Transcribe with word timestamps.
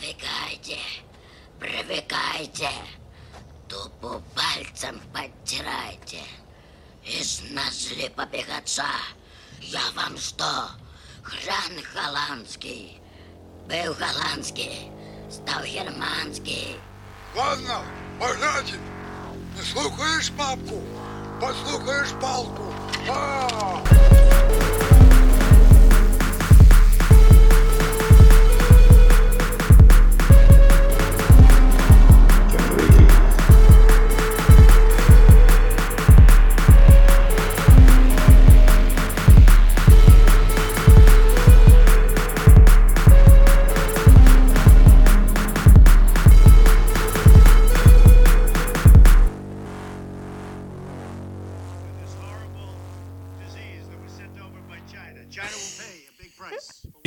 Отвыкайте, 0.00 0.78
привыкайте. 1.58 2.70
Тупо 3.68 4.22
пальцем 4.34 4.98
подтирайте. 5.12 6.22
Из 7.04 7.42
назли 7.50 8.08
побегаться. 8.08 8.84
Я 9.60 9.82
вам 9.94 10.16
что, 10.16 10.70
хран 11.22 11.84
голландский? 11.94 12.98
Был 13.68 13.94
голландский, 13.94 14.90
стал 15.30 15.64
германский. 15.64 16.76
Ладно, 17.36 17.82
погнати. 18.18 18.74
Не 19.56 19.62
слухаєш 19.62 20.30
папку, 20.30 20.82
послухаєш 21.40 22.08
палку. 22.20 22.74
А! 23.08 23.80
this 24.10 24.19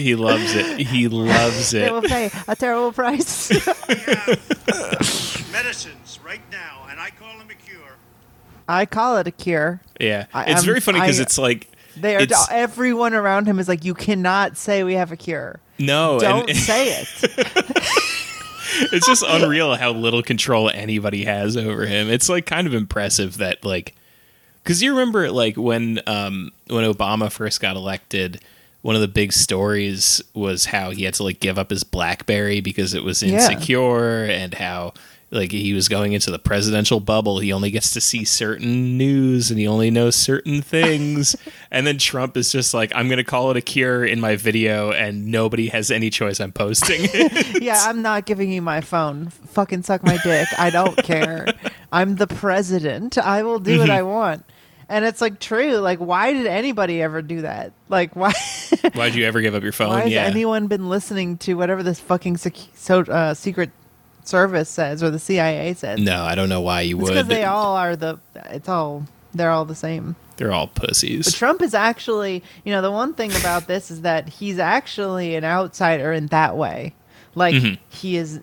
He 0.04 0.16
loves 0.16 0.54
it. 0.54 0.80
He 0.80 1.08
loves 1.08 1.74
it. 1.74 1.80
They 1.86 1.92
will 1.92 2.02
pay 2.02 2.30
a 2.48 2.56
terrible 2.56 2.92
price. 2.92 3.50
We 3.88 3.96
have 3.96 5.50
medicines 5.52 6.20
right 6.26 6.42
now, 6.52 6.86
and 6.90 7.00
I 7.00 7.10
call 7.12 7.38
them 7.38 7.48
a 7.50 7.54
cure. 7.56 7.80
I 8.68 8.86
call 8.86 9.18
it 9.18 9.28
a 9.28 9.32
cure. 9.32 9.82
Yeah, 10.00 10.26
I- 10.34 10.44
it's 10.46 10.56
I'm- 10.62 10.66
very 10.66 10.80
funny 10.80 11.00
because 11.00 11.20
it's 11.20 11.38
like 11.38 11.70
They 11.96 12.16
are 12.16 12.22
it's, 12.22 12.48
everyone 12.52 13.14
around 13.14 13.48
him 13.48 13.60
is 13.60 13.68
like, 13.68 13.84
you 13.86 13.94
cannot 13.94 14.58
say 14.58 14.84
we 14.84 14.94
have 14.96 15.12
a 15.12 15.16
cure. 15.18 15.60
no, 15.80 16.20
Don't 16.20 16.50
and 16.50 16.58
say 16.58 17.02
it. 17.02 17.08
it's 18.92 19.06
just 19.06 19.24
unreal 19.28 19.76
how 19.76 19.92
little 19.92 20.24
control 20.24 20.70
anybody 20.70 21.26
has 21.26 21.56
over 21.58 21.86
him. 21.86 22.10
It's 22.10 22.30
like 22.30 22.46
kind 22.46 22.66
of 22.68 22.74
impressive 22.74 23.38
that 23.38 23.64
like 23.64 23.96
because 24.64 24.82
you 24.82 24.92
remember 24.92 25.30
like 25.32 25.56
when 25.58 26.00
um 26.08 26.52
when 26.68 26.84
Obama 26.92 27.32
first 27.32 27.62
got 27.62 27.76
elected. 27.76 28.42
One 28.84 28.96
of 28.96 29.02
the 29.02 29.08
big 29.08 29.34
stories 29.34 30.22
was 30.36 30.66
how 30.66 30.92
he 30.92 31.04
had 31.06 31.16
to 31.16 31.24
like 31.24 31.40
give 31.40 31.58
up 31.58 31.72
his 31.72 31.84
BlackBerry 31.84 32.62
because 32.62 32.94
it 32.94 33.04
was 33.04 33.24
Yeah. 33.24 33.36
insecure, 33.36 34.26
and 34.26 34.54
how 34.54 34.94
like 35.32 35.52
he 35.52 35.74
was 35.74 35.88
going 35.90 36.14
into 36.14 36.30
the 36.30 36.38
presidential 36.38 37.00
bubble. 37.00 37.40
He 37.40 37.52
only 37.52 37.72
gets 37.72 37.90
to 37.94 38.02
see 38.02 38.24
certain 38.24 38.98
news, 39.00 39.50
and 39.50 39.60
he 39.60 39.68
only 39.68 39.90
knows 39.90 40.16
certain 40.16 40.62
things. 40.62 41.36
and 41.72 41.88
then 41.88 41.98
Trump 41.98 42.38
is 42.38 42.52
just 42.52 42.74
like, 42.74 42.92
"I'm 42.94 43.08
going 43.08 43.18
to 43.18 43.24
call 43.24 43.50
it 43.50 43.58
a 43.58 43.62
cure 43.62 44.06
in 44.06 44.20
my 44.20 44.36
video, 44.36 44.92
and 44.92 45.28
nobody 45.32 45.70
has 45.70 45.90
any 45.90 46.12
choice. 46.12 46.40
I'm 46.40 46.52
posting 46.52 47.00
it." 47.14 47.64
yeah, 47.64 47.82
I'm 47.86 48.02
not 48.04 48.26
giving 48.28 48.52
you 48.52 48.62
my 48.62 48.82
phone. 48.82 49.30
Fucking 49.30 49.82
suck 49.84 50.04
my 50.04 50.18
dick. 50.24 50.48
I 50.60 50.70
don't 50.70 50.98
care. 51.04 51.48
I'm 51.92 52.18
the 52.18 52.28
president. 52.28 53.18
I 53.18 53.42
will 53.44 53.60
do 53.60 53.80
what 53.80 53.90
I 53.90 54.02
mhm. 54.02 54.12
want. 54.12 54.46
And 54.90 55.06
it's 55.06 55.22
like 55.22 55.40
true. 55.40 55.78
Like, 55.78 56.00
why 56.00 56.34
did 56.34 56.46
anybody 56.46 57.02
ever 57.02 57.22
do 57.22 57.42
that? 57.42 57.72
Like, 57.90 58.16
why? 58.16 58.34
Why'd 58.94 59.16
you 59.16 59.26
ever 59.26 59.42
give 59.42 59.56
up 59.56 59.64
your 59.64 59.72
phone? 59.72 59.90
why 59.90 60.02
has 60.02 60.12
yeah. 60.12 60.24
anyone 60.24 60.68
been 60.68 60.90
listening 60.90 61.38
to 61.40 61.54
whatever 61.56 61.84
this 61.84 62.00
fucking 62.00 62.38
sec- 62.38 62.56
so, 62.76 63.02
uh, 63.02 63.34
secret 63.34 63.72
service 64.26 64.70
says 64.70 65.02
or 65.04 65.10
the 65.10 65.20
CIA 65.20 65.74
says? 65.74 66.00
no, 66.00 66.24
I 66.24 66.36
don't 66.36 66.50
know 66.50 66.62
why 66.62 66.82
you 66.82 66.98
It's 67.00 67.04
would. 67.10 67.14
because 67.16 67.28
they 67.28 67.44
all 67.46 67.76
are 67.76 67.96
the. 67.96 68.20
It's 68.48 68.68
all. 68.70 69.06
They're 69.34 69.52
all 69.52 69.66
the 69.66 69.76
same. 69.76 70.16
They're 70.38 70.52
all 70.52 70.68
pussies. 70.68 71.26
But 71.26 71.34
Trump 71.36 71.62
is 71.62 71.74
actually, 71.74 72.44
you 72.64 72.72
know, 72.72 72.82
the 72.82 72.92
one 72.92 73.14
thing 73.14 73.32
about 73.36 73.68
this 73.68 73.90
is 73.90 74.02
that 74.02 74.28
he's 74.30 74.60
actually 74.60 75.36
an 75.36 75.44
outsider 75.44 76.12
in 76.12 76.28
that 76.28 76.56
way. 76.58 76.94
Like 77.36 77.56
Mm-hmm. 77.56 77.82
he 77.90 78.18
is 78.18 78.42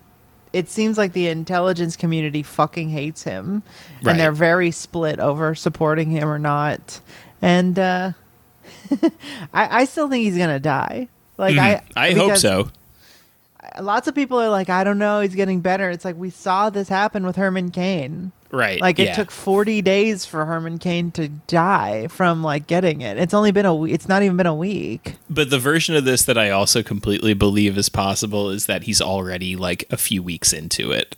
it 0.53 0.69
seems 0.69 0.97
like 0.97 1.13
the 1.13 1.27
intelligence 1.27 1.95
community 1.95 2.43
fucking 2.43 2.89
hates 2.89 3.23
him 3.23 3.63
Right. 4.03 4.11
and 4.11 4.19
they're 4.19 4.31
very 4.31 4.71
split 4.71 5.19
over 5.19 5.55
supporting 5.55 6.09
him 6.11 6.27
or 6.27 6.39
not. 6.39 6.99
And 7.41 7.77
uh 7.79 8.11
I 9.53 9.81
I 9.81 9.85
still 9.85 10.09
think 10.09 10.23
he's 10.23 10.37
going 10.37 10.49
to 10.49 10.59
die. 10.59 11.07
Like 11.37 11.57
I 11.57 11.75
Mm-hmm. 11.75 11.91
I 11.99 12.11
hope 12.13 12.37
so. 12.37 12.69
Lots 13.79 14.07
of 14.07 14.15
people 14.15 14.39
are 14.39 14.49
like 14.49 14.69
I 14.69 14.83
don't 14.83 14.97
know, 14.99 15.21
he's 15.21 15.35
getting 15.35 15.61
better. 15.61 15.89
It's 15.89 16.03
like 16.05 16.15
we 16.17 16.29
saw 16.29 16.69
this 16.69 16.89
happen 16.89 17.25
with 17.25 17.35
Herman 17.37 17.71
Cain. 17.71 18.31
Right. 18.51 18.81
Like 18.81 18.99
it 18.99 19.05
yeah. 19.05 19.15
took 19.15 19.31
40 19.31 19.81
days 19.81 20.25
for 20.25 20.45
Herman 20.45 20.77
Cain 20.77 21.11
to 21.11 21.29
die 21.29 22.07
from 22.07 22.43
like 22.43 22.67
getting 22.67 23.01
it. 23.01 23.17
It's 23.17 23.33
only 23.33 23.51
been 23.51 23.65
a 23.65 23.73
week. 23.73 23.93
It's 23.93 24.09
not 24.09 24.23
even 24.23 24.37
been 24.37 24.45
a 24.45 24.55
week. 24.55 25.15
But 25.29 25.49
the 25.49 25.59
version 25.59 25.95
of 25.95 26.05
this 26.05 26.23
that 26.23 26.37
I 26.37 26.49
also 26.49 26.83
completely 26.83 27.33
believe 27.33 27.77
is 27.77 27.89
possible 27.89 28.49
is 28.49 28.65
that 28.65 28.83
he's 28.83 29.01
already 29.01 29.55
like 29.55 29.85
a 29.89 29.97
few 29.97 30.21
weeks 30.21 30.51
into 30.51 30.91
it. 30.91 31.15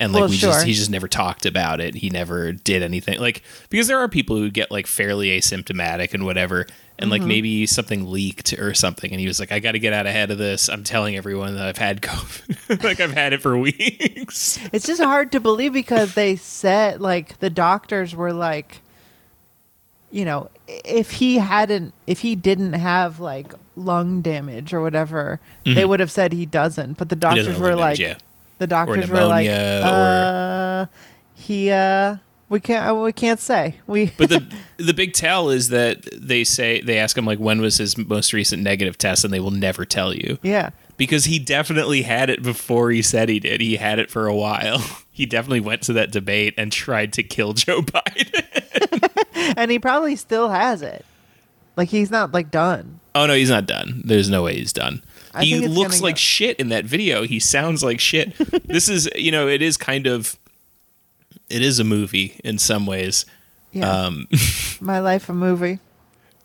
And 0.00 0.12
like 0.12 0.20
Well, 0.20 0.28
we 0.30 0.36
sure. 0.36 0.52
just 0.52 0.64
he 0.64 0.72
just 0.74 0.90
never 0.90 1.08
talked 1.08 1.44
about 1.44 1.80
it. 1.80 1.94
He 1.96 2.08
never 2.08 2.52
did 2.52 2.82
anything. 2.82 3.18
Like 3.18 3.42
because 3.68 3.88
there 3.88 3.98
are 3.98 4.08
people 4.08 4.36
who 4.36 4.48
get 4.50 4.70
like 4.70 4.86
fairly 4.86 5.28
asymptomatic 5.38 6.14
and 6.14 6.24
whatever 6.24 6.60
and 7.00 7.10
Mm-hmm. 7.10 7.10
like 7.10 7.22
maybe 7.22 7.66
something 7.66 8.10
leaked 8.10 8.52
or 8.54 8.74
something 8.74 9.10
and 9.10 9.20
he 9.20 9.26
was 9.26 9.38
like 9.40 9.50
I 9.52 9.58
got 9.58 9.72
to 9.72 9.78
get 9.80 9.92
out 9.92 10.06
ahead 10.06 10.30
of 10.30 10.38
this. 10.38 10.68
I'm 10.68 10.84
telling 10.84 11.16
everyone 11.16 11.54
that 11.56 11.66
I've 11.66 11.78
had 11.78 12.00
COVID. 12.00 12.82
like 12.84 13.00
I've 13.00 13.12
had 13.12 13.32
it 13.32 13.42
for 13.42 13.56
weeks. 13.58 14.58
It's 14.72 14.86
just 14.86 15.02
hard 15.02 15.32
to 15.32 15.40
believe 15.40 15.72
because 15.72 16.14
they 16.14 16.36
said 16.36 17.00
like 17.00 17.38
the 17.40 17.50
doctors 17.50 18.14
were 18.14 18.32
like 18.32 18.80
you 20.10 20.24
know, 20.24 20.48
if 20.66 21.10
he 21.12 21.36
hadn't 21.38 21.92
if 22.06 22.20
he 22.20 22.34
didn't 22.36 22.72
have 22.74 23.20
like 23.20 23.52
lung 23.76 24.22
damage 24.22 24.72
or 24.72 24.80
whatever, 24.80 25.38
they 25.64 25.84
would 25.84 26.00
have 26.00 26.10
said 26.10 26.32
he 26.32 26.46
doesn't. 26.46 26.96
But 26.98 27.08
the 27.10 27.16
Mm-hmm. 27.16 27.34
doctors 27.36 27.58
were 27.58 27.74
like 27.76 27.98
damage, 27.98 28.00
yeah. 28.00 28.27
The 28.58 28.66
doctors 28.66 29.08
were 29.08 29.24
like 29.24 29.48
uh 29.48 30.86
he 31.34 31.70
uh 31.70 32.16
we 32.48 32.60
can't 32.60 32.96
we 32.98 33.12
can't 33.12 33.40
say. 33.40 33.76
We 33.86 34.06
But 34.16 34.30
the 34.30 34.46
the 34.78 34.94
big 34.94 35.12
tell 35.12 35.50
is 35.50 35.68
that 35.68 36.08
they 36.16 36.44
say 36.44 36.80
they 36.80 36.98
ask 36.98 37.16
him 37.16 37.24
like 37.26 37.38
when 37.38 37.60
was 37.60 37.76
his 37.78 37.96
most 37.98 38.32
recent 38.32 38.62
negative 38.62 38.96
test 38.96 39.24
and 39.24 39.32
they 39.32 39.40
will 39.40 39.50
never 39.50 39.84
tell 39.84 40.14
you. 40.14 40.38
yeah. 40.42 40.70
because 40.96 41.26
he 41.26 41.38
definitely 41.38 42.02
had 42.02 42.30
it 42.30 42.42
before 42.42 42.90
he 42.90 43.02
said 43.02 43.28
he 43.28 43.38
did. 43.38 43.60
He 43.60 43.76
had 43.76 43.98
it 43.98 44.10
for 44.10 44.26
a 44.26 44.34
while. 44.34 44.80
He 45.18 45.26
definitely 45.26 45.58
went 45.58 45.82
to 45.82 45.92
that 45.94 46.12
debate 46.12 46.54
and 46.56 46.70
tried 46.70 47.12
to 47.14 47.24
kill 47.24 47.52
Joe 47.64 47.82
Biden. 47.82 49.54
And 49.56 49.68
he 49.68 49.80
probably 49.80 50.14
still 50.14 50.48
has 50.48 50.80
it. 50.80 51.04
Like 51.76 51.88
he's 51.88 52.08
not 52.08 52.32
like 52.32 52.52
done. 52.52 53.00
oh 53.16 53.26
no, 53.26 53.34
he's 53.34 53.50
not 53.50 53.66
done. 53.66 54.02
There's 54.04 54.30
no 54.30 54.44
way 54.44 54.54
he's 54.54 54.72
done. 54.72 55.02
I 55.38 55.44
he 55.44 55.66
looks 55.68 56.00
like 56.00 56.16
go- 56.16 56.18
shit 56.18 56.58
in 56.58 56.68
that 56.70 56.84
video. 56.84 57.24
He 57.24 57.38
sounds 57.40 57.82
like 57.82 58.00
shit. 58.00 58.34
this 58.66 58.88
is, 58.88 59.08
you 59.14 59.30
know, 59.32 59.48
it 59.48 59.62
is 59.62 59.76
kind 59.76 60.06
of 60.06 60.36
it 61.50 61.62
is 61.62 61.78
a 61.78 61.84
movie 61.84 62.38
in 62.44 62.58
some 62.58 62.86
ways. 62.86 63.24
Yeah. 63.72 63.90
Um 63.90 64.28
My 64.80 64.98
life 65.00 65.28
a 65.28 65.34
movie. 65.34 65.78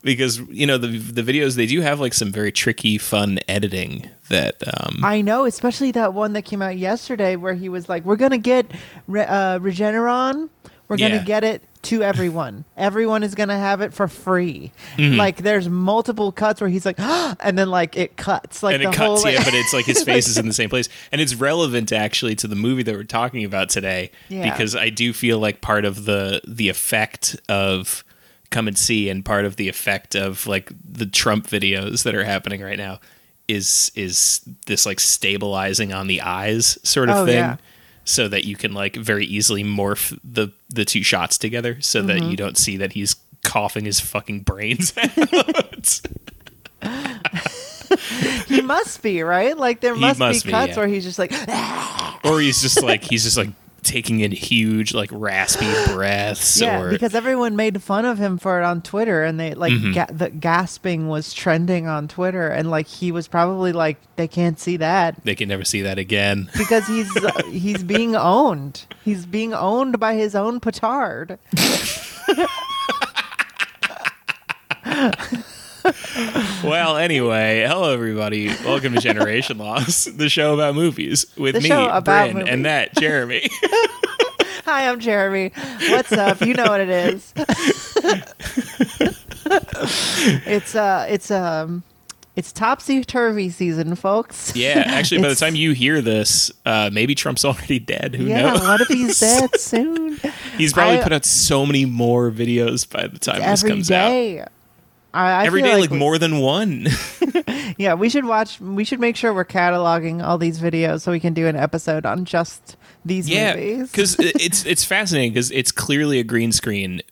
because 0.02 0.38
you 0.50 0.66
know 0.66 0.76
the 0.78 0.98
the 0.98 1.22
videos 1.22 1.56
they 1.56 1.66
do 1.66 1.80
have 1.80 1.98
like 2.00 2.12
some 2.14 2.30
very 2.30 2.52
tricky 2.52 2.98
fun 2.98 3.38
editing 3.48 4.08
that 4.28 4.56
um 4.78 5.00
I 5.02 5.20
know, 5.22 5.44
especially 5.46 5.90
that 5.92 6.12
one 6.14 6.32
that 6.34 6.42
came 6.42 6.60
out 6.62 6.76
yesterday 6.76 7.36
where 7.36 7.54
he 7.54 7.68
was 7.68 7.88
like, 7.88 8.04
"We're 8.04 8.16
gonna 8.16 8.38
get 8.38 8.66
Re- 9.08 9.22
uh, 9.24 9.58
Regeneron. 9.60 10.48
We're 10.88 10.96
Yeah. 10.96 11.08
gonna 11.10 11.24
get 11.24 11.44
it 11.44 11.62
to 11.84 12.02
everyone. 12.02 12.64
everyone 12.76 13.22
is 13.22 13.34
gonna 13.34 13.58
have 13.58 13.80
it 13.80 13.92
for 13.94 14.08
free." 14.08 14.72
Mm-hmm. 14.96 15.16
Like, 15.16 15.38
there's 15.38 15.68
multiple 15.68 16.30
cuts 16.32 16.60
where 16.60 16.70
he's 16.70 16.84
like, 16.86 16.98
and 17.00 17.58
then 17.58 17.68
like 17.70 17.96
it 17.96 18.16
cuts, 18.16 18.62
like 18.62 18.74
and 18.74 18.82
it 18.84 18.94
whole. 18.94 19.16
cuts, 19.22 19.24
yeah, 19.32 19.44
but 19.44 19.54
it's 19.54 19.72
like 19.72 19.84
his 19.86 20.02
face 20.02 20.28
is 20.28 20.38
in 20.38 20.46
the 20.46 20.52
same 20.60 20.68
place, 20.70 20.88
and 21.12 21.20
it's 21.20 21.34
relevant 21.34 21.92
actually 21.92 22.34
to 22.36 22.46
the 22.48 22.56
movie 22.56 22.82
that 22.82 22.94
we're 22.94 23.04
talking 23.04 23.44
about 23.44 23.68
today 23.70 24.10
Yeah. 24.28 24.50
because 24.50 24.74
I 24.76 24.90
do 24.90 25.12
feel 25.12 25.38
like 25.38 25.60
part 25.60 25.84
of 25.84 26.04
the 26.04 26.40
the 26.46 26.68
effect 26.68 27.36
of 27.48 28.04
come 28.50 28.68
and 28.68 28.78
see, 28.78 29.08
and 29.08 29.24
part 29.24 29.44
of 29.46 29.56
the 29.56 29.68
effect 29.68 30.14
of 30.14 30.46
like 30.46 30.70
the 30.88 31.06
Trump 31.06 31.48
videos 31.48 32.02
that 32.04 32.14
are 32.14 32.24
happening 32.24 32.60
right 32.60 32.78
now 32.78 33.00
is 33.48 33.90
is 33.94 34.40
this 34.66 34.86
like 34.86 34.98
stabilizing 35.00 35.92
on 35.92 36.06
the 36.06 36.20
eyes 36.22 36.78
sort 36.82 37.08
of 37.10 37.16
Oh, 37.16 37.26
thing. 37.26 37.34
yeah. 37.36 37.56
So 38.04 38.28
that 38.28 38.44
you 38.44 38.54
can 38.56 38.74
like 38.74 38.96
very 38.96 39.24
easily 39.26 39.64
morph 39.64 40.18
the 40.22 40.52
the 40.68 40.84
two 40.84 41.02
shots 41.02 41.38
together, 41.38 41.80
so 41.80 42.02
that 42.02 42.18
Mm-hmm. 42.18 42.30
you 42.30 42.36
don't 42.36 42.58
see 42.58 42.76
that 42.78 42.92
he's 42.92 43.16
coughing 43.42 43.84
his 43.84 44.00
fucking 44.00 44.40
brains 44.40 44.92
out. 44.98 46.00
he 48.48 48.60
must 48.60 49.02
be 49.02 49.22
right. 49.22 49.56
Like 49.56 49.80
there 49.80 49.94
must, 49.94 50.18
must 50.18 50.44
be 50.44 50.48
be, 50.48 50.52
cuts 50.52 50.70
yeah. 50.72 50.76
where 50.78 50.88
he's 50.88 51.04
just 51.04 51.18
like, 51.18 51.32
or 52.24 52.40
he's 52.40 52.60
just 52.62 52.82
like 52.82 53.02
he's 53.04 53.24
just 53.24 53.36
like 53.36 53.48
taking 53.84 54.20
in 54.20 54.32
huge 54.32 54.92
like 54.94 55.10
raspy 55.12 55.70
breaths 55.92 56.60
Yeah, 56.60 56.80
or 56.80 56.90
because 56.90 57.14
everyone 57.14 57.54
made 57.56 57.82
fun 57.82 58.04
of 58.04 58.18
him 58.18 58.38
for 58.38 58.60
it 58.60 58.64
on 58.64 58.82
Twitter, 58.82 59.22
and 59.22 59.38
they 59.38 59.54
like 59.54 59.72
Mm-hmm. 59.72 59.92
ga- 59.92 60.06
the 60.12 60.30
gasping 60.30 61.08
was 61.08 61.32
trending 61.34 61.86
on 61.86 62.08
Twitter, 62.08 62.48
and 62.48 62.70
like 62.70 62.86
he 62.86 63.12
was 63.12 63.28
probably 63.28 63.72
like, 63.72 63.98
they 64.16 64.26
can't 64.28 64.58
see 64.58 64.76
that 64.78 65.22
they 65.24 65.34
can 65.34 65.48
never 65.48 65.64
see 65.64 65.82
that 65.82 65.98
again. 65.98 66.48
because 66.58 66.86
he's 66.86 67.14
uh, 67.16 67.42
he's 67.48 67.82
being 67.84 68.16
owned. 68.16 68.86
He's 69.04 69.26
being 69.26 69.52
owned 69.54 70.00
by 70.00 70.14
his 70.14 70.34
own 70.34 70.60
petard. 70.60 71.38
Well, 76.64 76.96
anyway, 76.96 77.64
hello 77.68 77.92
everybody. 77.92 78.48
Welcome 78.64 78.94
to 78.94 79.00
Generation 79.00 79.58
Loss, 79.58 80.06
the 80.06 80.30
show 80.30 80.54
about 80.54 80.74
movies 80.74 81.26
with 81.36 81.56
The 81.56 81.60
me, 81.60 81.68
Bryn, 82.00 82.34
movies. 82.36 82.48
and 82.50 82.64
that 82.64 82.94
Jeremy. 82.94 83.48
Hi, 84.64 84.88
I'm 84.88 84.98
Jeremy. 84.98 85.52
What's 85.90 86.10
up? 86.12 86.40
You 86.40 86.54
know 86.54 86.64
what 86.64 86.80
it 86.80 86.88
is. 86.88 87.34
it's 90.46 90.74
uh, 90.74 91.06
it's 91.10 91.30
um, 91.30 91.82
it's 92.36 92.50
topsy 92.50 93.04
turvy 93.04 93.50
season, 93.50 93.94
folks. 93.94 94.56
yeah, 94.56 94.84
actually, 94.86 95.20
by 95.20 95.28
the 95.28 95.34
time 95.34 95.54
you 95.54 95.72
hear 95.72 96.00
this, 96.00 96.50
uh, 96.64 96.88
maybe 96.92 97.14
Trump's 97.14 97.44
already 97.44 97.78
dead. 97.78 98.14
Who 98.14 98.24
Yeah, 98.24 98.52
knows? 98.52 98.60
what 98.62 98.80
if 98.80 98.88
he's 98.88 99.20
dead 99.20 99.60
soon? 99.60 100.18
He's 100.56 100.72
probably 100.72 100.98
I- 101.00 101.02
put 101.02 101.12
out 101.12 101.26
so 101.26 101.66
many 101.66 101.84
more 101.84 102.30
videos 102.30 102.88
by 102.90 103.06
the 103.06 103.18
time 103.18 103.40
this 103.42 103.62
comes 103.62 103.90
out. 103.90 104.48
I, 105.14 105.42
I 105.42 105.46
Every 105.46 105.62
feel 105.62 105.72
day, 105.76 105.80
like 105.80 105.90
we- 105.90 105.98
more 105.98 106.18
than 106.18 106.38
one. 106.40 106.86
Yeah, 107.76 107.94
we 107.94 108.08
should 108.08 108.24
watch. 108.26 108.60
We 108.60 108.84
should 108.84 109.00
make 109.00 109.16
sure 109.16 109.34
we're 109.34 109.44
cataloging 109.44 110.22
all 110.24 110.38
these 110.38 110.60
videos 110.60 111.00
so 111.00 111.10
we 111.10 111.18
can 111.18 111.34
do 111.34 111.48
an 111.48 111.56
episode 111.56 112.06
on 112.06 112.24
just 112.24 112.76
these 113.04 113.28
yeah, 113.28 113.54
movies. 113.56 113.90
because 113.90 114.16
it's 114.20 114.64
it's 114.64 114.84
fascinating 114.84 115.32
because 115.32 115.50
it's 115.50 115.72
clearly 115.72 116.20
a 116.20 116.24
green 116.24 116.52
screen, 116.52 117.02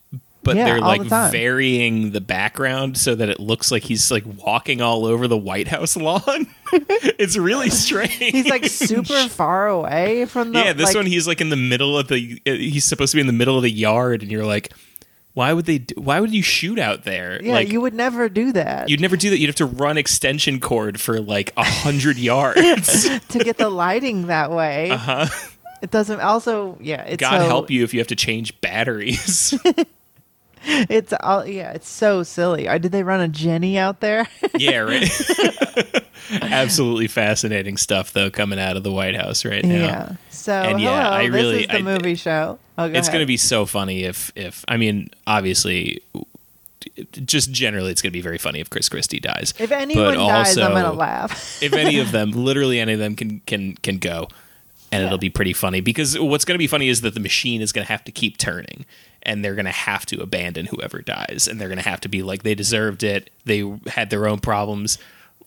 but 0.45 0.55
Yeah, 0.57 0.67
they're 0.67 0.81
like 0.81 1.03
the 1.09 1.29
varying 1.33 2.13
the 2.13 2.21
background 2.21 2.97
so 2.97 3.15
that 3.17 3.29
it 3.29 3.41
looks 3.41 3.73
like 3.73 3.83
he's 3.83 4.09
like 4.13 4.23
walking 4.45 4.81
all 4.81 5.05
over 5.05 5.27
the 5.27 5.37
White 5.39 5.67
House 5.69 5.97
lawn. 6.09 6.47
it's 6.73 7.37
really 7.37 7.71
strange. 7.71 8.13
he's 8.13 8.47
like 8.49 8.67
super 8.67 9.29
far 9.29 9.67
away 9.67 10.27
from 10.27 10.53
the. 10.53 10.61
yeah, 10.61 10.73
this 10.73 10.89
like, 10.89 10.97
one 10.97 11.07
he's 11.07 11.27
like 11.27 11.41
in 11.41 11.49
the 11.49 11.57
middle 11.57 11.99
of 11.99 12.07
the. 12.07 12.41
uh, 12.47 12.53
He's 12.53 12.85
supposed 12.85 13.11
to 13.13 13.17
be 13.17 13.21
in 13.21 13.27
the 13.27 13.33
middle 13.33 13.57
of 13.57 13.63
the 13.65 13.71
yard, 13.71 14.23
and 14.23 14.31
you're 14.31 14.47
like, 14.47 14.73
why 15.35 15.53
would 15.53 15.65
they? 15.65 15.79
Do, 15.79 15.95
why 15.97 16.21
would 16.21 16.33
you 16.33 16.43
shoot 16.43 16.79
out 16.79 17.05
there? 17.05 17.43
Yeah, 17.43 17.55
like, 17.55 17.71
you 17.71 17.81
would 17.81 17.95
never 17.95 18.29
do 18.29 18.53
that 18.53 18.89
You'd 18.89 19.01
never 19.01 19.17
do 19.17 19.31
that. 19.31 19.39
You'd 19.39 19.49
have 19.49 19.57
to 19.57 19.67
run 19.67 19.97
extension 19.97 20.61
cord 20.61 21.01
for 21.01 21.21
like 21.21 21.53
a 21.57 21.65
hundred 21.65 22.19
yards. 22.19 23.09
to 23.29 23.39
get 23.39 23.57
the 23.57 23.71
lighting 23.71 24.27
that 24.27 24.51
way. 24.51 24.91
Uh-huh. 24.91 25.27
It 25.81 25.91
doesn't. 25.91 26.21
Also, 26.21 26.79
yeah, 26.81 27.03
it's 27.03 27.21
God 27.21 27.41
so, 27.41 27.47
help 27.47 27.71
you 27.71 27.83
if 27.83 27.93
you 27.93 28.01
have 28.01 28.09
to 28.09 28.17
change 28.17 28.61
batteries. 28.61 29.55
It's 30.89 31.13
all 31.21 31.47
yeah. 31.47 31.73
It's 31.73 31.89
so 31.89 32.23
silly. 32.23 32.69
Or 32.69 32.79
did 32.79 32.93
they 32.93 33.03
run 33.03 33.21
a 33.21 33.29
Jenny 33.29 33.79
out 33.79 34.01
there? 34.01 34.29
yeah, 34.57 34.79
right. 34.79 35.11
Absolutely 36.43 37.09
fascinating 37.09 37.77
stuff 37.77 38.13
though 38.13 38.31
coming 38.31 38.59
out 38.59 38.77
of 38.77 38.83
the 38.85 38.93
White 38.93 39.17
House 39.17 39.45
right 39.45 39.65
now. 39.65 39.75
yeah. 39.75 40.13
So 40.31 40.53
And 40.53 40.81
yeah, 40.81 41.05
hello, 41.05 41.17
I 41.17 41.23
this 41.29 41.35
really- 41.35 41.61
is 41.63 41.67
the 41.69 41.79
I- 41.79 41.83
movie 41.83 42.15
show. 42.15 42.59
Oh, 42.79 42.89
go 42.89 42.99
It's 42.99 43.09
going 43.09 43.21
to 43.21 43.27
be 43.27 43.37
so 43.37 43.67
funny 43.67 44.05
if 44.05 44.33
if 44.35 44.65
I 44.69 44.77
mean 44.77 45.11
obviously 45.27 46.01
just 47.13 47.53
generally 47.53 47.91
it's 47.91 48.03
going 48.03 48.11
to 48.11 48.17
be 48.17 48.23
very 48.23 48.39
funny 48.39 48.61
if 48.61 48.71
Chris 48.71 48.89
Christie 48.89 49.21
dies. 49.21 49.55
If 49.59 49.73
anyone 49.73 50.15
but 50.15 50.27
dies, 50.27 50.57
I'm 50.59 50.73
gonna 50.73 50.93
laugh. 50.93 51.63
if 51.63 51.73
any 51.73 51.99
of 51.99 52.13
them, 52.13 52.31
literally 52.33 52.81
any 52.81 52.93
of 52.95 52.99
them 52.99 53.15
can 53.15 53.41
can 53.47 53.75
can 53.77 53.99
go, 53.99 54.29
and 54.91 55.01
Yeah. 55.03 55.07
it'll 55.07 55.19
be 55.19 55.31
pretty 55.31 55.53
funny 55.53 55.81
because 55.81 56.19
what's 56.19 56.45
going 56.45 56.55
to 56.55 56.59
be 56.59 56.67
funny 56.67 56.89
is 56.89 57.01
that 57.03 57.15
the 57.15 57.21
machine 57.21 57.61
is 57.63 57.73
going 57.73 57.87
to 57.87 57.93
have 57.93 58.05
to 58.05 58.13
keep 58.13 58.37
turning, 58.39 58.85
and 59.23 59.45
they're 59.45 59.55
going 59.55 59.67
to 59.67 59.71
have 59.71 60.07
to 60.07 60.21
abandon 60.21 60.67
whoever 60.67 61.01
dies, 61.01 61.49
and 61.49 61.61
they're 61.61 61.69
going 61.69 61.83
to 61.83 61.89
have 61.89 62.01
to 62.03 62.09
be 62.09 62.23
like 62.23 62.43
they 62.43 62.55
deserved 62.55 63.03
it, 63.03 63.31
they 63.45 63.65
had 63.87 64.11
their 64.11 64.29
own 64.29 64.41
problems, 64.41 64.99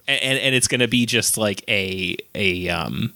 and 0.07 0.39
and, 0.39 0.56
it's 0.56 0.68
going 0.68 0.81
to 0.81 0.88
be 0.88 1.06
just 1.06 1.38
like 1.38 1.63
a 1.68 2.18
a 2.33 2.69
um 2.69 3.13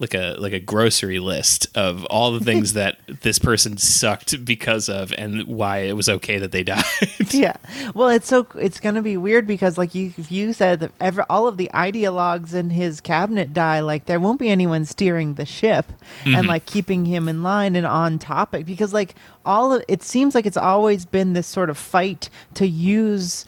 like 0.00 0.14
a 0.14 0.34
like 0.38 0.52
a 0.52 0.58
grocery 0.58 1.20
list 1.20 1.68
of 1.76 2.04
all 2.06 2.32
the 2.32 2.40
things 2.40 2.72
that 2.80 2.98
this 3.22 3.38
person 3.38 3.76
sucked 3.76 4.44
because 4.44 4.88
of 4.88 5.12
and 5.16 5.44
why 5.44 5.78
it 5.78 5.94
was 5.94 6.08
okay 6.08 6.38
that 6.38 6.50
they 6.50 6.64
died. 6.64 6.82
yeah. 7.30 7.56
Well, 7.94 8.08
it's 8.08 8.26
so 8.26 8.46
it's 8.58 8.80
gonna 8.80 9.02
be 9.02 9.16
weird 9.16 9.46
because 9.46 9.78
like 9.78 9.94
you 9.94 10.12
if 10.16 10.32
you 10.32 10.52
said 10.52 10.80
that 10.80 10.90
ever 11.00 11.24
all 11.30 11.46
of 11.46 11.56
the 11.58 11.70
ideologues 11.74 12.54
in 12.54 12.70
his 12.70 13.00
cabinet 13.00 13.52
die, 13.52 13.80
like 13.80 14.06
there 14.06 14.18
won't 14.18 14.40
be 14.40 14.48
anyone 14.48 14.84
steering 14.84 15.34
the 15.34 15.46
ship 15.46 15.86
Mm-hmm. 16.24 16.34
and 16.34 16.46
like 16.48 16.66
keeping 16.66 17.04
him 17.04 17.28
in 17.28 17.42
line 17.42 17.76
and 17.76 17.86
on 17.86 18.18
topic 18.18 18.66
because 18.66 18.92
like 18.92 19.14
all 19.44 19.72
of 19.72 19.84
it 19.86 20.02
seems 20.02 20.34
like 20.34 20.44
it's 20.44 20.56
always 20.56 21.04
been 21.06 21.34
this 21.34 21.46
sort 21.46 21.70
of 21.70 21.78
fight 21.78 22.28
to 22.54 22.66
use 22.66 23.44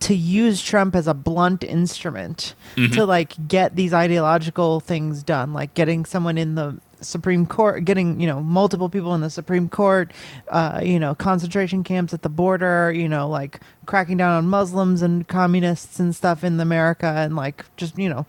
to 0.00 0.14
use 0.14 0.62
Trump 0.62 0.94
as 0.96 1.06
a 1.06 1.14
blunt 1.14 1.62
instrument 1.64 2.54
Mm-hmm. 2.76 2.92
to 2.94 3.06
like 3.06 3.48
get 3.48 3.74
these 3.76 3.94
ideological 3.94 4.80
things 4.80 5.22
done, 5.22 5.52
like 5.54 5.72
getting 5.74 6.04
someone 6.04 6.36
in 6.36 6.56
the 6.56 6.78
Supreme 7.00 7.46
Court, 7.46 7.84
getting 7.84 8.20
you 8.20 8.26
know 8.26 8.40
multiple 8.42 8.88
people 8.88 9.14
in 9.14 9.20
the 9.22 9.30
Supreme 9.30 9.68
Court, 9.68 10.12
uh, 10.48 10.80
you 10.82 10.98
know 10.98 11.14
concentration 11.14 11.84
camps 11.84 12.12
at 12.12 12.22
the 12.22 12.28
border, 12.28 12.92
you 12.92 13.08
know 13.08 13.28
like 13.28 13.60
cracking 13.86 14.16
down 14.18 14.32
on 14.32 14.46
Muslims 14.48 15.00
and 15.02 15.26
communists 15.26 15.98
and 16.00 16.14
stuff 16.14 16.44
in 16.44 16.60
America, 16.60 17.06
and 17.06 17.34
like 17.36 17.64
just 17.76 17.98
you 17.98 18.08
know. 18.08 18.26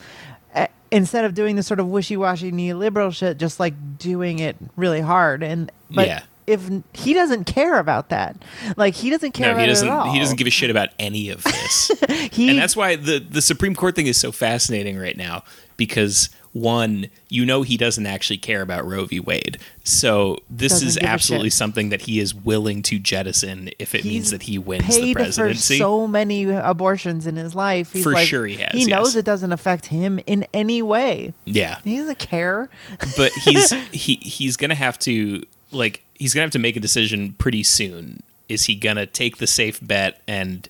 Instead 0.90 1.25
of 1.25 1.34
doing 1.34 1.58
this 1.58 1.68
sort 1.68 1.81
of 1.81 1.88
wishy-washy 1.88 2.50
neoliberal 2.54 3.13
shit, 3.13 3.38
just 3.38 3.60
like 3.60 3.74
doing 3.98 4.40
it 4.40 4.56
really 4.78 5.02
hard, 5.02 5.44
and 5.44 5.70
but 5.92 6.08
Yeah. 6.08 6.22
If 6.48 6.68
he 6.94 7.14
doesn't 7.14 7.44
care 7.44 7.78
about 7.78 8.10
that, 8.10 8.36
like 8.78 8.96
he 8.96 9.10
doesn't 9.10 9.34
care 9.34 9.48
no, 9.48 9.52
about 9.54 9.60
he 9.60 9.66
it 9.66 9.70
doesn't. 9.70 9.88
at 9.88 9.94
all. 9.94 10.12
He 10.14 10.20
doesn't 10.20 10.38
give 10.38 10.48
a 10.48 10.52
shit 10.52 10.70
about 10.70 10.90
any 10.98 11.30
of 11.30 11.44
this. 11.44 11.92
He, 12.32 12.50
and 12.50 12.58
that's 12.58 12.76
why 12.76 12.96
the 12.96 13.20
the 13.20 13.42
Supreme 13.42 13.76
Court 13.76 13.96
thing 13.96 14.08
is 14.08 14.18
so 14.18 14.32
fascinating 14.32 14.98
right 14.98 15.18
now 15.18 15.44
because 15.76 16.30
one, 16.54 17.08
you 17.30 17.46
know, 17.46 17.62
he 17.62 17.78
doesn't 17.78 18.08
actually 18.08 18.38
care 18.40 18.64
about 18.64 18.84
Roe 18.88 19.06
v. 19.06 19.20
Wade, 19.20 19.60
so 19.84 20.40
this 20.50 20.82
is 20.82 20.98
absolutely 20.98 21.52
something 21.52 21.90
that 21.90 22.02
he 22.04 22.20
is 22.20 22.34
willing 22.34 22.82
to 22.84 22.98
jettison 22.98 23.70
if 23.78 23.94
it 23.94 24.04
means 24.06 24.32
that 24.32 24.44
he 24.44 24.58
wins 24.58 24.88
the 24.88 25.14
presidency. 25.14 25.76
for 25.76 25.84
so 25.84 26.08
many 26.08 26.46
abortions 26.50 27.28
in 27.28 27.36
his 27.36 27.54
life. 27.54 27.92
He's 27.94 28.02
For 28.04 28.14
like, 28.14 28.28
sure 28.28 28.48
he 28.48 28.56
has, 28.56 28.72
He 28.72 28.86
knows 28.86 29.10
yes. 29.10 29.18
it 29.18 29.26
doesn't 29.26 29.52
affect 29.52 29.88
him 29.88 30.20
in 30.26 30.48
any 30.52 30.82
way. 30.82 31.34
yeah, 31.46 31.78
He 31.84 31.98
doesn't 31.98 32.18
care. 32.18 32.70
but 33.16 33.32
he's 33.44 33.72
he 33.92 34.16
he's 34.16 34.58
gonna 34.58 34.74
have 34.74 34.98
to 35.00 35.44
like 35.72 36.02
he's 36.18 36.34
gonna 36.34 36.44
have 36.44 36.52
to 36.52 36.60
make 36.60 36.75
a 36.75 36.80
decision 36.81 37.34
pretty 37.38 37.64
soon. 37.64 38.22
Is 38.50 38.66
he 38.66 38.75
gonna 38.75 39.06
take 39.06 39.38
the 39.38 39.48
safe 39.48 39.80
bet 39.81 40.22
and 40.28 40.68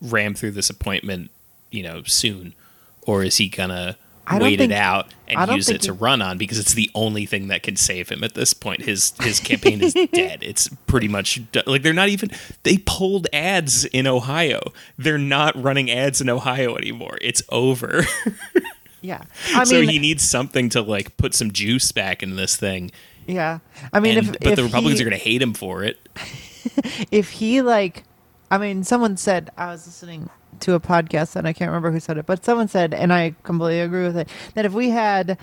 ram 0.00 0.34
through 0.34 0.52
this 0.52 0.70
appointment, 0.70 1.30
you 1.70 1.82
know, 1.82 2.02
soon, 2.04 2.54
or 3.02 3.22
is 3.24 3.36
he 3.36 3.48
gonna 3.48 3.96
wait 4.32 4.58
think- 4.58 4.72
it 4.72 4.74
out 4.76 5.08
and 5.28 5.50
use 5.52 5.68
it 5.68 5.80
to 5.82 5.92
he- 5.92 5.98
run 5.98 6.20
on 6.22 6.36
because 6.38 6.58
it's 6.58 6.74
the 6.74 6.90
only 6.94 7.26
thing 7.26 7.48
that 7.48 7.62
can 7.62 7.76
save 7.76 8.08
him 8.08 8.22
at 8.24 8.34
this 8.34 8.52
point. 8.54 8.82
His 8.82 9.12
his 9.20 9.40
campaign 9.40 9.80
is 9.82 9.94
dead. 10.12 10.38
It's 10.42 10.68
pretty 10.86 11.08
much 11.08 11.40
like 11.66 11.82
they're 11.82 11.92
not 11.92 12.08
even 12.08 12.30
they 12.62 12.78
pulled 12.78 13.26
ads 13.32 13.84
in 13.86 14.06
Ohio. 14.06 14.72
They're 14.98 15.18
not 15.18 15.60
running 15.60 15.90
ads 15.90 16.20
in 16.20 16.28
Ohio 16.28 16.76
anymore. 16.76 17.18
It's 17.20 17.42
over. 17.50 18.04
Yeah. 19.02 19.22
I 19.54 19.62
so 19.64 19.82
he 19.82 20.00
needs 20.00 20.24
something 20.28 20.68
to 20.70 20.82
like 20.82 21.16
put 21.16 21.32
some 21.32 21.52
juice 21.52 21.92
back 21.92 22.24
in 22.24 22.34
this 22.34 22.56
thing. 22.56 22.90
Yeah. 23.26 23.58
I 23.92 24.00
mean, 24.00 24.18
And- 24.18 24.28
if 24.28 24.32
but 24.40 24.52
if 24.52 24.56
the 24.56 24.64
Republicans 24.64 24.98
he, 24.98 25.04
are 25.04 25.08
going 25.08 25.18
to 25.18 25.24
hate 25.24 25.42
him 25.42 25.54
for 25.54 25.82
it. 25.82 25.98
if 27.10 27.30
he 27.30 27.62
like, 27.62 28.04
I 28.50 28.58
mean, 28.58 28.84
someone 28.84 29.16
said 29.16 29.50
I 29.56 29.66
was 29.66 29.86
listening 29.86 30.30
to 30.60 30.74
a 30.74 30.80
podcast 30.80 31.36
and 31.36 31.46
I 31.46 31.52
can't 31.52 31.68
remember 31.68 31.90
who 31.90 32.00
said 32.00 32.18
it, 32.18 32.26
but 32.26 32.44
someone 32.44 32.68
said, 32.68 32.94
and 32.94 33.12
I 33.12 33.34
completely 33.42 33.80
agree 33.80 34.04
with 34.04 34.16
it, 34.16 34.28
that 34.54 34.64
if 34.64 34.72
we 34.72 34.90
had, 34.90 35.38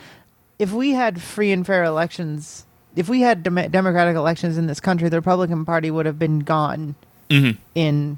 if 0.60 0.72
we 0.72 0.92
had 0.92 1.22
free 1.22 1.52
and 1.52 1.66
fair 1.66 1.84
elections, 1.84 2.66
if 2.96 3.10
we 3.10 3.22
had 3.22 3.44
dem- 3.44 3.72
democratic 3.72 4.16
elections 4.16 4.58
in 4.58 4.68
this 4.68 4.80
country, 4.80 5.10
the 5.10 5.18
Republican 5.18 5.66
Party 5.66 5.92
would 5.92 6.06
have 6.06 6.20
been 6.20 6.40
gone 6.40 6.96
mm-hmm. 7.30 7.60
in 7.76 8.18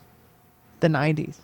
the 0.80 0.90
nineties. 0.90 1.42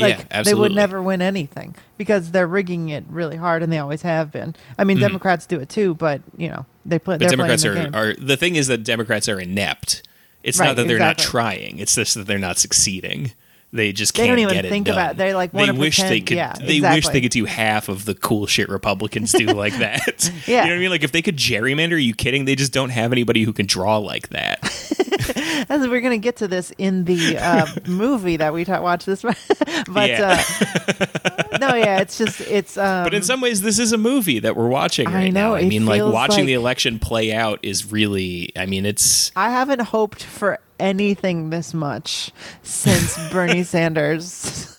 Yeah, 0.00 0.24
Like 0.32 0.44
they 0.44 0.54
would 0.54 0.72
never 0.72 1.02
win 1.02 1.22
anything 1.22 1.74
because 1.96 2.30
they're 2.30 2.46
rigging 2.46 2.88
it 2.88 3.04
really 3.08 3.36
hard, 3.36 3.62
and 3.62 3.72
they 3.72 3.78
always 3.78 4.02
have 4.02 4.32
been. 4.32 4.54
I 4.78 4.84
mean, 4.84 4.96
mm-hmm. 4.96 5.06
Democrats 5.06 5.46
do 5.46 5.60
it 5.60 5.68
too, 5.68 5.94
but 5.94 6.22
you 6.36 6.48
know 6.48 6.66
they 6.84 6.98
play. 6.98 7.18
But 7.18 7.28
Democrats 7.28 7.64
are, 7.64 7.74
the 7.74 7.80
game. 7.84 7.94
are 7.94 8.14
the 8.14 8.36
thing 8.36 8.56
is 8.56 8.66
that 8.68 8.84
Democrats 8.84 9.28
are 9.28 9.40
inept. 9.40 10.02
It's 10.42 10.58
Right, 10.58 10.68
not 10.68 10.76
that 10.76 10.86
they're 10.86 10.96
exactly. 10.96 11.24
not 11.24 11.30
trying. 11.30 11.78
It's 11.78 11.94
just 11.94 12.14
that 12.14 12.26
they're 12.26 12.38
not 12.38 12.58
succeeding. 12.58 13.32
They 13.72 13.92
just 13.92 14.14
can't 14.14 14.24
they 14.24 14.28
don't 14.30 14.38
even 14.40 14.54
get 14.54 14.64
it 14.64 14.68
think 14.68 14.86
done. 14.86 14.94
about- 14.98 15.16
They're 15.16 15.34
like, 15.34 15.52
they 15.52 15.70
wish 15.70 15.98
they 15.98 16.20
could. 16.20 16.36
yeah, 16.36 16.54
they 16.54 16.80
wish 16.80 17.06
they 17.08 17.20
could 17.20 17.30
do 17.30 17.44
half 17.44 17.88
of 17.88 18.04
the 18.04 18.16
cool 18.16 18.46
shit 18.46 18.68
Republicans 18.68 19.30
do 19.30 19.46
like 19.46 19.74
that. 19.78 20.28
Yeah. 20.46 20.62
you 20.64 20.68
know 20.70 20.74
what 20.74 20.76
I 20.76 20.78
mean? 20.80 20.90
Like 20.90 21.04
if 21.04 21.12
they 21.12 21.22
could 21.22 21.36
gerrymander, 21.36 21.92
are 21.92 21.98
you 21.98 22.14
kidding? 22.14 22.46
They 22.46 22.56
just 22.56 22.72
don't 22.72 22.90
have 22.90 23.12
anybody 23.12 23.44
who 23.44 23.52
can 23.52 23.66
draw 23.66 23.98
like 23.98 24.30
that. 24.30 24.58
As 25.68 25.86
we're 25.86 26.00
gonna 26.00 26.18
get 26.18 26.36
to 26.36 26.48
this 26.48 26.72
in 26.78 27.04
the 27.04 27.36
uh, 27.38 27.66
movie 27.86 28.36
that 28.38 28.52
we 28.52 28.64
ta- 28.64 28.82
watched 28.82 29.06
this, 29.06 29.22
but 29.22 30.08
Yeah. 30.08 30.42
uh, 30.48 31.58
no, 31.58 31.74
yeah, 31.74 32.00
it's 32.00 32.18
just 32.18 32.40
it's. 32.40 32.76
Um, 32.76 33.04
But 33.04 33.14
in 33.14 33.22
some 33.22 33.40
ways, 33.40 33.62
this 33.62 33.78
is 33.78 33.92
a 33.92 33.98
movie 33.98 34.40
that 34.40 34.56
we're 34.56 34.68
watching 34.68 35.06
I 35.06 35.12
right 35.14 35.32
know, 35.32 35.50
now. 35.50 35.54
I 35.54 35.60
it 35.60 35.68
mean, 35.68 35.86
like 35.86 36.02
watching 36.02 36.46
the 36.46 36.54
election 36.54 36.98
play 36.98 37.32
out 37.32 37.60
is 37.62 37.92
really. 37.92 38.50
I 38.56 38.66
mean, 38.66 38.84
it's 38.86 39.30
I 39.36 39.50
haven't 39.50 39.82
hoped 39.82 40.22
for 40.24 40.58
anything 40.80 41.50
this 41.50 41.74
much 41.74 42.32
since 42.62 43.16
Bernie 43.32 43.62
Sanders. 43.62 44.76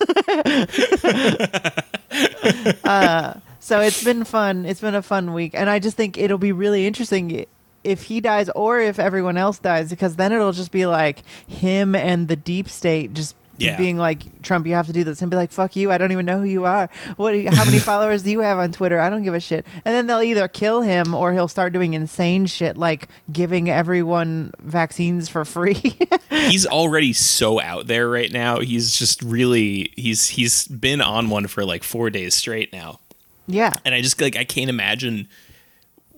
uh, 2.84 3.34
so 3.60 3.80
it's 3.80 4.04
been 4.04 4.24
fun. 4.24 4.66
It's 4.66 4.80
been 4.80 4.94
a 4.94 5.02
fun 5.02 5.32
week, 5.32 5.52
and 5.54 5.70
I 5.70 5.78
just 5.78 5.96
think 5.96 6.18
it'll 6.18 6.38
be 6.38 6.52
really 6.52 6.86
interesting 6.86 7.46
if 7.84 8.04
he 8.04 8.20
dies 8.20 8.48
or 8.50 8.80
if 8.80 8.98
everyone 8.98 9.36
else 9.36 9.58
dies, 9.58 9.90
because 9.90 10.16
then 10.16 10.32
it'll 10.32 10.52
just 10.52 10.72
be 10.72 10.86
like 10.86 11.22
him 11.46 11.94
and 11.94 12.28
the 12.28 12.36
deep 12.36 12.68
state 12.68 13.14
just. 13.14 13.36
Yeah. 13.58 13.76
Being 13.76 13.96
like 13.98 14.42
Trump, 14.42 14.66
you 14.66 14.74
have 14.74 14.86
to 14.86 14.92
do 14.92 15.04
this, 15.04 15.20
and 15.22 15.30
be 15.30 15.36
like, 15.36 15.52
"Fuck 15.52 15.76
you! 15.76 15.92
I 15.92 15.98
don't 15.98 16.10
even 16.10 16.26
know 16.26 16.38
who 16.38 16.44
you 16.46 16.64
are. 16.64 16.88
What? 17.16 17.34
you- 17.34 17.50
How 17.50 17.64
many 17.64 17.78
followers 17.90 18.22
do 18.22 18.30
you 18.30 18.40
have 18.40 18.58
on 18.58 18.72
Twitter? 18.72 18.98
I 18.98 19.08
don't 19.10 19.22
give 19.22 19.34
a 19.34 19.40
shit." 19.40 19.66
And 19.84 19.94
then 19.94 20.06
they'll 20.06 20.22
either 20.22 20.48
kill 20.48 20.80
him 20.80 21.14
or 21.14 21.32
he'll 21.32 21.48
start 21.48 21.72
doing 21.72 21.94
insane 21.94 22.46
shit 22.46 22.76
like 22.76 23.08
giving 23.30 23.68
everyone 23.70 24.52
vaccines 24.58 25.28
for 25.28 25.44
free. 25.44 25.96
he's 26.30 26.66
already 26.66 27.12
so 27.12 27.60
out 27.60 27.86
there 27.86 28.08
right 28.08 28.32
now. 28.32 28.58
He's 28.60 28.96
just 28.96 29.22
really 29.22 29.92
he's 29.96 30.28
he's 30.28 30.66
been 30.66 31.00
on 31.00 31.28
one 31.28 31.46
for 31.46 31.64
like 31.64 31.84
four 31.84 32.10
days 32.10 32.34
straight 32.34 32.72
now. 32.72 33.00
yeah, 33.46 33.74
and 33.84 33.94
I 33.94 34.00
just 34.00 34.20
like 34.20 34.34
I 34.34 34.44
can't 34.44 34.70
imagine 34.70 35.28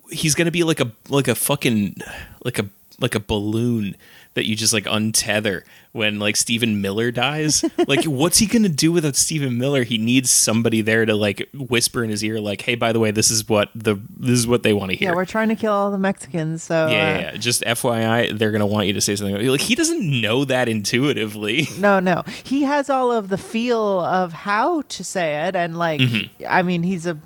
he's 0.09 0.35
gonna 0.35 0.51
be 0.51 0.63
like 0.63 0.79
a 0.79 0.91
like 1.09 1.27
a 1.27 1.35
fucking 1.35 1.97
like 2.43 2.59
a 2.59 2.69
like 2.99 3.13
a 3.13 3.19
balloon 3.19 3.95
that 4.35 4.45
you 4.45 4.55
just 4.55 4.73
like 4.73 4.85
untether 4.85 5.63
when 5.91 6.19
like 6.19 6.35
Stephen 6.35 6.81
Miller 6.81 7.09
dies. 7.09 7.63
like 7.87 8.05
what's 8.05 8.37
he 8.37 8.45
gonna 8.45 8.69
do 8.69 8.91
without 8.91 9.15
Stephen 9.15 9.57
Miller? 9.57 9.83
He 9.83 9.97
needs 9.97 10.29
somebody 10.29 10.81
there 10.81 11.05
to 11.05 11.15
like 11.15 11.49
whisper 11.53 12.03
in 12.03 12.09
his 12.09 12.23
ear, 12.23 12.39
like, 12.39 12.61
"Hey, 12.61 12.75
by 12.75 12.91
the 12.93 12.99
way, 12.99 13.11
this 13.11 13.31
is 13.31 13.47
what 13.49 13.69
the 13.73 13.95
this 14.17 14.37
is 14.37 14.47
what 14.47 14.63
they 14.63 14.73
want 14.73 14.91
to 14.91 14.97
hear." 14.97 15.09
yeah, 15.09 15.15
we're 15.15 15.25
trying 15.25 15.49
to 15.49 15.55
kill 15.55 15.73
all 15.73 15.91
the 15.91 15.97
Mexicans. 15.97 16.63
So 16.63 16.73
yeah, 16.75 16.81
uh, 16.83 16.89
yeah, 16.89 17.19
yeah. 17.19 17.37
Just 17.37 17.63
FYI, 17.63 18.37
they're 18.37 18.51
gonna 18.51 18.67
want 18.67 18.87
you 18.87 18.93
to 18.93 19.01
say 19.01 19.15
something 19.15 19.35
like 19.47 19.61
he 19.61 19.75
doesn't 19.75 20.01
know 20.21 20.45
that 20.45 20.69
intuitively. 20.69 21.67
No, 21.85 21.99
no. 21.99 22.23
He 22.43 22.63
has 22.63 22.89
all 22.89 23.11
of 23.11 23.29
the 23.29 23.37
feel 23.37 23.99
of 23.99 24.33
how 24.33 24.81
to 24.83 25.03
say 25.03 25.47
it. 25.47 25.55
And, 25.55 25.77
like, 25.77 26.01
Mm-hmm. 26.01 26.45
I 26.49 26.61
mean, 26.63 26.83
he's 26.83 27.05
a 27.05 27.17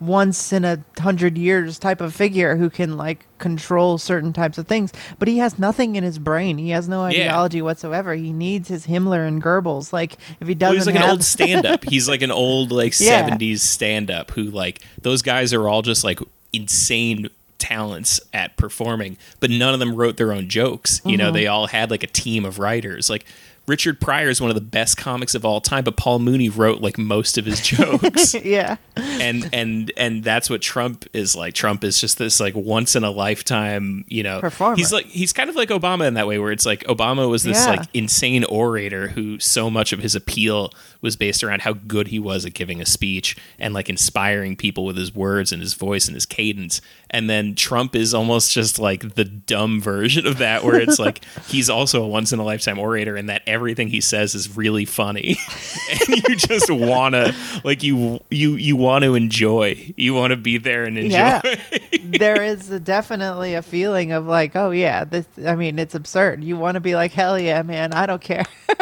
once 0.00 0.52
in 0.52 0.64
a 0.64 0.78
hundred 0.98 1.38
years 1.38 1.78
type 1.78 2.00
of 2.00 2.14
figure 2.14 2.56
who 2.56 2.68
can, 2.68 2.96
like, 2.96 3.26
control 3.38 3.96
certain 3.98 4.32
types 4.32 4.58
of 4.58 4.66
things. 4.66 4.92
But 5.18 5.28
he 5.28 5.38
has 5.38 5.58
nothing 5.58 5.96
in 5.96 6.04
his 6.04 6.18
brain. 6.18 6.58
He 6.58 6.70
has 6.70 6.88
no 6.88 7.06
Yeah. 7.06 7.22
ideology 7.26 7.62
whatsoever. 7.62 8.14
He 8.14 8.32
needs 8.32 8.68
his 8.68 8.86
Himmler 8.86 9.26
and 9.26 9.42
Goebbels. 9.42 9.92
Like, 9.92 10.16
if 10.40 10.48
he 10.48 10.54
doesn't 10.54 10.76
he's 10.76 10.86
like 10.86 10.94
have. 10.96 11.04
an 11.04 11.10
old 11.10 11.24
stand-up. 11.24 11.84
He's 11.88 12.08
like 12.08 12.22
an 12.22 12.30
old 12.30 12.72
like 12.72 12.98
Yeah. 12.98 13.28
'70s 13.28 13.60
stand-up 13.60 14.30
who 14.32 14.44
like 14.44 14.80
those 15.00 15.22
guys 15.22 15.52
are 15.52 15.68
all 15.68 15.82
just 15.82 16.04
like 16.04 16.20
insane 16.52 17.28
talents 17.58 18.20
at 18.32 18.56
performing, 18.56 19.16
but 19.40 19.48
none 19.50 19.72
of 19.74 19.80
them 19.80 19.94
wrote 19.94 20.16
their 20.16 20.32
own 20.32 20.48
jokes. 20.48 21.00
You 21.04 21.12
Mm-hmm. 21.12 21.18
know, 21.18 21.30
they 21.32 21.46
all 21.46 21.66
had 21.68 21.90
like 21.90 22.02
a 22.02 22.06
team 22.08 22.44
of 22.44 22.58
writers. 22.58 23.08
Like 23.08 23.24
Richard 23.66 24.00
Pryor 24.00 24.28
is 24.28 24.40
one 24.40 24.50
of 24.50 24.54
the 24.54 24.60
best 24.60 24.96
comics 24.96 25.34
of 25.34 25.44
all 25.44 25.60
time, 25.60 25.84
but 25.84 25.96
Paul 25.96 26.18
Mooney 26.18 26.48
wrote 26.50 26.80
like 26.82 26.98
most 26.98 27.38
of 27.38 27.46
his 27.46 27.60
jokes. 27.66 28.34
yeah. 28.44 28.76
and 28.96 29.48
and 29.52 29.90
and 29.96 30.22
that's 30.22 30.50
what 30.50 30.60
Trump 30.60 31.06
is 31.12 31.34
like. 31.34 31.54
Trump 31.54 31.82
is 31.84 32.00
just 32.00 32.18
this 32.18 32.40
like 32.40 32.54
once 32.54 32.94
in 32.94 33.04
a 33.04 33.10
lifetime, 33.10 34.04
you 34.08 34.22
know. 34.22 34.40
Performer. 34.40 34.76
He's 34.76 34.92
like 34.92 35.06
he's 35.06 35.32
kind 35.32 35.48
of 35.48 35.56
like 35.56 35.70
Obama 35.70 36.06
in 36.06 36.14
that 36.14 36.26
way, 36.26 36.38
where 36.38 36.52
it's 36.52 36.66
like 36.66 36.84
Obama 36.84 37.28
was 37.28 37.42
this 37.42 37.64
Yeah. 37.64 37.72
like 37.76 37.88
insane 37.94 38.44
orator 38.44 39.08
who 39.08 39.38
so 39.38 39.70
much 39.70 39.92
of 39.92 40.00
his 40.00 40.14
appeal 40.14 40.72
was 41.00 41.16
based 41.16 41.42
around 41.44 41.62
how 41.62 41.72
good 41.74 42.08
he 42.08 42.18
was 42.18 42.44
at 42.46 42.54
giving 42.54 42.80
a 42.80 42.86
speech 42.86 43.36
and 43.58 43.74
like 43.74 43.88
inspiring 43.90 44.56
people 44.56 44.84
with 44.84 44.96
his 44.96 45.14
words 45.14 45.52
and 45.52 45.60
his 45.62 45.74
voice 45.74 46.06
and 46.06 46.14
his 46.14 46.26
cadence. 46.26 46.80
And 47.10 47.30
then 47.30 47.54
Trump 47.54 47.94
is 47.94 48.12
almost 48.12 48.52
just 48.52 48.78
like 48.78 49.14
the 49.14 49.24
dumb 49.24 49.80
version 49.80 50.26
of 50.26 50.38
that, 50.38 50.64
where 50.64 50.80
it's 50.80 50.98
like 50.98 51.24
he's 51.48 51.70
also 51.70 52.02
a 52.02 52.08
once 52.08 52.32
in 52.32 52.38
a 52.38 52.44
lifetime 52.44 52.78
orator, 52.78 53.16
and 53.16 53.28
that 53.28 53.42
everything 53.54 53.88
he 53.88 54.00
says 54.00 54.34
is 54.34 54.56
really 54.56 54.84
funny, 54.84 55.36
and 55.90 56.28
you 56.28 56.36
just 56.36 56.70
wanna 56.70 57.34
like 57.64 57.82
you 57.82 58.20
you 58.30 58.56
you 58.56 58.76
want 58.76 59.04
to 59.04 59.14
enjoy, 59.14 59.94
you 59.96 60.12
want 60.12 60.32
to 60.32 60.36
be 60.36 60.58
there 60.58 60.84
and 60.84 60.98
enjoy. 60.98 61.16
Yeah. 61.16 61.42
there 62.04 62.42
is 62.42 62.70
a, 62.70 62.78
definitely 62.80 63.54
a 63.54 63.62
feeling 63.62 64.12
of 64.12 64.26
like, 64.26 64.54
oh 64.56 64.70
yeah, 64.70 65.04
this. 65.04 65.26
I 65.46 65.54
mean, 65.54 65.78
it's 65.78 65.94
absurd. 65.94 66.44
You 66.44 66.56
want 66.56 66.74
to 66.74 66.80
be 66.80 66.94
like, 66.94 67.12
hell 67.12 67.38
yeah, 67.38 67.62
man, 67.62 67.92
I 67.92 68.06
don't 68.06 68.20
care. 68.20 68.44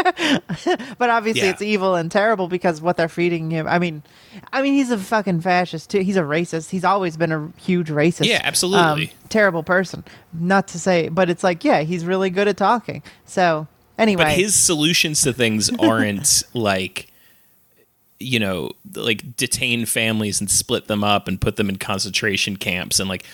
but 0.98 1.10
obviously, 1.10 1.42
Yeah. 1.42 1.50
it's 1.50 1.62
evil 1.62 1.94
and 1.94 2.10
terrible 2.10 2.48
because 2.48 2.80
what 2.80 2.96
they're 2.96 3.08
feeding 3.08 3.50
him. 3.50 3.66
I 3.66 3.78
mean, 3.78 4.02
I 4.52 4.62
mean, 4.62 4.74
he's 4.74 4.90
a 4.90 4.98
fucking 4.98 5.42
fascist 5.42 5.90
too. 5.90 6.00
He's 6.00 6.16
a 6.16 6.22
racist. 6.22 6.70
He's 6.70 6.84
always 6.84 7.16
been 7.16 7.32
a 7.32 7.52
huge 7.58 7.88
racist. 7.90 8.26
Yeah, 8.26 8.40
absolutely. 8.42 9.08
Um, 9.08 9.10
terrible 9.28 9.62
person. 9.62 10.04
Not 10.32 10.68
to 10.68 10.78
say, 10.78 11.08
but 11.08 11.28
it's 11.30 11.44
like, 11.44 11.64
yeah, 11.64 11.82
he's 11.82 12.04
really 12.04 12.30
good 12.30 12.48
at 12.48 12.56
talking. 12.56 13.02
So 13.24 13.66
anyway, 14.02 14.24
But 14.24 14.32
his 14.32 14.54
solutions 14.54 15.22
to 15.22 15.32
things 15.32 15.70
aren't 15.78 16.42
like 16.54 17.08
you 18.24 18.38
know, 18.38 18.70
like 18.94 19.36
detain 19.36 19.84
families 19.84 20.40
and 20.40 20.48
split 20.48 20.86
them 20.86 21.02
up 21.02 21.26
and 21.26 21.40
put 21.40 21.56
them 21.56 21.68
in 21.68 21.76
concentration 21.76 22.56
camps 22.56 23.00
and 23.00 23.08
like 23.08 23.24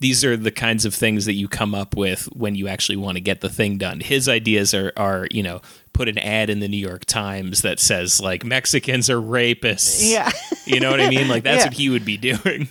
these 0.00 0.24
are 0.24 0.36
the 0.36 0.50
kinds 0.50 0.84
of 0.84 0.92
things 0.92 1.24
that 1.24 1.32
you 1.34 1.46
come 1.48 1.72
up 1.74 1.96
with 1.96 2.24
when 2.34 2.54
you 2.56 2.66
actually 2.68 2.96
want 2.96 3.16
to 3.16 3.20
get 3.22 3.40
the 3.40 3.48
thing 3.48 3.78
done. 3.78 4.00
His 4.00 4.28
ideas 4.28 4.74
are 4.74 4.92
are, 4.96 5.28
you 5.30 5.42
know, 5.42 5.62
put 5.94 6.08
an 6.08 6.18
ad 6.18 6.50
in 6.50 6.58
the 6.60 6.68
New 6.68 6.76
York 6.76 7.04
Times 7.06 7.62
that 7.62 7.78
says 7.80 8.20
like 8.20 8.44
Mexicans 8.44 9.08
are 9.08 9.20
rapists. 9.20 10.10
Yeah. 10.10 10.30
you 10.66 10.80
know 10.80 10.90
what 10.90 11.00
I 11.00 11.08
mean? 11.08 11.28
Like 11.28 11.42
that's 11.44 11.60
Yeah. 11.62 11.66
what 11.66 11.74
he 11.74 11.88
would 11.90 12.04
be 12.04 12.16
doing. 12.32 12.68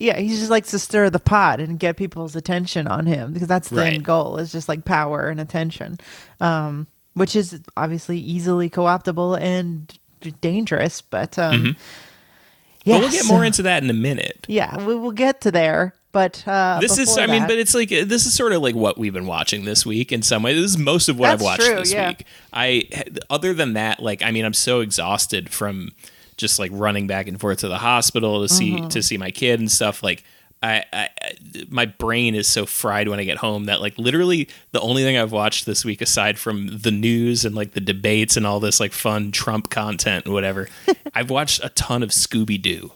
Yeah, 0.00 0.18
he 0.18 0.28
just 0.28 0.50
likes 0.50 0.72
to 0.72 0.78
stir 0.80 1.08
the 1.08 1.20
pot 1.20 1.60
and 1.60 1.78
get 1.78 1.96
people's 1.96 2.34
attention 2.36 2.88
on 2.88 3.06
him 3.06 3.32
because 3.32 3.48
that's 3.48 3.68
the 3.70 3.76
Right. 3.76 3.94
end 3.94 4.04
goal 4.04 4.36
is 4.38 4.50
just 4.52 4.68
like 4.68 4.84
power 4.84 5.28
and 5.28 5.40
attention, 5.40 5.98
um, 6.40 6.88
which 7.14 7.34
is 7.34 7.60
obviously 7.76 8.18
easily 8.18 8.68
co-optable 8.68 9.34
and 9.34 9.96
dangerous. 10.40 11.00
But 11.00 11.38
um, 11.38 11.52
yeah, 11.52 11.58
Mm-hmm. 11.66 12.90
But 12.92 13.00
we'll 13.00 13.10
get 13.10 13.26
more 13.26 13.44
into 13.44 13.62
that 13.62 13.82
in 13.82 13.88
a 13.88 13.94
minute. 13.94 14.44
Yeah, 14.46 14.84
we 14.84 14.94
will 14.94 15.12
get 15.12 15.40
to 15.42 15.50
there. 15.50 15.94
But 16.12 16.46
uh, 16.46 16.78
this 16.80 16.96
is 16.96 17.18
i 17.18 17.26
mean, 17.26 17.42
but 17.42 17.58
it's 17.58 17.74
like 17.74 17.88
this 17.88 18.24
is 18.24 18.32
sort 18.34 18.52
of 18.52 18.62
like 18.62 18.76
what 18.76 18.96
we've 18.96 19.12
been 19.12 19.26
watching 19.26 19.64
this 19.64 19.84
week 19.84 20.12
in 20.12 20.22
some 20.22 20.44
way 20.44 20.54
this 20.54 20.64
is 20.70 20.78
most 20.78 21.08
of 21.08 21.18
what 21.18 21.30
i've 21.30 21.40
watched 21.40 21.62
true, 21.62 21.74
this 21.74 21.92
yeah. 21.92 22.10
week 22.10 22.24
i 22.52 22.88
other 23.30 23.52
than 23.52 23.72
that 23.72 23.98
like 24.00 24.22
i 24.22 24.30
mean 24.30 24.44
i'm 24.44 24.54
so 24.54 24.78
exhausted 24.78 25.50
from 25.50 25.90
just 26.36 26.60
like 26.60 26.70
running 26.72 27.08
back 27.08 27.26
and 27.26 27.40
forth 27.40 27.58
to 27.58 27.68
the 27.68 27.78
hospital 27.78 28.42
to 28.42 28.48
see 28.48 28.74
Mm-hmm. 28.76 28.88
to 28.90 29.02
see 29.02 29.18
my 29.18 29.32
kid 29.32 29.58
and 29.58 29.68
stuff 29.72 30.04
like 30.04 30.22
I, 30.64 30.84
I 30.92 31.08
I- 31.22 31.32
my 31.68 31.86
brain 31.86 32.34
is 32.34 32.48
so 32.48 32.66
fried 32.66 33.08
when 33.08 33.20
I 33.20 33.24
get 33.24 33.36
home 33.38 33.64
that 33.66 33.80
like 33.80 33.96
literally 33.98 34.48
the 34.72 34.80
only 34.80 35.02
thing 35.02 35.16
I've 35.16 35.30
watched 35.32 35.66
this 35.66 35.84
week 35.84 36.00
aside 36.00 36.38
from 36.38 36.78
the 36.78 36.90
news 36.90 37.44
and 37.44 37.54
like 37.54 37.72
the 37.72 37.80
debates 37.80 38.36
and 38.36 38.46
all 38.46 38.60
this 38.60 38.80
like 38.80 38.92
fun 38.92 39.30
Trump 39.32 39.70
content 39.70 40.24
and 40.24 40.34
whatever, 40.34 40.68
I've 41.14 41.30
watched 41.30 41.62
a 41.64 41.68
ton 41.70 42.02
of 42.02 42.10
Scooby 42.10 42.60
Doo. 42.60 42.92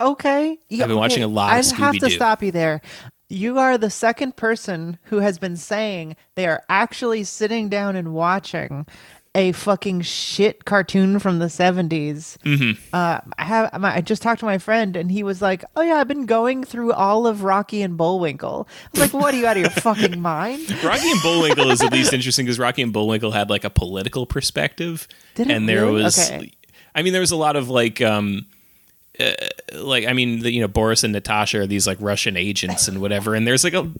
Okay. 0.00 0.58
Yeah, 0.68 0.84
I've 0.84 0.88
been 0.88 0.96
watching 0.96 1.22
a 1.22 1.28
lot 1.28 1.58
of 1.58 1.64
Scooby 1.64 1.76
Doo. 1.76 1.82
I 1.82 1.86
have 1.86 1.98
to 2.00 2.10
stop 2.10 2.42
you 2.42 2.50
there. 2.52 2.82
You 3.28 3.58
are 3.58 3.78
the 3.78 3.88
second 3.90 4.36
person 4.36 4.98
who 5.04 5.18
has 5.20 5.38
been 5.38 5.56
saying 5.56 6.16
they 6.34 6.46
are 6.46 6.62
actually 6.68 7.24
sitting 7.24 7.68
down 7.68 7.96
and 7.96 8.12
watching 8.12 8.86
a 9.34 9.52
fucking 9.52 10.02
shit 10.02 10.64
cartoon 10.66 11.18
from 11.18 11.38
the 11.38 11.46
70s. 11.46 12.36
Mm-hmm. 12.44 12.72
Uh, 12.92 13.20
I 13.38 13.44
have. 13.44 13.80
my- 13.80 13.96
I 13.96 14.00
just 14.02 14.20
talked 14.22 14.40
to 14.40 14.44
my 14.46 14.58
friend, 14.58 14.94
and 14.96 15.10
he 15.10 15.22
was 15.22 15.40
like, 15.40 15.64
"Oh 15.74 15.80
yeah, 15.80 15.94
I've 15.94 16.08
been 16.08 16.26
going 16.26 16.64
through 16.64 16.92
all 16.92 17.26
of 17.26 17.42
Rocky 17.42 17.80
and 17.82 17.96
Bullwinkle." 17.96 18.68
I 18.68 18.88
was 18.90 19.00
like, 19.12 19.22
"What 19.22 19.32
are 19.32 19.38
you 19.38 19.46
out 19.46 19.56
of 19.56 19.62
your 19.62 19.70
fucking 19.70 20.20
mind?" 20.20 20.70
Rocky 20.84 21.10
and 21.10 21.22
Bullwinkle 21.22 21.70
is 21.70 21.80
at 21.82 21.92
least 21.92 22.12
interesting 22.12 22.44
because 22.44 22.58
Rocky 22.58 22.82
and 22.82 22.92
Bullwinkle 22.92 23.30
had 23.30 23.48
like 23.48 23.64
a 23.64 23.70
political 23.70 24.26
perspective, 24.26 25.08
Did 25.34 25.48
it 25.48 25.54
and 25.54 25.66
there 25.68 25.86
really? 25.86 26.02
was, 26.02 26.30
Okay. 26.30 26.52
I 26.94 27.00
mean, 27.02 27.12
there 27.14 27.22
was 27.22 27.30
a 27.30 27.36
lot 27.36 27.56
of 27.56 27.70
like, 27.70 28.02
um, 28.02 28.44
uh, 29.20 29.32
like 29.74 30.06
I 30.06 30.12
mean, 30.12 30.40
the, 30.40 30.52
you 30.52 30.60
know, 30.60 30.68
Boris 30.68 31.04
and 31.04 31.12
Natasha 31.12 31.60
are 31.60 31.66
these 31.66 31.86
like 31.86 31.98
Russian 32.00 32.36
agents 32.36 32.88
and 32.88 33.00
whatever, 33.00 33.34
and 33.34 33.46
there's 33.46 33.64
like 33.64 33.74
a 33.74 33.90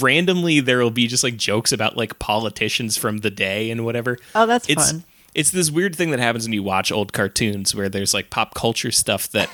randomly 0.00 0.60
there 0.60 0.78
will 0.78 0.90
be 0.90 1.06
just 1.06 1.22
like 1.22 1.36
jokes 1.36 1.72
about 1.72 1.96
like 1.96 2.18
politicians 2.18 2.96
from 2.96 3.18
the 3.18 3.30
day 3.30 3.70
and 3.70 3.84
whatever. 3.84 4.18
Oh, 4.34 4.46
that's 4.46 4.68
it's, 4.68 4.90
fun. 4.90 5.04
It's 5.34 5.50
this 5.50 5.70
weird 5.70 5.94
thing 5.94 6.10
that 6.10 6.20
happens 6.20 6.46
when 6.46 6.52
you 6.52 6.62
watch 6.62 6.90
old 6.90 7.12
cartoons 7.12 7.74
where 7.74 7.88
there's 7.88 8.14
like 8.14 8.30
pop 8.30 8.54
culture 8.54 8.90
stuff 8.90 9.28
that, 9.30 9.50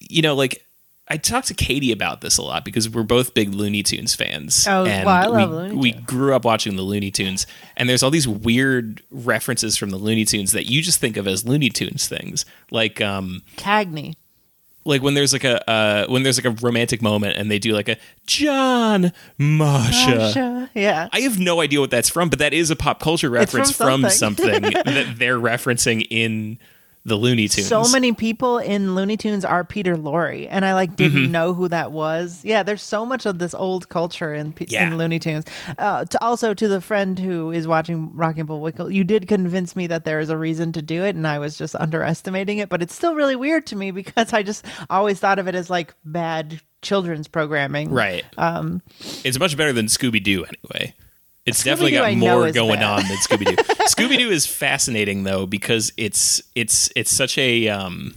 you 0.00 0.22
know, 0.22 0.34
like 0.34 0.64
I 1.10 1.16
talked 1.16 1.48
to 1.48 1.54
Katie 1.54 1.92
about 1.92 2.20
this 2.20 2.36
a 2.38 2.42
lot 2.42 2.64
because 2.64 2.88
we're 2.88 3.02
both 3.02 3.34
big 3.34 3.54
Looney 3.54 3.82
Tunes 3.82 4.14
fans. 4.14 4.66
Oh, 4.68 4.84
and 4.84 5.06
well, 5.06 5.14
I 5.14 5.26
love 5.26 5.50
we, 5.50 5.56
Looney 5.56 5.76
we 5.76 5.92
grew 5.92 6.34
up 6.34 6.44
watching 6.44 6.76
the 6.76 6.82
Looney 6.82 7.10
Tunes, 7.10 7.46
and 7.76 7.88
there's 7.88 8.02
all 8.02 8.10
these 8.10 8.28
weird 8.28 9.02
references 9.10 9.76
from 9.76 9.90
the 9.90 9.96
Looney 9.96 10.24
Tunes 10.24 10.52
that 10.52 10.66
you 10.70 10.82
just 10.82 11.00
think 11.00 11.16
of 11.16 11.26
as 11.26 11.46
Looney 11.46 11.70
Tunes 11.70 12.06
things, 12.08 12.44
like 12.70 13.00
um, 13.00 13.42
Cagney. 13.56 14.16
like 14.84 15.02
when 15.02 15.14
there's 15.14 15.32
like 15.32 15.44
a 15.44 15.68
uh, 15.70 16.06
when 16.08 16.22
there's 16.22 16.42
like 16.42 16.52
a 16.52 16.64
romantic 16.64 17.00
moment 17.00 17.36
and 17.36 17.50
they 17.50 17.58
do 17.58 17.72
like 17.72 17.88
a 17.88 17.96
John 18.26 19.12
Masha. 19.38 20.70
Yeah. 20.74 21.08
I 21.12 21.20
have 21.20 21.38
no 21.38 21.60
idea 21.60 21.80
what 21.80 21.90
that's 21.90 22.08
from, 22.10 22.28
but 22.28 22.38
that 22.40 22.52
is 22.52 22.70
a 22.70 22.76
pop 22.76 23.00
culture 23.00 23.30
reference 23.30 23.70
from 23.70 24.02
from, 24.02 24.10
something. 24.10 24.62
something 24.62 24.72
that 24.84 25.18
they're 25.18 25.38
referencing 25.38 26.06
in 26.10 26.58
the 27.08 27.16
Looney 27.16 27.48
Tunes. 27.48 27.66
So 27.68 27.84
many 27.88 28.12
people 28.12 28.58
in 28.58 28.94
Looney 28.94 29.16
Tunes 29.16 29.44
are 29.44 29.64
Peter 29.64 29.96
Lorre, 29.96 30.46
and 30.50 30.64
I 30.64 30.74
like 30.74 30.94
didn't 30.96 31.08
Mm-hmm. 31.24 31.32
know 31.32 31.54
who 31.54 31.68
that 31.68 31.90
was. 31.90 32.44
Yeah, 32.44 32.62
there's 32.62 32.82
so 32.82 33.04
much 33.06 33.26
of 33.26 33.38
this 33.38 33.54
old 33.54 33.88
culture 33.88 34.32
in, 34.34 34.54
Yeah. 34.68 34.86
in 34.86 34.98
Looney 34.98 35.18
Tunes. 35.18 35.44
Uh, 35.78 36.04
to 36.04 36.22
also 36.22 36.54
to 36.54 36.68
the 36.68 36.80
friend 36.80 37.18
who 37.18 37.50
is 37.50 37.66
watching 37.66 38.14
Rocky 38.14 38.40
and 38.40 38.46
Bullwinkle, 38.46 38.90
you 38.90 39.04
did 39.04 39.26
convince 39.26 39.74
me 39.74 39.86
that 39.88 40.04
there 40.04 40.20
is 40.20 40.30
a 40.30 40.36
reason 40.38 40.72
to 40.72 40.82
do 40.82 41.02
it, 41.04 41.16
and 41.16 41.26
I 41.26 41.38
was 41.38 41.56
just 41.58 41.74
underestimating 41.74 42.58
it. 42.58 42.68
But 42.68 42.82
it's 42.82 42.94
still 42.94 43.14
really 43.14 43.36
weird 43.36 43.66
to 43.68 43.76
me 43.76 43.90
because 43.98 44.32
I 44.32 44.42
just 44.42 44.64
always 44.90 45.18
thought 45.18 45.38
of 45.38 45.48
it 45.48 45.54
as 45.54 45.70
like 45.70 45.94
bad 46.04 46.60
children's 46.82 47.26
programming. 47.26 47.90
Right. 47.90 48.24
Um, 48.36 48.82
it's 49.24 49.38
much 49.38 49.56
better 49.56 49.72
than 49.72 49.86
Scooby 49.86 50.22
Doo 50.22 50.44
anyway. 50.44 50.94
It's 51.48 51.64
definitely 51.64 51.92
Scooby-Doo 51.92 51.98
got 51.98 52.04
I 52.06 52.14
know 52.14 52.34
more 52.38 52.46
is 52.48 52.54
going 52.54 52.80
bad. 52.80 53.00
on 53.00 53.08
than 53.08 53.16
Scooby 53.18 53.44
Doo. 53.46 53.56
Scooby 53.84 54.18
Doo 54.18 54.30
is 54.30 54.46
fascinating 54.46 55.24
though 55.24 55.46
because 55.46 55.92
it's 55.96 56.42
it's 56.54 56.90
it's 56.96 57.10
such 57.14 57.36
a 57.38 57.68
um, 57.68 58.14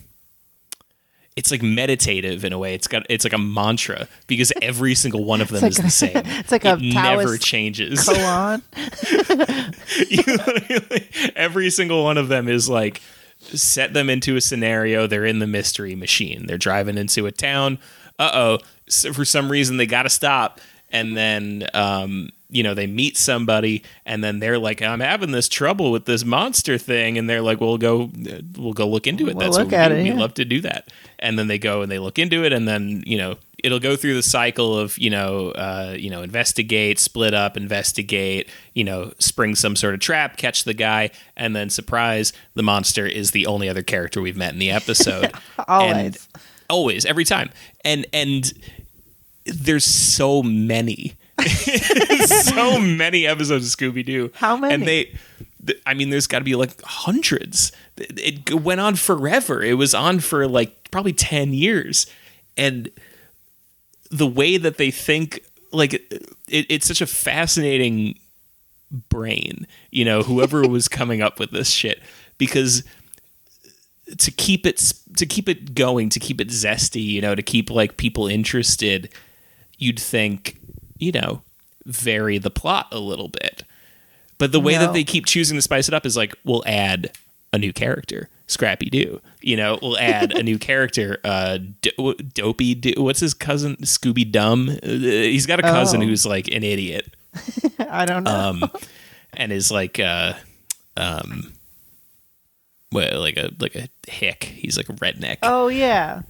it's 1.36 1.50
like 1.52 1.62
meditative 1.62 2.44
in 2.46 2.54
a 2.54 2.60
way. 2.60 2.74
It's 2.76 2.88
got 2.88 3.06
it's 3.10 3.24
like 3.24 3.34
a 3.34 3.38
mantra 3.38 4.08
because 4.28 4.52
every 4.62 4.94
single 4.96 5.24
one 5.24 5.42
of 5.42 5.48
them 5.50 5.64
is 5.66 5.78
the 5.78 5.90
same. 5.90 6.12
it's 6.16 6.52
like 6.52 6.66
a 6.66 6.74
it 6.74 6.82
never 6.82 7.24
Taoist 7.24 7.44
changes. 7.44 8.00
Koan. 8.08 8.62
You 10.10 10.24
literally- 10.26 11.10
every 11.36 11.70
single 11.70 12.04
one 12.04 12.18
of 12.18 12.28
them 12.28 12.48
is 12.48 12.70
like 12.70 13.02
set 13.40 13.94
them 13.94 14.10
into 14.10 14.36
a 14.36 14.42
scenario 14.42 15.08
they're 15.08 15.26
in 15.26 15.40
the 15.40 15.48
mystery 15.48 15.96
machine 15.96 16.46
they're 16.46 16.58
driving 16.60 16.98
into 16.98 17.26
a 17.26 17.32
town 17.32 17.80
uh-oh 18.20 18.60
so 18.88 19.12
for 19.12 19.26
some 19.26 19.52
reason 19.52 19.78
they 19.78 19.86
gotta 19.88 20.10
stop 20.10 20.62
and 20.92 21.16
then 21.16 21.68
um 21.74 22.30
you 22.50 22.64
know 22.64 22.74
they 22.74 22.86
meet 22.86 23.18
somebody 23.18 23.82
and 24.06 24.24
then 24.24 24.40
they're 24.40 24.60
like 24.60 24.82
i'm 24.82 25.00
having 25.00 25.32
this 25.32 25.48
trouble 25.48 25.92
with 25.92 26.06
this 26.06 26.26
monster 26.26 26.78
thing. 26.78 27.18
And 27.18 27.30
they're 27.30 27.42
like 27.42 27.62
we'll 27.62 27.78
go 27.78 28.10
we'll 28.58 28.74
go 28.74 28.88
look 28.88 29.08
into 29.08 29.28
it. 29.28 29.36
We'll 29.36 29.46
that's 29.46 29.58
look 29.58 29.68
what 29.68 29.72
we 29.72 29.78
at 29.78 29.92
it, 29.92 30.04
we 30.04 30.10
yeah. 30.10 30.16
love 30.16 30.34
to 30.36 30.46
do 30.46 30.62
that. 30.62 30.92
And 31.20 31.38
then 31.38 31.48
they 31.48 31.58
go 31.58 31.82
and 31.82 31.92
they 31.92 32.00
look 32.00 32.20
into 32.20 32.44
it 32.44 32.54
and 32.54 32.68
then 32.68 33.04
you 33.06 33.18
know 33.18 33.38
it'll 33.64 33.80
go 33.80 33.96
through 33.96 34.16
the 34.16 34.24
cycle 34.24 34.78
of 34.78 34.98
you 34.98 35.10
know 35.10 35.52
uh, 35.52 35.96
you 35.98 36.10
know 36.10 36.22
investigate 36.22 37.00
split 37.00 37.34
up 37.34 37.56
investigate 37.56 38.50
you 38.74 38.84
know 38.84 39.14
spring 39.20 39.56
some 39.56 39.76
sort 39.76 39.94
of 39.94 40.00
trap 40.00 40.38
catch 40.38 40.64
the 40.64 40.74
guy 40.74 41.10
and 41.38 41.56
then 41.56 41.70
surprise 41.70 42.34
the 42.56 42.64
monster 42.64 43.06
is 43.06 43.32
the 43.32 43.46
only 43.46 43.70
other 43.70 43.84
character 43.84 44.22
we've 44.22 44.38
met 44.38 44.54
in 44.54 44.60
the 44.60 44.72
episode. 44.72 45.32
Always. 45.68 45.96
And- 45.96 46.18
always 46.70 47.06
every 47.06 47.26
time. 47.26 47.50
And 47.84 48.08
and 48.14 48.52
there's 49.46 49.86
so 49.86 50.44
many 50.44 51.16
so 52.28 52.80
many 52.80 53.26
episodes 53.26 53.66
of 53.66 53.80
scooby-doo 53.80 54.32
How 54.36 54.56
many? 54.58 54.74
and 54.74 54.84
they 54.88 55.16
th- 55.66 55.82
I 55.86 55.94
mean, 55.94 56.10
there's 56.10 56.28
got 56.28 56.40
to 56.40 56.46
be 56.46 56.56
like 56.56 56.82
hundreds. 56.84 57.72
It 57.98 58.50
it 58.50 58.62
went 58.62 58.82
on 58.82 58.96
forever. 58.96 59.64
It 59.64 59.74
was 59.76 59.94
on 59.94 60.20
for 60.20 60.48
like 60.48 60.92
probably 60.92 61.14
10 61.14 61.54
years. 61.54 62.06
And 62.58 62.90
the 64.12 64.28
way 64.28 64.58
that 64.58 64.78
they 64.78 64.92
think, 64.92 65.44
like, 65.72 65.94
it, 65.94 66.26
it's 66.48 66.86
such 66.86 67.02
a 67.02 67.08
fascinating 67.08 68.20
brain, 69.10 69.66
you 69.90 70.04
know, 70.04 70.22
whoever 70.22 70.68
was 70.68 70.88
coming 71.00 71.22
up 71.22 71.40
with 71.40 71.52
this 71.52 71.70
shit. 71.70 72.02
Because 72.38 72.84
to 74.18 74.32
keep 74.32 74.66
it 74.66 74.94
to 75.18 75.26
keep 75.26 75.48
it 75.48 75.74
going, 75.74 76.10
to 76.10 76.20
keep 76.20 76.42
it 76.42 76.50
zesty, 76.50 77.04
you 77.04 77.22
know, 77.22 77.36
to 77.36 77.42
keep 77.42 77.70
like 77.70 77.98
people 77.98 78.28
interested, 78.28 79.10
you'd 79.82 80.00
think, 80.00 80.58
you 80.98 81.12
know, 81.12 81.42
vary 81.86 82.38
the 82.38 82.52
plot 82.52 82.88
a 82.92 83.00
little 83.00 83.28
bit. 83.28 83.64
But 84.38 84.52
the 84.52 84.60
way 84.60 84.74
No. 84.74 84.80
that 84.82 84.94
they 84.94 85.04
keep 85.04 85.26
choosing 85.26 85.58
to 85.58 85.62
spice 85.62 85.88
it 85.88 85.94
up 85.94 86.06
is 86.06 86.16
like, 86.16 86.34
we'll 86.46 86.64
add 86.66 87.12
a 87.54 87.58
new 87.58 87.74
character, 87.74 88.30
Scrappy 88.48 88.90
Doo. 88.90 89.20
You 89.42 89.58
know, 89.58 89.78
we'll 89.82 89.98
add 89.98 90.32
a 90.36 90.42
new 90.44 90.58
character, 90.70 91.18
uh, 91.24 91.58
Do- 91.82 92.14
Dopey 92.34 92.76
Doo. 92.76 92.94
What's 93.04 93.20
his 93.20 93.34
cousin? 93.34 93.76
Scooby 93.78 94.32
Dumb. 94.32 94.70
Uh, 94.70 94.88
he's 94.88 95.46
got 95.46 95.60
a 95.60 95.64
cousin 95.64 96.02
Oh. 96.02 96.06
who's 96.06 96.26
like 96.26 96.48
an 96.48 96.64
idiot 96.64 97.14
I 97.80 98.06
don't 98.06 98.24
know. 98.24 98.32
um, 98.64 98.72
and 99.34 99.52
is 99.52 99.72
like 99.72 100.00
uh, 100.00 100.34
um, 100.98 101.54
well, 102.92 103.20
like 103.22 103.38
a 103.38 103.52
like 103.60 103.76
a 103.76 103.88
hick. 104.10 104.44
He's 104.44 104.76
like 104.78 104.90
a 104.90 104.94
redneck. 104.94 105.38
oh 105.44 105.68
yeah. 105.70 106.22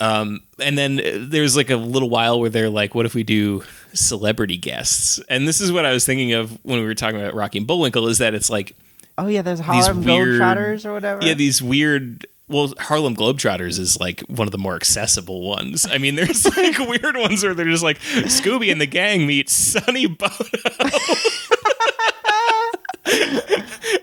Um, 0.00 0.40
and 0.58 0.76
then 0.76 1.00
there's 1.30 1.56
like 1.56 1.70
a 1.70 1.76
little 1.76 2.10
while 2.10 2.40
where 2.40 2.50
they're 2.50 2.70
like, 2.70 2.94
"What 2.94 3.06
if 3.06 3.14
we 3.14 3.22
do 3.22 3.62
celebrity 3.92 4.56
guests?" 4.56 5.20
And 5.28 5.46
this 5.46 5.60
is 5.60 5.70
what 5.70 5.86
I 5.86 5.92
was 5.92 6.04
thinking 6.04 6.32
of 6.32 6.50
when 6.64 6.80
we 6.80 6.84
were 6.84 6.94
talking 6.94 7.20
about 7.20 7.34
Rocky 7.34 7.58
and 7.58 7.66
Bullwinkle. 7.66 8.08
Is 8.08 8.18
that 8.18 8.34
it's 8.34 8.50
like, 8.50 8.74
Oh 9.16 9.28
yeah. 9.28 9.42
There's 9.42 9.60
Harlem 9.60 10.02
weird- 10.02 10.40
Globetrotters 10.40 10.84
or 10.84 10.92
whatever. 10.92 11.24
yeah, 11.24 11.34
these 11.34 11.62
weird. 11.62 12.26
Well, 12.46 12.74
Harlem 12.78 13.16
Globetrotters 13.16 13.78
is 13.78 13.98
like 13.98 14.20
one 14.22 14.46
of 14.46 14.52
the 14.52 14.58
more 14.58 14.74
accessible 14.74 15.48
ones. 15.48 15.86
I 15.90 15.96
mean, 15.98 16.14
there's 16.16 16.44
like 16.56 16.78
weird 16.78 17.16
ones 17.16 17.42
where 17.42 17.54
they're 17.54 17.64
just 17.70 17.84
like 17.84 17.98
Scooby 18.00 18.70
and 18.70 18.80
the 18.80 18.86
gang 18.86 19.26
meet 19.26 19.48
Sonny 19.48 20.06
Bono, 20.06 20.30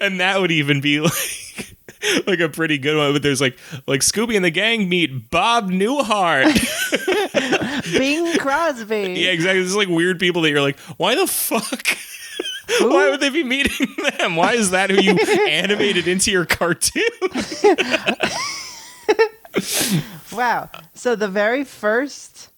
and 0.02 0.20
that 0.20 0.38
would 0.40 0.52
even 0.52 0.82
be 0.82 1.00
like 1.02 1.76
like 2.28 2.40
a 2.40 2.50
pretty 2.50 2.78
good 2.78 2.98
one. 2.98 3.14
But 3.14 3.24
there's 3.24 3.42
like 3.42 3.58
like 3.88 4.02
Scooby 4.02 4.36
and 4.36 4.46
the 4.46 4.52
gang 4.52 4.90
meet 4.90 5.30
Bob 5.30 5.70
Newhart. 5.70 6.46
Bing 7.98 8.38
Crosby. 8.38 9.14
Yeah, 9.18 9.32
exactly. 9.32 9.62
There's 9.62 9.76
like 9.76 9.88
weird 9.88 10.20
people 10.20 10.42
that 10.44 10.50
you're 10.50 10.62
like, 10.62 10.80
why 10.98 11.16
the 11.16 11.28
fuck? 11.28 11.98
Why 12.80 13.10
would 13.10 13.20
they 13.20 13.30
be 13.30 13.44
meeting 13.44 13.88
them? 14.18 14.38
Why 14.38 14.54
is 14.54 14.72
that 14.72 14.90
who 14.90 15.02
you 15.02 15.18
animated 15.50 16.08
into 16.08 16.32
your 16.32 16.46
cartoon? 16.46 17.04
Wow. 20.32 20.70
So 20.94 21.16
the 21.16 21.28
very 21.28 21.64
first, 21.64 22.50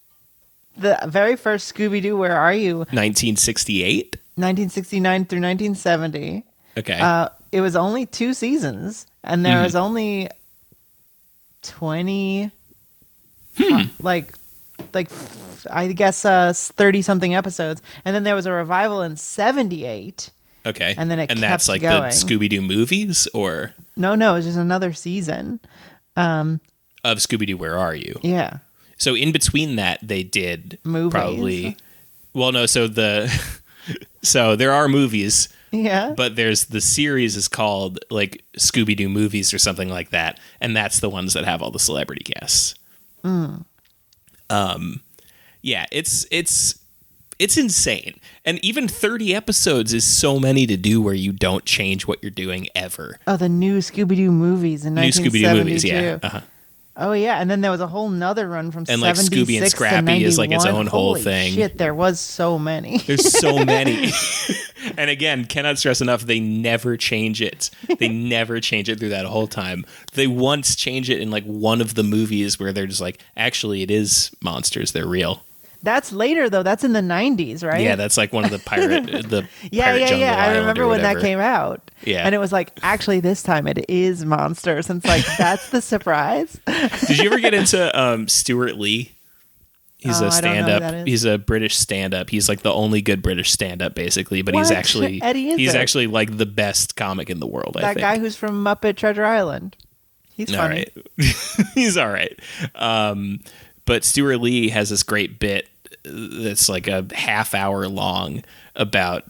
the 0.76 0.98
very 1.06 1.36
first 1.36 1.74
Scooby 1.74 2.00
Doo, 2.00 2.16
Where 2.16 2.36
Are 2.36 2.54
You? 2.54 2.78
1968. 2.78 4.16
1969 4.36 5.24
through 5.26 5.40
1970. 5.40 6.44
Okay. 6.78 6.98
Uh, 6.98 7.28
it 7.52 7.60
was 7.60 7.76
only 7.76 8.06
two 8.06 8.34
seasons, 8.34 9.06
and 9.24 9.42
Mm-hmm. 9.44 9.54
there 9.54 9.62
was 9.62 9.74
only 9.74 10.28
20, 11.62 12.50
Hmm. 13.56 13.74
uh, 13.74 13.84
like, 14.00 14.32
like 14.92 15.08
I 15.70 15.86
guess 15.92 16.24
uh, 16.24 16.52
30 16.54 17.02
something 17.02 17.34
episodes, 17.34 17.80
and 18.04 18.14
then 18.14 18.24
there 18.24 18.34
was 18.34 18.46
a 18.46 18.52
revival 18.52 19.02
in 19.02 19.16
78. 19.16 20.30
okay. 20.66 20.94
and 20.96 21.10
then 21.10 21.18
it 21.20 21.30
and 21.30 21.40
that's 21.42 21.68
like 21.68 21.82
going. 21.82 22.02
the 22.02 22.08
Scooby 22.08 22.48
Doo 22.48 22.60
movies 22.62 23.26
or 23.34 23.74
No, 23.96 24.14
no, 24.14 24.32
it 24.32 24.38
was 24.38 24.44
just 24.46 24.58
another 24.58 24.92
season. 24.92 25.60
of 26.16 27.18
Scooby 27.18 27.46
Doo. 27.46 27.56
Where 27.56 27.78
are 27.78 27.94
you? 27.94 28.18
Yeah. 28.22 28.58
So 28.98 29.14
in 29.14 29.30
between 29.32 29.76
that, 29.76 29.98
they 30.02 30.22
did 30.22 30.78
Movies. 30.84 31.12
probably. 31.12 31.76
Well, 32.32 32.52
no. 32.52 32.66
So 32.66 32.86
the 32.88 33.28
so 34.22 34.56
there 34.56 34.72
are 34.72 34.88
movies, 34.88 35.48
Yeah. 35.74 36.14
but 36.16 36.36
there's 36.36 36.66
the 36.66 36.80
series 36.80 37.36
is 37.36 37.48
called 37.48 37.98
like 38.10 38.44
Scooby 38.56 38.96
Doo 38.96 39.08
movies 39.08 39.52
or 39.52 39.58
something 39.58 39.88
like 39.88 40.10
that, 40.10 40.38
and 40.60 40.76
that's 40.76 41.00
the 41.00 41.10
ones 41.10 41.34
that 41.34 41.44
have 41.44 41.62
all 41.62 41.70
the 41.70 41.78
celebrity 41.78 42.22
guests. 42.24 42.74
Mm. 43.24 43.64
Um, 44.50 45.00
yeah, 45.62 45.86
it's 45.90 46.26
it's 46.30 46.78
it's 47.38 47.56
insane, 47.56 48.20
and 48.44 48.64
even 48.64 48.86
thirty 48.86 49.34
episodes 49.34 49.92
is 49.92 50.04
so 50.04 50.38
many 50.38 50.66
to 50.66 50.76
do 50.76 51.00
where 51.02 51.14
you 51.14 51.32
don't 51.32 51.64
change 51.64 52.06
what 52.06 52.22
you're 52.22 52.30
doing 52.30 52.68
ever. 52.74 53.18
oh, 53.26 53.36
the 53.36 53.48
new 53.48 53.78
Scooby 53.78 54.16
Doo 54.16 54.30
movies 54.30 54.84
in 54.84 54.94
New 54.94 55.02
Scooby 55.08 55.42
Doo 55.42 55.54
movies, 55.54 55.84
yeah, 55.84 56.18
uh-huh. 56.22 56.40
Oh 56.96 57.12
yeah, 57.12 57.40
and 57.40 57.50
then 57.50 57.60
there 57.60 57.72
was 57.72 57.80
a 57.80 57.88
whole 57.88 58.08
nother 58.08 58.48
run 58.48 58.70
from 58.70 58.84
And, 58.88 59.00
like, 59.00 59.16
76 59.16 59.50
Scooby 59.50 59.60
and 59.60 59.68
Scrappy 59.68 60.24
is, 60.24 60.38
like, 60.38 60.52
its 60.52 60.64
91. 60.64 60.80
own 60.80 60.86
whole 60.86 61.08
Holy 61.08 61.22
thing. 61.22 61.54
Shit, 61.54 61.76
there 61.76 61.94
was 61.94 62.20
so 62.20 62.56
many. 62.58 62.98
There's 63.06 63.32
so 63.36 63.64
many. 63.64 64.12
and 64.96 65.10
again, 65.10 65.44
cannot 65.44 65.78
stress 65.78 66.00
enough, 66.00 66.22
they 66.22 66.40
never 66.40 66.96
change 66.96 67.42
it. 67.42 67.70
They 67.98 68.08
never 68.08 68.60
change 68.60 68.88
it 68.88 68.98
through 68.98 69.08
that 69.10 69.26
whole 69.26 69.46
time. 69.48 69.84
They 70.12 70.26
once 70.26 70.76
change 70.76 71.10
it 71.10 71.20
in 71.20 71.30
like 71.30 71.44
one 71.44 71.80
of 71.80 71.94
the 71.94 72.02
movies 72.04 72.60
where 72.60 72.72
they're 72.72 72.86
just 72.86 73.00
like, 73.00 73.18
actually, 73.36 73.82
it 73.82 73.90
is 73.90 74.30
monsters. 74.42 74.92
They're 74.92 75.06
real. 75.06 75.42
That's 75.84 76.12
later 76.12 76.48
though. 76.50 76.62
That's 76.62 76.82
in 76.82 76.92
the 76.94 77.00
90s, 77.00 77.62
right? 77.62 77.82
Yeah, 77.82 77.94
that's 77.96 78.16
like 78.16 78.32
one 78.32 78.44
of 78.44 78.50
the 78.50 78.58
pirate, 78.58 79.04
the 79.28 79.46
yeah, 79.70 79.84
pirate 79.84 80.00
yeah, 80.00 80.14
yeah. 80.14 80.44
I 80.44 80.56
remember 80.56 80.88
when 80.88 81.02
that 81.02 81.20
came 81.20 81.38
out. 81.38 81.90
Yeah. 82.02 82.24
and 82.26 82.34
it 82.34 82.38
was 82.38 82.52
like 82.52 82.72
actually 82.82 83.20
this 83.20 83.42
time 83.42 83.66
it 83.66 83.84
is 83.88 84.24
monsters. 84.24 84.90
And 84.90 84.98
it's 85.04 85.06
like 85.06 85.24
that's 85.38 85.70
the 85.70 85.80
surprise. 85.82 86.58
Did 87.06 87.18
you 87.18 87.26
ever 87.26 87.38
get 87.38 87.54
into 87.54 88.00
um, 88.00 88.26
Stewart 88.28 88.76
Lee? 88.76 89.12
He's 89.98 90.20
Oh, 90.20 90.26
a 90.26 90.28
I 90.28 90.40
don't 90.42 90.54
know 90.54 90.62
who 90.64 90.78
stand-up. 90.78 91.06
He's 91.06 91.24
a 91.24 91.38
British 91.38 91.76
stand-up. 91.76 92.28
He's 92.28 92.46
like 92.48 92.60
the 92.60 92.72
only 92.72 93.00
good 93.00 93.22
British 93.22 93.50
stand-up, 93.50 93.94
basically. 93.94 94.42
But 94.42 94.54
he's 94.54 94.70
actually 94.70 95.20
he's 95.20 95.74
actually 95.74 96.08
like 96.08 96.36
the 96.36 96.44
best 96.46 96.94
comic 96.96 97.30
in 97.30 97.40
the 97.40 97.46
world. 97.46 97.76
I 97.78 97.94
that 97.94 97.96
guy 97.96 98.18
who's 98.18 98.36
from 98.36 98.62
Muppet 98.62 98.96
Treasure 98.96 99.24
Island. 99.24 99.76
He's 100.34 100.50
all 100.52 100.58
funny. 100.58 100.86
right. 101.18 101.36
he's 101.74 101.96
all 101.96 102.08
right. 102.10 102.38
Um, 102.74 103.40
but 103.86 104.04
Stewart 104.04 104.40
Lee 104.40 104.68
has 104.70 104.90
this 104.90 105.02
great 105.02 105.38
bit 105.38 105.68
that's 106.04 106.68
like 106.68 106.86
a 106.86 107.06
half 107.14 107.54
hour 107.54 107.88
long 107.88 108.42
about 108.76 109.24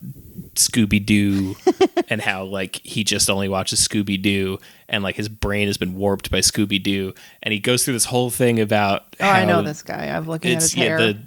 Scooby 0.54 1.04
Doo 1.04 1.54
and 2.08 2.20
how 2.20 2.44
like 2.44 2.76
he 2.84 3.04
just 3.04 3.30
only 3.30 3.48
watches 3.48 3.86
Scooby 3.86 4.20
Doo 4.20 4.58
and 4.88 5.02
like 5.04 5.16
his 5.16 5.28
brain 5.28 5.66
has 5.66 5.76
been 5.76 5.94
warped 5.96 6.30
by 6.30 6.38
Scooby 6.38 6.82
Doo 6.82 7.14
and 7.42 7.52
he 7.52 7.60
goes 7.60 7.84
through 7.84 7.94
this 7.94 8.06
whole 8.06 8.30
thing 8.30 8.58
about 8.60 9.04
Oh, 9.20 9.28
I 9.28 9.44
know 9.44 9.62
this 9.62 9.82
guy. 9.82 10.06
I'm 10.08 10.26
looking 10.26 10.52
at 10.52 10.62
his 10.62 10.74
yeah 10.76 10.84
hair. 10.84 10.98
the 10.98 11.18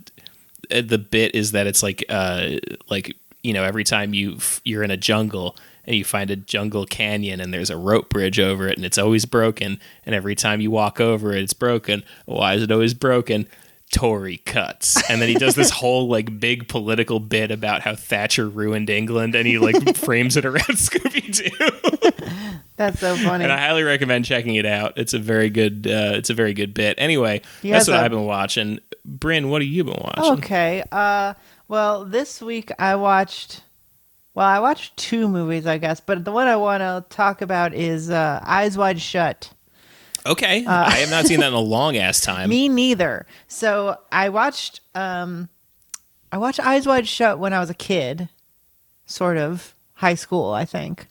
uh, 0.70 0.82
the 0.82 0.98
bit 0.98 1.34
is 1.36 1.52
that 1.54 1.68
it's 1.68 1.82
like 1.84 2.04
uh 2.10 2.52
like 2.90 3.16
you 3.44 3.54
know 3.54 3.64
every 3.64 3.84
time 3.84 4.14
you 4.14 4.38
you're 4.66 4.84
in 4.84 4.92
a 4.92 4.98
jungle 4.98 5.56
and 5.86 5.96
you 5.96 6.04
find 6.04 6.30
a 6.30 6.36
jungle 6.36 6.86
canyon 6.86 7.40
and 7.40 7.54
there's 7.54 7.70
a 7.70 7.78
rope 7.78 8.10
bridge 8.10 8.40
over 8.40 8.68
it 8.68 8.76
and 8.76 8.86
it's 8.86 8.98
always 8.98 9.26
broken 9.26 9.80
and 10.06 10.14
every 10.14 10.36
time 10.36 10.60
you 10.60 10.70
walk 10.72 11.00
over 11.00 11.32
it 11.34 11.42
it's 11.42 11.54
broken 11.54 12.04
why 12.26 12.56
is 12.56 12.64
it 12.64 12.72
always 12.72 12.94
broken 12.94 13.48
Tory 13.92 14.38
cuts 14.38 15.10
and 15.10 15.22
then 15.22 15.30
he 15.30 15.36
does 15.36 15.56
this 15.56 15.70
whole 15.80 16.08
like 16.10 16.40
big 16.40 16.68
political 16.68 17.20
bit 17.20 17.52
about 17.52 17.82
how 17.82 17.96
Thatcher 17.96 18.48
ruined 18.50 18.90
England 18.90 19.34
and 19.34 19.48
he 19.48 19.58
like 19.58 19.96
frames 19.98 20.36
it 20.38 20.46
around 20.46 20.60
Scooby 20.62 21.34
Doo 21.34 22.12
That's 22.76 23.00
so 23.00 23.16
funny. 23.16 23.44
and 23.46 23.52
I 23.54 23.58
highly 23.58 23.84
recommend 23.84 24.26
checking 24.26 24.56
it 24.56 24.66
out. 24.66 24.98
It's 24.98 25.14
a 25.14 25.20
very 25.20 25.50
good. 25.50 25.88
Uh, 25.88 26.12
it's 26.16 26.30
a 26.30 26.34
very 26.36 26.54
good 26.54 26.74
bit. 26.76 26.96
Anyway, 27.00 27.42
He 27.64 27.72
that's 27.72 27.88
what 27.88 27.98
a- 27.98 28.04
I've 28.04 28.12
been 28.12 28.26
watching. 28.26 28.80
Bryn, 29.04 29.50
what 29.50 29.62
have 29.64 29.70
you 29.70 29.84
been 29.84 30.00
watching? 30.00 30.34
Okay. 30.44 30.84
Uh, 30.92 31.34
well, 31.68 32.06
this 32.06 32.40
week 32.42 32.72
I 32.78 32.96
watched. 32.96 33.62
Well, 34.36 34.46
I 34.46 34.60
watched 34.60 34.96
two 34.96 35.28
movies, 35.28 35.66
I 35.66 35.80
guess, 35.80 36.00
but 36.00 36.24
the 36.24 36.32
one 36.32 36.48
I 36.48 36.56
want 36.58 36.82
to 36.82 37.04
talk 37.10 37.42
about 37.42 37.74
is 37.74 38.12
uh, 38.12 38.40
Eyes 38.44 38.78
Wide 38.78 39.02
Shut. 39.02 39.50
Okay, 40.28 40.66
I 40.66 40.98
have 40.98 41.10
not 41.10 41.26
seen 41.26 41.40
that 41.40 41.48
in 41.48 41.54
a 41.54 41.60
long 41.78 41.98
ass 41.98 42.22
time. 42.22 42.46
Uh, 42.46 42.48
Me 42.48 42.70
neither. 42.70 43.26
So 43.48 43.98
I 44.12 44.30
watched. 44.30 44.82
Um, 44.96 45.50
I 46.32 46.38
watched 46.38 46.60
Eyes 46.60 46.86
Wide 46.86 47.08
Shut 47.08 47.40
when 47.40 47.54
I 47.54 47.60
was 47.60 47.70
a 47.70 47.74
kid, 47.74 48.30
sort 49.06 49.38
of 49.38 49.74
high 49.94 50.16
school, 50.16 50.52
I 50.52 50.66
think. 50.66 51.08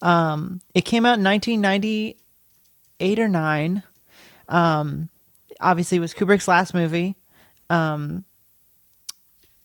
Um, 0.00 0.60
it 0.74 0.82
came 0.84 1.04
out 1.04 1.18
in 1.18 1.24
1998 1.24 3.18
or 3.18 3.28
nine. 3.28 3.82
Um, 4.48 5.08
obviously, 5.60 5.98
it 5.98 6.00
was 6.00 6.14
Kubrick's 6.14 6.48
last 6.48 6.74
movie. 6.74 7.16
Um, 7.70 8.24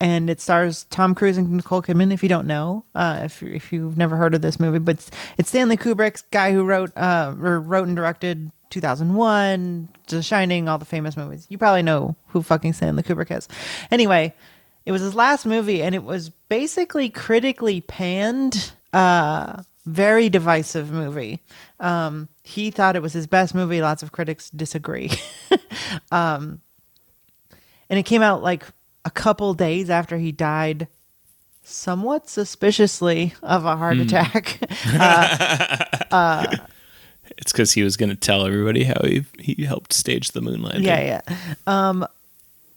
and 0.02 0.30
it 0.30 0.40
stars 0.40 0.86
Tom 0.90 1.14
Cruise 1.14 1.38
and 1.38 1.52
Nicole 1.52 1.82
Kidman. 1.82 2.14
If 2.14 2.24
you 2.24 2.30
don't 2.30 2.48
know, 2.48 2.86
uh, 2.96 3.22
if 3.24 3.44
if 3.44 3.74
you've 3.74 3.98
never 3.98 4.16
heard 4.16 4.34
of 4.34 4.42
this 4.42 4.60
movie, 4.60 4.80
but 4.80 4.96
it's, 4.96 5.12
it's 5.38 5.50
Stanley 5.50 5.76
Kubrick's 5.78 6.22
guy 6.32 6.54
who 6.54 6.64
wrote 6.64 6.96
uh, 6.96 7.36
or 7.42 7.60
wrote 7.60 7.88
and 7.88 7.98
directed 7.98 8.52
2001, 8.70 9.90
The 10.08 10.22
Shining, 10.22 10.68
all 10.68 10.78
the 10.78 10.86
famous 10.86 11.18
movies. 11.18 11.46
You 11.50 11.58
probably 11.58 11.84
know 11.84 12.16
who 12.28 12.42
fucking 12.42 12.74
Stanley 12.74 13.04
Kubrick 13.04 13.36
is. 13.36 13.48
Anyway, 13.92 14.34
it 14.86 14.92
was 14.92 15.02
his 15.02 15.16
last 15.16 15.46
movie, 15.46 15.82
and 15.82 15.94
it 15.96 16.04
was 16.04 16.30
basically 16.50 17.10
critically 17.10 17.82
panned. 17.82 18.72
Uh, 18.94 19.62
very 19.86 20.30
divisive 20.30 20.92
movie. 20.92 21.42
Um, 21.80 22.30
he 22.44 22.70
thought 22.70 22.96
it 22.96 23.02
was 23.02 23.14
his 23.14 23.28
best 23.28 23.56
movie. 23.56 23.82
Lots 23.82 24.04
of 24.04 24.12
critics 24.12 24.50
disagree. 24.52 25.12
um, 26.12 26.62
and 27.90 27.98
it 27.98 28.04
came 28.04 28.22
out 28.22 28.44
like 28.44 28.66
a 29.06 29.10
couple 29.10 29.54
days 29.54 29.90
after 29.90 30.18
he 30.18 30.32
died 30.32 30.88
somewhat 31.64 32.30
suspiciously 32.30 33.34
of 33.44 33.66
a 33.66 33.76
heart 33.78 33.98
attack 33.98 34.60
It's 37.40 37.52
because 37.52 37.72
he 37.72 37.84
was 37.84 37.98
going 37.98 38.10
to 38.10 38.16
tell 38.16 38.46
everybody 38.46 38.84
how 38.84 39.02
he 39.04 39.26
he 39.40 39.64
helped 39.64 39.94
stage 39.94 40.32
the 40.32 40.42
moon 40.42 40.62
landing. 40.62 40.84
yeah 40.84 41.22
yeah. 41.28 41.38
Um 41.66 42.06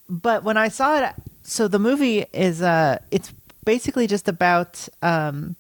but 0.09 0.45
when 0.45 0.57
i 0.57 0.69
saw 0.69 0.99
it 0.99 1.15
so 1.43 1.69
the 1.69 1.79
movie 1.79 2.27
is 2.33 2.61
uh 2.63 2.99
it's 3.11 3.33
basically 3.65 4.07
just 4.07 4.29
about 4.29 4.89
um 5.03 5.57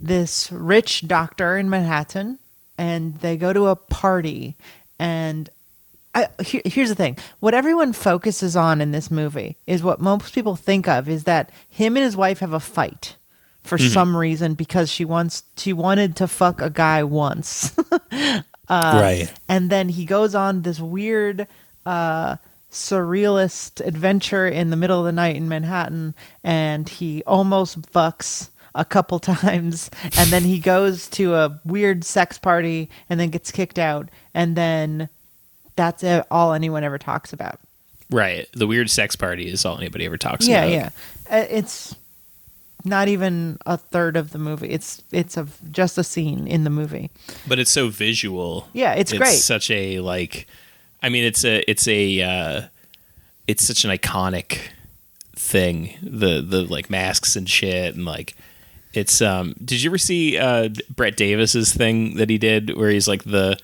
this 0.00 0.50
rich 0.52 1.06
doctor 1.06 1.56
in 1.58 1.68
manhattan 1.68 2.38
and 2.78 3.16
they 3.18 3.36
go 3.36 3.52
to 3.52 3.66
a 3.66 3.76
party 3.76 4.56
and 4.98 5.50
I, 6.12 6.26
here, 6.42 6.62
here's 6.64 6.88
the 6.88 6.96
thing. 6.96 7.16
What 7.38 7.54
everyone 7.54 7.92
focuses 7.92 8.56
on 8.56 8.80
in 8.80 8.90
this 8.90 9.12
movie 9.12 9.58
is 9.68 9.80
what 9.80 10.00
most 10.00 10.34
people 10.34 10.56
think 10.56 10.88
of 10.88 11.08
is 11.08 11.22
that 11.24 11.50
him 11.68 11.96
and 11.96 12.04
his 12.04 12.16
wife 12.16 12.40
have 12.40 12.52
a 12.52 12.58
fight 12.58 13.14
for 13.70 13.78
some 13.78 14.16
reason 14.16 14.54
because 14.54 14.90
she 14.90 15.04
wants 15.04 15.42
she 15.56 15.72
wanted 15.72 16.16
to 16.16 16.26
fuck 16.26 16.60
a 16.60 16.70
guy 16.70 17.02
once 17.04 17.74
right. 18.70 19.32
and 19.48 19.70
then 19.70 19.88
he 19.88 20.04
goes 20.04 20.34
on 20.34 20.62
this 20.62 20.80
weird 20.80 21.46
uh 21.86 22.36
surrealist 22.70 23.84
adventure 23.84 24.46
in 24.46 24.70
the 24.70 24.76
middle 24.76 24.98
of 25.00 25.04
the 25.04 25.12
night 25.12 25.36
in 25.36 25.48
Manhattan 25.48 26.14
and 26.44 26.88
he 26.88 27.22
almost 27.26 27.80
fucks 27.92 28.50
a 28.74 28.84
couple 28.84 29.18
times 29.20 29.90
and 30.16 30.30
then 30.30 30.42
he 30.42 30.58
goes 30.58 31.08
to 31.10 31.34
a 31.34 31.60
weird 31.64 32.04
sex 32.04 32.38
party 32.38 32.88
and 33.08 33.18
then 33.18 33.30
gets 33.30 33.50
kicked 33.50 33.78
out 33.78 34.08
and 34.34 34.56
then 34.56 35.08
that's 35.76 36.02
it, 36.02 36.26
all 36.30 36.52
anyone 36.52 36.84
ever 36.84 36.98
talks 36.98 37.32
about. 37.32 37.58
Right. 38.10 38.46
The 38.52 38.66
weird 38.66 38.90
sex 38.90 39.16
party 39.16 39.48
is 39.48 39.64
all 39.64 39.78
anybody 39.78 40.04
ever 40.04 40.18
talks 40.18 40.46
yeah, 40.46 40.64
about. 40.64 40.70
yeah. 40.72 40.90
Uh, 41.30 41.46
It's 41.48 41.94
not 42.84 43.08
even 43.08 43.58
a 43.66 43.76
third 43.76 44.16
of 44.16 44.30
the 44.30 44.38
movie. 44.38 44.70
It's 44.70 45.02
it's 45.12 45.36
a 45.36 45.46
just 45.70 45.98
a 45.98 46.04
scene 46.04 46.46
in 46.46 46.64
the 46.64 46.70
movie. 46.70 47.10
But 47.46 47.58
it's 47.58 47.70
so 47.70 47.88
visual. 47.88 48.68
Yeah, 48.72 48.94
it's 48.94 49.12
great. 49.12 49.36
Such 49.38 49.70
a 49.70 50.00
like. 50.00 50.46
I 51.02 51.08
mean, 51.08 51.24
it's 51.24 51.44
a 51.44 51.64
it's 51.70 51.88
a 51.88 52.22
uh, 52.22 52.62
it's 53.46 53.64
such 53.64 53.84
an 53.84 53.90
iconic 53.90 54.58
thing. 55.36 55.94
The 56.02 56.40
the 56.40 56.62
like 56.64 56.90
masks 56.90 57.36
and 57.36 57.48
shit 57.48 57.94
and 57.94 58.04
like. 58.04 58.34
It's 58.92 59.22
um. 59.22 59.54
Did 59.64 59.82
you 59.82 59.90
ever 59.90 59.98
see 59.98 60.36
uh 60.36 60.68
Brett 60.94 61.16
Davis's 61.16 61.72
thing 61.72 62.16
that 62.16 62.28
he 62.28 62.38
did 62.38 62.76
where 62.76 62.90
he's 62.90 63.06
like 63.06 63.22
the 63.24 63.58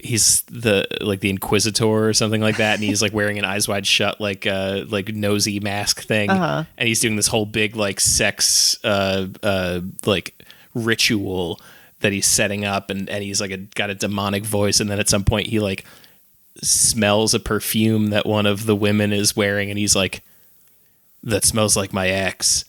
he's 0.00 0.42
the 0.42 0.86
like 1.00 1.20
the 1.20 1.28
inquisitor 1.30 1.84
or 2.08 2.12
something 2.12 2.40
like 2.40 2.58
that 2.58 2.74
and 2.76 2.84
he's 2.84 3.02
like 3.02 3.12
wearing 3.12 3.36
an 3.38 3.44
eyes 3.44 3.66
wide 3.66 3.84
shut 3.86 4.20
like 4.20 4.46
uh 4.46 4.84
like 4.88 5.12
nosy 5.14 5.58
mask 5.58 6.02
thing 6.02 6.30
Uh-huh. 6.30 6.64
and 6.78 6.86
he's 6.86 7.00
doing 7.00 7.16
this 7.16 7.26
whole 7.26 7.46
big 7.46 7.74
like 7.74 7.98
sex 7.98 8.78
uh 8.84 9.26
uh 9.42 9.80
like 10.06 10.40
ritual 10.74 11.60
that 12.00 12.12
he's 12.12 12.26
setting 12.26 12.64
up 12.64 12.90
and 12.90 13.10
and 13.10 13.24
he's 13.24 13.40
like 13.40 13.50
a, 13.50 13.56
got 13.56 13.90
a 13.90 13.94
demonic 13.96 14.44
voice 14.44 14.78
and 14.78 14.88
then 14.88 15.00
at 15.00 15.08
some 15.08 15.24
point 15.24 15.48
he 15.48 15.58
like 15.58 15.84
smells 16.62 17.34
a 17.34 17.40
perfume 17.40 18.08
that 18.08 18.26
one 18.26 18.46
of 18.46 18.66
the 18.66 18.76
women 18.76 19.12
is 19.12 19.36
wearing 19.36 19.70
and 19.70 19.78
he's 19.78 19.94
like 19.96 20.22
that 21.28 21.44
smells 21.44 21.76
like 21.76 21.92
my 21.92 22.08
ex. 22.08 22.64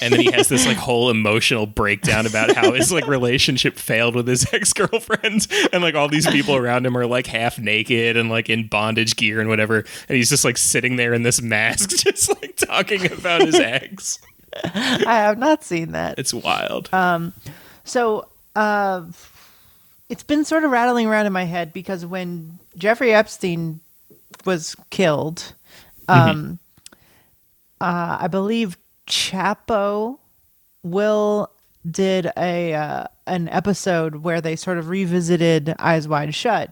And 0.00 0.12
then 0.12 0.20
he 0.20 0.30
has 0.32 0.48
this 0.48 0.66
like 0.66 0.76
whole 0.76 1.10
emotional 1.10 1.66
breakdown 1.66 2.26
about 2.26 2.54
how 2.54 2.72
his 2.72 2.92
like 2.92 3.06
relationship 3.08 3.76
failed 3.76 4.14
with 4.14 4.28
his 4.28 4.46
ex-girlfriend. 4.54 5.46
And 5.72 5.82
like 5.82 5.94
all 5.94 6.08
these 6.08 6.26
people 6.28 6.54
around 6.54 6.86
him 6.86 6.96
are 6.96 7.06
like 7.06 7.26
half 7.26 7.58
naked 7.58 8.16
and 8.16 8.30
like 8.30 8.48
in 8.48 8.68
bondage 8.68 9.16
gear 9.16 9.40
and 9.40 9.48
whatever. 9.48 9.78
And 10.08 10.16
he's 10.16 10.28
just 10.30 10.44
like 10.44 10.56
sitting 10.58 10.96
there 10.96 11.12
in 11.12 11.22
this 11.24 11.42
mask 11.42 11.90
just 11.96 12.28
like 12.40 12.56
talking 12.56 13.10
about 13.10 13.42
his 13.42 13.56
ex. 13.56 14.20
I 14.64 15.16
have 15.16 15.38
not 15.38 15.64
seen 15.64 15.92
that. 15.92 16.18
it's 16.18 16.32
wild. 16.32 16.88
Um 16.92 17.32
So, 17.84 18.28
uh, 18.54 19.02
it's 20.08 20.22
been 20.22 20.44
sort 20.44 20.64
of 20.64 20.70
rattling 20.70 21.06
around 21.06 21.26
in 21.26 21.32
my 21.32 21.44
head 21.44 21.72
because 21.72 22.04
when 22.06 22.58
Jeffrey 22.76 23.12
Epstein 23.12 23.80
was 24.44 24.74
killed, 24.90 25.52
um, 26.08 26.58
uh, 27.80 28.18
I 28.20 28.28
believe 28.28 28.76
Chapo 29.06 30.18
Will 30.82 31.50
did 31.88 32.30
a 32.36 32.74
uh, 32.74 33.04
an 33.26 33.48
episode 33.48 34.16
where 34.16 34.40
they 34.40 34.56
sort 34.56 34.78
of 34.78 34.88
revisited 34.88 35.74
Eyes 35.78 36.06
Wide 36.08 36.34
Shut 36.34 36.70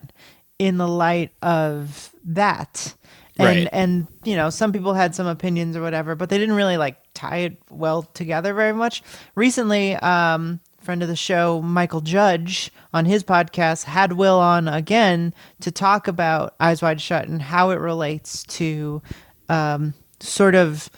in 0.58 0.78
the 0.78 0.88
light 0.88 1.32
of 1.42 2.10
that. 2.24 2.94
And 3.38 3.46
Right. 3.46 3.68
and 3.72 4.06
you 4.24 4.34
know, 4.36 4.48
some 4.50 4.72
people 4.72 4.94
had 4.94 5.14
some 5.14 5.26
opinions 5.26 5.76
or 5.76 5.82
whatever, 5.82 6.14
but 6.14 6.30
they 6.30 6.38
didn't 6.38 6.54
really 6.54 6.78
like 6.78 6.96
tie 7.14 7.38
it 7.38 7.58
well 7.70 8.02
together 8.02 8.54
very 8.54 8.72
much. 8.72 9.02
Recently, 9.34 9.94
um 9.96 10.60
friend 10.80 11.02
of 11.02 11.08
the 11.08 11.16
show 11.16 11.60
Michael 11.62 12.00
Judge 12.00 12.70
on 12.94 13.04
his 13.06 13.24
podcast 13.24 13.84
had 13.84 14.12
Will 14.12 14.38
on 14.38 14.68
again 14.68 15.34
to 15.60 15.70
talk 15.72 16.06
about 16.06 16.54
Eyes 16.60 16.80
Wide 16.80 17.00
Shut 17.00 17.26
and 17.28 17.42
how 17.42 17.70
it 17.70 17.80
relates 17.80 18.44
to 18.44 19.02
um 19.48 19.94
sort 20.20 20.54
of 20.54 20.90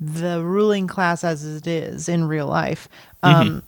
the 0.00 0.42
ruling 0.42 0.86
class 0.86 1.24
as 1.24 1.44
it 1.44 1.66
is 1.66 2.08
in 2.08 2.24
real 2.26 2.46
life. 2.46 2.88
Um 3.22 3.62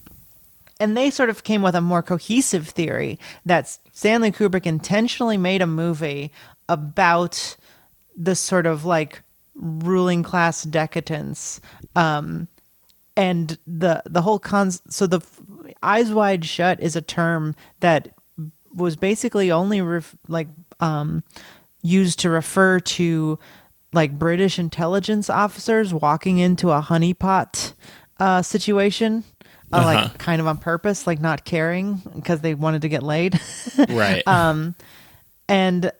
and 0.78 0.96
they 0.96 1.10
sort 1.10 1.30
of 1.30 1.44
came 1.44 1.62
with 1.62 1.74
a 1.74 1.80
more 1.80 2.02
cohesive 2.02 2.68
theory 2.68 3.18
that 3.46 3.78
Stanley 3.92 4.30
Kubrick 4.30 4.66
intentionally 4.66 5.38
made 5.38 5.62
a 5.62 5.66
movie 5.66 6.32
about 6.68 7.56
this 8.16 8.40
sort 8.40 8.66
of 8.66 8.84
like 8.84 9.22
ruling 9.54 10.22
class 10.22 10.64
decadence 10.64 11.60
um 11.94 12.46
and 13.16 13.58
the 13.66 14.02
the 14.04 14.20
whole 14.20 14.38
cons 14.38 14.82
so 14.90 15.06
the 15.06 15.20
eyes 15.82 16.12
wide 16.12 16.44
shut 16.44 16.78
is 16.80 16.94
a 16.94 17.00
term 17.00 17.54
that 17.80 18.14
was 18.74 18.96
basically 18.96 19.50
only 19.50 19.80
ref- 19.80 20.14
like 20.28 20.48
um 20.80 21.22
used 21.82 22.18
to 22.18 22.28
refer 22.28 22.78
to 22.80 23.38
like 23.96 24.16
British 24.18 24.58
intelligence 24.60 25.28
officers 25.28 25.92
walking 25.92 26.38
into 26.38 26.70
a 26.70 26.80
honeypot 26.80 27.72
uh, 28.20 28.42
situation, 28.42 29.24
uh, 29.72 29.76
Uh-huh. 29.78 29.86
like 29.86 30.18
kind 30.18 30.40
of 30.40 30.46
on 30.46 30.58
purpose, 30.58 31.06
like 31.06 31.20
not 31.20 31.44
caring 31.44 32.02
because 32.14 32.40
they 32.42 32.54
wanted 32.54 32.82
to 32.82 32.88
get 32.88 33.02
laid. 33.02 33.40
Right. 33.88 34.22
Um, 34.28 34.74
and 35.48 35.90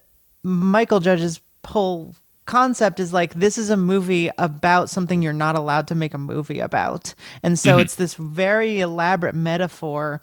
Michael 0.44 1.00
Judge's 1.00 1.40
whole 1.66 2.14
concept 2.46 3.00
is 3.00 3.12
like 3.12 3.34
this 3.34 3.58
is 3.58 3.70
a 3.70 3.76
movie 3.76 4.30
about 4.38 4.88
something 4.88 5.20
you're 5.20 5.32
not 5.32 5.56
allowed 5.56 5.88
to 5.88 5.94
make 5.96 6.14
a 6.14 6.18
movie 6.18 6.60
about. 6.60 7.12
And 7.42 7.58
so 7.58 7.78
it's 7.78 7.96
this 7.96 8.14
very 8.14 8.78
elaborate 8.80 9.34
metaphor 9.34 10.20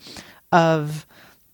of 0.53 1.05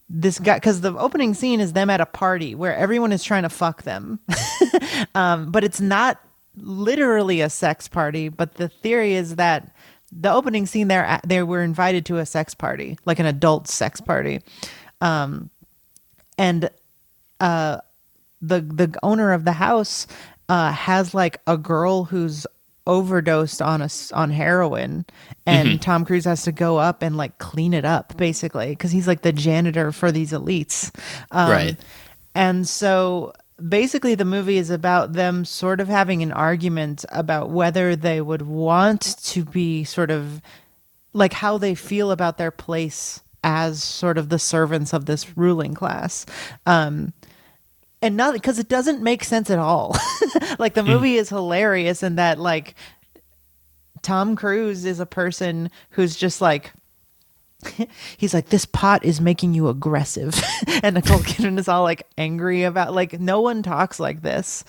this 0.09 0.39
guy 0.39 0.55
because 0.55 0.81
the 0.81 0.97
opening 0.97 1.33
scene 1.33 1.59
is 1.59 1.73
them 1.73 1.89
at 1.89 2.01
a 2.01 2.05
party 2.05 2.55
where 2.55 2.75
everyone 2.75 3.11
is 3.11 3.23
trying 3.23 3.43
to 3.43 3.49
fuck 3.49 3.83
them. 3.83 4.19
um, 5.15 5.51
but 5.51 5.63
it's 5.63 5.79
not 5.79 6.19
literally 6.57 7.41
a 7.41 7.49
sex 7.49 7.87
party, 7.87 8.29
but 8.29 8.55
the 8.55 8.69
theory 8.69 9.13
is 9.13 9.35
that 9.35 9.73
the 10.11 10.31
opening 10.31 10.65
scene 10.65 10.87
there 10.87 11.19
they 11.25 11.43
were 11.43 11.61
invited 11.61 12.05
to 12.07 12.17
a 12.17 12.25
sex 12.25 12.55
party, 12.55 12.97
like 13.05 13.19
an 13.19 13.27
adult 13.27 13.67
sex 13.67 14.01
party. 14.01 14.41
Um, 15.01 15.49
and 16.39 16.69
uh 17.39 17.79
the 18.41 18.61
the 18.61 18.97
owner 19.03 19.33
of 19.33 19.45
the 19.45 19.51
house 19.51 20.07
uh 20.47 20.71
has 20.71 21.13
like 21.13 21.41
a 21.45 21.57
girl 21.57 22.05
who's 22.05 22.47
overdosed 22.89 23.61
on 23.61 23.81
a 23.81 23.89
on 24.13 24.31
heroin 24.31 25.05
and 25.45 25.81
Tom 25.81 26.05
Cruise 26.05 26.25
has 26.25 26.41
to 26.43 26.51
go 26.51 26.77
up 26.77 27.03
and 27.03 27.17
like 27.17 27.37
clean 27.37 27.73
it 27.73 27.85
up 27.85 28.17
basically 28.17 28.75
cuz 28.75 28.91
he's 28.91 29.07
like 29.07 29.21
the 29.21 29.31
janitor 29.31 29.91
for 29.91 30.11
these 30.11 30.31
elites. 30.31 30.91
Um, 31.31 31.51
Right. 31.51 31.77
And 32.33 32.67
so 32.67 33.33
basically 33.67 34.15
the 34.15 34.25
movie 34.25 34.57
is 34.57 34.69
about 34.69 35.13
them 35.13 35.45
sort 35.45 35.79
of 35.79 35.87
having 35.87 36.23
an 36.23 36.31
argument 36.31 37.05
about 37.11 37.51
whether 37.51 37.95
they 37.95 38.21
would 38.21 38.41
want 38.41 39.17
to 39.23 39.43
be 39.45 39.83
sort 39.83 40.09
of 40.11 40.41
like 41.13 41.33
how 41.33 41.57
they 41.57 41.75
feel 41.75 42.11
about 42.11 42.37
their 42.37 42.51
place 42.51 43.21
as 43.43 43.83
sort 43.83 44.17
of 44.17 44.29
the 44.29 44.39
servants 44.39 44.93
of 44.93 45.05
this 45.05 45.37
ruling 45.37 45.73
class. 45.73 46.25
Um 46.65 47.13
and 48.01 48.15
not 48.15 48.33
because 48.33 48.59
it 48.59 48.69
doesn't 48.69 49.01
make 49.01 49.23
sense 49.23 49.49
at 49.49 49.59
all. 49.59 49.95
like 50.59 50.73
the 50.73 50.83
hmm. 50.83 50.89
movie 50.89 51.15
is 51.15 51.29
hilarious 51.29 52.03
in 52.03 52.15
that 52.15 52.39
like 52.39 52.75
Tom 54.01 54.35
Cruise 54.35 54.85
is 54.85 54.99
a 54.99 55.05
person 55.05 55.69
who's 55.91 56.15
just 56.15 56.41
like 56.41 56.71
he's 58.17 58.33
like 58.33 58.49
this 58.49 58.65
pot 58.65 59.03
is 59.03 59.19
making 59.19 59.53
you 59.53 59.67
aggressive 59.67 60.41
and 60.83 60.95
Nicole 60.95 61.19
Kidman 61.19 61.59
is 61.59 61.67
all 61.67 61.83
like 61.83 62.07
angry 62.17 62.63
about 62.63 62.93
like 62.93 63.19
no 63.19 63.41
one 63.41 63.63
talks 63.63 63.99
like 63.99 64.21
this. 64.21 64.63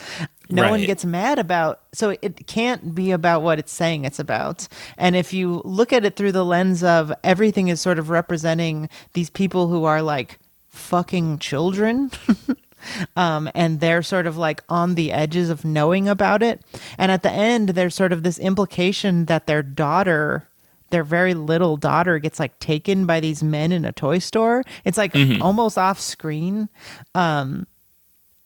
No 0.53 0.69
one 0.69 0.85
gets 0.85 1.05
mad 1.05 1.39
about 1.39 1.81
so 1.95 2.17
it 2.21 2.49
can't 2.49 2.93
be 2.93 3.13
about 3.13 3.43
what 3.43 3.61
it's 3.61 3.73
saying 3.73 4.05
it's 4.05 4.19
about. 4.19 4.67
And 4.99 5.15
if 5.15 5.33
you 5.33 5.63
look 5.65 5.93
at 5.93 6.05
it 6.05 6.17
through 6.17 6.33
the 6.33 6.45
lens 6.45 6.83
of 6.83 7.13
everything 7.23 7.69
is 7.69 7.81
sort 7.81 8.01
of 8.01 8.11
representing 8.11 8.89
these 9.13 9.31
people 9.31 9.69
who 9.69 9.85
are 9.85 10.03
like 10.03 10.41
fucking 10.69 11.39
children 11.39 12.11
um, 13.17 13.51
and 13.55 13.81
they're 13.81 14.03
sort 14.03 14.27
of 14.27 14.37
like 14.37 14.63
on 14.69 14.95
the 14.95 15.13
edges 15.13 15.51
of 15.51 15.65
knowing 15.65 16.09
about 16.09 16.43
it. 16.43 16.61
And 16.99 17.11
at 17.13 17.23
the 17.23 17.31
end, 17.33 17.71
there's 17.71 17.95
sort 17.95 18.13
of 18.13 18.23
this 18.23 18.39
implication 18.39 19.27
that 19.27 19.47
their 19.47 19.63
daughter, 19.63 20.49
their 20.91 21.05
very 21.05 21.35
little 21.35 21.77
daughter, 21.77 22.19
gets 22.19 22.39
like 22.41 22.59
taken 22.59 23.07
by 23.07 23.21
these 23.21 23.43
men 23.43 23.73
in 23.73 23.85
a 23.85 23.93
toy 23.93 24.19
store. 24.19 24.65
It's 24.85 24.99
like 24.99 25.15
almost 25.43 25.79
off 25.79 26.01
screen. 26.01 26.69
Um, 27.15 27.67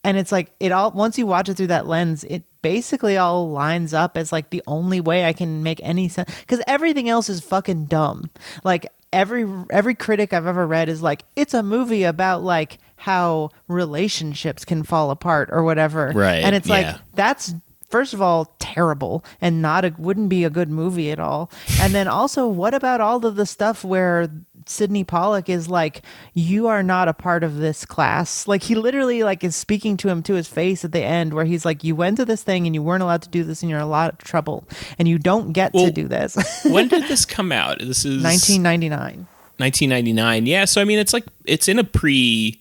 and 0.05 0.19
it's 0.19 0.31
like 0.31 0.53
it 0.61 0.71
all 0.71 0.91
once 0.91 1.19
you 1.19 1.27
watch 1.27 1.49
it 1.49 1.55
through 1.55 1.69
that 1.69 1.87
lens, 1.87 2.25
it 2.25 2.45
basically 2.61 3.17
all 3.17 3.51
lines 3.51 3.95
up 3.95 4.17
as 4.17 4.31
like 4.33 4.51
the 4.51 4.63
only 4.67 5.01
way 5.01 5.25
I 5.25 5.33
can 5.33 5.63
make 5.63 5.81
any 5.83 6.09
sense 6.09 6.31
because 6.41 6.63
everything 6.67 7.09
else 7.09 7.29
is 7.29 7.41
fucking 7.41 7.87
dumb. 7.87 8.31
Like 8.63 8.87
every 9.13 9.47
every 9.71 9.95
critic 9.95 10.33
I've 10.33 10.47
ever 10.47 10.67
read 10.67 10.89
is 10.89 11.01
like 11.01 11.25
it's 11.37 11.55
a 11.55 11.63
movie 11.63 12.05
about 12.05 12.43
like 12.43 12.79
how 12.97 13.51
relationships 13.69 14.65
can 14.65 14.83
fall 14.83 15.11
apart 15.11 15.49
or 15.53 15.63
whatever. 15.63 16.13
Right, 16.15 16.43
And 16.45 16.55
it's 16.55 16.69
like 16.69 16.97
that's 17.15 17.55
first 17.89 18.13
of 18.15 18.21
all 18.21 18.53
terrible 18.59 19.25
and 19.41 19.63
not 19.63 19.85
a 19.85 19.95
wouldn't 19.99 20.29
be 20.29 20.43
a 20.45 20.51
good 20.51 20.69
movie 20.69 21.11
at 21.13 21.21
all. 21.21 21.51
And 21.81 21.95
then 21.95 22.09
also 22.09 22.47
what 22.47 22.75
about 22.75 23.01
all 23.01 23.25
of 23.25 23.37
the 23.37 23.47
stuff 23.47 23.85
where 23.85 24.29
Sydney 24.67 25.05
Pollack 25.05 25.49
is 25.51 25.69
like 25.69 26.03
you 26.33 26.67
are 26.69 26.83
not 26.83 27.07
a 27.07 27.13
part 27.13 27.45
of 27.45 27.57
this 27.59 27.85
class. 27.85 28.49
Like 28.49 28.63
he 28.63 28.75
literally 28.75 29.23
like 29.23 29.45
is 29.45 29.55
speaking 29.55 29.97
to 29.99 30.09
him 30.09 30.23
to 30.25 30.35
his 30.35 30.49
face 30.49 30.85
at 30.85 30.93
the 30.93 31.03
end 31.05 31.35
where 31.35 31.45
he's 31.45 31.65
like 31.65 31.85
you 31.85 31.95
went 31.95 32.17
to 32.17 32.25
this 32.25 32.43
thing 32.43 32.67
and 32.67 32.75
you 32.75 32.83
weren't 32.83 33.03
allowed 33.03 33.23
to 33.23 33.29
do 33.29 33.45
this 33.45 33.63
and 33.63 33.69
you're 33.71 33.79
in 33.79 33.85
a 33.85 33.89
lot 33.89 34.13
of 34.15 34.19
trouble 34.19 34.67
and 34.99 35.07
you 35.07 35.19
don't 35.19 35.53
get 35.53 35.75
Well, 35.75 35.87
to 35.87 35.93
do 35.93 36.09
this. 36.09 36.37
when 36.65 36.89
did 36.89 37.07
this 37.09 37.25
come 37.27 37.53
out? 37.53 37.79
This 37.81 38.05
is 38.07 38.25
1999. 38.25 39.27
1999. 39.59 40.47
Yeah, 40.47 40.65
so 40.65 40.81
I 40.81 40.85
mean, 40.85 40.99
it's 40.99 41.13
like 41.13 41.25
it's 41.45 41.69
in 41.69 41.79
a 41.79 41.85
pre 41.85 42.61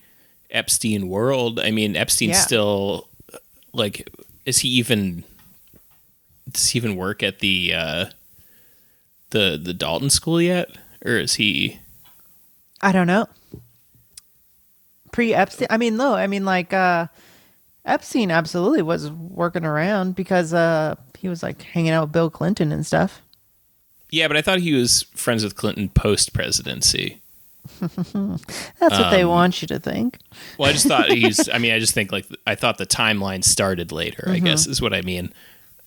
Epstein 0.54 1.10
world. 1.10 1.60
I 1.60 1.72
mean, 1.72 1.96
Epstein's 1.96 2.38
Yeah. 2.38 2.42
still 2.42 3.10
like, 3.74 4.08
is 4.46 4.60
he 4.60 4.70
even? 4.70 5.24
Does 6.52 6.70
he 6.70 6.78
even 6.80 6.96
work 6.96 7.24
at 7.24 7.39
the 7.39 7.74
uh, 7.76 8.06
the 9.32 9.60
the 9.62 9.74
Dalton 9.74 10.10
School 10.10 10.42
yet, 10.42 10.70
or 11.04 11.13
is 11.18 11.36
he? 11.36 11.80
I 12.82 12.92
don't 12.92 13.08
know. 13.08 13.28
Pre 15.12 15.34
Epstein. 15.34 15.68
I 15.70 15.78
mean, 15.78 15.96
no. 15.98 16.13
I 16.16 16.28
mean, 16.28 16.44
like 16.46 16.74
uh, 16.74 17.08
Epstein 17.86 18.32
absolutely 18.32 18.82
was 18.82 19.10
working 19.12 19.66
around 19.66 20.16
because 20.16 20.54
uh, 20.54 20.96
he 21.18 21.30
was 21.30 21.42
like 21.44 21.62
hanging 21.62 21.92
out 21.92 22.04
with 22.06 22.12
Bill 22.12 22.30
Clinton 22.30 22.72
and 22.72 22.86
stuff. 22.86 23.22
Yeah, 24.10 24.28
but 24.28 24.38
I 24.38 24.42
thought 24.42 24.60
he 24.60 24.74
was 24.74 25.04
friends 25.16 25.44
with 25.44 25.56
Clinton 25.56 25.89
post 25.89 26.34
presidency. 26.34 27.20
That's 27.80 28.99
what 28.99 29.10
they 29.12 29.23
Um, 29.23 29.30
want 29.30 29.62
you 29.62 29.67
to 29.69 29.80
think. 29.80 30.17
Well, 30.58 30.69
I 30.69 30.73
just 30.73 30.88
thought 30.88 31.10
he's. 31.12 31.47
I 31.49 31.58
mean, 31.58 31.71
I 31.73 31.80
just 31.80 31.93
think 31.93 32.12
like 32.12 32.26
I 32.45 32.56
thought 32.56 32.78
the 32.78 32.86
timeline 32.86 33.43
started 33.43 33.91
later. 33.91 34.23
I 34.28 34.36
Mm-hmm. 34.38 34.45
guess 34.45 34.67
is 34.67 34.82
what 34.82 34.93
I 34.93 35.02
mean. 35.02 35.34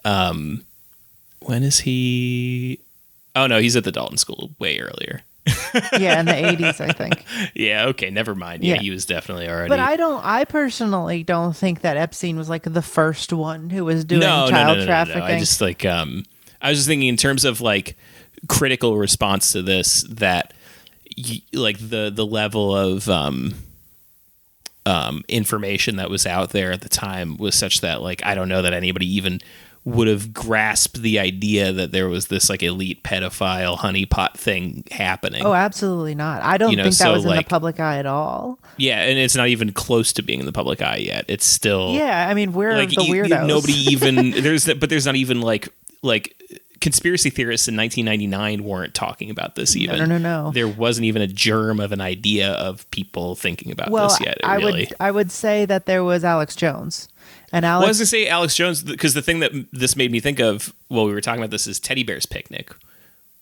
Um, 0.05 0.65
when 1.41 1.62
is 1.62 1.81
he? 1.81 2.81
Oh 3.35 3.47
no, 3.47 3.61
he's 3.61 3.77
at 3.77 3.85
the 3.85 3.93
Dalton 3.93 4.17
School 4.19 4.51
way 4.59 4.79
earlier. 4.79 5.23
Yeah, 5.99 6.19
in 6.21 6.27
the 6.27 6.33
80s, 6.33 6.81
I 6.81 6.91
think. 6.93 7.25
Yeah. 7.55 7.87
Okay. 7.89 8.11
Never 8.11 8.35
mind. 8.35 8.65
Yeah, 8.65 8.75
Yeah. 8.75 8.81
he 8.81 8.91
was 8.91 9.05
definitely 9.07 9.49
already. 9.49 9.69
But 9.69 9.79
I 9.79 9.95
don't. 9.97 10.25
I 10.25 10.45
personally 10.45 11.23
don't 11.23 11.55
think 11.55 11.83
that 11.83 11.97
Epstein 11.99 12.37
was 12.37 12.49
like 12.49 12.62
the 12.65 12.83
first 12.83 13.33
one 13.33 13.69
who 13.71 13.85
was 13.85 14.05
doing 14.05 14.21
no, 14.21 14.49
child 14.49 14.53
no, 14.69 14.75
no, 14.75 14.81
no, 14.81 14.87
trafficking. 14.87 15.21
no. 15.21 15.27
I 15.27 15.39
just 15.39 15.61
like 15.61 15.85
um, 15.85 16.25
I 16.62 16.71
was 16.71 16.79
just 16.79 16.89
thinking 16.89 17.09
in 17.09 17.17
terms 17.17 17.45
of 17.45 17.61
like 17.61 17.97
critical 18.49 18.97
response 18.97 19.53
to 19.53 19.62
this 19.62 20.03
that 20.09 20.55
like 21.53 21.79
the 21.79 22.11
the 22.15 22.27
level 22.27 22.77
of 22.77 23.09
um 23.09 23.55
um 24.85 25.25
information 25.29 25.97
that 25.97 26.11
was 26.11 26.27
out 26.27 26.51
there 26.51 26.73
at 26.73 26.81
the 26.83 26.89
time 26.89 27.37
was 27.39 27.55
such 27.55 27.81
that 27.81 28.03
like 28.03 28.25
I 28.25 28.35
don't 28.35 28.49
know 28.49 28.63
that 28.63 28.73
anybody 28.73 29.07
even 29.17 29.41
would 29.85 30.09
have 30.09 30.35
grasped 30.35 31.01
the 31.01 31.19
idea 31.21 31.73
that 31.73 31.93
there 31.93 32.09
was 32.09 32.27
this 32.27 32.51
like 32.51 32.61
elite 32.63 33.05
pedophile 33.05 33.79
honeypot 33.79 34.35
thing 34.35 34.83
happening. 34.91 35.45
oh, 35.47 35.55
absolutely 35.55 36.15
not. 36.15 36.43
I 36.43 36.57
don't 36.59 36.73
You 36.73 36.77
know, 36.79 36.83
think 36.83 36.97
that 36.97 37.05
so, 37.05 37.13
was 37.13 37.23
in 37.25 37.31
like- 37.31 37.47
the 37.47 37.49
public 37.51 37.79
eye 37.79 37.99
at 37.99 38.07
all. 38.07 38.59
yeah, 38.79 39.03
and 39.03 39.17
it's 39.17 39.37
not 39.37 39.47
even 39.47 39.73
close 39.73 40.13
to 40.15 40.23
being 40.23 40.41
in 40.41 40.47
the 40.47 40.53
public 40.53 40.83
eye 40.83 40.97
yet. 40.97 41.25
It's 41.29 41.47
still 41.47 41.93
Yeah, 41.93 42.27
I 42.29 42.35
mean, 42.35 42.53
we're 42.53 42.75
like 42.75 42.89
the 42.91 42.97
weirdos. 43.03 43.47
nobody 43.47 43.75
even 43.75 44.31
there's 44.43 44.67
but 44.67 44.91
there's 44.91 45.07
not 45.07 45.15
even 45.17 45.41
like 45.41 45.69
like 46.03 46.35
conspiracy 46.81 47.31
theorists 47.31 47.69
in 47.69 47.77
1999 47.77 48.65
weren't 48.65 48.95
talking 48.95 49.31
about 49.31 49.55
this 49.55 49.75
even 49.77 49.99
no, 49.99 50.05
no, 50.05 50.19
no. 50.19 50.45
no. 50.45 50.51
there 50.53 50.69
wasn't 50.69 51.05
even 51.05 51.23
a 51.23 51.27
germ 51.27 51.81
of 51.81 51.93
an 51.93 52.01
idea 52.01 52.53
of 52.53 52.89
people 52.91 53.35
thinking 53.35 53.73
about 53.73 53.91
well, 53.91 54.09
this 54.09 54.21
yet 54.21 54.39
I 54.45 54.57
really 54.57 54.81
would. 54.81 54.95
I 55.01 55.11
would 55.11 55.31
say 55.31 55.65
that 55.65 55.87
there 55.87 56.05
was 56.05 56.25
Alex 56.25 56.55
Jones, 56.55 57.09
and 57.53 57.62
well, 57.62 57.73
I 57.73 57.75
Alex 57.85 57.89
was 57.89 57.99
gonna 57.99 58.07
say 58.07 58.29
Alex 58.29 58.55
Jones 58.55 58.83
because 58.83 59.15
the 59.15 59.23
thing 59.23 59.41
that 59.41 59.53
this 59.73 59.97
made 59.97 60.12
me 60.12 60.21
think 60.21 60.39
of 60.39 60.75
while 60.89 61.07
we 61.07 61.12
were 61.12 61.21
talking 61.21 61.41
about 61.41 61.51
this 61.51 61.67
is 61.67 61.81
Teddy 61.81 62.03
Bear's 62.03 62.27
Picnic, 62.27 62.75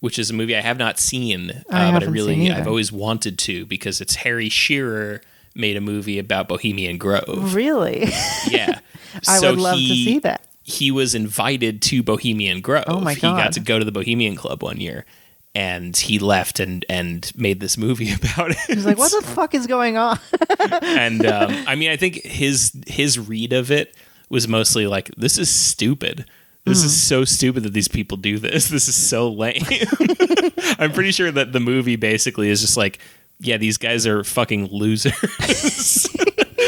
which 0.01 0.19
is 0.19 0.31
a 0.31 0.35
movie 0.35 0.57
I 0.57 0.61
have 0.61 0.79
not 0.79 0.99
seen, 0.99 1.51
uh, 1.51 1.63
I 1.71 1.93
but 1.93 2.05
I 2.05 2.07
really 2.07 2.51
I've 2.51 2.69
always 2.69 2.93
wanted 2.93 3.39
to 3.41 3.67
because 3.67 4.01
it's 4.01 4.17
Harry 4.17 4.49
Shearer 4.49 5.21
made 5.55 5.77
a 5.77 5.81
movie 5.81 6.19
about 6.19 6.49
Bohemian 6.49 6.99
Grove. 6.99 7.55
really. 7.55 8.05
Yeah, 8.49 8.81
I 9.29 9.39
So 9.39 9.51
would 9.51 9.61
love 9.61 9.79
to 9.79 9.87
see 9.87 10.19
that. 10.21 10.47
He 10.65 10.91
was 10.91 11.15
invited 11.15 11.81
to 11.83 12.03
Bohemian 12.03 12.61
Grove. 12.63 12.85
Oh 12.89 12.99
my 13.01 13.15
God. 13.15 13.37
He 13.37 13.43
got 13.45 13.53
to 13.53 13.61
go 13.61 13.79
to 13.79 13.85
the 13.85 13.93
Bohemian 13.93 14.35
Club 14.35 14.63
one 14.63 14.81
year, 14.81 15.05
and 15.55 15.97
he 15.97 16.19
left 16.19 16.59
and 16.59 16.85
and 16.89 17.31
made 17.37 17.61
this 17.61 17.77
movie 17.79 18.13
about 18.15 18.51
it. 18.51 18.57
He's 18.67 18.87
like, 18.87 18.99
"What 18.99 19.13
the 19.13 19.21
fuck 19.35 19.55
is 19.55 19.67
going 19.67 19.97
on?" 19.97 20.19
and 20.83 21.25
um, 21.27 21.55
I 21.69 21.75
mean, 21.77 21.91
I 21.91 21.97
think 21.97 22.23
his 22.25 22.73
his 22.87 23.19
read 23.19 23.53
of 23.53 23.71
it 23.71 23.95
was 24.31 24.49
mostly 24.49 24.87
like, 24.87 25.15
"This 25.17 25.39
is 25.39 25.49
stupid. 25.51 26.25
This 26.65 26.79
is 26.83 26.93
Hmm. 26.95 27.09
so 27.09 27.25
stupid 27.27 27.63
that 27.65 27.75
these 27.75 27.89
people 27.89 28.17
do 28.17 28.39
this. 28.39 28.69
This 28.69 28.89
is 28.89 28.97
so 28.97 29.31
lame." 29.31 29.63
I'm 30.79 30.93
pretty 30.93 31.13
sure 31.13 31.31
that 31.31 31.53
the 31.53 31.61
movie 31.61 31.97
basically 31.97 32.49
is 32.49 32.63
just 32.63 32.79
like, 32.79 32.99
"Yeah, 33.39 33.59
these 33.59 33.77
guys 33.77 34.07
are 34.07 34.25
fucking 34.25 34.69
losers." 34.73 36.09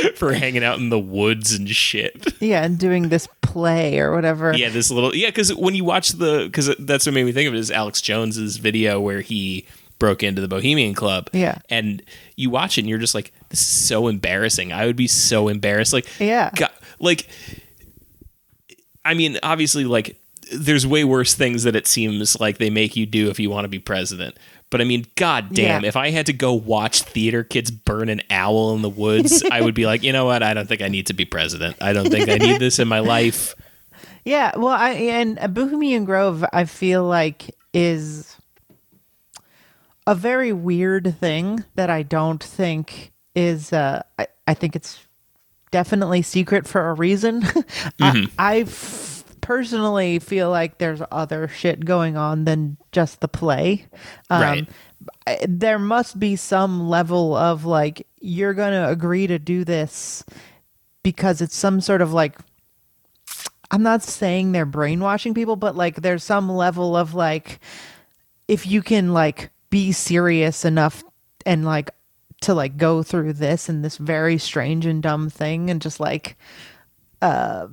For 0.16 0.32
hanging 0.32 0.64
out 0.64 0.78
in 0.78 0.88
the 0.90 0.98
woods 0.98 1.52
and 1.54 1.68
shit. 1.68 2.34
yeah, 2.40 2.64
and 2.64 2.78
doing 2.78 3.08
this 3.08 3.28
play 3.42 3.98
or 3.98 4.14
whatever. 4.14 4.52
Yeah, 4.54 4.68
this 4.70 4.90
little 4.90 5.14
yeah, 5.14 5.28
because 5.28 5.54
when 5.54 5.74
you 5.74 5.84
watch 5.84 6.10
the 6.10 6.44
because 6.46 6.74
that's 6.78 7.06
what 7.06 7.14
made 7.14 7.24
me 7.24 7.32
think 7.32 7.48
of 7.48 7.54
it 7.54 7.58
is 7.58 7.70
Alex 7.70 8.00
Jones's 8.00 8.56
video 8.58 9.00
where 9.00 9.20
he 9.20 9.66
broke 9.98 10.22
into 10.22 10.42
the 10.42 10.48
Bohemian 10.48 10.92
Club. 10.94 11.30
Yeah. 11.32 11.58
and 11.70 12.02
you 12.36 12.50
watch 12.50 12.76
it 12.76 12.82
and 12.82 12.88
you're 12.90 12.98
just 12.98 13.14
like, 13.14 13.32
this 13.48 13.60
is 13.60 13.66
so 13.66 14.08
embarrassing. 14.08 14.70
I 14.72 14.84
would 14.86 14.96
be 14.96 15.06
so 15.08 15.48
embarrassed. 15.48 15.92
Like, 15.94 16.06
Yeah. 16.20 16.50
God, 16.54 16.70
like, 17.00 17.26
I 19.04 19.14
mean, 19.14 19.38
obviously, 19.42 19.84
like, 19.84 20.20
there's 20.52 20.86
way 20.86 21.04
worse 21.04 21.34
things 21.34 21.62
that 21.64 21.74
it 21.76 21.86
seems 21.86 22.38
like 22.40 22.58
they 22.58 22.70
make 22.70 22.96
you 22.96 23.06
do 23.06 23.30
if 23.30 23.40
you 23.40 23.50
want 23.50 23.64
to 23.64 23.68
be 23.68 23.78
president. 23.78 24.36
But 24.70 24.80
I 24.80 24.84
mean, 24.84 25.06
god 25.16 25.54
damn, 25.54 25.82
Yeah. 25.82 25.88
if 25.88 25.96
I 25.96 26.10
had 26.10 26.26
to 26.26 26.32
go 26.32 26.52
watch 26.52 27.02
theater 27.02 27.44
kids 27.44 27.70
burn 27.70 28.08
an 28.08 28.20
owl 28.30 28.74
in 28.74 28.82
the 28.82 28.88
woods, 28.88 29.42
I 29.50 29.60
would 29.60 29.74
be 29.74 29.86
like, 29.86 30.02
you 30.02 30.12
know 30.12 30.24
what? 30.24 30.42
I 30.42 30.54
don't 30.54 30.68
think 30.68 30.82
I 30.82 30.88
need 30.88 31.06
to 31.06 31.14
be 31.14 31.24
president. 31.24 31.76
I 31.80 31.92
don't 31.92 32.10
think 32.10 32.28
I 32.28 32.36
need 32.36 32.58
this 32.60 32.78
in 32.78 32.88
my 32.88 33.00
life. 33.00 33.54
Yeah, 34.24 34.56
well, 34.56 34.74
I 34.74 34.90
and 34.90 35.54
Bohemian 35.54 36.04
Grove, 36.04 36.44
I 36.52 36.64
feel 36.64 37.04
like 37.04 37.54
is 37.72 38.34
a 40.04 40.16
very 40.16 40.52
weird 40.52 41.18
thing 41.20 41.64
that 41.76 41.90
I 41.90 42.02
don't 42.02 42.42
think 42.42 43.12
is. 43.36 43.72
Uh, 43.72 44.02
I, 44.18 44.26
I 44.48 44.54
think 44.54 44.74
it's 44.74 44.98
definitely 45.70 46.22
secret 46.22 46.66
for 46.66 46.88
a 46.90 46.94
reason. 46.94 47.44
I, 48.00 48.26
I 48.36 48.56
f- 48.62 49.15
personally 49.46 50.18
feel 50.18 50.50
like 50.50 50.78
there's 50.78 51.00
other 51.12 51.46
shit 51.46 51.84
going 51.84 52.16
on 52.16 52.44
than 52.46 52.76
just 52.90 53.20
the 53.20 53.28
play. 53.28 53.86
Um, 54.28 54.42
Right. 54.42 54.68
There 55.48 55.78
must 55.78 56.18
be 56.18 56.34
some 56.34 56.88
level 56.88 57.36
of 57.36 57.64
like 57.64 58.08
you're 58.20 58.54
gonna 58.54 58.88
agree 58.88 59.28
to 59.28 59.38
do 59.38 59.64
this 59.64 60.24
because 61.04 61.40
it's 61.40 61.54
some 61.54 61.80
sort 61.80 62.02
of 62.02 62.12
like 62.12 62.40
I'm 63.70 63.84
not 63.84 64.02
saying 64.02 64.50
they're 64.50 64.66
brainwashing 64.66 65.32
people, 65.32 65.54
but 65.54 65.76
like 65.76 66.02
there's 66.02 66.24
some 66.24 66.50
level 66.50 66.96
of 66.96 67.14
like 67.14 67.60
if 68.48 68.66
you 68.66 68.82
can 68.82 69.12
like 69.12 69.50
be 69.70 69.92
serious 69.92 70.64
enough 70.64 71.04
and 71.44 71.64
like 71.64 71.90
to 72.40 72.52
like 72.52 72.76
go 72.76 73.04
through 73.04 73.34
this 73.34 73.68
and 73.68 73.84
this 73.84 73.96
very 73.96 74.38
strange 74.38 74.86
and 74.86 75.04
dumb 75.04 75.30
thing 75.30 75.70
and 75.70 75.80
just 75.80 76.00
like 76.00 76.36
uh 77.22 77.68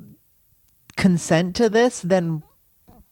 consent 0.96 1.56
to 1.58 1.70
this, 1.70 2.02
then 2.02 2.44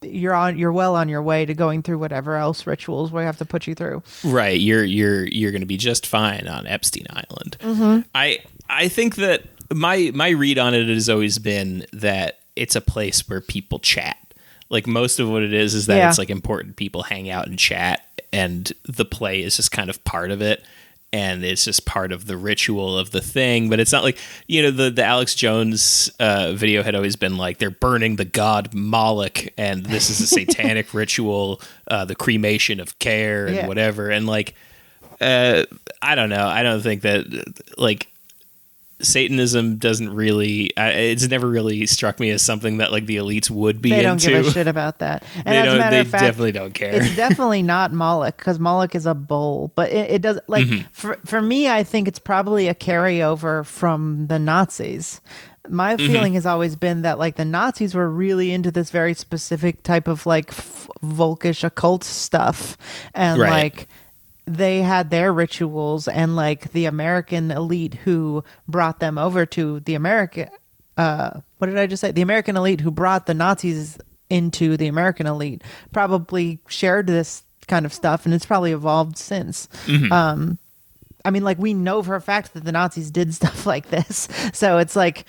you're 0.04 0.34
on 0.34 0.58
you're 0.58 0.72
well 0.72 0.96
on 0.96 1.10
your 1.10 1.22
way 1.22 1.46
to 1.46 1.54
going 1.54 1.84
through 1.84 2.00
whatever 2.00 2.36
else 2.36 2.66
rituals 2.66 3.12
we 3.12 3.22
have 3.24 3.38
to 3.38 3.46
put 3.46 3.68
you 3.68 3.76
through. 3.76 4.02
Right, 4.24 4.60
you're 4.60 4.84
you're 4.84 5.28
you're 5.28 5.52
going 5.52 5.62
to 5.62 5.68
be 5.68 5.78
just 5.78 6.08
fine 6.08 6.48
on 6.48 6.66
Epstein 6.66 7.06
Island. 7.10 7.58
Mm-hmm. 7.60 8.00
I 8.16 8.40
I 8.70 8.88
think 8.88 9.16
that 9.18 9.44
my 9.74 10.12
my 10.14 10.30
read 10.30 10.58
on 10.58 10.74
it 10.74 10.88
has 10.88 11.08
always 11.10 11.38
been 11.38 11.86
that 11.94 12.40
it's 12.56 12.76
a 12.76 12.82
place 12.82 13.30
where 13.30 13.42
people 13.42 13.80
chat. 13.80 14.18
Like 14.70 14.88
most 14.88 15.20
of 15.20 15.30
what 15.30 15.44
it 15.44 15.54
is 15.54 15.74
is 15.74 15.86
that 15.88 15.98
Yeah. 15.98 16.10
it's 16.10 16.18
like 16.18 16.30
important 16.30 16.78
people 16.78 17.04
hang 17.04 17.30
out 17.30 17.48
and 17.48 17.60
chat, 17.60 18.02
and 18.34 18.72
the 18.84 19.06
play 19.06 19.42
is 19.44 19.58
just 19.58 19.72
kind 19.72 19.90
of 19.90 20.04
part 20.04 20.32
of 20.32 20.42
it. 20.42 20.64
And 21.14 21.44
it's 21.44 21.66
just 21.66 21.86
part 21.86 22.14
of 22.14 22.26
the 22.26 22.38
ritual 22.38 22.98
of 22.98 23.12
the 23.12 23.20
thing, 23.20 23.70
but 23.70 23.82
it's 23.82 23.92
not 23.92 24.04
like 24.04 24.18
you 24.48 24.62
know 24.62 24.72
the 24.72 24.90
the 24.90 25.04
Alex 25.04 25.36
Jones 25.36 26.10
uh, 26.22 26.54
video 26.54 26.84
had 26.84 26.96
always 26.96 27.18
been 27.18 27.36
like 27.38 27.58
they're 27.58 27.70
burning 27.70 28.16
the 28.16 28.24
god 28.26 28.74
Moloch, 28.74 29.40
and 29.58 29.86
this 29.86 30.10
is 30.10 30.22
a 30.22 30.28
satanic 30.36 30.94
ritual, 30.94 31.60
uh, 31.90 32.06
the 32.06 32.16
cremation 32.16 32.80
of 32.80 32.98
care 33.00 33.48
and 33.48 33.56
Yeah. 33.58 33.68
whatever, 33.68 34.10
and 34.10 34.26
like 34.26 34.56
uh, 35.20 35.66
I 36.02 36.16
don't 36.16 36.30
know. 36.30 36.48
I 36.48 36.64
don't 36.64 36.82
think 36.82 37.02
that 37.02 37.26
like 37.78 38.08
Satanism 39.04 39.78
doesn't 39.78 40.14
really. 40.14 40.76
Uh, 40.78 40.92
it's 40.94 41.28
never 41.28 41.48
really 41.48 41.86
struck 41.86 42.20
me 42.20 42.30
as 42.32 42.42
something 42.42 42.78
that 42.78 42.92
like 42.92 43.06
the 43.06 43.18
elites 43.18 43.50
would 43.50 43.82
be 43.82 43.90
They 43.92 44.02
don't 44.02 44.14
into. 44.24 44.30
give 44.42 44.48
a 44.48 44.52
shit 44.52 44.68
about 44.68 45.00
that. 45.00 45.24
And 45.36 45.48
They 45.48 45.58
as 45.58 45.64
a 45.64 45.66
don't. 45.68 45.78
matter 45.80 45.96
They 45.96 46.02
of 46.02 46.08
fact, 46.08 46.24
definitely 46.24 46.52
don't 46.54 46.74
care. 46.74 46.94
it's 46.94 47.16
definitely 47.16 47.62
not 47.64 47.92
Moloch 47.94 48.38
because 48.38 48.60
Moloch 48.60 48.96
is 48.96 49.06
a 49.06 49.14
bull, 49.16 49.72
but 49.76 49.92
it, 49.92 50.12
it 50.12 50.22
does 50.22 50.40
like 50.48 50.66
Mm-hmm. 50.68 50.88
for 50.92 51.18
for 51.26 51.42
me. 51.42 51.68
I 51.70 51.84
think 51.84 52.08
it's 52.08 52.20
probably 52.20 52.68
a 52.68 52.76
carryover 52.76 53.66
from 53.66 54.28
the 54.28 54.40
Nazis. 54.40 55.22
My 55.70 55.96
Mm-hmm. 55.96 56.12
feeling 56.12 56.34
has 56.34 56.46
always 56.46 56.76
been 56.76 57.04
that 57.04 57.20
like 57.20 57.36
the 57.36 57.46
Nazis 57.46 57.94
were 57.94 58.10
really 58.10 58.52
into 58.52 58.72
this 58.72 58.90
very 58.90 59.14
specific 59.14 59.84
type 59.84 60.08
of 60.08 60.26
like 60.26 60.50
f- 60.50 60.90
Volkish 61.04 61.64
occult 61.64 62.04
stuff, 62.04 62.78
and 63.14 63.40
Right. 63.40 63.50
like 63.76 63.88
they 64.56 64.82
had 64.82 65.10
their 65.10 65.34
rituals, 65.34 66.08
and 66.08 66.36
like 66.36 66.72
the 66.72 66.86
American 66.86 67.52
elite 67.52 67.96
who 67.96 68.44
brought 68.68 69.00
them 69.00 69.18
over 69.18 69.46
to 69.48 69.80
the 69.82 69.96
American. 69.96 70.50
Uh, 70.98 71.42
what 71.58 71.68
did 71.68 71.78
I 71.78 71.88
just 71.88 72.02
say? 72.02 72.12
The 72.12 72.22
American 72.22 72.58
elite 72.58 72.82
who 72.82 72.92
brought 72.92 73.26
the 73.26 73.34
Nazis 73.34 73.98
into 74.30 74.78
the 74.78 74.88
American 74.88 75.28
elite 75.28 75.62
probably 75.92 76.60
shared 76.68 77.08
this 77.08 77.44
kind 77.68 77.86
of 77.86 77.94
stuff, 77.94 78.26
and 78.26 78.34
it's 78.34 78.46
probably 78.46 78.72
evolved 78.72 79.18
since. 79.18 79.68
Um, 80.12 80.58
I 81.24 81.32
mean, 81.32 81.44
like 81.44 81.60
we 81.60 81.74
know 81.74 82.02
for 82.02 82.16
a 82.16 82.22
fact 82.22 82.54
that 82.54 82.64
the 82.64 82.72
Nazis 82.72 83.12
did 83.12 83.34
stuff 83.42 83.66
like 83.66 83.90
this, 83.90 84.28
so 84.54 84.78
it's 84.78 84.96
like 84.96 85.26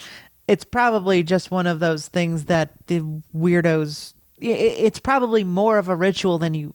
it's 0.49 0.65
probably 0.65 1.23
just 1.23 1.51
one 1.51 1.67
of 1.67 1.81
those 1.81 2.09
things 2.09 2.47
that 2.47 2.71
the 2.87 3.01
weirdos. 3.35 4.15
It's 4.45 4.99
probably 4.99 5.45
more 5.45 5.79
of 5.79 5.89
a 5.89 5.95
ritual 5.95 6.39
than 6.39 6.55
you, 6.55 6.75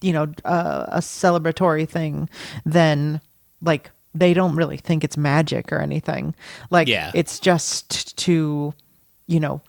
you 0.00 0.12
know, 0.12 0.26
uh, 0.44 0.86
a 0.88 0.98
celebratory 1.00 1.88
thing 1.88 2.28
then 2.64 3.20
like 3.60 3.90
they 4.14 4.32
don't 4.34 4.56
really 4.56 4.76
think 4.76 5.04
it's 5.04 5.16
magic 5.16 5.72
or 5.72 5.78
anything. 5.80 6.34
Like 6.70 6.88
Yeah. 6.88 7.10
it's 7.14 7.38
just 7.38 8.16
to, 8.18 8.74
you 9.26 9.40
know, 9.40 9.60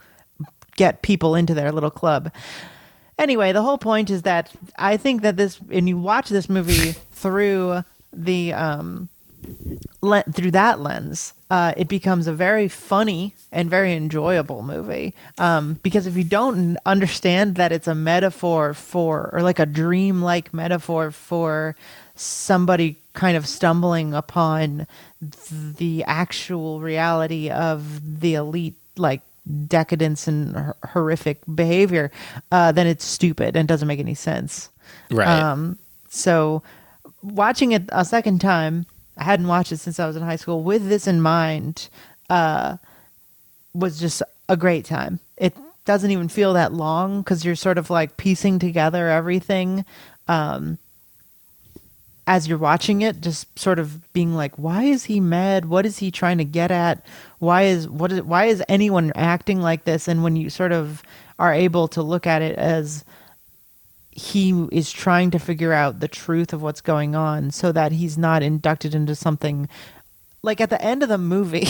get 0.75 1.01
people 1.01 1.35
into 1.35 1.53
their 1.53 1.71
little 1.71 1.91
club. 1.91 2.31
Anyway, 3.17 3.51
the 3.51 3.61
whole 3.61 3.77
point 3.77 4.09
is 4.09 4.21
that 4.21 4.51
I 4.77 4.95
think 4.97 5.23
that 5.23 5.35
this, 5.35 5.59
and 5.71 5.89
you 5.89 5.97
watch 5.97 6.29
this 6.29 6.47
movie 6.49 6.91
through 7.11 7.83
the 8.13 8.53
um, 8.53 9.09
le- 10.01 10.23
through 10.31 10.51
that 10.51 10.79
lens, 10.79 11.33
uh, 11.49 11.73
it 11.75 11.87
becomes 11.87 12.27
a 12.27 12.33
very 12.33 12.67
funny 12.67 13.33
and 13.51 13.69
very 13.69 13.93
enjoyable 13.93 14.61
movie. 14.61 15.15
Um, 15.37 15.79
because 15.81 16.05
if 16.05 16.15
you 16.15 16.23
don't 16.23 16.77
understand 16.85 17.55
that 17.55 17.71
it's 17.71 17.87
a 17.87 17.95
metaphor 17.95 18.73
for, 18.73 19.29
or 19.33 19.41
like 19.41 19.59
a 19.59 19.65
dream-like 19.65 20.53
metaphor 20.53 21.11
for 21.11 21.75
somebody 22.15 22.97
kind 23.13 23.35
of 23.35 23.47
stumbling 23.47 24.13
upon 24.13 24.85
the 25.21 26.03
actual 26.05 26.81
reality 26.81 27.49
of 27.49 28.21
the 28.21 28.35
elite, 28.35 28.75
like 28.95 29.21
decadence 29.67 30.27
and 30.27 30.55
hor- 30.55 30.75
horrific 30.89 31.39
behavior, 31.53 32.11
uh, 32.51 32.71
then 32.71 32.85
it's 32.85 33.05
stupid 33.05 33.55
and 33.55 33.67
doesn't 33.67 33.87
make 33.87 33.99
any 33.99 34.13
sense. 34.13 34.69
right. 35.09 35.27
Um, 35.27 35.79
so 36.09 36.61
watching 37.23 37.71
it 37.71 37.83
a 37.89 38.05
second 38.05 38.39
time, 38.39 38.85
I 39.19 39.23
hadn't 39.23 39.47
watched 39.47 39.71
it 39.71 39.77
since 39.77 39.99
I 39.99 40.07
was 40.07 40.15
in 40.15 40.23
high 40.23 40.37
school. 40.37 40.63
With 40.63 40.87
this 40.87 41.05
in 41.05 41.21
mind, 41.21 41.89
uh, 42.29 42.77
was 43.73 43.99
just 43.99 44.23
a 44.47 44.55
great 44.55 44.85
time. 44.85 45.19
It 45.37 45.55
doesn't 45.85 46.11
even 46.11 46.29
feel 46.29 46.53
that 46.53 46.73
long 46.73 47.21
because 47.21 47.43
you're 47.43 47.55
sort 47.55 47.77
of 47.77 47.89
like 47.89 48.17
piecing 48.17 48.59
together 48.59 49.09
everything 49.09 49.85
um, 50.27 50.77
as 52.27 52.47
you're 52.47 52.57
watching 52.57 53.01
it. 53.01 53.19
Just 53.19 53.59
sort 53.59 53.77
of 53.77 54.11
being 54.13 54.35
like, 54.35 54.55
why 54.55 54.83
is 54.83 55.05
he 55.05 55.19
mad? 55.19 55.65
What 55.65 55.85
is 55.85 55.97
he 55.97 56.11
trying 56.11 56.37
to 56.37 56.45
get 56.45 56.71
at? 56.71 57.05
Why 57.39 57.63
is 57.63 57.89
what 57.89 58.11
is 58.11 58.21
why 58.21 58.45
is 58.45 58.63
anyone 58.69 59.11
acting 59.15 59.61
like 59.61 59.83
this? 59.83 60.07
And 60.07 60.23
when 60.23 60.35
you 60.35 60.49
sort 60.49 60.71
of 60.71 61.03
are 61.37 61.53
able 61.53 61.87
to 61.89 62.01
look 62.01 62.25
at 62.25 62.41
it 62.41 62.57
as 62.57 63.03
he 64.11 64.67
is 64.71 64.91
trying 64.91 65.31
to 65.31 65.39
figure 65.39 65.73
out 65.73 65.99
the 65.99 66.07
truth 66.07 66.53
of 66.53 66.61
what's 66.61 66.81
going 66.81 67.15
on 67.15 67.51
so 67.51 67.71
that 67.71 67.91
he's 67.91 68.17
not 68.17 68.43
inducted 68.43 68.95
into 68.95 69.15
something 69.15 69.69
like 70.41 70.61
at 70.61 70.69
the 70.69 70.81
end 70.81 71.03
of 71.03 71.09
the 71.09 71.17
movie 71.17 71.67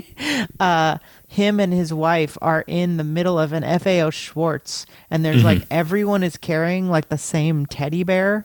uh 0.60 0.98
him 1.28 1.58
and 1.58 1.72
his 1.72 1.92
wife 1.92 2.36
are 2.42 2.64
in 2.66 2.98
the 2.98 3.04
middle 3.04 3.38
of 3.38 3.52
an 3.52 3.62
FAO 3.80 4.10
Schwarz 4.10 4.86
and 5.10 5.24
there's 5.24 5.44
like 5.44 5.62
everyone 5.70 6.22
is 6.22 6.36
carrying 6.36 6.88
like 6.88 7.08
the 7.08 7.18
same 7.18 7.64
teddy 7.66 8.04
bear. 8.04 8.44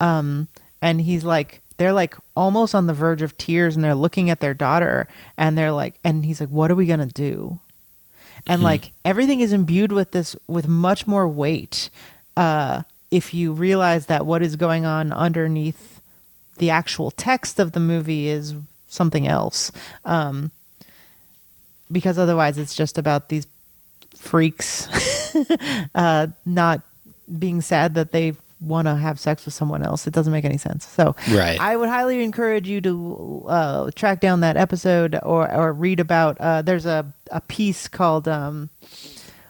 Um 0.00 0.46
and 0.80 1.00
he's 1.00 1.24
like 1.24 1.62
they're 1.78 1.92
like 1.92 2.14
almost 2.36 2.74
on 2.74 2.86
the 2.86 2.94
verge 2.94 3.22
of 3.22 3.36
tears 3.38 3.74
and 3.74 3.84
they're 3.84 3.94
looking 3.94 4.30
at 4.30 4.40
their 4.40 4.54
daughter 4.54 5.08
and 5.36 5.58
they're 5.58 5.72
like 5.72 5.98
and 6.04 6.24
he's 6.24 6.40
like 6.40 6.50
what 6.50 6.70
are 6.70 6.76
we 6.76 6.86
going 6.86 7.00
to 7.00 7.06
do 7.06 7.58
and 8.46 8.62
like 8.62 8.92
everything 9.04 9.40
is 9.40 9.52
imbued 9.52 9.92
with 9.92 10.12
this 10.12 10.36
with 10.46 10.68
much 10.68 11.06
more 11.06 11.28
weight 11.28 11.90
uh 12.36 12.82
if 13.10 13.32
you 13.32 13.52
realize 13.52 14.06
that 14.06 14.26
what 14.26 14.42
is 14.42 14.56
going 14.56 14.84
on 14.84 15.12
underneath 15.12 16.00
the 16.58 16.70
actual 16.70 17.10
text 17.10 17.58
of 17.58 17.72
the 17.72 17.80
movie 17.80 18.28
is 18.28 18.54
something 18.88 19.26
else. 19.26 19.72
Um 20.04 20.50
because 21.90 22.18
otherwise 22.18 22.58
it's 22.58 22.74
just 22.74 22.98
about 22.98 23.28
these 23.30 23.46
freaks 24.16 24.88
uh 25.94 26.26
not 26.44 26.82
being 27.38 27.60
sad 27.60 27.94
that 27.94 28.12
they 28.12 28.34
want 28.60 28.86
to 28.86 28.96
have 28.96 29.20
sex 29.20 29.44
with 29.44 29.54
someone 29.54 29.82
else. 29.82 30.06
It 30.06 30.12
doesn't 30.12 30.32
make 30.32 30.44
any 30.44 30.58
sense. 30.58 30.86
So 30.86 31.14
Right. 31.30 31.60
I 31.60 31.76
would 31.76 31.88
highly 31.88 32.22
encourage 32.22 32.68
you 32.68 32.80
to 32.80 33.44
uh, 33.48 33.90
track 33.94 34.20
down 34.20 34.40
that 34.40 34.56
episode 34.56 35.18
or 35.22 35.52
or 35.52 35.72
read 35.72 36.00
about. 36.00 36.38
Uh, 36.40 36.62
there's 36.62 36.86
a 36.86 37.12
a 37.30 37.40
piece 37.40 37.88
called. 37.88 38.26
Um, 38.28 38.70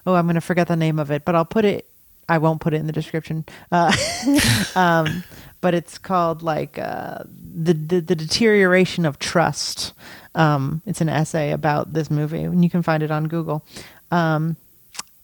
oh, 0.06 0.14
I'm 0.14 0.26
going 0.26 0.34
to 0.34 0.40
forget 0.40 0.68
the 0.68 0.76
name 0.76 0.98
of 0.98 1.10
it, 1.10 1.24
but 1.24 1.34
I'll 1.34 1.44
put 1.44 1.64
it. 1.64 1.86
I 2.28 2.38
won't 2.38 2.60
put 2.60 2.74
it 2.74 2.78
in 2.78 2.86
the 2.86 2.92
description. 2.92 3.44
Uh, 3.72 3.92
um, 4.74 5.24
but 5.60 5.74
it's 5.74 5.98
called 5.98 6.42
like 6.42 6.78
uh, 6.78 7.24
the, 7.26 7.72
the 7.72 8.00
the 8.00 8.14
deterioration 8.14 9.06
of 9.06 9.18
trust. 9.18 9.92
Um, 10.34 10.82
it's 10.86 11.00
an 11.00 11.08
essay 11.08 11.52
about 11.52 11.92
this 11.92 12.10
movie, 12.10 12.42
and 12.42 12.62
you 12.62 12.70
can 12.70 12.82
find 12.82 13.02
it 13.02 13.10
on 13.10 13.26
Google. 13.28 13.64
Um, 14.10 14.56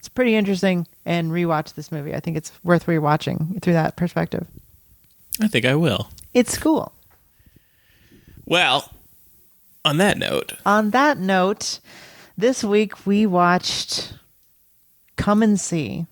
it's 0.04 0.10
pretty 0.10 0.34
interesting, 0.34 0.86
and 1.06 1.32
rewatch 1.32 1.72
this 1.72 1.90
movie. 1.90 2.14
I 2.14 2.20
think 2.20 2.36
it's 2.36 2.52
worth 2.62 2.84
rewatching 2.84 3.62
through 3.62 3.72
that 3.72 3.96
perspective. 3.96 4.46
I 5.40 5.48
think 5.48 5.64
I 5.64 5.74
will. 5.76 6.10
It's 6.34 6.58
cool. 6.58 6.92
Well, 8.44 8.92
on 9.82 9.96
that 9.96 10.18
note, 10.18 10.52
On 10.66 10.90
that 10.90 11.16
note, 11.16 11.80
this 12.36 12.62
week 12.62 13.06
we 13.06 13.24
watched 13.24 14.12
Come 15.16 15.42
and 15.42 15.58
See, 15.58 16.04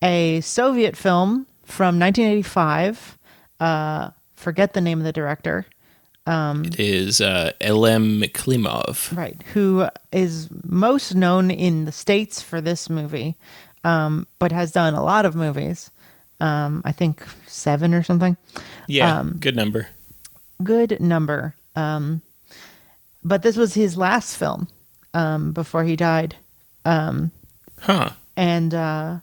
a 0.00 0.40
Soviet 0.40 0.96
film 0.96 1.46
from 1.62 1.98
1985. 2.00 3.18
Uh, 3.60 4.10
forget 4.34 4.72
the 4.72 4.80
name 4.80 4.96
of 4.98 5.04
the 5.04 5.12
director. 5.12 5.66
It 6.26 6.80
is 6.80 7.20
uh, 7.20 7.52
Elem 7.60 8.22
Klimov. 8.32 9.14
Right. 9.16 9.42
Who 9.52 9.86
is 10.12 10.48
most 10.64 11.14
known 11.14 11.50
in 11.50 11.84
the 11.84 11.92
States 11.92 12.40
for 12.40 12.60
this 12.60 12.88
movie, 12.88 13.36
um, 13.84 14.26
but 14.38 14.52
has 14.52 14.72
done 14.72 14.94
a 14.94 15.02
lot 15.04 15.26
of 15.26 15.34
movies. 15.34 15.90
Um, 16.40 16.82
I 16.84 16.92
think 16.92 17.22
seven 17.46 17.94
or 17.94 18.02
something. 18.02 18.36
Yeah, 18.88 19.18
Um, 19.20 19.36
good 19.38 19.54
number. 19.56 19.88
Good 20.62 21.00
number. 21.00 21.54
Um, 21.76 22.22
but 23.22 23.42
this 23.42 23.56
was 23.56 23.74
his 23.74 23.96
last 23.96 24.36
film 24.36 24.68
um, 25.14 25.52
before 25.52 25.84
he 25.84 25.96
died. 25.96 26.36
Huh. 26.84 28.10
and 28.36 28.72
uh 28.74 29.18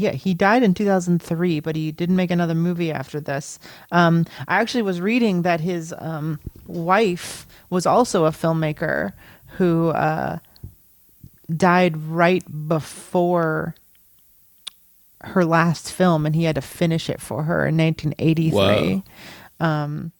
yeah 0.00 0.12
he 0.12 0.32
died 0.34 0.62
in 0.62 0.72
2003 0.74 1.60
but 1.60 1.76
he 1.76 1.92
didn't 1.92 2.16
make 2.16 2.30
another 2.30 2.54
movie 2.54 2.90
after 2.90 3.20
this. 3.20 3.58
Um 3.92 4.24
i 4.48 4.60
actually 4.60 4.82
was 4.82 5.00
reading 5.00 5.42
that 5.42 5.60
his 5.60 5.94
um 5.98 6.40
wife 6.66 7.46
was 7.68 7.86
also 7.86 8.24
a 8.24 8.30
filmmaker 8.30 9.12
who 9.58 9.90
uh 9.90 10.38
died 11.54 11.96
right 11.96 12.44
before 12.68 13.74
her 15.22 15.44
last 15.44 15.92
film 15.92 16.24
and 16.24 16.34
he 16.34 16.44
had 16.44 16.54
to 16.54 16.62
finish 16.62 17.10
it 17.10 17.20
for 17.20 17.42
her 17.42 17.66
in 17.66 17.76
1983 17.76 18.52
Whoa. 18.56 19.02
um 19.60 20.12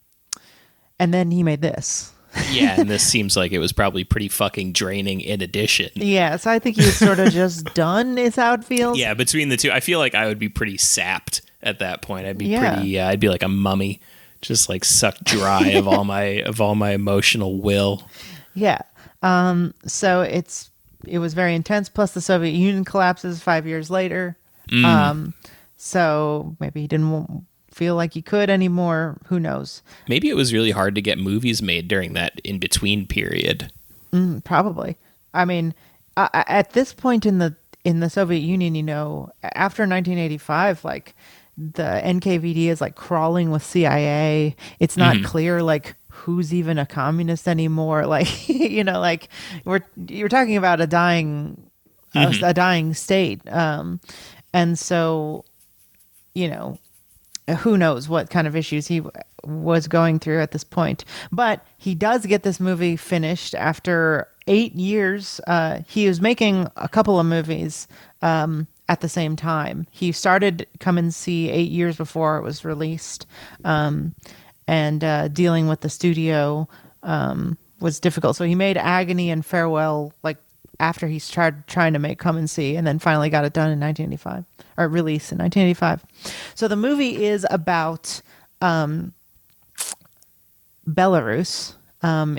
and 0.98 1.14
then 1.14 1.30
he 1.30 1.42
made 1.42 1.62
this 1.62 2.12
Yeah, 2.50 2.80
and 2.80 2.88
this 2.88 3.02
seems 3.02 3.36
like 3.36 3.52
it 3.52 3.58
was 3.58 3.72
probably 3.72 4.04
pretty 4.04 4.28
fucking 4.28 4.72
draining 4.72 5.20
in 5.20 5.40
addition. 5.42 5.90
yeah 5.94 6.36
so 6.36 6.50
i 6.50 6.58
think 6.60 6.76
he 6.76 6.82
was 6.84 6.96
sort 6.96 7.18
of 7.18 7.32
just 7.32 7.64
done 7.74 8.18
is 8.18 8.36
how 8.36 8.54
it 8.54 8.64
feels 8.64 8.98
Yeah, 8.98 9.14
between 9.14 9.48
the 9.48 9.56
two, 9.56 9.70
I 9.72 9.80
feel 9.80 9.98
like 9.98 10.14
I 10.14 10.26
would 10.26 10.38
be 10.38 10.48
pretty 10.48 10.76
sapped 10.76 11.42
at 11.62 11.78
that 11.80 12.02
point. 12.02 12.26
I'd 12.26 12.38
be 12.38 12.46
Yeah. 12.46 12.74
pretty. 12.76 12.98
Uh, 13.00 13.08
I'd 13.08 13.20
be 13.20 13.28
like 13.28 13.42
a 13.42 13.48
mummy, 13.48 14.00
just 14.42 14.68
like 14.68 14.84
sucked 14.84 15.24
dry 15.24 15.68
of 15.70 15.86
all 15.88 16.04
my 16.04 16.22
of 16.46 16.60
all 16.60 16.74
my 16.74 16.92
emotional 16.92 17.60
will. 17.60 18.08
Yeah. 18.54 18.78
Um, 19.22 19.74
so 19.84 20.22
it's 20.22 20.70
it 21.06 21.18
was 21.18 21.34
very 21.34 21.54
intense. 21.54 21.88
Plus, 21.88 22.12
the 22.12 22.20
Soviet 22.20 22.52
Union 22.52 22.84
collapses 22.84 23.42
five 23.42 23.66
years 23.66 23.90
later. 23.90 24.36
Um, 24.84 25.34
so 25.76 26.56
maybe 26.60 26.80
he 26.82 26.86
didn't 26.86 27.44
feel 27.80 27.96
like 27.96 28.12
he 28.12 28.20
could 28.20 28.50
anymore. 28.50 29.16
Who 29.28 29.40
knows? 29.40 29.80
Maybe 30.06 30.28
it 30.28 30.36
was 30.36 30.52
really 30.52 30.70
hard 30.70 30.94
to 30.96 31.00
get 31.00 31.16
movies 31.18 31.62
made 31.62 31.88
during 31.88 32.12
that 32.12 32.38
in 32.44 32.58
between 32.58 33.06
period. 33.06 33.72
Probably. 34.44 34.98
I 35.32 35.46
mean, 35.46 35.72
uh, 36.14 36.28
at 36.34 36.74
this 36.74 36.92
point 36.92 37.24
in 37.24 37.38
the 37.38 37.56
in 37.82 38.00
the 38.00 38.10
Soviet 38.10 38.40
Union, 38.40 38.74
you 38.74 38.82
know, 38.82 39.30
after 39.42 39.84
1985, 39.84 40.84
like 40.84 41.14
the 41.56 42.02
NKVD 42.04 42.66
is 42.66 42.82
like 42.82 42.96
crawling 42.96 43.50
with 43.50 43.64
CIA. 43.64 44.56
It's 44.78 44.98
not 44.98 45.24
clear 45.24 45.62
like 45.62 45.94
who's 46.10 46.52
even 46.52 46.76
a 46.78 46.84
communist 46.84 47.48
anymore. 47.48 48.04
Like 48.06 48.46
you 48.46 48.84
know, 48.84 49.00
like 49.00 49.30
we're 49.64 49.80
you're 50.06 50.28
talking 50.28 50.58
about 50.58 50.82
a 50.82 50.86
dying 50.86 51.70
a, 52.14 52.30
a 52.42 52.52
dying 52.52 52.92
state. 52.92 53.40
Um, 53.50 54.00
and 54.52 54.78
so 54.78 55.46
you 56.34 56.46
know 56.46 56.78
who 57.56 57.76
knows 57.76 58.08
what 58.08 58.30
kind 58.30 58.46
of 58.46 58.56
issues 58.56 58.86
he 58.86 59.02
was 59.44 59.88
going 59.88 60.18
through 60.18 60.40
at 60.40 60.52
this 60.52 60.64
point. 60.64 61.04
But 61.32 61.64
he 61.78 61.94
does 61.94 62.26
get 62.26 62.42
this 62.42 62.60
movie 62.60 62.96
finished 62.96 63.54
after 63.54 64.28
eight 64.46 64.74
years. 64.74 65.40
Uh, 65.46 65.80
he 65.86 66.06
was 66.06 66.20
making 66.20 66.68
a 66.76 66.88
couple 66.88 67.18
of 67.18 67.26
movies 67.26 67.88
um, 68.22 68.66
at 68.88 69.00
the 69.00 69.08
same 69.08 69.36
time. 69.36 69.86
He 69.90 70.12
started 70.12 70.66
Come 70.78 70.98
and 70.98 71.14
See 71.14 71.50
eight 71.50 71.70
years 71.70 71.96
before 71.96 72.36
it 72.38 72.42
was 72.42 72.64
released, 72.64 73.26
um, 73.64 74.14
and 74.66 75.02
uh, 75.02 75.28
dealing 75.28 75.68
with 75.68 75.80
the 75.80 75.88
studio 75.88 76.68
um, 77.02 77.56
was 77.80 78.00
difficult. 78.00 78.36
So 78.36 78.44
he 78.44 78.54
made 78.54 78.76
Agony 78.76 79.30
and 79.30 79.44
Farewell 79.44 80.12
like 80.22 80.38
after 80.80 81.06
he 81.06 81.18
started 81.18 81.66
trying 81.66 81.92
to 81.92 81.98
make 81.98 82.18
Come 82.18 82.36
and 82.36 82.48
See, 82.50 82.74
and 82.74 82.86
then 82.86 82.98
finally 82.98 83.30
got 83.30 83.44
it 83.44 83.52
done 83.52 83.70
in 83.70 83.78
1985 83.78 84.44
or 84.76 84.88
released 84.88 85.30
in 85.30 85.38
1985. 85.38 86.04
So 86.54 86.66
the 86.66 86.76
movie 86.76 87.24
is 87.24 87.46
about 87.50 88.22
um, 88.60 89.12
Belarus 90.88 91.74
um, 92.02 92.38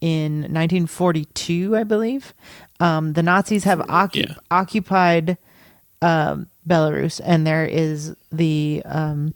in 0.00 0.40
1942, 0.42 1.76
I 1.76 1.84
believe. 1.84 2.32
Um, 2.78 3.12
the 3.12 3.22
Nazis 3.22 3.64
have 3.64 3.80
Yeah. 4.14 4.34
occupied 4.50 5.36
um, 6.02 6.46
Belarus, 6.66 7.20
and 7.24 7.46
there 7.46 7.66
is 7.66 8.14
the 8.32 8.82
um, 8.86 9.34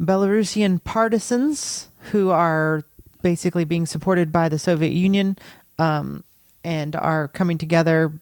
Belarusian 0.00 0.82
partisans 0.82 1.88
who 2.12 2.30
are 2.30 2.82
basically 3.22 3.64
being 3.64 3.86
supported 3.86 4.32
by 4.32 4.48
the 4.48 4.58
Soviet 4.58 4.92
Union 4.92 5.36
um, 5.78 6.24
and 6.64 6.94
are 6.96 7.28
coming 7.28 7.58
together 7.58 8.12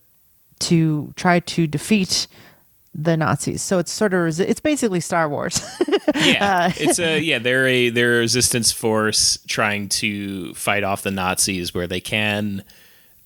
to 0.58 1.12
try 1.16 1.40
to 1.40 1.66
defeat 1.66 2.26
the 2.94 3.16
Nazis. 3.16 3.60
So 3.62 3.78
it's 3.78 3.92
sort 3.92 4.14
of 4.14 4.40
it's 4.40 4.60
basically 4.60 5.00
Star 5.00 5.28
Wars. 5.28 5.60
Yeah, 6.14 6.72
it's 6.76 7.00
a 7.00 7.18
yeah. 7.22 7.40
They're 7.40 7.66
a 7.66 7.90
they're 7.90 8.16
a 8.16 8.20
resistance 8.20 8.70
force 8.70 9.38
trying 9.48 9.88
to 9.90 10.54
fight 10.54 10.84
off 10.84 11.02
the 11.02 11.10
Nazis 11.10 11.74
where 11.74 11.88
they 11.88 12.00
can. 12.00 12.62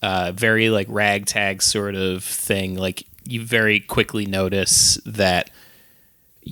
Uh, 0.02 0.32
very 0.34 0.70
like 0.70 0.86
ragtag 0.88 1.60
sort 1.62 1.94
of 1.94 2.24
thing. 2.24 2.76
Like 2.76 3.04
you 3.24 3.44
very 3.44 3.80
quickly 3.80 4.24
notice 4.24 4.98
that 5.04 5.50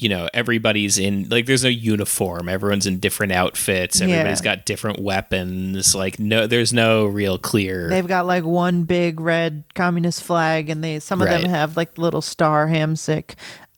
you 0.02 0.08
know 0.08 0.28
everybody's 0.34 0.98
in 0.98 1.28
like 1.28 1.46
there's 1.46 1.62
no 1.64 1.70
uniform. 1.70 2.48
Everyone's 2.48 2.86
in 2.86 2.98
different 2.98 3.32
outfits. 3.32 4.00
Everybody's 4.00 4.40
Yeah. 4.44 4.56
got 4.56 4.64
different 4.66 4.98
weapons. 5.00 5.94
Like 5.94 6.18
no, 6.18 6.46
there's 6.46 6.72
no 6.72 7.06
real 7.06 7.38
clear. 7.38 7.88
They've 7.88 8.06
got 8.06 8.26
like 8.26 8.44
one 8.44 8.84
big 8.84 9.20
red 9.20 9.64
communist 9.74 10.22
flag, 10.22 10.68
and 10.70 10.82
they 10.82 10.98
some 11.00 11.20
of 11.22 11.28
Right. 11.28 11.40
them 11.42 11.50
have 11.50 11.76
like 11.76 11.98
little 11.98 12.22
star 12.22 12.68
hamsick 12.68 13.34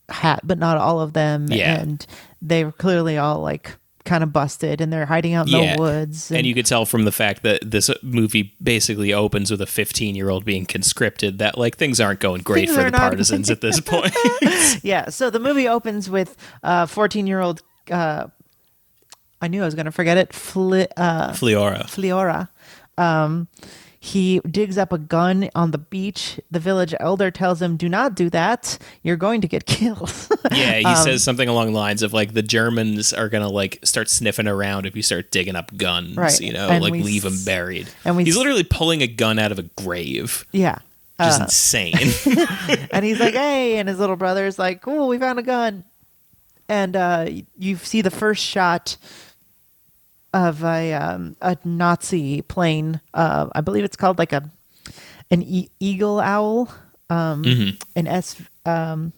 hat, 0.09 0.41
but 0.45 0.59
not 0.59 0.77
all 0.77 1.01
of 1.01 1.13
them. 1.13 1.47
Yeah. 1.51 1.81
and 1.81 2.05
they're 2.43 2.73
clearly 2.73 3.19
all 3.19 3.41
like 3.41 3.77
kind 4.05 4.23
of 4.25 4.33
busted, 4.33 4.81
and 4.81 4.93
they're 4.93 5.07
hiding 5.07 5.35
out 5.35 5.47
in 5.47 5.53
Yeah. 5.63 5.77
the 5.77 5.83
woods. 5.83 6.31
and 6.31 6.47
you 6.47 6.55
could 6.55 6.67
tell 6.67 6.87
from 6.87 7.05
the 7.05 7.13
fact 7.13 7.43
that 7.43 7.61
this 7.71 7.91
movie 8.03 8.55
basically 8.63 9.13
opens 9.13 9.51
with 9.51 9.61
a 9.61 9.67
15 9.67 10.15
year 10.15 10.31
old 10.31 10.45
being 10.45 10.65
conscripted 10.67 11.39
that 11.39 11.59
like 11.59 11.77
things 11.77 12.01
aren't 12.01 12.21
going 12.21 12.41
great 12.43 12.67
Things 12.69 12.77
for 12.79 12.85
the 12.85 12.91
not- 12.91 13.01
partisans 13.01 13.51
at 13.51 13.61
this 13.61 13.79
point. 13.81 14.15
yeah. 14.83 15.11
So 15.11 15.29
the 15.31 15.41
movie 15.41 15.69
opens 15.69 16.09
with 16.09 16.37
a 16.63 16.87
14 16.87 17.27
year 17.27 17.41
old. 17.41 17.63
Uh, 17.91 18.29
I 19.43 19.49
knew 19.49 19.63
I 19.63 19.65
was 19.65 19.75
going 19.75 19.87
to 19.87 19.93
forget 19.93 20.17
it. 20.19 20.31
Fli- 20.31 20.87
uh, 20.97 21.31
Fliora. 21.33 21.85
Fliora. 21.85 22.49
Um, 22.99 23.49
he 24.03 24.41
digs 24.51 24.79
up 24.79 24.93
a 24.95 24.99
gun 24.99 25.51
on 25.55 25.73
the 25.73 25.79
beach. 25.79 26.41
The 26.51 26.59
village 26.59 26.95
elder 26.99 27.31
tells 27.31 27.61
him, 27.61 27.77
"Do 27.77 27.87
not 27.89 28.15
do 28.15 28.31
that. 28.31 28.79
You're 29.03 29.17
going 29.19 29.43
to 29.43 29.49
get 29.49 29.67
killed." 29.67 30.11
Yeah, 30.51 30.79
he 30.79 30.85
Um, 30.87 30.97
says 30.97 31.23
something 31.23 31.49
along 31.49 31.73
the 31.73 31.79
lines 31.79 32.03
of 32.03 32.13
like 32.15 32.33
the 32.33 32.43
Germans 32.43 33.13
are 33.13 33.29
gonna 33.29 33.49
like 33.51 33.79
start 33.85 34.09
sniffing 34.09 34.49
around 34.49 34.87
if 34.87 34.97
you 34.97 35.03
start 35.03 35.31
digging 35.31 35.55
up 35.55 35.77
guns, 35.77 36.17
Right. 36.17 36.41
you 36.41 36.53
know, 36.53 36.69
And 36.69 36.83
like 36.83 36.95
leave 36.95 37.23
them 37.25 37.37
buried. 37.45 37.89
and 38.05 38.17
we 38.17 38.25
He's 38.25 38.35
s- 38.35 38.39
literally 38.39 38.65
pulling 38.65 39.03
a 39.03 39.07
gun 39.07 39.39
out 39.39 39.53
of 39.53 39.59
a 39.59 39.65
grave, 39.77 40.47
yeah. 40.51 40.79
is 41.21 41.39
Uh, 41.39 41.43
insane. 41.43 41.95
and 42.93 43.05
he's 43.05 43.21
like, 43.21 43.35
"Hey!" 43.35 43.77
And 43.77 43.87
his 43.89 43.99
little 43.99 44.17
brother's 44.17 44.59
like, 44.59 44.81
"Cool, 44.81 45.09
we 45.09 45.19
found 45.19 45.39
a 45.39 45.43
gun." 45.43 45.85
And 46.71 46.97
uh, 46.97 47.29
you 47.59 47.77
see 47.77 48.01
the 48.01 48.11
first 48.13 48.43
shot 48.43 48.97
of 50.33 50.63
a 50.65 50.93
um, 50.95 51.37
a 51.41 51.57
Nazi 51.65 52.43
plane. 52.43 53.01
Uh, 53.15 53.49
I 53.53 53.61
believe 53.61 53.85
it's 53.85 53.97
called 53.97 54.19
like 54.19 54.33
a 54.33 54.49
an 55.31 55.43
e- 55.43 55.69
eagle 55.81 56.21
owl, 56.21 56.69
um, 57.09 57.45
an 57.97 58.07
S 58.07 58.41
um, 58.67 59.13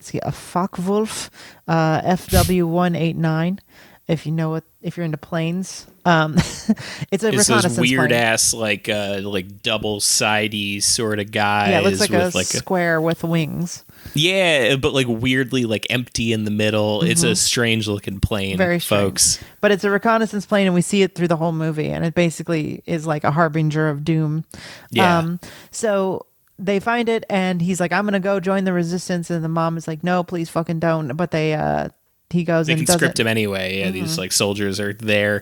see 0.00 0.20
a 0.22 0.30
Focke-Wulf 0.32 1.30
uh, 1.66 2.00
FW189. 2.02 3.58
If 4.06 4.24
you 4.24 4.32
know 4.32 4.48
what, 4.50 4.64
if 4.80 4.96
you're 4.96 5.04
into 5.04 5.18
planes, 5.18 5.86
um, 6.06 6.34
it's 6.38 7.22
a 7.24 7.28
It's 7.28 7.48
reconnaissance 7.48 7.78
weird 7.78 8.08
plane. 8.08 8.20
ass 8.20 8.54
like 8.54 8.88
uh 8.88 9.20
like 9.22 9.60
double 9.62 10.00
sidey 10.00 10.80
sort 10.82 11.18
of 11.18 11.30
guys 11.30 11.70
Yeah, 11.72 11.80
it 11.80 11.84
looks 11.84 12.00
like 12.00 12.10
a 12.14 12.30
like 12.34 12.46
a 12.46 12.56
square 12.58 13.00
with 13.02 13.22
wings. 13.22 13.84
Yeah, 14.14 14.76
but 14.76 14.92
like 14.94 15.06
weirdly 15.08 15.64
like 15.64 15.86
empty 15.90 16.32
in 16.32 16.44
the 16.44 16.50
middle. 16.50 17.02
It's 17.02 17.22
a 17.22 17.36
strange 17.36 17.86
looking 17.88 18.20
plane, 18.20 18.50
Mm-hmm. 18.52 18.58
Very 18.58 18.80
strange. 18.80 19.02
folks. 19.04 19.44
But 19.60 19.70
it's 19.72 19.84
a 19.84 19.90
reconnaissance 19.90 20.46
plane, 20.46 20.66
and 20.66 20.74
we 20.74 20.82
see 20.82 21.02
it 21.02 21.14
through 21.14 21.28
the 21.28 21.36
whole 21.36 21.52
movie, 21.52 21.88
and 21.88 22.04
it 22.04 22.14
basically 22.14 22.82
is 22.86 23.06
like 23.06 23.24
a 23.24 23.30
harbinger 23.30 23.88
of 23.88 24.04
doom. 24.04 24.44
Yeah. 24.90 25.18
Um, 25.18 25.40
so 25.70 26.26
they 26.58 26.80
find 26.80 27.08
it, 27.08 27.24
and 27.30 27.60
he's 27.62 27.80
like, 27.80 27.92
"I'm 27.92 28.04
gonna 28.04 28.18
go 28.20 28.40
join 28.40 28.64
the 28.64 28.72
resistance," 28.72 29.30
and 29.30 29.44
the 29.44 29.48
mom 29.48 29.76
is 29.76 29.86
like, 29.86 30.02
"No, 30.02 30.24
please, 30.24 30.48
fucking 30.48 30.80
don't." 30.80 31.16
But 31.16 31.30
they, 31.30 31.54
uh, 31.54 31.88
he 32.30 32.44
goes 32.44 32.66
They 32.66 32.72
and 32.74 32.80
can 32.80 32.86
does 32.86 32.96
script 32.96 33.18
it. 33.18 33.22
him 33.22 33.26
anyway. 33.28 33.78
Yeah, 33.78 33.90
these 33.90 34.18
like 34.18 34.32
soldiers 34.32 34.80
are 34.80 34.92
there, 34.94 35.40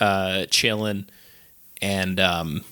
uh, 0.00 0.46
chilling, 0.46 1.06
and 1.80 2.20
um, 2.20 2.64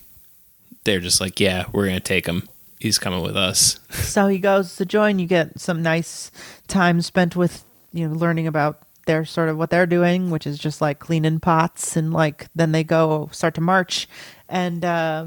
they're 0.84 1.00
just 1.00 1.20
like, 1.20 1.40
yeah, 1.40 1.64
we're 1.72 1.86
gonna 1.86 2.00
take 2.00 2.26
him. 2.26 2.48
He's 2.82 2.98
coming 2.98 3.22
with 3.22 3.36
us. 3.36 3.78
So 3.92 4.26
he 4.28 4.38
goes 4.38 4.76
to 4.76 4.84
join. 4.84 5.18
You 5.18 5.26
get 5.26 5.58
some 5.60 5.82
nice 5.82 6.30
time 6.68 7.00
spent 7.02 7.36
with 7.36 7.64
you 7.92 8.08
know 8.08 8.14
learning 8.14 8.46
about 8.46 8.82
their 9.06 9.24
sort 9.24 9.48
of 9.48 9.56
what 9.56 9.70
they're 9.70 9.86
doing, 9.86 10.30
which 10.30 10.46
is 10.46 10.58
just 10.58 10.80
like 10.80 10.98
cleaning 10.98 11.40
pots 11.40 11.96
and 11.96 12.12
like 12.12 12.46
then 12.54 12.72
they 12.72 12.84
go 12.84 13.28
start 13.32 13.54
to 13.54 13.60
march, 13.60 14.08
and 14.48 14.84
uh, 14.84 15.26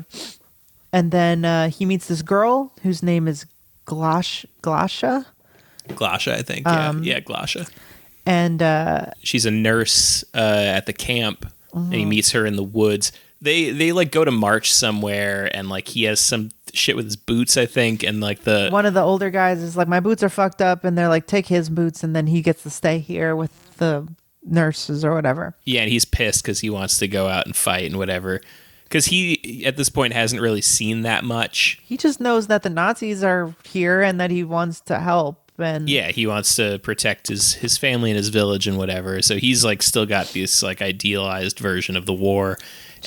and 0.94 1.12
then 1.12 1.46
uh, 1.46 1.70
he 1.70 1.86
meets 1.86 2.08
this 2.08 2.22
girl 2.22 2.72
whose 2.84 3.02
name 3.04 3.28
is 3.28 3.46
Glash 3.86 4.46
Glasha, 4.62 5.26
Glasha, 5.90 6.34
I 6.34 6.42
think. 6.42 6.66
Yeah, 6.68 6.90
Um, 6.90 7.04
yeah, 7.04 7.20
Glasha. 7.20 7.70
and 8.26 8.62
uh, 8.62 9.08
She's 9.24 9.46
a 9.46 9.52
nurse 9.52 10.24
uh, 10.34 10.38
at 10.78 10.86
the 10.86 10.94
camp, 10.94 11.46
and 11.46 11.52
Mm-hmm. 11.84 11.92
he 11.94 12.06
meets 12.06 12.32
her 12.32 12.46
in 12.46 12.56
the 12.56 12.64
woods. 12.64 13.12
They 13.42 13.70
they 13.72 13.92
like 13.92 14.12
go 14.12 14.24
to 14.26 14.32
march 14.32 14.74
somewhere, 14.74 15.50
and 15.54 15.70
like 15.70 15.90
he 15.90 16.04
has 16.06 16.20
some 16.22 16.52
shit 16.78 16.96
with 16.96 17.06
his 17.06 17.16
boots, 17.16 17.58
I 17.58 17.66
think, 17.66 18.04
and 18.04 18.22
like 18.22 18.42
the 18.44 18.70
one 18.72 18.86
of 18.86 18.94
the 18.94 19.02
older 19.02 19.30
guys 19.30 19.62
is 19.62 19.76
like, 19.78 19.88
my 19.88 20.00
boots 20.00 20.24
are 20.24 20.30
fucked 20.30 20.62
up, 20.62 20.84
and 20.84 20.98
they're 20.98 21.10
like, 21.10 21.28
take 21.28 21.48
his 21.48 21.70
boots, 21.70 22.04
and 22.04 22.16
then 22.16 22.28
he 22.28 22.42
gets 22.42 22.64
to 22.64 22.70
stay 22.70 23.00
here 23.00 23.36
with 23.36 23.76
the 23.78 24.08
nurses 24.44 25.04
or 25.04 25.14
whatever. 25.14 25.56
Yeah, 25.66 25.82
and 25.82 25.92
he's 25.92 26.06
pissed 26.06 26.44
because 26.44 26.60
he 26.60 26.70
wants 26.70 26.98
to 27.00 27.08
go 27.08 27.28
out 27.28 27.46
and 27.46 27.56
fight 27.56 27.86
and 27.86 27.98
whatever. 27.98 28.42
Because 28.84 29.08
he, 29.08 29.66
at 29.66 29.78
this 29.78 29.90
point, 29.90 30.14
hasn't 30.14 30.42
really 30.42 30.62
seen 30.62 31.02
that 31.02 31.24
much. 31.24 31.80
He 31.84 31.98
just 31.98 32.20
knows 32.20 32.48
that 32.48 32.62
the 32.62 32.70
Nazis 32.70 33.24
are 33.24 33.56
here 33.64 34.02
and 34.04 34.20
that 34.22 34.30
he 34.30 34.44
wants 34.44 34.80
to 34.82 35.00
help. 35.00 35.42
And 35.58 35.90
Yeah, 35.90 36.12
he 36.12 36.28
wants 36.28 36.56
to 36.58 36.80
protect 36.80 37.30
his 37.30 37.54
his 37.56 37.78
family 37.78 38.12
and 38.12 38.18
his 38.18 38.28
village 38.30 38.68
and 38.68 38.78
whatever. 38.78 39.22
So 39.22 39.38
he's 39.38 39.64
like 39.64 39.82
still 39.82 40.06
got 40.06 40.28
this 40.28 40.62
like 40.62 40.82
idealized 40.82 41.60
version 41.60 41.96
of 41.96 42.06
the 42.06 42.14
war, 42.14 42.58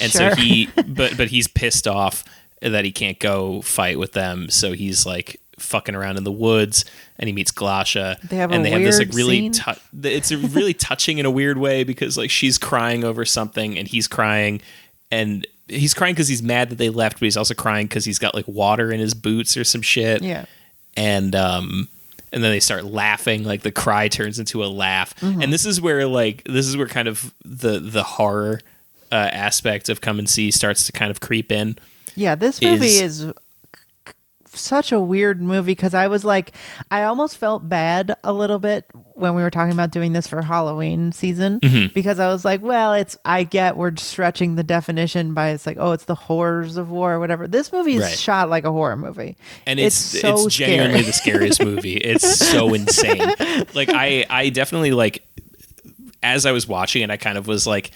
and 0.00 0.10
Sure. 0.10 0.30
so 0.30 0.34
he, 0.36 0.66
but 0.86 1.16
but 1.16 1.28
he's 1.28 1.46
pissed 1.46 1.86
off 1.86 2.24
that 2.62 2.84
he 2.84 2.92
can't 2.92 3.18
go 3.18 3.62
fight 3.62 3.98
with 3.98 4.12
them. 4.12 4.48
So 4.50 4.72
he's 4.72 5.04
like 5.06 5.40
fucking 5.59 5.94
around 5.94 6.16
in 6.16 6.24
the 6.24 6.32
woods, 6.32 6.84
and 7.18 7.26
he 7.28 7.32
meets 7.32 7.50
Glasha. 7.50 8.20
They 8.22 8.36
have 8.36 8.50
a 8.50 8.54
and 8.54 8.64
they 8.64 8.70
have 8.70 8.82
this 8.82 8.98
like 8.98 9.12
really, 9.12 9.50
tou- 9.50 9.72
it's 10.02 10.30
really 10.32 10.74
touching 10.88 11.18
in 11.18 11.26
a 11.26 11.30
weird 11.30 11.59
way 11.59 11.84
because 11.84 12.16
like 12.16 12.30
she's 12.30 12.59
crying 12.59 13.04
over 13.04 13.24
something, 13.24 13.76
and 13.78 13.88
he's 13.88 14.06
crying, 14.06 14.61
and 15.11 15.46
he's 15.66 15.94
crying 15.94 16.14
because 16.14 16.28
he's 16.28 16.42
mad 16.42 16.70
that 16.70 16.76
they 16.78 16.90
left, 16.90 17.16
but 17.18 17.26
he's 17.26 17.36
also 17.36 17.54
crying 17.54 17.86
because 17.86 18.04
he's 18.04 18.18
got 18.18 18.34
like 18.34 18.46
water 18.48 18.90
in 18.92 19.00
his 19.00 19.14
boots 19.14 19.56
or 19.56 19.64
some 19.64 19.82
shit 19.82 20.22
yeah. 20.22 20.46
and 20.96 21.34
um 21.36 21.88
and 22.32 22.42
then 22.42 22.50
they 22.50 22.61
start 22.61 22.84
laughing 22.84 23.44
like 23.44 23.61
the 23.62 23.70
cry 23.70 24.09
turns 24.09 24.38
into 24.38 24.64
a 24.64 24.66
laugh 24.66 25.14
Mm-hmm. 25.20 25.42
and 25.42 25.52
this 25.52 25.66
is 25.66 25.78
where 25.78 26.06
like 26.06 26.42
this 26.44 26.66
is 26.66 26.74
where 26.76 26.86
kind 26.86 27.06
of 27.06 27.34
the 27.44 27.80
the 27.80 28.02
horror 28.02 28.61
uh, 29.12 29.14
aspect 29.14 29.90
of 29.90 30.00
come 30.00 30.18
and 30.18 30.26
see 30.28 30.50
starts 30.50 30.86
to 30.86 30.92
kind 30.92 31.11
of 31.11 31.20
creep 31.20 31.52
in 31.52 31.76
Yeah, 32.18 32.34
this 32.34 32.60
movie 32.60 32.86
is- 32.86 33.22
is, 33.22 33.32
such 34.50 34.90
a 34.92 34.98
weird 34.98 35.40
movie 35.40 35.72
because 35.72 35.94
I 35.94 36.08
was 36.08 36.24
like, 36.24 36.52
I 36.90 37.04
almost 37.04 37.36
felt 37.36 37.68
bad 37.68 38.16
a 38.24 38.32
little 38.32 38.58
bit 38.58 38.86
when 39.14 39.34
we 39.36 39.42
were 39.42 39.50
talking 39.50 39.72
about 39.72 39.92
doing 39.92 40.14
this 40.14 40.26
for 40.26 40.42
Halloween 40.42 41.12
season 41.12 41.60
Mm-hmm. 41.60 41.92
because 41.94 42.18
I 42.18 42.26
was 42.28 42.44
like, 42.44 42.60
well, 42.62 42.92
it's, 42.94 43.16
I 43.24 43.44
get 43.44 43.76
we're 43.76 43.94
stretching 43.96 44.56
the 44.56 44.64
definition 44.64 45.32
by 45.34 45.50
it's 45.50 45.64
like, 45.66 45.76
oh, 45.78 45.92
it's 45.92 46.06
the 46.06 46.14
horrors 46.16 46.76
of 46.76 46.90
war 46.90 47.12
or 47.14 47.20
whatever. 47.20 47.46
This 47.46 47.70
movie 47.72 47.94
is 47.96 48.02
Right. 48.02 48.18
shot 48.18 48.48
like 48.50 48.64
a 48.64 48.72
horror 48.72 48.96
movie. 48.96 49.36
and 49.66 49.78
it's 49.78 50.12
it's, 50.14 50.22
so 50.22 50.48
genuinely 50.48 51.02
scary. 51.02 51.04
the 51.04 51.12
scariest 51.12 51.62
movie 51.62 51.96
it's 51.96 52.36
so 52.38 52.72
insane 52.74 53.34
like 53.74 53.90
i 53.90 54.24
i 54.28 54.48
definitely 54.48 54.90
like 54.92 55.22
as 56.22 56.46
i 56.46 56.52
was 56.52 56.66
watching 56.66 57.02
it 57.02 57.10
i 57.10 57.16
kind 57.16 57.38
of 57.38 57.46
was 57.46 57.66
like 57.66 57.92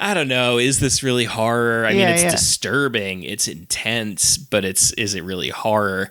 I 0.00 0.14
don't 0.14 0.28
know. 0.28 0.58
Is 0.58 0.80
this 0.80 1.02
really 1.02 1.26
horror? 1.26 1.84
I 1.84 1.92
mean, 1.92 2.08
it's 2.08 2.22
yeah. 2.22 2.30
disturbing. 2.30 3.22
It's 3.22 3.46
intense, 3.46 4.38
but 4.38 4.64
it's 4.64 4.92
is 4.94 5.14
it 5.14 5.22
really 5.22 5.50
horror? 5.50 6.10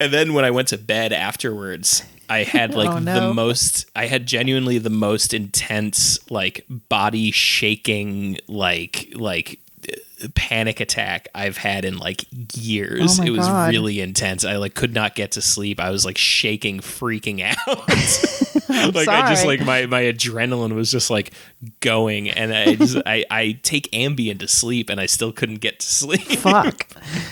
And 0.00 0.12
then 0.12 0.32
when 0.32 0.44
I 0.44 0.50
went 0.50 0.68
to 0.68 0.78
bed 0.78 1.12
afterwards, 1.12 2.02
I 2.30 2.44
had 2.44 2.74
oh, 2.74 2.78
like 2.78 2.88
Oh, 2.88 2.98
no. 2.98 3.28
the 3.28 3.34
most. 3.34 3.86
I 3.94 4.06
had 4.06 4.26
genuinely 4.26 4.78
the 4.78 4.90
most 4.90 5.34
intense, 5.34 6.18
like 6.30 6.64
body 6.68 7.30
shaking, 7.30 8.38
like 8.48 9.12
like 9.14 9.60
panic 10.30 10.80
attack 10.80 11.28
I've 11.34 11.56
had 11.56 11.84
in 11.84 11.98
like 11.98 12.24
years. 12.54 13.18
Oh 13.20 13.22
it 13.24 13.30
was 13.30 13.46
God. 13.46 13.70
really 13.70 14.00
intense. 14.00 14.44
I 14.44 14.56
like 14.56 14.74
could 14.74 14.94
not 14.94 15.14
get 15.14 15.32
to 15.32 15.42
sleep. 15.42 15.80
I 15.80 15.90
was 15.90 16.04
like 16.04 16.18
shaking, 16.18 16.80
freaking 16.80 17.42
out. 17.42 17.88
like 18.94 19.08
I 19.08 19.28
just 19.28 19.44
like 19.44 19.60
my 19.60 19.86
my 19.86 20.02
adrenaline 20.02 20.74
was 20.74 20.90
just 20.90 21.10
like 21.10 21.32
going, 21.80 22.30
and 22.30 22.52
I 22.54 22.74
just 22.74 22.96
I 23.06 23.24
I 23.30 23.58
take 23.62 23.90
Ambien 23.92 24.38
to 24.40 24.48
sleep, 24.48 24.90
and 24.90 25.00
I 25.00 25.06
still 25.06 25.32
couldn't 25.32 25.60
get 25.60 25.80
to 25.80 25.86
sleep. 25.86 26.22
Fuck. 26.38 26.86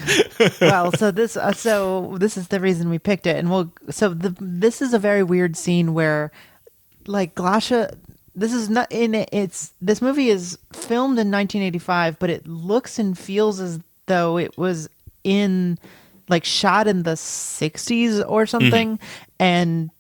well, 0.60 0.92
so 0.92 1.10
this 1.10 1.36
uh, 1.36 1.52
so 1.52 2.16
this 2.18 2.36
is 2.36 2.48
the 2.48 2.60
reason 2.60 2.90
we 2.90 2.98
picked 2.98 3.26
it, 3.26 3.36
and 3.36 3.50
we'll 3.50 3.72
so 3.90 4.10
the 4.10 4.36
this 4.40 4.82
is 4.82 4.94
a 4.94 4.98
very 4.98 5.22
weird 5.22 5.56
scene 5.56 5.94
where, 5.94 6.32
like 7.06 7.34
Glasha, 7.34 7.96
this 8.34 8.52
is 8.52 8.68
not 8.68 8.90
in 8.90 9.14
it. 9.14 9.28
It's 9.32 9.72
this 9.80 10.00
movie 10.00 10.28
is 10.30 10.58
filmed 10.72 11.18
in 11.18 11.30
1985, 11.30 12.18
but 12.18 12.30
it 12.30 12.46
looks 12.46 12.98
and 12.98 13.18
feels 13.18 13.60
as 13.60 13.78
though 14.06 14.38
it 14.38 14.56
was 14.56 14.88
in 15.24 15.78
like 16.28 16.44
shot 16.44 16.86
in 16.86 17.02
the 17.02 17.12
60s 17.12 18.24
or 18.26 18.46
something, 18.46 18.98
and 19.38 19.90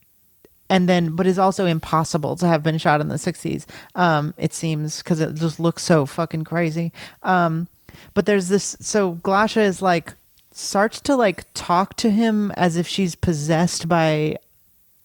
and 0.70 0.88
then 0.88 1.14
but 1.14 1.26
it's 1.26 1.38
also 1.38 1.66
impossible 1.66 2.34
to 2.36 2.46
have 2.46 2.62
been 2.62 2.78
shot 2.78 3.00
in 3.00 3.08
the 3.08 3.16
60s 3.16 3.66
um 3.94 4.32
it 4.38 4.54
seems 4.54 4.98
because 4.98 5.20
it 5.20 5.34
just 5.34 5.60
looks 5.60 5.82
so 5.82 6.06
fucking 6.06 6.44
crazy 6.44 6.92
um 7.24 7.68
but 8.14 8.24
there's 8.24 8.48
this 8.48 8.74
so 8.80 9.14
glasha 9.16 9.60
is 9.60 9.82
like 9.82 10.14
starts 10.50 11.00
to 11.00 11.14
like 11.14 11.44
talk 11.54 11.94
to 11.96 12.10
him 12.10 12.50
as 12.52 12.76
if 12.76 12.86
she's 12.88 13.14
possessed 13.14 13.88
by 13.88 14.36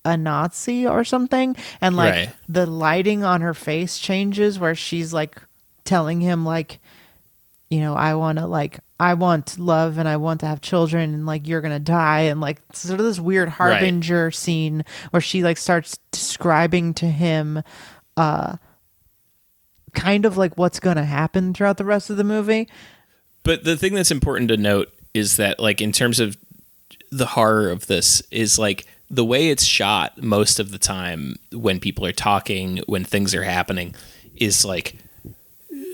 a 0.08 0.16
nazi 0.18 0.88
or 0.88 1.04
something 1.04 1.56
and 1.82 1.96
like 1.96 2.14
Right. 2.14 2.30
the 2.48 2.66
lighting 2.66 3.24
on 3.24 3.42
her 3.42 3.54
face 3.54 4.00
changes 4.00 4.58
where 4.58 4.74
she's 4.76 5.14
like 5.14 5.38
telling 5.84 6.22
him 6.22 6.46
like 6.46 6.80
you 7.70 7.82
know, 7.82 7.96
I 7.96 8.16
want 8.16 8.38
to 8.40 8.48
like, 8.48 8.80
I 8.98 9.16
want 9.16 9.60
love 9.60 9.98
and 9.98 10.08
I 10.08 10.16
want 10.16 10.40
to 10.40 10.46
have 10.46 10.62
children 10.62 11.14
and 11.14 11.26
like 11.26 11.46
you're 11.50 11.60
gonna 11.60 11.80
die 11.80 12.22
and 12.22 12.40
like 12.40 12.62
sort 12.72 13.02
of 13.02 13.06
this 13.06 13.20
weird 13.20 13.50
harbinger 13.50 14.32
scene 14.32 14.86
where 15.12 15.20
she 15.20 15.44
like 15.44 15.58
starts 15.58 15.98
describing 16.12 16.94
to 16.94 17.06
him, 17.08 17.62
uh, 18.16 18.56
kind 19.94 20.26
of 20.26 20.38
like 20.38 20.58
what's 20.58 20.80
gonna 20.80 21.04
happen 21.04 21.54
throughout 21.54 21.76
the 21.76 21.84
rest 21.84 22.10
of 22.10 22.16
the 22.16 22.24
movie. 22.24 22.70
But 23.44 23.66
the 23.66 23.76
thing 23.76 23.94
that's 23.94 24.12
important 24.12 24.48
to 24.48 24.56
note 24.58 24.88
is 25.14 25.36
that, 25.38 25.60
like, 25.60 25.82
in 25.82 25.92
terms 25.92 26.20
of 26.22 26.38
the 27.12 27.26
horror 27.26 27.70
of 27.70 27.88
this, 27.88 28.22
is 28.32 28.58
like 28.58 28.86
the 29.10 29.26
way 29.26 29.50
it's 29.50 29.64
shot 29.64 30.22
most 30.22 30.60
of 30.60 30.72
the 30.72 30.78
time 30.78 31.38
when 31.52 31.80
people 31.80 32.06
are 32.06 32.12
talking, 32.12 32.82
when 32.88 33.04
things 33.04 33.34
are 33.34 33.44
happening, 33.44 33.96
is 34.36 34.66
like 34.66 34.96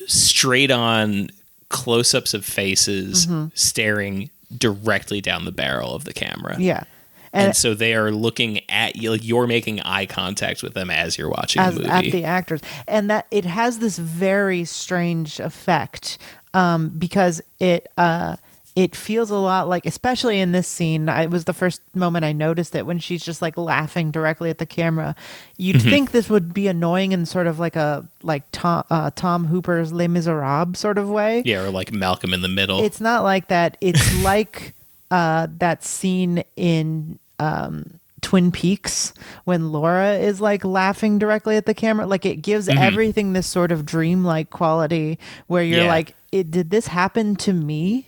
straight 0.08 0.72
on 0.72 1.30
close 1.70 2.14
ups 2.14 2.34
of 2.34 2.46
faces 2.46 3.28
staring 3.54 4.30
directly 4.56 5.22
down 5.22 5.46
the 5.46 5.52
barrel 5.52 5.94
of 5.94 6.06
the 6.06 6.14
camera. 6.14 6.56
Yeah, 6.60 6.84
And, 7.32 7.48
and, 7.48 7.56
so 7.56 7.74
they 7.74 7.96
are 7.96 8.12
looking 8.12 8.62
at 8.70 8.96
you, 8.96 9.12
like 9.12 9.24
you're 9.24 9.48
making 9.48 9.82
eye 9.82 10.06
contact 10.06 10.62
with 10.64 10.74
them 10.74 10.90
as 10.90 11.18
you're 11.18 11.30
watching 11.30 11.62
as 11.62 11.76
the 11.76 11.82
movie. 11.82 11.92
at 11.92 12.12
the 12.12 12.24
actors, 12.24 12.62
and 12.88 13.10
that 13.10 13.28
it 13.32 13.46
has 13.46 13.80
this 13.80 13.98
very 13.98 14.66
strange 14.66 15.40
effect 15.40 16.18
um, 16.54 16.90
because 16.90 17.42
it 17.60 17.88
uh, 17.98 18.36
it 18.76 18.96
feels 18.96 19.30
a 19.30 19.36
lot 19.38 19.70
like, 19.70 19.86
especially 19.86 20.40
in 20.40 20.52
this 20.52 20.68
scene, 20.68 21.08
I, 21.08 21.24
it 21.24 21.30
was 21.30 21.46
the 21.46 21.54
first 21.54 21.80
moment 21.94 22.26
I 22.26 22.32
noticed 22.32 22.74
it 22.76 22.86
when 22.88 22.98
she's 22.98 23.24
just 23.24 23.40
like 23.42 23.56
laughing 23.56 24.10
directly 24.10 24.50
at 24.50 24.58
the 24.58 24.66
camera. 24.66 25.16
You'd 25.58 25.76
Mm-hmm. 25.78 25.90
think 25.90 26.12
this 26.12 26.28
would 26.30 26.54
be 26.56 26.68
annoying 26.68 27.12
in 27.12 27.26
sort 27.28 27.46
of 27.48 27.60
like 27.60 27.76
a 27.76 28.08
like 28.24 28.44
Tom 28.52 28.84
uh, 28.90 29.12
Tom 29.16 29.46
Hooper's 29.46 29.94
Les 29.94 30.08
Miserables 30.08 30.78
sort 30.80 30.98
of 30.98 31.08
way. 31.10 31.44
yeah, 31.46 31.62
or 31.64 31.70
like 31.70 31.92
Malcolm 31.94 32.34
in 32.34 32.42
the 32.42 32.48
Middle. 32.48 32.84
It's 32.84 33.00
not 33.00 33.24
like 33.24 33.50
that. 33.50 33.78
It's 33.80 34.24
like 34.24 34.74
uh, 35.12 35.48
that 35.60 35.84
scene 35.84 36.44
in 36.56 37.20
um, 37.38 38.00
Twin 38.22 38.52
Peaks 38.52 39.14
when 39.44 39.72
Laura 39.72 40.14
is 40.14 40.42
like 40.42 40.66
laughing 40.66 41.20
directly 41.20 41.58
at 41.58 41.68
the 41.68 41.76
camera. 41.76 42.08
Like 42.08 42.26
it 42.26 42.38
gives 42.42 42.68
everything 42.70 43.34
this 43.34 43.46
sort 43.46 43.72
of 43.72 43.86
dreamlike 43.86 44.50
quality 44.50 45.20
where 45.46 45.62
you're 45.62 45.82
Yeah. 45.84 45.88
like, 45.90 46.16
it, 46.32 46.50
did 46.50 46.72
this 46.72 46.88
happen 46.88 47.36
to 47.36 47.54
me? 47.54 48.08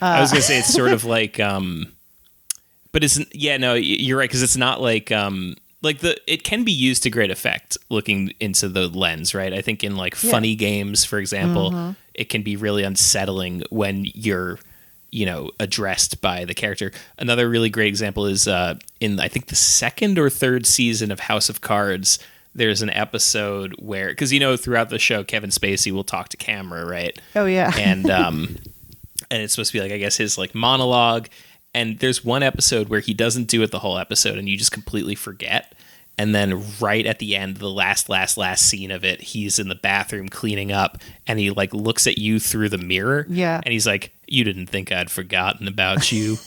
I 0.00 0.20
was 0.20 0.30
gonna 0.30 0.42
say 0.42 0.58
it's 0.58 0.72
sort 0.72 0.92
of 0.92 1.04
like, 1.04 1.38
um, 1.40 1.92
but 2.92 3.04
it's 3.04 3.18
yeah, 3.34 3.56
no, 3.56 3.74
you're 3.74 4.18
right 4.18 4.28
because 4.28 4.42
it's 4.42 4.56
not 4.56 4.80
like 4.80 5.12
um, 5.12 5.56
like 5.82 5.98
the 6.00 6.16
it 6.26 6.42
can 6.44 6.64
be 6.64 6.72
used 6.72 7.02
to 7.04 7.10
great 7.10 7.30
effect 7.30 7.76
looking 7.88 8.32
into 8.40 8.68
the 8.68 8.88
lens, 8.88 9.34
right? 9.34 9.52
I 9.52 9.60
think 9.62 9.84
in 9.84 9.96
like 9.96 10.14
funny 10.14 10.54
games, 10.54 11.04
for 11.04 11.18
example, 11.18 11.94
it 12.14 12.28
can 12.28 12.42
be 12.42 12.56
really 12.56 12.82
unsettling 12.82 13.62
when 13.70 14.04
you're 14.14 14.58
you 15.12 15.26
know 15.26 15.50
addressed 15.58 16.20
by 16.20 16.44
the 16.44 16.54
character. 16.54 16.92
Another 17.18 17.48
really 17.48 17.70
great 17.70 17.88
example 17.88 18.26
is 18.26 18.46
uh, 18.48 18.76
in 19.00 19.20
I 19.20 19.28
think 19.28 19.46
the 19.46 19.56
second 19.56 20.18
or 20.18 20.30
third 20.30 20.66
season 20.66 21.10
of 21.10 21.20
House 21.20 21.48
of 21.48 21.60
Cards. 21.60 22.18
There's 22.52 22.82
an 22.82 22.90
episode 22.90 23.76
where, 23.78 24.08
because 24.08 24.32
you 24.32 24.40
know, 24.40 24.56
throughout 24.56 24.90
the 24.90 24.98
show, 24.98 25.22
Kevin 25.22 25.50
Spacey 25.50 25.92
will 25.92 26.02
talk 26.02 26.30
to 26.30 26.36
camera, 26.36 26.84
right? 26.84 27.16
Oh, 27.36 27.46
yeah. 27.46 27.72
and 27.78 28.10
um 28.10 28.56
and 29.30 29.42
it's 29.42 29.52
supposed 29.54 29.72
to 29.72 29.78
be 29.78 29.82
like 29.82 29.92
i 29.92 29.98
guess 29.98 30.16
his 30.16 30.36
like 30.38 30.54
monologue. 30.54 31.28
And 31.72 32.00
there's 32.00 32.24
one 32.24 32.42
episode 32.42 32.88
where 32.88 32.98
he 32.98 33.14
doesn't 33.14 33.44
do 33.44 33.62
it 33.62 33.70
the 33.70 33.78
whole 33.78 33.96
episode 33.96 34.38
and 34.38 34.48
you 34.48 34.56
just 34.56 34.72
completely 34.72 35.14
forget. 35.14 35.72
And 36.18 36.34
then 36.34 36.64
right 36.80 37.06
at 37.06 37.20
the 37.20 37.36
end 37.36 37.58
the 37.58 37.70
last 37.70 38.08
last 38.08 38.36
last 38.36 38.66
scene 38.66 38.90
of 38.90 39.04
it 39.04 39.20
he's 39.22 39.58
in 39.60 39.68
the 39.68 39.76
bathroom 39.76 40.28
cleaning 40.28 40.72
up 40.72 40.98
and 41.28 41.38
he 41.38 41.50
like 41.50 41.72
looks 41.72 42.06
at 42.08 42.18
you 42.18 42.40
through 42.40 42.70
the 42.70 42.76
mirror. 42.78 43.24
Yeah. 43.30 43.60
and 43.64 43.72
he's 43.72 43.86
like 43.86 44.12
you 44.26 44.42
didn't 44.44 44.66
think 44.66 44.90
i'd 44.92 45.10
forgotten 45.12 45.68
about 45.68 46.10
you. 46.12 46.36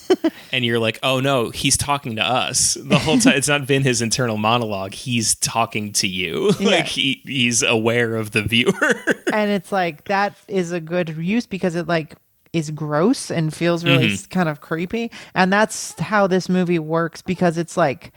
And 0.51 0.63
you're 0.63 0.77
like 0.77 0.99
oh 1.01 1.19
no 1.19 1.49
he's 1.49 1.77
talking 1.77 2.17
to 2.17 2.21
us. 2.21 2.75
The 2.79 2.99
whole 2.99 3.17
time 3.17 3.35
it's 3.37 3.47
not 3.47 3.65
been 3.65 3.81
his 3.81 4.01
internal 4.03 4.37
monologue. 4.37 4.93
He's 4.93 5.33
talking 5.35 5.93
to 5.93 6.07
you. 6.07 6.51
Yeah. 6.59 6.69
like 6.69 6.85
he, 6.85 7.21
he's 7.25 7.63
aware 7.63 8.15
of 8.17 8.31
the 8.31 8.43
viewer. 8.43 8.73
And 9.33 9.49
it's 9.49 9.71
like 9.71 10.03
that 10.05 10.37
is 10.47 10.71
a 10.73 10.79
good 10.79 11.09
use 11.17 11.47
because 11.47 11.73
it 11.75 11.87
like 11.87 12.15
is 12.53 12.69
gross 12.71 13.29
and 13.31 13.53
feels 13.53 13.83
really 13.83 14.07
Mm-hmm. 14.09 14.29
kind 14.29 14.47
of 14.47 14.61
creepy 14.61 15.11
and 15.35 15.51
that's 15.51 15.99
how 15.99 16.27
this 16.27 16.47
movie 16.47 16.79
works 16.79 17.21
because 17.21 17.57
it's 17.57 17.75
like 17.75 18.11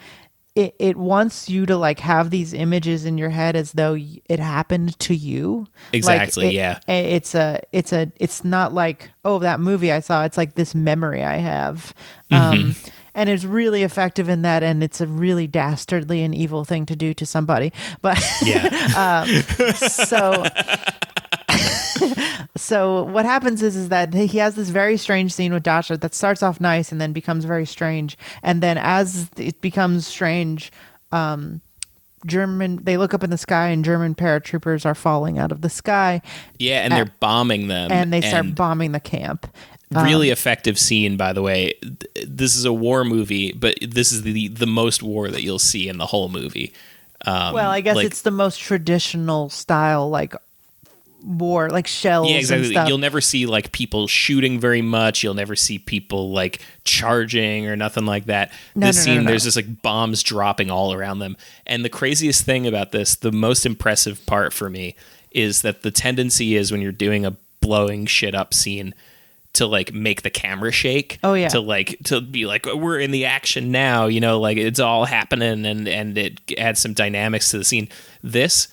it, 0.55 0.75
it 0.79 0.97
wants 0.97 1.51
you 1.51 1.67
to 1.67 1.77
like 1.77 2.01
have 2.01 2.31
these 2.31 2.55
images 2.55 3.05
in 3.05 3.19
your 3.19 3.29
head 3.29 3.57
as 3.57 3.73
though 3.73 3.95
it 3.99 4.39
happened 4.41 4.99
to 5.01 5.15
you 5.15 5.67
Like, 5.93 5.95
Exactly, 5.99 6.47
it- 6.49 6.53
yeah. 6.55 6.79
it's 6.89 7.35
a 7.35 7.61
it's 7.73 7.93
a 7.93 8.11
it's 8.17 8.45
not 8.45 8.73
like 8.73 9.11
oh 9.25 9.39
that 9.41 9.61
movie 9.61 9.93
i 9.93 10.01
saw 10.01 10.25
it's 10.25 10.37
like 10.39 10.55
this 10.55 10.75
memory 10.75 11.23
i 11.25 11.37
have 11.37 11.93
um 12.31 12.39
Mm-hmm. 12.73 12.89
and 13.15 13.29
it's 13.31 13.45
really 13.45 13.83
effective 13.83 14.29
in 14.31 14.43
that 14.43 14.63
and 14.63 14.83
it's 14.83 15.01
a 15.01 15.07
really 15.07 15.47
dastardly 15.47 16.23
and 16.23 16.35
evil 16.35 16.65
thing 16.65 16.85
to 16.87 16.97
do 16.97 17.13
to 17.15 17.25
somebody 17.27 17.71
but 18.03 18.19
yeah 18.43 19.25
so 19.75 20.45
so 22.57 23.03
what 23.05 23.25
happens 23.25 23.63
is 23.63 23.77
is 23.77 23.89
that 23.89 24.13
he 24.15 24.39
has 24.39 24.55
this 24.55 24.69
very 24.71 24.97
strange 24.97 25.33
scene 25.33 25.53
with 25.53 25.63
Dasha 25.63 25.97
that 25.99 26.15
starts 26.15 26.43
off 26.43 26.61
nice 26.61 26.93
and 26.93 27.01
then 27.01 27.13
becomes 27.13 27.45
very 27.45 27.67
strange 27.67 28.17
and 28.43 28.63
then 28.63 28.79
as 28.79 29.31
it 29.37 29.61
becomes 29.61 30.07
strange 30.07 30.73
um 31.13 31.61
German 32.27 32.83
they 32.83 32.97
look 32.97 33.15
up 33.15 33.23
in 33.23 33.31
the 33.31 33.39
sky 33.39 33.69
and 33.69 33.85
German 33.85 34.15
paratroopers 34.15 34.85
are 34.85 34.95
falling 34.95 35.39
out 35.39 35.53
of 35.53 35.61
the 35.61 35.71
sky 35.71 36.23
Yeah, 36.59 36.81
and 36.81 36.93
they're 36.93 37.13
bombing 37.21 37.69
them, 37.69 37.93
and 37.93 38.13
they 38.13 38.21
start 38.21 38.55
bombing 38.55 38.93
the 38.93 39.01
camp. 39.01 39.47
really 39.93 40.31
effective 40.31 40.79
scene, 40.79 41.17
by 41.17 41.33
the 41.33 41.43
way. 41.43 41.75
This 42.27 42.57
is 42.57 42.65
a 42.65 42.73
war 42.73 43.05
movie, 43.05 43.53
but 43.53 43.77
this 43.81 44.11
is 44.11 44.23
the 44.23 44.49
the 44.49 44.67
most 44.67 45.03
war 45.03 45.29
that 45.31 45.43
you'll 45.43 45.61
see 45.61 45.89
in 45.89 45.99
the 45.99 46.07
whole 46.07 46.29
movie. 46.29 46.73
Um, 47.25 47.55
well, 47.55 47.71
I 47.71 47.81
guess 47.81 47.97
like- 47.97 48.07
it's 48.07 48.23
the 48.23 48.31
most 48.31 48.59
traditional 48.61 49.49
style 49.49 50.11
like 50.11 50.35
war 51.27 51.69
like 51.71 51.87
shells 51.87 52.31
yeah, 52.31 52.37
exactly. 52.37 52.75
You'll 52.87 52.99
never 52.99 53.21
see 53.21 53.47
like 53.47 53.73
people 53.73 54.07
shooting 54.07 54.61
very 54.61 54.83
much. 54.83 55.23
You'll 55.23 55.35
never 55.35 55.57
see 55.57 55.79
people 55.79 56.31
like 56.31 56.61
charging 56.85 57.67
or 57.67 57.75
nothing 57.75 58.07
like 58.07 58.27
that. 58.27 58.53
No, 58.75 58.87
this 58.87 58.99
no, 58.99 59.03
scene, 59.03 59.15
no, 59.17 59.23
no. 59.23 59.27
there's 59.31 59.45
just 59.45 59.57
like 59.57 59.83
bombs 59.83 60.23
dropping 60.23 60.71
all 60.71 60.93
around 60.93 61.19
them. 61.19 61.37
And 61.67 61.85
the 61.85 61.89
craziest 61.89 62.45
thing 62.45 62.67
about 62.67 62.93
this, 62.93 63.17
the 63.17 63.33
most 63.33 63.67
impressive 63.67 64.25
part 64.27 64.53
for 64.53 64.71
me, 64.71 64.95
is 65.33 65.63
that 65.63 65.83
the 65.83 65.91
tendency 65.91 66.55
is 66.55 66.71
when 66.71 66.81
you're 66.81 66.93
doing 66.93 67.27
a 67.27 67.37
blowing 67.61 68.07
shit 68.07 68.35
up 68.35 68.55
scene 68.55 68.95
to 69.55 69.67
like 69.67 69.93
make 69.93 70.23
the 70.23 70.31
camera 70.31 70.71
shake. 70.71 71.19
Oh, 71.25 71.35
yeah. 71.35 71.49
To 71.49 71.61
like 71.61 71.99
to 72.05 72.21
be 72.21 72.47
like 72.47 72.67
oh, 72.67 72.77
we're 72.77 73.01
in 73.01 73.11
the 73.11 73.25
action 73.25 73.73
now. 73.73 74.07
You 74.07 74.21
know, 74.21 74.39
like 74.39 74.59
it's 74.59 74.81
all 74.81 75.05
happening 75.05 75.67
and 75.67 75.89
and 75.89 76.17
it 76.17 76.41
adds 76.57 76.81
some 76.81 76.93
dynamics 76.93 77.51
to 77.51 77.59
the 77.59 77.65
scene. 77.65 77.89
This 78.23 78.69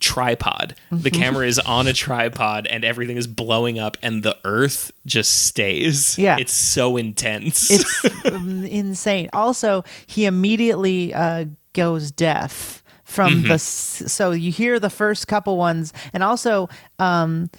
tripod. 0.00 0.74
The 0.90 1.10
Mm-hmm. 1.10 1.20
camera 1.20 1.46
is 1.46 1.58
on 1.58 1.86
a 1.86 1.92
tripod 1.92 2.66
and 2.66 2.84
everything 2.84 3.16
is 3.16 3.26
blowing 3.26 3.78
up 3.78 3.96
and 4.02 4.22
the 4.22 4.36
earth 4.44 4.92
just 5.06 5.46
stays. 5.46 6.18
Yeah. 6.18 6.36
It's 6.38 6.52
so 6.52 6.96
intense. 6.96 7.70
it's 7.70 8.24
um, 8.26 8.64
insane. 8.64 9.28
Also, 9.32 9.84
he 10.06 10.24
immediately 10.26 11.12
uh, 11.14 11.46
goes 11.72 12.10
deaf 12.10 12.82
from 13.04 13.42
the. 13.44 13.58
So 13.58 14.32
you 14.32 14.50
hear 14.50 14.80
the 14.80 14.90
first 14.90 15.28
couple 15.28 15.56
ones, 15.56 15.92
and 16.12 16.22
also, 16.22 16.68
um, 16.98 17.50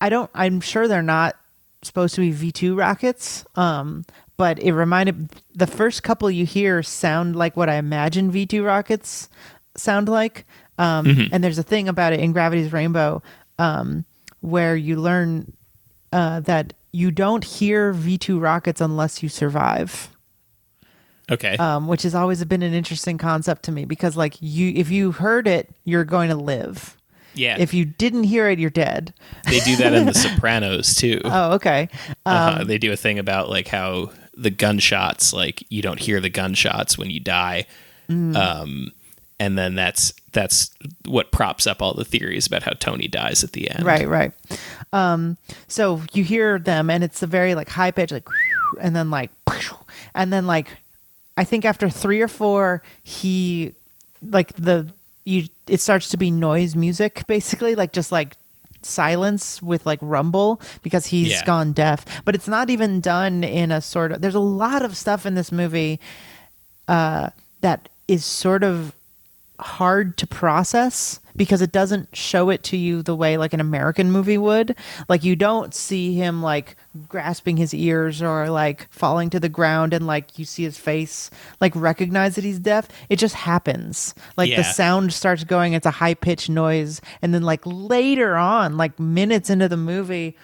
I 0.00 0.08
don't. 0.08 0.30
I'm 0.34 0.60
sure 0.60 0.86
they're 0.88 1.02
not 1.02 1.36
supposed 1.82 2.14
to 2.14 2.20
be 2.20 2.30
V 2.30 2.52
two 2.52 2.74
rockets. 2.76 3.44
Um, 3.56 4.04
but 4.36 4.58
it 4.60 4.72
reminded 4.72 5.30
the 5.54 5.66
first 5.66 6.02
couple 6.02 6.30
you 6.30 6.46
hear 6.46 6.82
sound 6.82 7.36
like 7.36 7.56
what 7.56 7.68
I 7.68 7.74
imagine 7.74 8.30
V 8.30 8.46
two 8.46 8.62
rockets 8.62 9.28
sound 9.76 10.08
like. 10.08 10.46
Um, 10.80 11.28
And 11.32 11.44
there's 11.44 11.58
a 11.58 11.62
thing 11.62 11.88
about 11.88 12.12
it 12.12 12.20
in 12.20 12.32
Gravity's 12.32 12.72
Rainbow 12.72 13.22
um, 13.58 14.04
where 14.40 14.74
you 14.74 14.96
learn 14.96 15.52
uh, 16.12 16.40
that 16.40 16.72
you 16.92 17.10
don't 17.10 17.44
hear 17.44 17.92
V2 17.92 18.40
rockets 18.40 18.80
unless 18.80 19.22
you 19.22 19.28
survive, 19.28 20.08
okay. 21.30 21.56
um, 21.58 21.86
which 21.86 22.02
has 22.02 22.14
always 22.14 22.42
been 22.44 22.62
an 22.62 22.72
interesting 22.74 23.18
concept 23.18 23.62
to 23.64 23.72
me 23.72 23.84
because, 23.84 24.16
like, 24.16 24.36
you 24.40 24.72
if 24.74 24.90
you 24.90 25.12
heard 25.12 25.46
it, 25.46 25.68
you're 25.84 26.04
going 26.04 26.30
to 26.30 26.36
live. 26.36 26.96
yeah. 27.34 27.56
If 27.58 27.74
you 27.74 27.84
didn't 27.84 28.24
hear 28.24 28.48
it, 28.48 28.58
you're 28.58 28.70
dead. 28.70 29.14
they 29.48 29.60
do 29.60 29.76
that 29.76 29.92
in 29.92 30.06
The 30.06 30.14
Sopranos 30.24 30.94
too. 30.96 31.20
Oh, 31.24 31.52
okay. 31.52 31.88
uh, 32.26 32.64
they 32.64 32.78
do 32.78 32.90
a 32.90 32.96
thing 32.96 33.18
about 33.18 33.48
like 33.48 33.68
how 33.68 34.10
the 34.34 34.50
gunshots, 34.50 35.32
like 35.32 35.62
you 35.68 35.82
don't 35.82 36.00
hear 36.00 36.20
the 36.20 36.30
gunshots 36.30 36.96
when 36.98 37.10
you 37.10 37.20
die. 37.20 37.66
Mm. 38.08 38.34
Um, 38.34 38.92
and 39.40 39.58
then 39.58 39.74
that's 39.74 40.12
that's 40.32 40.70
what 41.06 41.32
props 41.32 41.66
up 41.66 41.82
all 41.82 41.94
the 41.94 42.04
theories 42.04 42.46
about 42.46 42.62
how 42.62 42.70
Tony 42.72 43.08
dies 43.08 43.42
at 43.42 43.50
the 43.52 43.68
end. 43.68 43.84
Right, 43.84 44.06
right. 44.08 44.32
Um, 44.92 45.36
so 45.66 46.02
you 46.12 46.22
hear 46.22 46.60
them, 46.60 46.88
and 46.90 47.02
it's 47.02 47.20
a 47.24 47.26
very 47.26 47.56
like 47.56 47.68
high 47.68 47.90
pitch, 47.90 48.12
like, 48.12 48.28
and 48.80 48.94
then 48.94 49.10
like, 49.10 49.30
and 50.14 50.32
then 50.32 50.46
like, 50.46 50.68
I 51.36 51.42
think 51.42 51.64
after 51.64 51.88
three 51.90 52.20
or 52.20 52.28
four, 52.28 52.82
he 53.02 53.72
like 54.22 54.52
the 54.54 54.92
you 55.24 55.48
it 55.66 55.80
starts 55.80 56.10
to 56.10 56.16
be 56.16 56.30
noise 56.30 56.76
music 56.76 57.26
basically, 57.26 57.74
like 57.74 57.92
just 57.92 58.12
like 58.12 58.36
silence 58.82 59.60
with 59.62 59.84
like 59.86 59.98
rumble 60.02 60.60
because 60.82 61.06
he's 61.06 61.28
Yeah. 61.30 61.44
gone 61.44 61.72
deaf. 61.72 62.04
But 62.24 62.34
it's 62.34 62.48
not 62.48 62.70
even 62.70 63.00
done 63.00 63.42
in 63.44 63.70
a 63.72 63.80
sort 63.80 64.12
of. 64.12 64.20
There's 64.20 64.34
a 64.34 64.40
lot 64.40 64.82
of 64.84 64.96
stuff 64.96 65.26
in 65.26 65.34
this 65.34 65.50
movie 65.52 65.98
uh, 66.88 67.30
that 67.62 67.88
is 68.08 68.24
sort 68.24 68.64
of 68.64 68.94
hard 69.60 70.16
to 70.18 70.26
process 70.26 71.20
because 71.36 71.62
it 71.62 71.72
doesn't 71.72 72.14
show 72.16 72.50
it 72.50 72.62
to 72.64 72.76
you 72.76 73.02
the 73.02 73.14
way 73.14 73.36
like 73.36 73.52
an 73.52 73.60
American 73.60 74.10
movie 74.10 74.38
would. 74.38 74.76
Like 75.08 75.24
you 75.24 75.36
don't 75.36 75.74
see 75.74 76.14
him 76.14 76.42
like 76.42 76.76
grasping 77.08 77.56
his 77.56 77.72
ears 77.72 78.20
or 78.20 78.50
like 78.50 78.88
falling 78.90 79.30
to 79.30 79.40
the 79.40 79.48
ground 79.48 79.94
and 79.94 80.06
like 80.06 80.38
you 80.38 80.44
see 80.44 80.64
his 80.64 80.76
face 80.76 81.30
like 81.60 81.74
recognize 81.76 82.34
that 82.34 82.44
he's 82.44 82.58
deaf. 82.58 82.88
It 83.08 83.16
just 83.16 83.34
happens. 83.34 84.14
Like 84.36 84.54
the 84.54 84.64
sound 84.64 85.12
starts 85.12 85.44
going, 85.44 85.72
it's 85.72 85.86
a 85.86 85.90
high 85.90 86.14
pitched 86.14 86.50
noise, 86.50 87.00
and 87.22 87.32
then 87.32 87.42
like 87.42 87.62
later 87.64 88.36
on, 88.36 88.76
like 88.76 88.98
minutes 88.98 89.50
into 89.50 89.68
the 89.68 89.76
movie, 89.76 90.36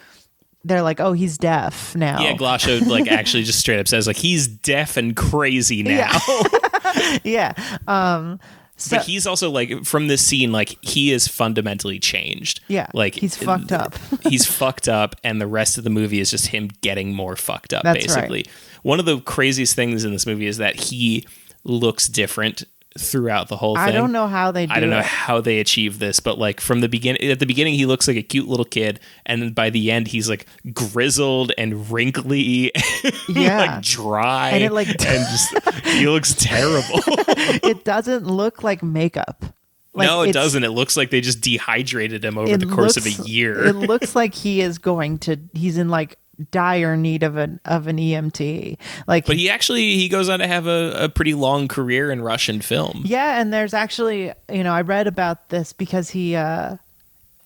they're 0.64 0.82
like, 0.82 1.00
"Oh, 1.00 1.12
he's 1.12 1.38
deaf 1.38 1.94
now." 1.94 2.20
Yeah, 2.20 2.34
Glasha 2.34 2.84
like 2.86 3.10
actually 3.10 3.44
just 3.44 3.60
straight 3.60 3.78
up 3.78 3.88
says 3.88 4.06
like 4.06 4.16
he's 4.16 4.48
deaf 4.48 4.96
and 4.96 5.16
crazy 5.16 5.82
now. 5.82 6.18
yeah. 7.24 7.52
Um, 7.86 8.40
so 8.76 8.96
but 8.96 9.06
he's 9.06 9.26
also 9.26 9.50
like 9.50 9.84
from 9.84 10.06
this 10.08 10.24
scene 10.24 10.52
like 10.52 10.76
he 10.82 11.12
is 11.12 11.26
fundamentally 11.28 11.98
changed 11.98 12.60
Yeah, 12.68 12.86
like 12.92 13.14
he's 13.14 13.36
fucked 13.36 13.72
up. 13.72 13.94
he's 14.22 14.46
fucked 14.46 14.88
up 14.88 15.16
and 15.24 15.40
the 15.40 15.46
rest 15.46 15.78
of 15.78 15.84
the 15.84 15.90
movie 15.90 16.20
is 16.20 16.30
just 16.30 16.48
him 16.48 16.68
getting 16.82 17.14
more 17.14 17.36
fucked 17.36 17.72
up 17.72 17.82
That's 17.84 18.06
right. 18.08 18.14
basically 18.28 18.46
one 18.82 19.00
of 19.00 19.06
the 19.06 19.20
craziest 19.20 19.74
things 19.74 20.04
in 20.04 20.12
this 20.12 20.26
movie 20.26 20.46
is 20.46 20.58
that 20.58 20.76
he 20.76 21.26
looks 21.64 22.06
different 22.06 22.64
throughout 22.98 23.48
the 23.48 23.56
whole 23.56 23.74
thing. 23.76 23.84
I 23.84 23.90
don't 23.92 24.12
know 24.12 24.26
how 24.26 24.50
they 24.52 24.66
do 24.66 24.72
I 24.72 24.80
don't 24.80 24.90
know 24.90 24.98
it. 24.98 25.04
how 25.04 25.40
they 25.40 25.58
achieve 25.60 25.98
this, 25.98 26.20
but 26.20 26.38
like 26.38 26.60
from 26.60 26.80
the 26.80 26.88
beginning, 26.88 27.30
at 27.30 27.38
the 27.38 27.46
beginning, 27.46 27.74
he 27.74 27.86
looks 27.86 28.06
like 28.08 28.16
a 28.16 28.22
cute 28.22 28.48
little 28.48 28.64
kid, 28.64 29.00
and 29.24 29.54
by 29.54 29.70
the 29.70 29.90
end, 29.90 30.08
he's 30.08 30.28
like 30.28 30.46
grizzled 30.72 31.52
and 31.58 31.90
wrinkly, 31.90 32.72
Yeah. 33.28 33.58
like 33.58 33.82
dry, 33.82 34.50
And 34.50 34.64
it, 34.64 34.72
like- 34.72 34.88
and 34.88 34.96
just 35.00 35.54
he 35.86 36.06
looks 36.08 36.34
terrible. 36.34 37.00
it 37.06 37.84
doesn't 37.84 38.26
look 38.26 38.62
like 38.62 38.82
makeup. 38.82 39.44
Like, 39.94 40.08
no, 40.08 40.22
it 40.22 40.32
doesn't. 40.32 40.62
It 40.62 40.72
looks 40.72 40.94
like 40.94 41.08
they 41.10 41.22
just 41.22 41.40
dehydrated 41.40 42.22
him 42.22 42.36
over 42.36 42.54
the 42.58 42.66
course 42.66 42.96
looks- 42.96 43.18
of 43.18 43.24
a 43.24 43.28
year. 43.28 43.64
It 43.64 43.72
looks 43.76 44.14
like 44.14 44.34
he 44.34 44.60
is 44.60 44.76
going 44.76 45.16
to. 45.20 45.38
He's 45.54 45.78
in 45.78 45.88
like 45.88 46.18
dire 46.50 46.96
need 46.96 47.22
of 47.22 47.36
an 47.36 47.60
of 47.64 47.86
an 47.86 47.96
EMT. 47.98 48.78
Like, 49.06 49.26
but 49.26 49.36
he 49.36 49.48
actually 49.50 49.96
he 49.96 50.08
goes 50.08 50.28
on 50.28 50.38
to 50.40 50.46
have 50.46 50.66
a, 50.66 51.04
a 51.04 51.08
pretty 51.08 51.34
long 51.34 51.68
career 51.68 52.10
in 52.10 52.22
Russian 52.22 52.60
film. 52.60 53.02
yeah, 53.06 53.40
and 53.40 53.52
there's 53.52 53.74
actually, 53.74 54.32
you 54.52 54.64
know, 54.64 54.72
I 54.72 54.82
read 54.82 55.06
about 55.06 55.48
this 55.48 55.72
because 55.72 56.10
he. 56.10 56.36
uh 56.36 56.76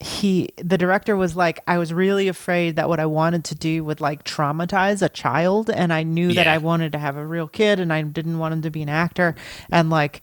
he 0.03 0.49
the 0.57 0.78
director 0.78 1.14
was 1.14 1.36
like 1.36 1.61
i 1.66 1.76
was 1.76 1.93
really 1.93 2.26
afraid 2.26 2.76
that 2.76 2.88
what 2.88 2.99
i 2.99 3.05
wanted 3.05 3.45
to 3.45 3.55
do 3.55 3.84
would 3.84 4.01
like 4.01 4.24
traumatize 4.24 5.03
a 5.03 5.11
child 5.11 5.68
and 5.68 5.93
i 5.93 6.03
knew 6.03 6.32
that 6.32 6.47
i 6.49 6.57
wanted 6.57 6.93
to 6.93 6.99
have 6.99 7.18
a 7.18 7.26
real 7.26 7.47
kid 7.47 7.78
and 7.78 7.93
i 7.93 8.01
didn't 8.01 8.38
want 8.38 8.55
him 8.55 8.62
to 8.62 8.70
be 8.70 8.80
an 8.80 8.88
actor 8.88 9.34
and 9.70 9.91
like 9.91 10.22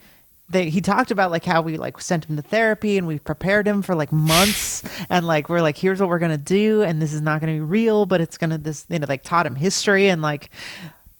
they, 0.50 0.70
he 0.70 0.80
talked 0.80 1.12
about 1.12 1.30
like 1.32 1.44
how 1.44 1.62
we 1.62 1.78
like 1.78 2.00
sent 2.00 2.26
him 2.26 2.38
to 2.38 2.42
therapy 2.42 2.98
and 2.98 3.06
we 3.06 3.20
prepared 3.20 3.68
him 3.68 3.82
for 3.82 3.96
like 3.96 4.12
months 4.12 4.84
and 5.10 5.28
like 5.28 5.50
we're 5.50 5.62
like 5.62 5.78
here's 5.78 6.00
what 6.00 6.10
we're 6.10 6.20
gonna 6.20 6.38
do 6.38 6.84
and 6.84 7.02
this 7.02 7.14
is 7.14 7.22
not 7.22 7.42
gonna 7.42 7.54
be 7.54 7.60
real 7.60 8.06
but 8.06 8.22
it's 8.22 8.38
gonna 8.38 8.58
this 8.58 8.86
you 8.90 9.00
know 9.00 9.06
like 9.10 9.24
taught 9.24 9.46
him 9.46 9.56
history 9.56 10.08
and 10.08 10.22
like 10.22 10.50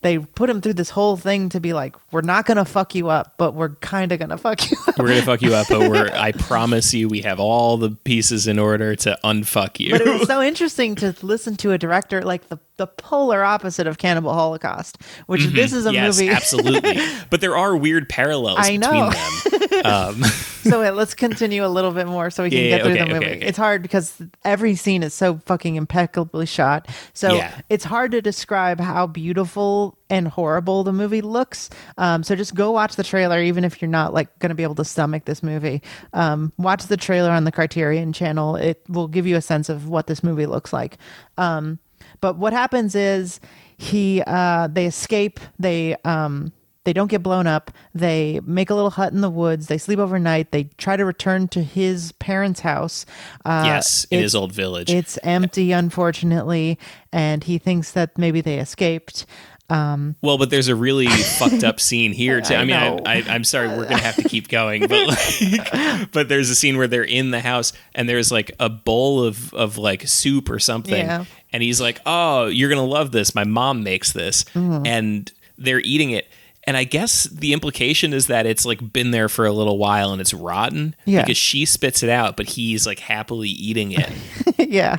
they 0.02 0.20
put 0.20 0.50
him 0.50 0.62
through 0.62 0.74
this 0.76 0.92
whole 0.92 1.18
thing 1.18 1.50
to 1.50 1.60
be 1.60 1.74
like 1.74 1.96
we're 2.12 2.22
not 2.22 2.46
gonna 2.46 2.64
fuck 2.66 2.94
you 2.96 3.10
up 3.10 3.34
but 3.38 3.54
we're 3.56 3.70
kind 3.78 4.12
of 4.12 4.20
gonna 4.20 4.38
fuck 4.38 4.70
you 4.70 4.78
up 4.88 4.98
We're 4.98 5.08
gonna 5.10 5.22
fuck 5.24 5.42
you 5.42 5.54
up, 5.56 5.68
but 5.70 5.90
we're 5.90 6.10
I 6.14 6.32
promise 6.34 6.94
you 6.94 7.08
we 7.08 7.22
have 7.22 7.40
all 7.40 7.78
the 7.78 7.90
pieces 7.92 8.48
in 8.48 8.60
order 8.60 8.96
to 8.98 9.18
unfuck 9.24 9.80
you. 9.80 9.92
but 9.92 10.02
it 10.02 10.20
was 10.20 10.28
so 10.28 10.42
interesting 10.42 10.96
to 10.96 11.16
listen 11.24 11.56
to 11.58 11.72
a 11.72 11.78
director 11.78 12.22
like 12.22 12.48
the 12.50 12.60
the 12.78 12.86
polar 12.86 13.44
opposite 13.44 13.88
of 13.88 13.98
Cannibal 13.98 14.32
Holocaust, 14.36 15.00
which 15.26 15.46
this 15.48 15.74
is 15.74 15.88
a 15.88 15.90
Mm-hmm. 15.90 15.96
yes, 15.96 16.20
movie. 16.20 16.30
absolutely. 16.32 16.98
But 17.32 17.42
there 17.42 17.58
are 17.58 17.76
weird 17.76 18.08
parallels 18.08 18.60
I 18.60 18.78
between 18.78 18.82
know. 18.82 19.10
them. 19.10 19.84
Um, 19.86 20.24
so 20.64 20.82
wait, 20.82 20.92
let's 20.92 21.14
continue 21.14 21.64
a 21.66 21.68
little 21.68 21.92
bit 21.92 22.08
more 22.08 22.30
so 22.30 22.44
we 22.44 22.50
can 22.50 22.60
Yeah, 22.64 22.70
get 22.78 22.82
through 22.84 22.92
okay, 22.94 23.04
the 23.04 23.14
movie. 23.14 23.26
okay, 23.26 23.36
okay. 23.38 23.46
It's 23.48 23.58
hard 23.58 23.82
because 23.82 24.14
every 24.44 24.76
scene 24.76 25.02
is 25.04 25.14
so 25.14 25.38
fucking 25.46 25.76
impeccably 25.76 26.46
shot. 26.46 26.88
So 27.14 27.36
Yeah. 27.36 27.52
it's 27.70 27.84
hard 27.86 28.12
to 28.12 28.22
describe 28.22 28.80
how 28.80 29.08
beautiful 29.08 29.87
and 30.10 30.28
horrible 30.28 30.84
the 30.84 30.94
movie 30.94 31.22
looks. 31.22 31.70
Um, 31.98 32.24
so 32.24 32.36
just 32.36 32.56
go 32.56 32.72
watch 32.72 32.96
the 32.96 33.04
trailer, 33.04 33.42
even 33.42 33.64
if 33.64 33.82
you're 33.82 33.90
not 33.90 34.14
like 34.14 34.38
going 34.40 34.50
to 34.50 34.56
be 34.56 34.64
able 34.64 34.76
to 34.76 34.86
stomach 34.86 35.26
this 35.26 35.44
movie. 35.44 35.82
Um, 36.14 36.54
watch 36.58 36.86
the 36.88 36.98
trailer 36.98 37.30
on 37.30 37.44
the 37.44 37.52
Criterion 37.52 38.14
channel. 38.14 38.56
It 38.56 38.84
will 38.88 39.08
give 39.08 39.28
you 39.28 39.36
a 39.36 39.42
sense 39.42 39.70
of 39.70 39.88
what 39.88 40.08
this 40.08 40.24
movie 40.24 40.46
looks 40.46 40.74
like. 40.74 40.98
Um, 41.38 41.80
but 42.22 42.38
what 42.38 42.54
happens 42.54 42.96
is 42.96 43.40
he 43.78 44.24
uh, 44.26 44.68
they 44.68 44.86
escape. 44.86 45.40
They 45.60 45.96
um, 46.04 46.52
they 46.88 46.94
don't 46.94 47.10
get 47.10 47.22
blown 47.22 47.48
up. 47.48 47.70
They 47.94 48.40
make 48.46 48.70
a 48.70 48.74
little 48.74 48.92
hut 48.92 49.12
in 49.12 49.20
the 49.20 49.30
woods. 49.30 49.68
They 49.68 49.78
sleep 49.78 50.00
overnight. 50.00 50.52
They 50.52 50.70
try 50.78 50.96
to 50.96 51.04
return 51.04 51.50
to 51.50 51.62
his 51.62 52.14
parents' 52.14 52.62
house. 52.62 53.06
Uh, 53.44 53.64
yes, 53.66 54.06
in 54.10 54.22
his 54.22 54.34
old 54.34 54.54
village. 54.54 54.90
It's 54.90 55.20
empty, 55.22 55.74
unfortunately, 55.74 56.80
and 57.12 57.44
he 57.44 57.58
thinks 57.58 57.92
that 57.92 58.18
maybe 58.18 58.40
they 58.40 58.58
escaped. 58.58 59.26
Well, 59.70 60.38
but 60.38 60.50
there's 60.50 60.68
a 60.70 60.76
really 60.76 61.08
fucked 61.40 61.64
up 61.64 61.80
scene 61.80 62.14
here 62.14 62.42
too. 62.42 62.54
I, 62.56 62.58
I 62.60 62.66
mean, 62.66 62.76
I, 63.06 63.24
I'm 63.28 63.44
sorry, 63.44 63.68
we're 63.68 63.84
gonna 63.84 63.98
have 64.02 64.16
to 64.16 64.24
keep 64.30 64.48
going, 64.48 64.88
but 64.88 65.08
like, 65.08 66.12
but 66.12 66.30
there's 66.30 66.50
a 66.50 66.56
scene 66.56 66.78
where 66.78 66.88
they're 66.88 67.04
in 67.04 67.32
the 67.32 67.42
house 67.42 67.74
and 67.94 68.08
there's 68.08 68.32
like 68.32 68.52
a 68.60 68.70
bowl 68.70 69.24
of 69.24 69.54
of 69.54 69.78
like 69.78 70.08
soup 70.08 70.50
or 70.50 70.60
something, 70.60 71.06
Yeah. 71.06 71.26
and 71.52 71.62
he's 71.64 71.82
like, 71.82 72.00
"Oh, 72.06 72.46
you're 72.48 72.70
gonna 72.70 72.84
love 72.86 73.12
this. 73.12 73.36
My 73.36 73.44
mom 73.44 73.84
makes 73.84 74.14
this," 74.14 74.44
Mm-hmm. 74.56 74.86
and 74.86 75.32
they're 75.58 75.82
eating 75.82 76.12
it. 76.12 76.28
And 76.68 76.76
I 76.76 76.84
guess 76.84 77.24
the 77.24 77.54
implication 77.54 78.14
is 78.14 78.28
that 78.28 78.46
it's 78.46 78.66
like 78.66 78.92
been 78.94 79.12
there 79.12 79.30
for 79.30 79.46
a 79.46 79.54
little 79.54 79.78
while 79.78 80.12
and 80.12 80.20
it's 80.20 80.34
rotten 80.34 80.96
Yeah. 81.06 81.22
because 81.22 81.38
she 81.38 81.64
spits 81.66 82.04
it 82.04 82.10
out, 82.10 82.36
but 82.36 82.46
he's 82.50 82.86
like 82.86 83.00
happily 83.00 83.48
eating 83.50 83.94
it. 83.94 84.12
yeah, 84.58 84.98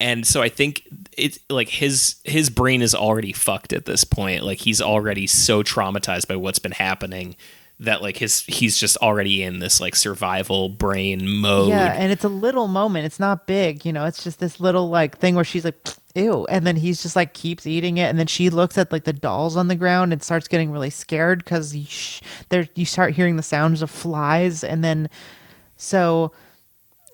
and 0.00 0.26
so 0.26 0.42
I 0.42 0.48
think 0.48 0.82
it's 1.16 1.38
like 1.48 1.68
his 1.68 2.16
his 2.24 2.50
brain 2.50 2.82
is 2.82 2.94
already 2.96 3.32
fucked 3.32 3.72
at 3.72 3.86
this 3.86 4.02
point. 4.02 4.42
Like 4.42 4.58
he's 4.58 4.82
already 4.82 5.28
so 5.28 5.62
traumatized 5.62 6.26
by 6.26 6.34
what's 6.36 6.58
been 6.58 6.72
happening 6.72 7.36
that 7.80 8.02
like 8.02 8.16
his 8.16 8.42
he's 8.42 8.78
just 8.78 8.96
already 8.98 9.42
in 9.42 9.58
this 9.58 9.80
like 9.80 9.96
survival 9.96 10.68
brain 10.68 11.28
mode. 11.28 11.70
yeah, 11.70 11.92
and 11.92 12.12
it's 12.12 12.24
a 12.24 12.28
little 12.28 12.68
moment. 12.68 13.04
It's 13.04 13.18
not 13.20 13.46
big, 13.46 13.84
you 13.84 13.92
know. 13.92 14.04
It's 14.04 14.22
just 14.22 14.38
this 14.38 14.60
little 14.60 14.88
like 14.88 15.18
thing 15.18 15.34
where 15.34 15.44
she's 15.44 15.64
like, 15.64 15.76
"Ew," 16.14 16.46
and 16.46 16.66
then 16.66 16.76
he's 16.76 17.02
just 17.02 17.16
like 17.16 17.34
keeps 17.34 17.66
eating 17.66 17.98
it, 17.98 18.04
and 18.04 18.18
then 18.18 18.28
she 18.28 18.48
looks 18.48 18.78
at 18.78 18.92
like 18.92 19.04
the 19.04 19.12
dolls 19.12 19.56
on 19.56 19.68
the 19.68 19.74
ground 19.74 20.12
and 20.12 20.22
starts 20.22 20.46
getting 20.48 20.70
really 20.70 20.90
scared 20.90 21.38
because 21.44 21.76
sh- 21.88 22.20
there 22.48 22.68
you 22.74 22.86
start 22.86 23.14
hearing 23.14 23.36
the 23.36 23.42
sounds 23.42 23.82
of 23.82 23.90
flies, 23.90 24.62
and 24.62 24.84
then 24.84 25.10
so 25.76 26.32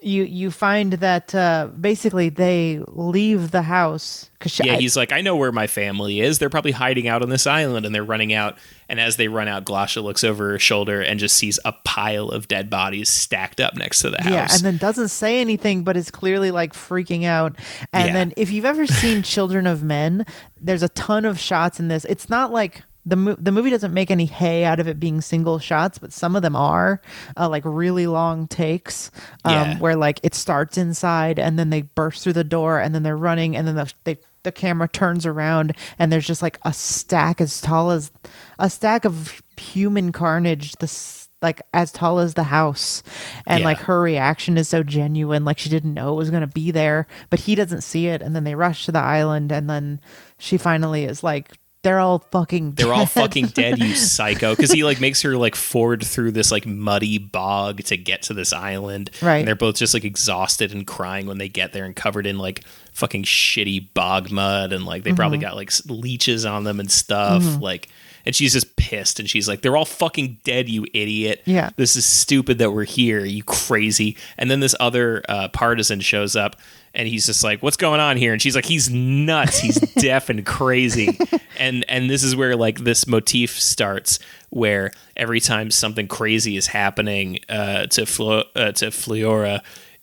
you 0.02 0.24
you 0.24 0.50
find 0.50 0.94
that 0.94 1.34
uh, 1.34 1.68
basically 1.78 2.28
they 2.30 2.80
leave 2.88 3.50
the 3.50 3.62
house 3.62 4.30
Yeah, 4.62 4.76
he's 4.76 4.96
like, 4.96 5.12
I 5.12 5.20
know 5.20 5.36
where 5.36 5.52
my 5.52 5.66
family 5.66 6.20
is. 6.20 6.38
They're 6.38 6.48
probably 6.50 6.72
hiding 6.72 7.06
out 7.08 7.22
on 7.22 7.28
this 7.28 7.46
island 7.46 7.84
and 7.84 7.94
they're 7.94 8.02
running 8.04 8.32
out. 8.32 8.58
And 8.88 8.98
as 8.98 9.16
they 9.16 9.28
run 9.28 9.46
out, 9.48 9.64
Glasha 9.64 10.02
looks 10.02 10.24
over 10.24 10.50
her 10.52 10.58
shoulder 10.58 11.00
and 11.02 11.20
just 11.20 11.36
sees 11.36 11.58
a 11.64 11.72
pile 11.84 12.30
of 12.30 12.48
dead 12.48 12.70
bodies 12.70 13.08
stacked 13.08 13.60
up 13.60 13.76
next 13.76 14.00
to 14.00 14.10
the 14.10 14.22
house. 14.22 14.32
Yeah, 14.32 14.48
and 14.50 14.62
then 14.62 14.76
doesn't 14.78 15.08
say 15.08 15.40
anything, 15.40 15.84
but 15.84 15.96
is 15.96 16.10
clearly 16.10 16.50
like 16.50 16.72
freaking 16.72 17.24
out. 17.24 17.56
And 17.92 18.06
Yeah. 18.08 18.12
then, 18.14 18.32
if 18.36 18.50
you've 18.50 18.64
ever 18.64 18.86
seen 18.86 19.22
Children 19.22 19.66
of 19.66 19.82
Men, 19.82 20.24
there's 20.60 20.82
a 20.82 20.88
ton 20.88 21.24
of 21.24 21.38
shots 21.38 21.78
in 21.78 21.88
this. 21.88 22.04
It's 22.06 22.28
not 22.30 22.50
like 22.52 22.82
the 23.10 23.16
mo- 23.16 23.36
the 23.38 23.52
movie 23.52 23.68
doesn't 23.70 23.92
make 23.92 24.10
any 24.10 24.24
hay 24.24 24.64
out 24.64 24.80
of 24.80 24.88
it 24.88 24.98
being 24.98 25.20
single 25.20 25.58
shots, 25.58 25.98
but 25.98 26.12
some 26.12 26.34
of 26.36 26.42
them 26.42 26.56
are 26.56 27.02
uh, 27.36 27.48
like 27.48 27.62
really 27.66 28.06
long 28.06 28.48
takes, 28.48 29.10
um, 29.44 29.52
Yeah. 29.52 29.78
where 29.78 29.96
like 29.96 30.20
it 30.22 30.34
starts 30.34 30.78
inside 30.78 31.38
and 31.38 31.58
then 31.58 31.68
they 31.70 31.82
burst 31.82 32.22
through 32.24 32.32
the 32.34 32.44
door 32.44 32.78
and 32.80 32.94
then 32.94 33.02
they're 33.02 33.16
running 33.16 33.56
and 33.56 33.66
then 33.68 33.74
the, 33.76 33.92
they 34.04 34.18
the 34.42 34.52
camera 34.52 34.88
turns 34.88 35.26
around 35.26 35.76
and 35.98 36.10
there's 36.10 36.26
just 36.26 36.40
like 36.40 36.58
a 36.62 36.72
stack 36.72 37.42
as 37.42 37.60
tall 37.60 37.90
as 37.90 38.10
a 38.58 38.70
stack 38.70 39.04
of 39.04 39.42
human 39.58 40.12
carnage. 40.12 40.72
This 40.80 41.28
like 41.42 41.60
as 41.74 41.90
tall 41.92 42.18
as 42.20 42.34
the 42.34 42.42
house 42.44 43.02
and 43.46 43.60
Yeah. 43.60 43.64
like 43.66 43.78
her 43.80 44.00
reaction 44.00 44.56
is 44.58 44.68
so 44.68 44.82
genuine 44.82 45.44
like 45.44 45.58
she 45.58 45.68
didn't 45.70 45.94
know 45.94 46.12
it 46.12 46.16
was 46.16 46.28
going 46.30 46.42
to 46.42 46.46
be 46.46 46.70
there 46.70 47.06
but 47.30 47.40
he 47.40 47.54
doesn't 47.54 47.80
see 47.80 48.08
it 48.08 48.20
and 48.20 48.36
then 48.36 48.44
they 48.44 48.54
rush 48.54 48.84
to 48.84 48.92
the 48.92 48.98
island 48.98 49.50
and 49.50 49.68
then 49.70 50.00
she 50.36 50.58
finally 50.58 51.04
is 51.04 51.22
like 51.24 51.56
they're 51.82 51.98
all 52.00 52.18
fucking 52.30 52.72
They're 52.72 52.92
all 52.92 53.00
dead." 53.06 53.08
fucking 53.10 53.46
dead, 53.48 53.78
you 53.78 53.94
psycho. 53.94 54.54
Because 54.54 54.70
he 54.70 54.84
like 54.84 55.00
makes 55.00 55.22
her 55.22 55.36
like 55.36 55.54
ford 55.54 56.04
through 56.04 56.32
this 56.32 56.50
like 56.52 56.66
muddy 56.66 57.18
bog 57.18 57.82
to 57.84 57.96
get 57.96 58.22
to 58.22 58.34
this 58.34 58.52
island. 58.52 59.10
Right. 59.22 59.38
And 59.38 59.48
they're 59.48 59.54
both 59.56 59.76
just 59.76 59.94
like 59.94 60.04
exhausted 60.04 60.72
and 60.72 60.86
crying 60.86 61.26
when 61.26 61.38
they 61.38 61.48
get 61.48 61.72
there 61.72 61.84
and 61.84 61.96
covered 61.96 62.26
in 62.26 62.38
like 62.38 62.64
fucking 62.92 63.22
shitty 63.22 63.94
bog 63.94 64.30
mud 64.30 64.72
and 64.72 64.84
like 64.84 65.04
they 65.04 65.12
probably 65.12 65.38
Mm-hmm. 65.38 65.46
got 65.48 65.56
like 65.56 65.72
leeches 65.86 66.44
on 66.44 66.64
them 66.64 66.80
and 66.80 66.90
stuff. 66.90 67.42
Like, 67.60 67.88
and 68.26 68.34
she's 68.34 68.52
just 68.52 68.76
pissed 68.76 69.20
and 69.20 69.28
she's 69.28 69.48
like, 69.48 69.62
"They're 69.62 69.76
all 69.76 69.84
fucking 69.84 70.38
dead, 70.44 70.68
you 70.68 70.86
idiot. 70.92 71.42
Yeah. 71.44 71.70
This 71.76 71.96
is 71.96 72.04
stupid 72.04 72.58
that 72.58 72.72
we're 72.72 72.84
here, 72.84 73.24
you 73.24 73.42
crazy." 73.42 74.16
And 74.38 74.50
then 74.50 74.60
this 74.60 74.74
other 74.80 75.22
uh, 75.28 75.48
partisan 75.48 76.00
shows 76.00 76.36
up. 76.36 76.56
And 76.92 77.06
he's 77.06 77.26
just 77.26 77.44
like, 77.44 77.62
"What's 77.62 77.76
going 77.76 78.00
on 78.00 78.16
here?" 78.16 78.32
And 78.32 78.42
she's 78.42 78.56
like, 78.56 78.64
"He's 78.64 78.90
nuts. 78.90 79.60
He's 79.60 79.78
deaf 79.94 80.28
and 80.28 80.44
crazy." 80.44 81.16
And 81.56 81.84
and 81.88 82.10
this 82.10 82.24
is 82.24 82.34
where 82.34 82.56
like 82.56 82.80
this 82.80 83.06
motif 83.06 83.60
starts, 83.60 84.18
where 84.48 84.90
every 85.16 85.38
time 85.38 85.70
something 85.70 86.08
crazy 86.08 86.56
is 86.56 86.66
happening 86.66 87.38
uh, 87.48 87.86
to 87.86 88.06
Flo- 88.06 88.42
uh, 88.56 88.72
to 88.72 88.90
Fleora, 88.90 89.62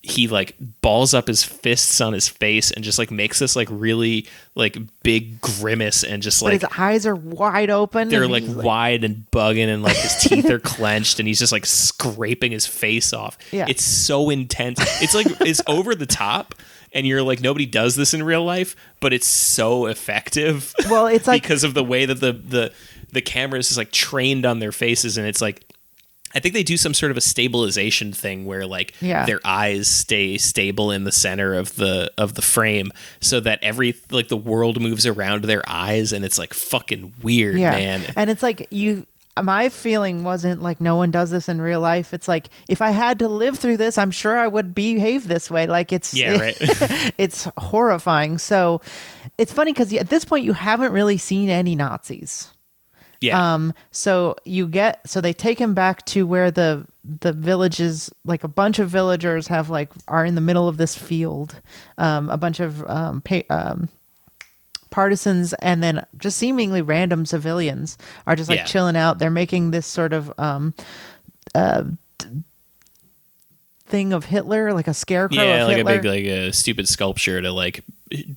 he 0.09 0.27
like 0.27 0.55
balls 0.81 1.13
up 1.13 1.27
his 1.27 1.43
fists 1.43 1.99
on 1.99 2.13
his 2.13 2.27
face 2.29 2.71
and 2.71 2.83
just 2.83 2.97
like 2.97 3.11
makes 3.11 3.39
this 3.39 3.55
like 3.55 3.67
really 3.69 4.25
like 4.55 4.77
big 5.03 5.41
grimace 5.41 6.03
and 6.03 6.23
just 6.23 6.39
but 6.41 6.53
like 6.53 6.61
his 6.61 6.69
eyes 6.79 7.05
are 7.05 7.15
wide 7.15 7.69
open 7.69 8.07
they're 8.09 8.27
like 8.27 8.43
he's 8.43 8.55
wide 8.55 9.03
and 9.03 9.25
bugging 9.31 9.67
and 9.67 9.83
like 9.83 9.97
his 9.97 10.15
teeth 10.21 10.49
are 10.49 10.59
clenched 10.59 11.19
and 11.19 11.27
he's 11.27 11.39
just 11.39 11.51
like 11.51 11.65
scraping 11.65 12.51
his 12.51 12.65
face 12.65 13.11
off. 13.13 13.37
Yeah. 13.51 13.65
It's 13.67 13.83
so 13.83 14.29
intense. 14.29 14.79
It's 15.01 15.13
like 15.13 15.27
it's 15.41 15.61
over 15.67 15.93
the 15.93 16.05
top 16.05 16.55
and 16.93 17.05
you're 17.05 17.21
like 17.21 17.41
nobody 17.41 17.65
does 17.65 17.95
this 17.95 18.13
in 18.13 18.23
real 18.23 18.45
life, 18.45 18.75
but 18.99 19.11
it's 19.13 19.27
so 19.27 19.87
effective. 19.87 20.73
Well, 20.89 21.07
it's 21.07 21.27
like- 21.27 21.41
because 21.43 21.63
of 21.63 21.73
the 21.73 21.83
way 21.83 22.05
that 22.05 22.19
the 22.21 22.31
the 22.33 22.73
the 23.11 23.21
camera 23.21 23.59
is 23.59 23.67
just 23.67 23.77
like 23.77 23.91
trained 23.91 24.45
on 24.45 24.59
their 24.59 24.71
faces 24.71 25.17
and 25.17 25.27
it's 25.27 25.41
like 25.41 25.63
I 26.35 26.39
think 26.39 26.53
they 26.53 26.63
do 26.63 26.77
some 26.77 26.93
sort 26.93 27.11
of 27.11 27.17
a 27.17 27.21
stabilization 27.21 28.11
thing 28.13 28.45
where 28.45 28.65
like 28.65 28.93
Yeah. 29.01 29.25
their 29.25 29.39
eyes 29.45 29.87
stay 29.87 30.37
stable 30.37 30.91
in 30.91 31.03
the 31.03 31.11
center 31.11 31.53
of 31.53 31.75
the 31.75 32.11
of 32.17 32.33
the 32.35 32.41
frame 32.41 32.91
so 33.21 33.39
that 33.39 33.59
every 33.63 33.95
like 34.11 34.27
the 34.27 34.37
world 34.37 34.79
moves 34.81 35.05
around 35.05 35.45
their 35.45 35.63
eyes 35.67 36.13
and 36.13 36.23
it's 36.25 36.37
like 36.37 36.53
fucking 36.53 37.13
weird, 37.23 37.57
yeah 37.57 37.71
man. 37.71 38.01
and 38.15 38.29
it's 38.29 38.43
like 38.43 38.67
you 38.71 39.05
my 39.41 39.69
feeling 39.69 40.23
wasn't 40.23 40.63
like 40.63 40.81
no 40.81 40.95
one 40.95 41.11
does 41.11 41.29
this 41.29 41.47
in 41.47 41.61
real 41.61 41.79
life. 41.79 42.11
It's 42.11 42.27
like 42.27 42.49
if 42.67 42.81
I 42.81 42.89
had 42.89 43.19
to 43.19 43.27
live 43.27 43.59
through 43.59 43.77
this, 43.77 43.99
I'm 43.99 44.09
sure 44.09 44.35
I 44.35 44.47
would 44.47 44.73
behave 44.73 45.27
this 45.27 45.51
way. 45.51 45.67
Like 45.67 45.93
it's 45.93 46.11
Yeah, 46.13 46.39
right. 46.39 46.57
it's 47.19 47.47
horrifying. 47.55 48.39
So 48.39 48.81
it's 49.37 49.53
funny 49.53 49.73
because 49.73 49.93
at 49.93 50.09
this 50.09 50.25
point 50.25 50.43
you 50.43 50.53
haven't 50.53 50.91
really 50.91 51.19
seen 51.19 51.49
any 51.49 51.75
Nazis. 51.75 52.51
Yeah. 53.19 53.53
Um, 53.53 53.73
so 53.91 54.35
you 54.45 54.67
get 54.67 55.07
so 55.09 55.21
they 55.21 55.33
take 55.33 55.59
him 55.59 55.73
back 55.73 56.05
to 56.07 56.25
where 56.27 56.51
the 56.51 56.85
the 57.03 57.33
villages, 57.33 58.11
like 58.25 58.43
a 58.43 58.47
bunch 58.47 58.79
of 58.79 58.89
villagers, 58.89 59.47
have 59.47 59.69
like 59.69 59.89
are 60.07 60.23
in 60.25 60.35
the 60.35 60.41
middle 60.41 60.67
of 60.67 60.77
this 60.77 60.95
field. 60.95 61.59
Um, 61.97 62.29
a 62.29 62.37
bunch 62.37 62.59
of 62.59 62.87
um, 62.89 63.21
pa- 63.21 63.41
um 63.49 63.89
partisans 64.89 65.53
and 65.55 65.83
then 65.83 66.05
just 66.17 66.37
seemingly 66.37 66.81
random 66.81 67.25
civilians 67.25 67.97
are 68.25 68.35
just 68.35 68.49
like 68.49 68.59
Yeah. 68.59 68.65
chilling 68.65 68.95
out. 68.95 69.19
They're 69.19 69.29
making 69.29 69.71
this 69.71 69.85
sort 69.85 70.13
of 70.13 70.31
um 70.39 70.73
uh 71.55 71.83
thing 73.85 74.13
of 74.13 74.25
Hitler, 74.25 74.73
like 74.73 74.87
a 74.87 74.93
scarecrow 74.93 75.41
yeah, 75.41 75.65
like 75.65 75.77
Hitler. 75.77 75.93
a 75.93 75.95
big 75.97 76.05
like 76.05 76.25
a 76.25 76.51
stupid 76.53 76.87
sculpture 76.87 77.41
to 77.41 77.51
like 77.51 77.83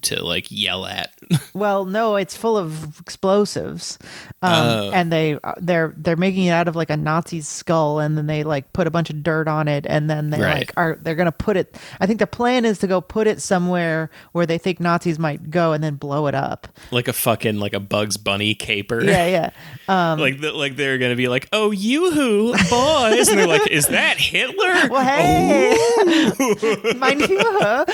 to 0.03 0.22
like 0.24 0.47
yell 0.51 0.87
at. 0.87 1.12
Well, 1.55 1.85
no, 1.85 2.16
it's 2.16 2.37
full 2.37 2.57
of 2.57 2.99
explosives, 3.01 3.99
um, 4.43 4.53
Oh. 4.53 4.91
and 4.93 5.12
they 5.12 5.39
they're 5.59 5.95
they're 5.97 6.16
making 6.16 6.47
it 6.47 6.51
out 6.51 6.66
of 6.68 6.74
like 6.76 6.91
a 6.91 6.97
Nazi's 6.97 7.47
skull, 7.47 8.01
and 8.01 8.16
then 8.18 8.26
they 8.26 8.43
like 8.43 8.72
put 8.72 8.87
a 8.87 8.91
bunch 8.91 9.11
of 9.11 9.22
dirt 9.22 9.47
on 9.49 9.68
it, 9.68 9.87
and 9.89 10.11
then 10.11 10.31
they 10.31 10.41
Right. 10.41 10.59
like 10.59 10.72
are 10.76 10.99
they're 11.01 11.14
gonna 11.14 11.31
put 11.33 11.57
it. 11.57 11.76
I 12.01 12.07
think 12.07 12.18
the 12.18 12.26
plan 12.26 12.64
is 12.64 12.78
to 12.78 12.87
go 12.87 13.01
put 13.01 13.26
it 13.26 13.41
somewhere 13.41 14.11
where 14.33 14.47
they 14.47 14.59
think 14.59 14.81
Nazis 14.81 15.18
might 15.18 15.51
go, 15.51 15.72
and 15.72 15.83
then 15.85 15.95
blow 15.97 16.26
it 16.26 16.35
up. 16.35 16.66
like 16.91 17.07
a 17.09 17.12
fucking 17.12 17.59
like 17.61 17.74
a 17.74 17.81
Bugs 17.81 18.16
Bunny 18.16 18.55
caper. 18.55 19.03
Yeah, 19.05 19.26
yeah. 19.26 19.51
Um, 19.91 20.20
like 20.20 20.41
the, 20.41 20.53
like 20.53 20.76
they're 20.76 20.99
gonna 20.99 21.16
be 21.16 21.26
like, 21.26 21.49
oh 21.53 21.72
you-hoo, 21.72 22.53
boys, 22.70 23.28
and 23.28 23.39
they're 23.39 23.47
like, 23.49 23.66
is 23.68 23.89
that 23.89 24.18
Hitler? 24.18 24.89
well, 24.89 25.05
hey, 25.05 25.74
mein 26.97 27.18
Führer. 27.20 27.85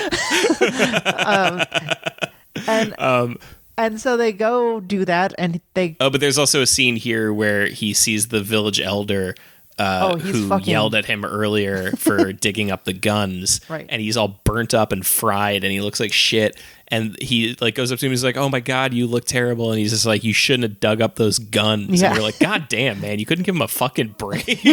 um, 1.25 2.26
and 2.67 2.93
Um, 2.99 3.37
and 3.77 3.99
so 4.01 4.17
they 4.17 4.31
go 4.33 4.79
do 4.79 5.05
that, 5.05 5.33
and 5.37 5.61
they 5.73 5.95
oh, 5.99 6.09
but 6.09 6.19
there's 6.21 6.37
also 6.37 6.61
a 6.61 6.67
scene 6.67 6.95
here 6.95 7.31
where 7.33 7.67
he 7.67 7.93
sees 7.93 8.27
the 8.29 8.41
village 8.41 8.79
elder. 8.81 9.35
Uh, 9.79 10.09
Oh, 10.13 10.15
he's 10.17 10.33
who 10.35 10.47
fucking- 10.49 10.67
yelled 10.71 10.95
at 10.95 11.05
him 11.05 11.23
earlier 11.23 11.91
for 11.97 12.33
digging 12.33 12.71
up 12.71 12.85
the 12.85 12.93
guns, 12.93 13.61
Right. 13.69 13.85
And 13.89 14.01
he's 14.01 14.17
all 14.17 14.39
burnt 14.43 14.73
up 14.73 14.91
and 14.91 15.05
fried, 15.05 15.63
and 15.63 15.71
he 15.71 15.81
looks 15.81 15.99
like 15.99 16.11
shit. 16.11 16.57
And 16.87 17.15
he 17.21 17.55
like 17.61 17.75
goes 17.75 17.91
up 17.91 17.99
to 17.99 18.05
him, 18.05 18.09
and 18.09 18.13
he's 18.13 18.23
like, 18.23 18.37
"Oh 18.37 18.47
my 18.49 18.61
god, 18.61 18.93
you 18.93 19.05
look 19.07 19.25
terrible." 19.25 19.71
And 19.71 19.77
he's 19.79 19.91
just 19.91 20.05
like, 20.07 20.23
"You 20.23 20.33
shouldn't 20.33 20.63
have 20.63 20.79
dug 20.79 20.99
up 21.01 21.17
those 21.17 21.37
guns." 21.37 22.01
Yeah. 22.01 22.07
And 22.07 22.15
you're 22.15 22.23
like, 22.23 22.39
"God 22.39 22.69
damn, 22.69 23.01
man, 23.01 23.19
you 23.19 23.25
couldn't 23.27 23.43
give 23.43 23.53
him 23.55 23.61
a 23.61 23.67
fucking 23.67 24.15
break." 24.17 24.47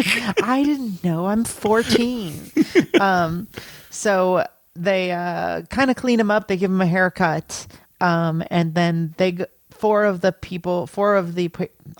I 0.43 0.63
didn't 0.65 1.03
know. 1.05 1.27
I'm 1.27 1.45
14. 1.45 2.53
um, 3.01 3.49
so 3.91 4.47
they 4.77 5.11
uh, 5.13 5.63
kind 5.63 5.91
of 5.91 5.97
clean 5.97 6.19
him 6.21 6.31
up. 6.31 6.47
They 6.49 6.57
give 6.57 6.71
him 6.71 6.81
a 6.81 6.87
haircut, 6.87 7.67
um, 8.01 8.43
and 8.51 8.75
then 8.75 9.15
they 9.17 9.39
four 9.71 10.05
of 10.05 10.21
the 10.21 10.33
people, 10.33 10.87
four 10.87 11.17
of 11.17 11.35
the 11.35 11.51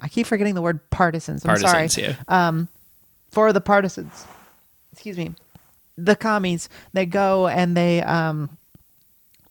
I 0.01 0.09
keep 0.09 0.27
forgetting 0.27 0.55
the 0.55 0.63
word 0.63 0.89
partisans. 0.91 1.45
I'm 1.45 1.49
Partisans, 1.49 1.95
sorry. 1.95 2.17
yeah. 2.29 2.65
Four 3.31 3.49
of 3.49 3.55
the 3.55 3.61
partisans. 3.61 4.27
Excuse 4.93 5.19
me. 5.19 5.35
The 5.99 6.15
commies. 6.15 6.69
They 6.93 7.05
go 7.05 7.49
and 7.49 7.77
they 7.77 8.01
um, 8.03 8.57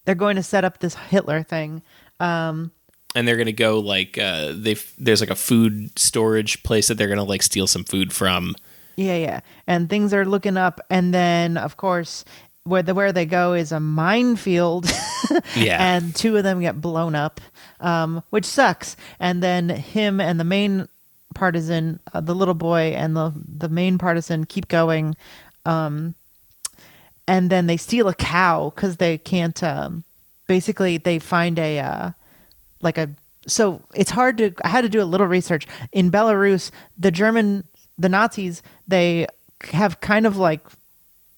they're 0.06 0.16
going 0.16 0.38
to 0.38 0.44
set 0.44 0.64
up 0.64 0.80
this 0.80 0.96
Hitler 0.96 1.44
thing. 1.44 1.82
Um, 2.20 2.72
and 3.16 3.28
they're 3.28 3.38
gonna 3.38 3.52
go 3.52 3.80
like 3.80 4.18
uh 4.18 4.54
they 4.56 4.76
there's 4.98 5.22
like 5.22 5.30
a 5.30 5.36
food 5.36 5.98
storage 6.00 6.64
place 6.64 6.88
that 6.88 6.96
they're 6.96 7.10
gonna 7.10 7.24
like 7.24 7.44
steal 7.44 7.68
some 7.68 7.84
food 7.84 8.12
from 8.12 8.56
Yeah, 8.96 9.18
yeah. 9.18 9.40
And 9.68 9.90
things 9.90 10.14
are 10.14 10.26
looking 10.26 10.58
up 10.58 10.82
and 10.90 11.14
then 11.14 11.58
of 11.58 11.78
course 11.78 12.26
where 12.66 12.84
the 12.84 12.94
where 12.94 13.12
they 13.12 13.26
go 13.26 13.54
is 13.54 13.72
a 13.72 13.80
minefield. 13.80 14.92
Yeah. 15.56 15.78
And 15.80 16.14
two 16.14 16.36
of 16.36 16.44
them 16.44 16.60
get 16.60 16.82
blown 16.82 17.16
up. 17.16 17.40
Um, 17.80 18.24
which 18.30 18.46
sucks. 18.46 18.98
And 19.20 19.42
then 19.42 19.70
him 19.70 20.20
and 20.20 20.38
the 20.38 20.44
main 20.44 20.90
partisan, 21.34 22.02
uh, 22.14 22.20
the 22.22 22.36
little 22.36 22.54
boy 22.54 22.94
and 22.96 23.16
the 23.16 23.34
the 23.48 23.70
main 23.70 23.98
partisan 23.98 24.46
keep 24.46 24.68
going. 24.68 25.16
Um 25.66 26.16
and 27.28 27.50
then 27.50 27.68
they 27.68 27.78
steal 27.78 28.10
a 28.10 28.14
cow 28.14 28.72
cuz 28.76 28.98
they 28.98 29.18
can't 29.18 29.64
um 29.64 30.04
basically 30.48 30.98
they 30.98 31.20
find 31.20 31.58
a 31.58 31.80
uh 31.80 32.12
like 32.82 32.98
a 32.98 33.10
so 33.48 33.82
it's 33.96 34.12
hard 34.12 34.38
to 34.38 34.54
i 34.64 34.68
had 34.68 34.82
to 34.82 34.90
do 34.90 35.02
a 35.02 35.06
little 35.06 35.28
research 35.28 35.66
in 35.92 36.12
belarus 36.12 36.70
the 36.98 37.12
german 37.12 37.64
the 37.98 38.10
nazis 38.10 38.62
they 38.88 39.26
have 39.72 40.02
kind 40.02 40.26
of 40.28 40.38
like 40.38 40.62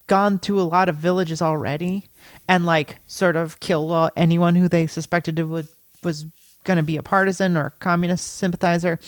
gone 0.07 0.39
to 0.39 0.59
a 0.59 0.63
lot 0.63 0.89
of 0.89 0.95
villages 0.95 1.41
already 1.41 2.05
and 2.47 2.65
like 2.65 2.97
sort 3.07 3.35
of 3.35 3.59
killed 3.59 4.11
anyone 4.15 4.55
who 4.55 4.67
they 4.67 4.87
suspected 4.87 5.39
would 5.39 5.67
was 6.03 6.25
going 6.63 6.77
to 6.77 6.83
be 6.83 6.97
a 6.97 7.03
partisan 7.03 7.55
or 7.57 7.67
a 7.67 7.71
communist 7.71 8.37
sympathizer 8.37 8.99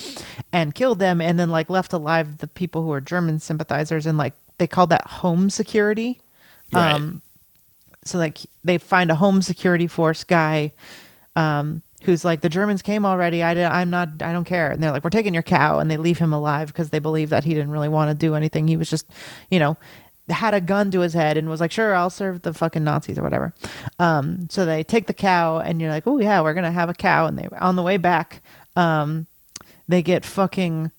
and 0.52 0.76
killed 0.76 1.00
them 1.00 1.22
and 1.22 1.40
then 1.40 1.50
like 1.50 1.70
left 1.70 1.94
alive 1.94 2.38
the 2.38 2.48
people 2.48 2.82
who 2.84 2.90
were 2.90 3.02
german 3.02 3.40
sympathizers 3.40 4.06
and 4.06 4.18
like 4.18 4.34
they 4.58 4.68
called 4.68 4.90
that 4.90 5.06
home 5.08 5.50
security 5.50 6.20
right 6.72 6.94
um, 6.94 7.22
so 8.04 8.18
like 8.18 8.40
they 8.64 8.78
find 8.78 9.12
a 9.12 9.16
home 9.16 9.42
security 9.42 9.88
force 9.88 10.24
guy 10.24 10.72
um, 11.36 11.82
who's 12.04 12.26
like 12.26 12.42
the 12.42 12.50
Germans 12.50 12.82
came 12.82 13.06
already. 13.06 13.44
I 13.44 13.54
did, 13.54 13.66
I'm 13.66 13.90
not. 13.90 14.22
I 14.22 14.32
don't 14.34 14.46
care. 14.46 14.72
And 14.72 14.82
they're 14.82 14.92
like, 14.92 15.04
we're 15.04 15.10
taking 15.10 15.34
your 15.34 15.44
cow, 15.44 15.80
and 15.80 15.90
they 15.90 15.98
leave 15.98 16.18
him 16.18 16.34
alive 16.34 16.68
because 16.68 16.90
they 16.90 17.00
believe 17.00 17.30
that 17.30 17.44
he 17.44 17.54
didn't 17.54 17.72
really 17.72 17.90
want 17.90 18.10
to 18.10 18.16
do 18.16 18.34
anything. 18.36 18.68
He 18.68 18.78
was 18.78 18.90
just, 18.90 19.06
you 19.52 19.60
know, 19.60 19.78
had 20.30 20.54
a 20.54 20.62
gun 20.62 20.92
to 20.92 21.00
his 21.00 21.14
head 21.14 21.38
and 21.38 21.50
was 21.50 21.62
like, 21.62 21.72
sure, 21.72 21.96
I'll 21.96 22.10
serve 22.10 22.42
the 22.42 22.54
fucking 22.54 22.84
Nazis 22.84 23.18
or 23.18 23.24
whatever. 23.24 23.54
Um, 24.00 24.50
so 24.50 24.66
they 24.66 24.84
take 24.84 25.08
the 25.08 25.14
cow, 25.14 25.60
and 25.60 25.82
you're 25.82 25.90
like, 25.92 26.08
oh 26.08 26.20
yeah, 26.20 26.42
we're 26.42 26.54
gonna 26.54 26.72
have 26.72 26.90
a 26.90 26.94
cow. 26.94 27.26
And 27.26 27.38
they 27.38 27.48
on 27.60 27.76
the 27.76 27.84
way 27.84 27.98
back, 27.98 28.42
um, 28.76 29.28
they 29.88 30.02
get 30.02 30.26
fucking 30.26 30.92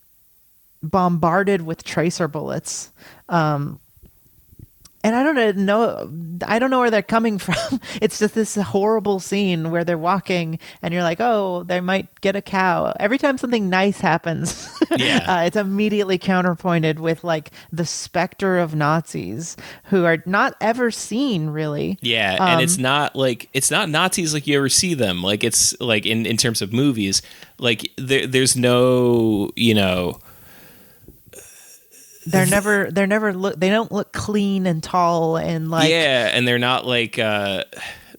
bombarded 0.83 1.62
with 1.62 1.85
tracer 1.85 2.29
bullets. 2.29 2.91
Um, 3.29 3.81
and 5.05 5.15
I 5.15 5.23
don't 5.23 5.57
know, 5.59 6.11
I 6.47 6.59
don't 6.59 6.71
know 6.71 6.81
where 6.81 6.91
they're 6.91 7.03
coming 7.03 7.39
from. 7.47 7.81
It's 8.03 8.19
just 8.19 8.35
this 8.35 8.57
horrible 8.57 9.21
scene 9.21 9.71
where 9.71 9.85
they're 9.85 9.97
walking, 9.99 10.59
and 10.83 10.93
you're 10.93 11.03
like, 11.03 11.21
"Oh, 11.21 11.63
they 11.65 11.81
might 11.81 12.21
get 12.21 12.35
a 12.37 12.43
cow." 12.43 12.95
Every 12.99 13.19
time 13.19 13.39
something 13.39 13.69
nice 13.71 14.01
happens, 14.01 14.69
Yeah. 14.97 15.25
uh, 15.29 15.43
it's 15.45 15.57
immediately 15.57 16.19
counterpointed 16.19 16.99
with 17.01 17.23
like 17.25 17.51
the 17.73 17.87
specter 17.87 18.59
of 18.59 18.75
Nazis 18.75 19.57
who 19.85 20.05
are 20.05 20.19
not 20.27 20.55
ever 20.61 20.91
seen, 20.91 21.51
really. 21.51 21.99
yeah 22.03 22.33
and 22.33 22.57
um, 22.59 22.61
it's 22.61 22.79
not 22.79 23.15
like 23.17 23.49
it's 23.53 23.71
not 23.71 23.89
nazis 23.89 24.35
like 24.35 24.47
you 24.47 24.57
ever 24.59 24.69
see 24.69 24.95
them 24.95 25.23
like 25.23 25.45
it's 25.45 25.79
like 25.81 26.05
in 26.07 26.27
in 26.27 26.37
terms 26.37 26.61
of 26.63 26.73
movies 26.73 27.23
like 27.59 27.91
there, 27.97 28.27
there's 28.27 28.57
no 28.57 29.51
you 29.57 29.75
know 29.75 30.19
They're 32.31 32.47
never, 32.47 32.91
they're 32.91 33.07
never 33.07 33.33
look, 33.33 33.59
they 33.59 33.70
don't 33.70 33.91
look 33.93 34.12
clean 34.12 34.66
and 34.66 34.83
tall 34.83 35.37
and 35.37 35.70
like, 35.70 35.91
yeah 35.91 36.31
and 36.33 36.47
they're 36.47 36.59
not 36.59 36.87
like 36.87 37.18
uh 37.18 37.64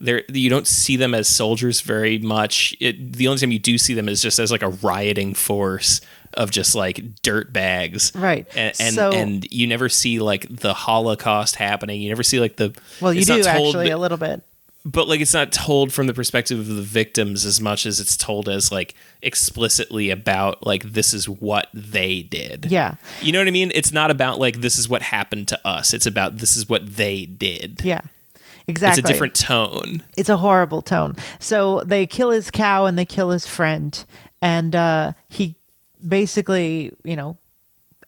they're 0.00 0.22
you 0.32 0.48
don't 0.48 0.66
see 0.66 0.96
them 0.96 1.14
as 1.14 1.28
soldiers 1.28 1.80
very 1.82 2.18
much 2.18 2.74
it, 2.80 3.12
the 3.12 3.28
only 3.28 3.38
time 3.38 3.52
you 3.52 3.58
do 3.58 3.76
see 3.78 3.94
them 3.94 4.08
is 4.08 4.22
just 4.22 4.38
as 4.38 4.50
like 4.50 4.62
a 4.62 4.68
rioting 4.68 5.34
force 5.34 6.00
of 6.34 6.50
just 6.50 6.74
like 6.74 7.20
dirt 7.22 7.52
bags 7.52 8.12
Right. 8.14 8.46
and 8.54 8.72
and, 8.80 8.94
So- 8.94 9.10
and 9.12 9.46
you 9.52 9.66
never 9.66 9.88
see 9.88 10.18
like 10.20 10.46
the 10.48 10.72
holocaust 10.74 11.56
happening 11.56 12.00
you 12.00 12.08
never 12.08 12.22
see 12.22 12.40
like 12.40 12.56
the 12.56 12.74
well, 13.00 13.12
you 13.12 13.24
do 13.24 13.42
told 13.42 13.46
actually 13.46 13.90
a 13.90 13.98
little 13.98 14.18
bit. 14.18 14.42
But 14.84 15.06
like 15.08 15.20
it's 15.20 15.34
not 15.34 15.52
told 15.52 15.92
from 15.92 16.06
the 16.06 16.14
perspective 16.14 16.58
of 16.58 16.66
the 16.66 16.82
victims 16.82 17.44
as 17.44 17.60
much 17.60 17.84
as 17.86 18.00
it's 18.00 18.16
told 18.16 18.48
as 18.48 18.72
like 18.72 18.94
explicitly 19.22 20.10
about 20.10 20.64
like 20.66 20.82
this 20.84 21.12
is 21.14 21.28
what 21.28 21.68
they 21.74 22.22
did 22.22 22.66
Yeah. 22.70 22.94
you 23.20 23.32
know 23.32 23.38
what 23.40 23.48
i 23.48 23.50
mean 23.50 23.70
it's 23.74 23.92
not 23.92 24.10
about 24.10 24.38
like 24.38 24.60
this 24.60 24.78
is 24.78 24.88
what 24.88 25.02
happened 25.02 25.48
to 25.48 25.66
us 25.66 25.92
it's 25.92 26.06
about 26.06 26.38
this 26.38 26.56
is 26.56 26.68
what 26.68 26.96
they 26.96 27.26
did 27.26 27.80
Yeah. 27.84 28.00
Exactly. 28.66 29.00
it's 29.00 29.08
a 29.10 29.12
different 29.12 29.34
tone 29.34 30.02
it's 30.16 30.28
a 30.28 30.36
horrible 30.36 30.80
tone. 30.82 31.16
So 31.40 31.82
they 31.84 32.06
kill 32.06 32.30
his 32.30 32.50
cow 32.50 32.86
and 32.86 32.96
they 32.98 33.04
kill 33.04 33.30
his 33.30 33.44
friend, 33.46 34.02
and 34.40 34.76
uh, 34.76 35.12
he 35.28 35.56
basically, 36.06 36.92
you 37.04 37.16
know, 37.16 37.36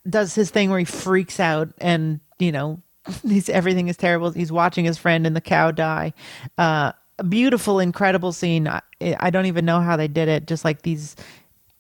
does 0.09 0.35
his 0.35 0.51
thing 0.51 0.71
where 0.71 0.79
he 0.79 0.85
freaks 0.85 1.41
out 1.41 1.71
and 1.79 2.21
you 2.39 2.53
know, 2.53 2.81
he's 3.23 3.49
everything 3.49 3.89
is 3.89 3.97
terrible. 3.97 4.31
He's 4.31 4.53
watching 4.53 4.85
his 4.85 4.99
friend 4.99 5.27
and 5.27 5.35
the 5.37 5.41
cow 5.41 5.71
die. 5.71 6.13
Uh, 6.59 6.93
a 7.19 7.25
beautiful, 7.25 7.79
incredible 7.79 8.33
scene. 8.33 8.67
I, 8.69 8.81
I 9.01 9.31
don't 9.31 9.47
even 9.47 9.65
know 9.65 9.81
how 9.81 9.97
they 9.97 10.09
did 10.09 10.29
it. 10.29 10.47
Just 10.47 10.65
like 10.65 10.83
these 10.83 11.17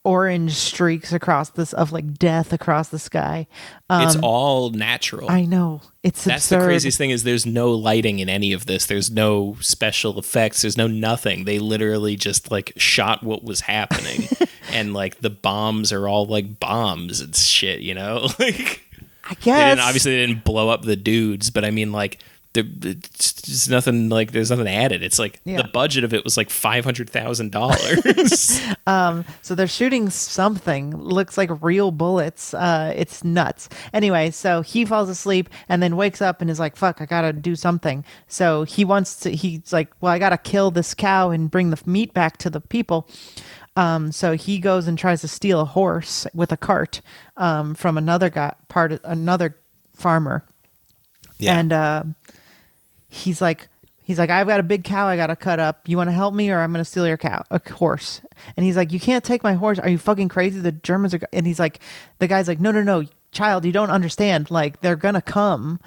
orange 0.04 0.54
streaks 0.54 1.12
across 1.12 1.50
this 1.50 1.72
of 1.74 1.92
like 1.92 2.14
death 2.14 2.52
across 2.52 2.88
the 2.88 2.98
sky. 2.98 3.46
it's 3.90 4.16
all 4.16 4.70
natural. 4.70 5.30
Um, 5.30 5.36
I 5.36 5.44
know 5.44 5.80
it's 6.02 6.24
That's 6.24 6.46
absurd. 6.46 6.60
the 6.60 6.66
craziest 6.66 6.98
thing 6.98 7.10
is 7.10 7.22
there's 7.22 7.46
no 7.46 7.70
lighting 7.72 8.18
in 8.18 8.28
any 8.28 8.52
of 8.52 8.66
this. 8.66 8.86
There's 8.86 9.10
no 9.10 9.56
special 9.60 10.18
effects. 10.18 10.62
There's 10.62 10.76
no 10.76 10.88
nothing. 10.88 11.44
They 11.44 11.58
literally 11.58 12.16
just 12.16 12.50
like 12.50 12.72
shot 12.76 13.22
what 13.22 13.44
was 13.44 13.60
happening, 13.62 14.28
and 14.72 14.92
like 14.92 15.20
the 15.20 15.30
bombs 15.30 15.92
are 15.92 16.08
all 16.08 16.26
like 16.26 16.58
bombs 16.58 17.20
and 17.20 17.34
shit. 17.34 17.80
You 17.80 17.94
know, 17.94 18.28
like 18.38 18.82
I 19.24 19.34
they 19.34 19.40
guess 19.42 19.70
didn't 19.72 19.80
obviously 19.86 20.12
they 20.16 20.26
didn't 20.26 20.44
blow 20.44 20.68
up 20.68 20.82
the 20.82 20.96
dudes, 20.96 21.50
but 21.50 21.64
I 21.64 21.70
mean 21.70 21.92
like. 21.92 22.18
there's 22.54 23.66
nothing 23.70 24.10
like 24.10 24.32
there's 24.32 24.50
nothing 24.50 24.68
added. 24.68 25.02
It's 25.02 25.18
like 25.18 25.40
Yeah. 25.44 25.62
the 25.62 25.68
budget 25.68 26.04
of 26.04 26.12
it 26.12 26.22
was 26.22 26.36
like 26.36 26.50
five 26.50 26.84
hundred 26.84 27.08
thousand 27.08 27.50
dollars. 27.50 28.60
So 29.42 29.54
they're 29.54 29.66
shooting 29.66 30.10
something. 30.10 30.94
Looks 30.96 31.38
like 31.38 31.50
real 31.62 31.90
bullets. 31.90 32.52
Uh, 32.52 32.92
it's 32.94 33.24
nuts. 33.24 33.68
Anyway, 33.94 34.30
so 34.30 34.60
he 34.60 34.84
falls 34.84 35.08
asleep 35.08 35.48
and 35.68 35.82
then 35.82 35.96
wakes 35.96 36.20
up 36.20 36.40
and 36.42 36.50
is 36.50 36.60
like, 36.60 36.76
"Fuck, 36.76 37.00
I 37.00 37.06
gotta 37.06 37.32
do 37.32 37.56
something." 37.56 38.04
So 38.28 38.64
he 38.64 38.84
wants 38.84 39.16
to. 39.20 39.30
He's 39.30 39.72
like, 39.72 39.90
"Well, 40.02 40.12
I 40.12 40.18
gotta 40.18 40.36
kill 40.36 40.70
this 40.70 40.92
cow 40.94 41.30
and 41.30 41.50
bring 41.50 41.70
the 41.70 41.80
meat 41.86 42.12
back 42.12 42.36
to 42.38 42.50
the 42.50 42.60
people." 42.60 43.08
Um, 43.76 44.12
so 44.12 44.34
he 44.34 44.58
goes 44.58 44.86
and 44.86 44.98
tries 44.98 45.22
to 45.22 45.28
steal 45.28 45.60
a 45.60 45.64
horse 45.64 46.26
with 46.34 46.52
a 46.52 46.56
cart 46.58 47.00
um, 47.38 47.74
from 47.74 47.96
another 47.96 48.28
guy, 48.28 48.54
part 48.68 48.92
another 49.04 49.56
farmer, 49.94 50.44
Yeah. 51.38 51.58
and 51.58 51.72
uh, 51.72 52.02
he's 53.08 53.40
like 53.40 53.68
he's 54.04 54.18
like 54.18 54.30
i've 54.30 54.48
got 54.48 54.58
a 54.58 54.64
big 54.64 54.82
cow 54.84 55.06
i 55.06 55.16
gotta 55.16 55.36
cut 55.36 55.60
up. 55.60 55.88
You 55.88 55.96
want 55.96 56.08
to 56.08 56.12
help 56.12 56.34
me 56.34 56.50
or 56.50 56.58
i'm 56.60 56.72
gonna 56.72 56.84
steal 56.84 57.06
your 57.06 57.16
cow 57.16 57.44
a 57.50 57.60
horse? 57.72 58.20
And 58.56 58.66
he's 58.66 58.76
like 58.76 58.92
you 58.92 59.00
can't 59.00 59.24
take 59.24 59.42
my 59.42 59.54
horse. 59.54 59.78
Are 59.78 59.88
you 59.88 59.98
fucking 59.98 60.28
crazy? 60.28 60.60
The 60.60 60.72
germans 60.72 61.14
are 61.14 61.18
go-" 61.18 61.26
and 61.32 61.46
he's 61.46 61.60
like 61.60 61.78
the 62.18 62.26
guy's 62.26 62.48
like 62.48 62.60
no 62.60 62.72
no 62.72 62.82
no 62.82 63.04
child 63.30 63.64
you 63.64 63.72
don't 63.72 63.90
understand. 63.90 64.50
Like 64.50 64.80
they're 64.80 64.96
gonna 64.96 65.22
come. 65.22 65.78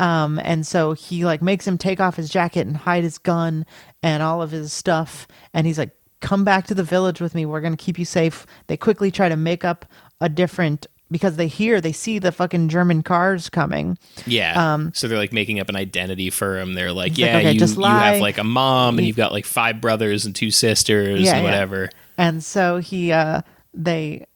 Um 0.00 0.40
and 0.42 0.66
so 0.66 0.92
he 0.94 1.24
like 1.24 1.42
makes 1.42 1.66
him 1.66 1.76
take 1.78 2.00
off 2.00 2.16
his 2.16 2.30
jacket 2.30 2.66
and 2.66 2.76
hide 2.76 3.04
his 3.04 3.18
gun 3.18 3.66
and 4.02 4.22
all 4.22 4.40
of 4.42 4.50
his 4.50 4.72
stuff. 4.72 5.28
And 5.52 5.66
he's 5.66 5.78
like 5.78 5.90
come 6.20 6.44
back 6.44 6.66
to 6.66 6.74
the 6.74 6.82
village 6.84 7.20
with 7.20 7.34
me 7.34 7.46
we're 7.46 7.60
gonna 7.60 7.76
keep 7.76 7.98
you 7.98 8.04
safe 8.04 8.46
they 8.66 8.76
quickly 8.76 9.10
try 9.10 9.28
to 9.28 9.36
make 9.36 9.64
up 9.64 9.84
a 10.20 10.28
different 10.28 10.86
because 11.10 11.34
they 11.36 11.48
hear 11.48 11.80
they 11.80 11.92
see 11.92 12.18
the 12.20 12.30
fucking 12.30 12.68
german 12.68 13.02
cars 13.02 13.48
coming 13.48 13.98
Yeah. 14.26 14.88
so 14.92 15.08
they're 15.08 15.18
like 15.18 15.32
making 15.32 15.58
up 15.58 15.68
an 15.68 15.76
identity 15.76 16.30
for 16.30 16.58
him. 16.60 16.74
They're 16.74 16.92
like, 16.92 17.12
like, 17.12 17.18
yeah, 17.18 17.38
okay, 17.38 17.52
you, 17.52 17.58
just 17.58 17.76
you 17.76 17.82
have 17.84 18.20
like 18.20 18.38
a 18.38 18.44
mom 18.44 18.96
and 18.98 19.06
you've 19.06 19.16
got 19.16 19.32
like 19.32 19.44
five 19.46 19.80
brothers 19.80 20.24
and 20.26 20.36
two 20.36 20.50
sisters 20.52 21.20
Yeah, 21.22 21.34
and 21.34 21.38
yeah. 21.38 21.42
whatever. 21.42 21.90
And 22.16 22.44
so 22.44 22.78
he 22.78 23.10
uh 23.12 23.42
they 23.74 24.26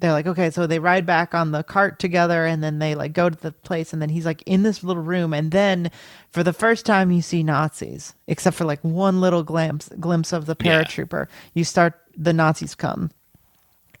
they're 0.00 0.12
like, 0.12 0.26
okay, 0.26 0.50
so 0.50 0.66
they 0.66 0.78
ride 0.78 1.06
back 1.06 1.34
on 1.34 1.50
the 1.50 1.62
cart 1.64 1.98
together 1.98 2.46
and 2.46 2.62
then 2.62 2.78
they 2.78 2.94
like 2.94 3.12
go 3.12 3.28
to 3.28 3.36
the 3.36 3.52
place 3.52 3.92
and 3.92 4.00
then 4.00 4.08
he's 4.08 4.24
like 4.26 4.42
in 4.46 4.62
this 4.62 4.84
little 4.84 5.02
room 5.02 5.34
and 5.34 5.50
then 5.50 5.90
for 6.30 6.42
the 6.42 6.52
first 6.52 6.86
time 6.86 7.10
you 7.10 7.20
see 7.20 7.42
Nazis, 7.42 8.14
except 8.26 8.56
for 8.56 8.64
like 8.64 8.78
one 8.82 9.20
little 9.20 9.42
glimpse 9.42 9.88
glimpse 10.00 10.32
of 10.32 10.46
the 10.46 10.56
Yeah. 10.60 10.82
paratrooper. 10.82 11.26
You 11.54 11.64
start 11.64 11.94
the 12.16 12.32
Nazis 12.32 12.74
come. 12.74 13.10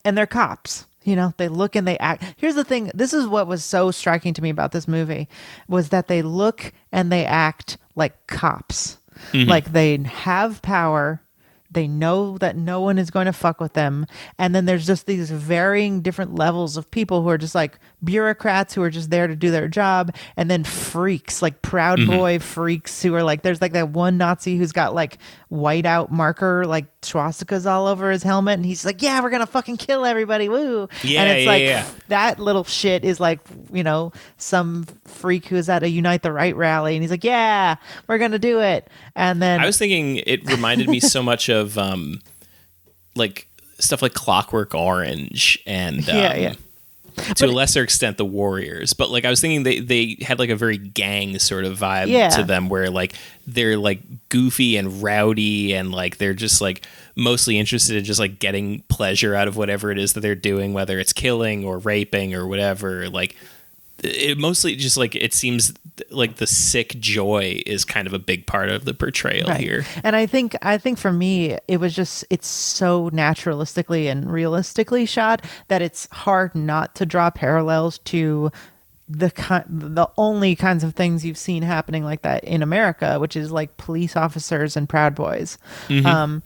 And 0.04 0.16
they're 0.16 0.26
cops. 0.26 0.86
You 1.04 1.16
know, 1.16 1.32
they 1.38 1.48
look 1.48 1.74
and 1.74 1.86
they 1.86 1.98
act. 1.98 2.22
Here's 2.36 2.54
the 2.54 2.64
thing. 2.64 2.90
This 2.94 3.12
is 3.12 3.26
what 3.26 3.46
was 3.46 3.64
so 3.64 3.90
striking 3.90 4.34
to 4.34 4.42
me 4.42 4.50
about 4.50 4.72
this 4.72 4.86
movie 4.86 5.28
was 5.68 5.88
that 5.88 6.06
they 6.08 6.22
look 6.22 6.72
and 6.92 7.10
they 7.10 7.24
act 7.24 7.78
like 7.94 8.26
cops. 8.26 8.98
Mm-hmm. 9.32 9.48
Like 9.48 9.72
they 9.72 9.96
have 9.98 10.60
power. 10.62 11.20
They 11.70 11.86
know 11.86 12.38
that 12.38 12.56
no 12.56 12.80
one 12.80 12.98
is 12.98 13.10
going 13.10 13.26
to 13.26 13.32
fuck 13.32 13.60
with 13.60 13.74
them. 13.74 14.06
And 14.38 14.54
then 14.54 14.64
there's 14.64 14.86
just 14.86 15.06
these 15.06 15.30
varying 15.30 16.00
different 16.00 16.34
levels 16.34 16.76
of 16.76 16.90
people 16.90 17.22
who 17.22 17.28
are 17.28 17.38
just 17.38 17.54
like 17.54 17.78
bureaucrats 18.02 18.74
who 18.74 18.82
are 18.82 18.90
just 18.90 19.10
there 19.10 19.26
to 19.26 19.36
do 19.36 19.50
their 19.50 19.68
job. 19.68 20.14
And 20.36 20.50
then 20.50 20.64
freaks, 20.64 21.42
like 21.42 21.60
Proud 21.60 21.98
mm-hmm. 21.98 22.10
Boy 22.10 22.38
freaks 22.38 23.02
who 23.02 23.14
are 23.14 23.22
like, 23.22 23.42
there's 23.42 23.60
like 23.60 23.72
that 23.72 23.90
one 23.90 24.16
Nazi 24.16 24.56
who's 24.56 24.72
got 24.72 24.94
like 24.94 25.18
whiteout 25.52 26.10
marker, 26.10 26.64
like 26.66 26.86
swastikas 27.02 27.66
all 27.66 27.86
over 27.86 28.10
his 28.10 28.22
helmet. 28.22 28.54
And 28.54 28.64
he's 28.64 28.84
like, 28.84 29.02
yeah, 29.02 29.20
we're 29.20 29.30
going 29.30 29.40
to 29.40 29.46
fucking 29.46 29.76
kill 29.76 30.06
everybody. 30.06 30.48
Woo. 30.48 30.88
Yeah, 31.02 31.22
and 31.22 31.30
it's 31.30 31.44
yeah, 31.44 31.50
like, 31.50 31.62
yeah. 31.62 31.86
that 32.08 32.38
little 32.38 32.64
shit 32.64 33.04
is 33.04 33.20
like, 33.20 33.40
you 33.72 33.82
know, 33.82 34.12
some 34.38 34.86
freak 35.04 35.46
who's 35.46 35.68
at 35.68 35.82
a 35.82 35.88
Unite 35.88 36.22
the 36.22 36.32
Right 36.32 36.56
rally. 36.56 36.94
And 36.94 37.02
he's 37.02 37.10
like, 37.10 37.24
yeah, 37.24 37.76
we're 38.06 38.18
going 38.18 38.32
to 38.32 38.38
do 38.38 38.60
it. 38.60 38.88
And 39.14 39.42
then 39.42 39.60
I 39.60 39.66
was 39.66 39.78
thinking 39.78 40.16
it 40.26 40.46
reminded 40.46 40.88
me 40.88 41.00
so 41.00 41.22
much 41.28 41.48
of 41.48 41.57
um, 41.78 42.20
like 43.16 43.48
stuff 43.80 44.02
like 44.02 44.14
Clockwork 44.14 44.74
Orange 44.74 45.58
and 45.66 45.98
um, 46.08 46.16
Yeah, 46.16 46.34
yeah. 46.36 46.54
to 47.34 47.46
a 47.46 47.48
lesser 47.48 47.82
extent 47.82 48.16
the 48.16 48.24
Warriors. 48.24 48.92
But 48.92 49.10
like 49.10 49.24
I 49.24 49.30
was 49.30 49.40
thinking 49.40 49.62
they 49.64 49.80
they 49.80 50.16
had 50.20 50.38
like 50.38 50.50
a 50.50 50.56
very 50.56 50.78
gang 50.78 51.38
sort 51.38 51.64
of 51.64 51.78
vibe 51.78 52.08
Yeah. 52.08 52.28
to 52.30 52.44
them 52.44 52.68
where 52.68 52.90
like 52.90 53.14
they're 53.46 53.76
like 53.76 54.00
goofy 54.28 54.76
and 54.76 55.02
rowdy 55.02 55.74
and 55.74 55.90
like 55.90 56.18
they're 56.18 56.34
just 56.34 56.60
like 56.60 56.86
mostly 57.16 57.58
interested 57.58 57.96
in 57.96 58.04
just 58.04 58.20
like 58.20 58.38
getting 58.38 58.82
pleasure 58.88 59.34
out 59.34 59.48
of 59.48 59.56
whatever 59.56 59.90
it 59.90 59.98
is 59.98 60.12
that 60.12 60.20
they're 60.20 60.34
doing, 60.36 60.72
whether 60.72 60.98
it's 61.00 61.12
killing 61.12 61.64
or 61.64 61.78
raping 61.78 62.34
or 62.34 62.46
whatever. 62.46 63.08
Like 63.08 63.34
it 64.04 64.38
mostly 64.38 64.76
just 64.76 64.96
like 64.96 65.14
it 65.16 65.34
seems 65.34 65.72
like 66.10 66.36
the 66.36 66.46
sick 66.46 66.90
joy 67.00 67.60
is 67.66 67.84
kind 67.84 68.06
of 68.06 68.12
a 68.12 68.18
big 68.18 68.46
part 68.46 68.68
of 68.68 68.84
the 68.84 68.94
portrayal 68.94 69.48
Right. 69.48 69.60
here. 69.60 69.84
And 70.04 70.14
I 70.14 70.26
think 70.26 70.54
I 70.62 70.78
think 70.78 70.98
for 70.98 71.12
me 71.12 71.58
it 71.66 71.78
was 71.78 71.94
just 71.94 72.24
it's 72.30 72.46
so 72.46 73.10
naturalistically 73.10 74.06
and 74.10 74.30
realistically 74.30 75.06
shot 75.06 75.44
that 75.68 75.82
it's 75.82 76.06
hard 76.12 76.54
not 76.54 76.94
to 76.96 77.06
draw 77.06 77.30
parallels 77.30 77.98
to 77.98 78.52
the 79.08 79.30
ki- 79.30 79.66
the 79.68 80.06
only 80.18 80.54
kinds 80.54 80.84
of 80.84 80.94
things 80.94 81.24
you've 81.24 81.38
seen 81.38 81.62
happening 81.62 82.04
like 82.04 82.22
that 82.22 82.44
in 82.44 82.62
America, 82.62 83.18
which 83.18 83.36
is 83.36 83.50
like 83.50 83.76
police 83.78 84.14
officers 84.16 84.76
and 84.76 84.88
proud 84.88 85.14
boys. 85.14 85.58
Um 85.90 86.42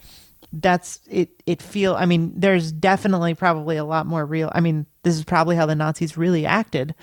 that's 0.54 1.00
it 1.10 1.30
it 1.46 1.60
feel 1.62 1.94
I 1.94 2.04
mean 2.06 2.32
there's 2.36 2.72
definitely 2.72 3.34
probably 3.34 3.76
a 3.78 3.84
lot 3.84 4.06
more 4.06 4.24
real 4.24 4.50
I 4.54 4.60
mean 4.60 4.84
this 5.02 5.16
is 5.16 5.24
probably 5.24 5.56
how 5.56 5.66
the 5.66 5.74
Nazis 5.74 6.16
really 6.16 6.46
acted. 6.46 6.94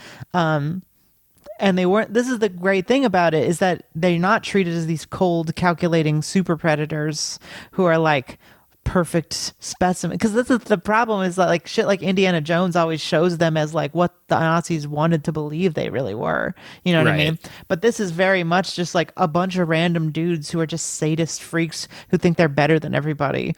And 1.60 1.78
they 1.78 1.86
weren't 1.86 2.14
this 2.14 2.30
is 2.30 2.40
the 2.40 2.50
great 2.50 2.88
thing 2.88 3.04
about 3.04 3.34
it 3.34 3.48
is 3.48 3.60
that 3.60 3.86
they're 3.94 4.18
not 4.18 4.44
treated 4.44 4.74
as 4.74 4.88
these 4.88 5.06
cold 5.06 5.56
calculating 5.56 6.22
super 6.22 6.56
predators 6.56 7.38
who 7.72 7.84
are 7.84 7.98
like 7.98 8.40
perfect 8.86 9.54
specimen. 9.60 10.16
Because 10.16 10.34
this 10.34 10.50
is 10.50 10.60
the 10.60 10.78
problem 10.78 11.22
is 11.24 11.36
that 11.36 11.48
like 11.48 11.68
shit 11.68 11.86
like 11.86 12.02
indiana 12.02 12.40
jones 12.40 12.78
always 12.78 13.02
shows 13.02 13.38
them 13.40 13.58
as 13.58 13.74
like 13.74 13.94
what 13.94 14.16
the 14.30 14.40
nazis 14.40 14.88
wanted 14.88 15.26
to 15.26 15.34
believe 15.34 15.74
they 15.74 15.90
really 15.90 16.16
were. 16.16 16.56
You 16.86 16.94
know 16.94 17.04
what 17.04 17.12
i 17.12 17.18
mean? 17.18 17.40
But 17.68 17.82
this 17.82 18.00
is 18.00 18.12
very 18.12 18.46
much 18.46 18.76
just 18.76 18.96
like 18.96 19.12
a 19.18 19.28
bunch 19.28 19.58
of 19.58 19.68
random 19.68 20.12
dudes 20.12 20.50
who 20.50 20.62
are 20.62 20.66
just 20.66 20.96
sadist 20.96 21.44
freaks 21.44 21.90
who 22.10 22.18
think 22.18 22.38
they're 22.38 22.48
better 22.48 22.80
than 22.80 22.96
everybody. 22.96 23.54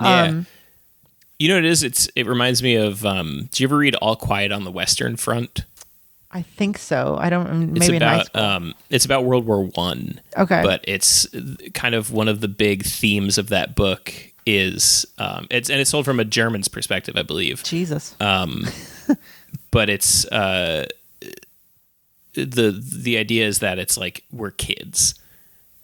Yeah. 0.00 0.22
Um, 0.24 0.46
you 1.38 1.48
know 1.48 1.54
what 1.56 1.64
it 1.64 1.70
is? 1.70 1.82
It's 1.82 2.08
it 2.16 2.26
reminds 2.26 2.62
me 2.62 2.76
of 2.76 3.04
um 3.04 3.48
do 3.52 3.62
you 3.62 3.68
ever 3.68 3.76
read 3.76 3.94
All 3.96 4.16
Quiet 4.16 4.52
on 4.52 4.64
the 4.64 4.70
Western 4.70 5.16
Front? 5.16 5.64
i 6.32 6.42
think 6.42 6.76
so 6.76 7.16
i 7.20 7.30
don't 7.30 7.72
maybe 7.72 7.96
in 7.96 8.02
high 8.02 8.16
about 8.16 8.36
um 8.36 8.74
it's 8.90 9.04
about 9.04 9.24
World 9.24 9.46
War 9.46 9.64
1. 9.64 10.20
Okay. 10.36 10.60
But 10.62 10.84
it's 10.86 11.26
kind 11.72 11.94
of 11.94 12.10
one 12.10 12.26
of 12.26 12.40
the 12.40 12.48
big 12.48 12.84
themes 12.84 13.38
of 13.38 13.48
that 13.50 13.76
book 13.76 14.12
is 14.44 15.06
um 15.18 15.46
it's 15.50 15.70
and 15.70 15.80
it's 15.80 15.90
told 15.90 16.04
from 16.04 16.18
a 16.18 16.24
German's 16.24 16.66
perspective, 16.68 17.16
I 17.16 17.22
believe. 17.22 17.62
jesus 17.62 18.16
Um, 18.20 18.66
But 19.70 19.88
it's 19.88 20.26
uh 20.26 20.86
the 22.34 22.70
the 22.72 23.18
idea 23.18 23.46
is 23.46 23.60
that 23.60 23.78
it's 23.78 23.96
like 23.96 24.24
we're 24.32 24.50
kids. 24.50 25.14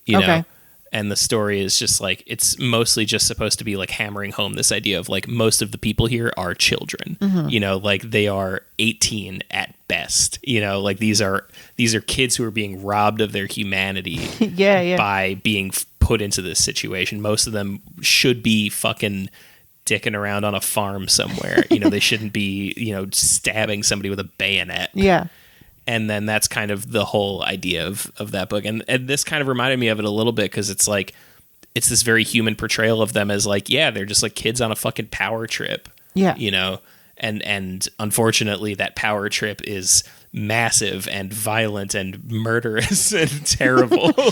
You 0.07 0.21
know. 0.21 0.45
And 0.93 1.11
the 1.11 1.17
story 1.17 1.61
is 1.61 1.79
just 1.79 2.01
like 2.01 2.23
it's 2.27 2.59
mostly 2.59 3.05
just 3.05 3.27
supposed 3.27 3.59
to 3.59 3.65
be 3.65 3.77
like 3.77 3.91
hammering 3.91 4.33
home 4.33 4.53
this 4.55 4.71
idea 4.71 4.99
of 4.99 5.09
like 5.09 5.27
most 5.27 5.63
of 5.63 5.73
the 5.73 5.79
people 5.79 6.07
here 6.07 6.33
are 6.37 6.55
children. 6.55 7.17
Mm-hmm. 7.21 7.49
You 7.49 7.61
know, 7.61 7.79
like 7.79 8.03
they 8.03 8.29
are 8.29 8.63
18 8.79 9.43
at 9.51 9.75
best. 9.89 10.39
You 10.43 10.61
know, 10.61 10.81
like 10.81 10.99
these 10.99 11.23
are 11.23 11.49
these 11.77 11.95
are 11.95 12.01
kids 12.03 12.37
who 12.37 12.45
are 12.45 12.51
being 12.51 12.83
robbed 12.83 13.21
of 13.21 13.33
their 13.33 13.47
humanity 13.47 14.13
yeah 14.39 14.81
yeah 14.81 14.97
by 14.97 15.35
being 15.43 15.69
f- 15.69 15.87
put 15.99 16.21
into 16.21 16.43
this 16.43 16.63
situation. 16.63 17.23
Most 17.23 17.47
of 17.47 17.53
them 17.53 17.81
should 18.03 18.43
be 18.43 18.69
fucking 18.69 19.31
dicking 19.87 20.15
around 20.15 20.45
on 20.45 20.55
a 20.55 20.61
farm 20.61 21.09
somewhere. 21.09 21.65
you 21.71 21.79
know, 21.79 21.89
they 21.89 22.01
shouldn't 22.09 22.33
be, 22.33 22.75
you 22.77 22.93
know, 22.93 23.07
stabbing 23.13 23.83
somebody 23.83 24.11
with 24.11 24.21
a 24.21 24.25
bayonet 24.25 24.91
yeah 24.95 25.27
and 25.87 26.09
then 26.09 26.27
that's 26.27 26.49
kind 26.49 26.71
of 26.71 26.91
the 26.93 27.05
whole 27.05 27.43
idea 27.45 27.87
of 27.87 28.11
of 28.19 28.31
that 28.33 28.49
book 28.49 28.65
and 28.65 28.85
and 28.89 29.09
this 29.09 29.25
kind 29.25 29.41
of 29.43 29.49
reminded 29.49 29.79
me 29.79 29.89
of 29.89 29.99
it 29.99 30.05
a 30.05 30.11
little 30.11 30.33
bit 30.33 30.51
because 30.51 30.71
it's 30.71 30.87
like 30.89 31.13
it's 31.75 31.89
this 31.89 32.03
very 32.03 32.23
human 32.25 32.55
portrayal 32.55 33.01
of 33.03 33.13
them 33.13 33.31
as 33.31 33.47
like 33.47 33.69
yeah 33.69 33.91
they're 33.91 34.05
just 34.07 34.23
like 34.23 34.35
kids 34.35 34.61
on 34.61 34.71
a 34.73 34.77
fucking 34.77 35.07
power 35.09 35.47
trip 35.47 35.89
Yeah. 36.15 36.35
you 36.37 36.51
know 36.51 36.81
and 37.17 37.43
and 37.43 37.89
unfortunately 37.99 38.75
that 38.75 38.97
power 38.97 39.29
trip 39.29 39.61
is 39.65 40.03
massive 40.33 41.07
and 41.09 41.33
violent 41.33 41.95
and 41.95 42.25
murderous 42.31 43.13
and 43.23 43.47
terrible. 43.47 44.13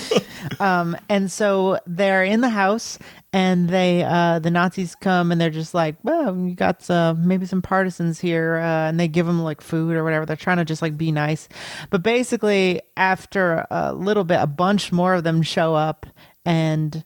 Um, 0.59 0.97
and 1.09 1.31
so 1.31 1.79
they're 1.87 2.25
in 2.25 2.41
the 2.41 2.49
house 2.49 2.99
and 3.33 3.69
they 3.69 4.03
uh 4.03 4.39
the 4.41 4.51
nazis 4.51 4.95
come 4.97 5.31
and 5.31 5.41
they're 5.41 5.51
just 5.51 5.73
like 5.73 5.97
well 6.03 6.37
you 6.37 6.55
got 6.55 6.83
some, 6.83 7.27
maybe 7.27 7.47
some 7.47 7.63
partisans 7.63 8.19
here 8.19 8.57
uh, 8.57 8.89
and 8.89 8.99
they 8.99 9.09
give 9.09 9.27
them 9.27 9.43
like 9.43 9.61
food 9.61 9.95
or 9.95 10.03
whatever. 10.05 10.27
They're 10.27 10.37
trying 10.37 10.57
to 10.57 10.65
just 10.65 10.83
like 10.83 10.97
be 10.97 11.13
nice. 11.13 11.49
But 11.91 12.03
basically 12.03 12.83
after 12.97 13.67
a 13.71 13.93
little 13.95 14.25
bit 14.25 14.41
a 14.41 14.47
bunch 14.47 14.93
more 14.93 15.15
of 15.15 15.25
them 15.25 15.43
show 15.43 15.75
up 15.75 16.07
and 16.45 17.05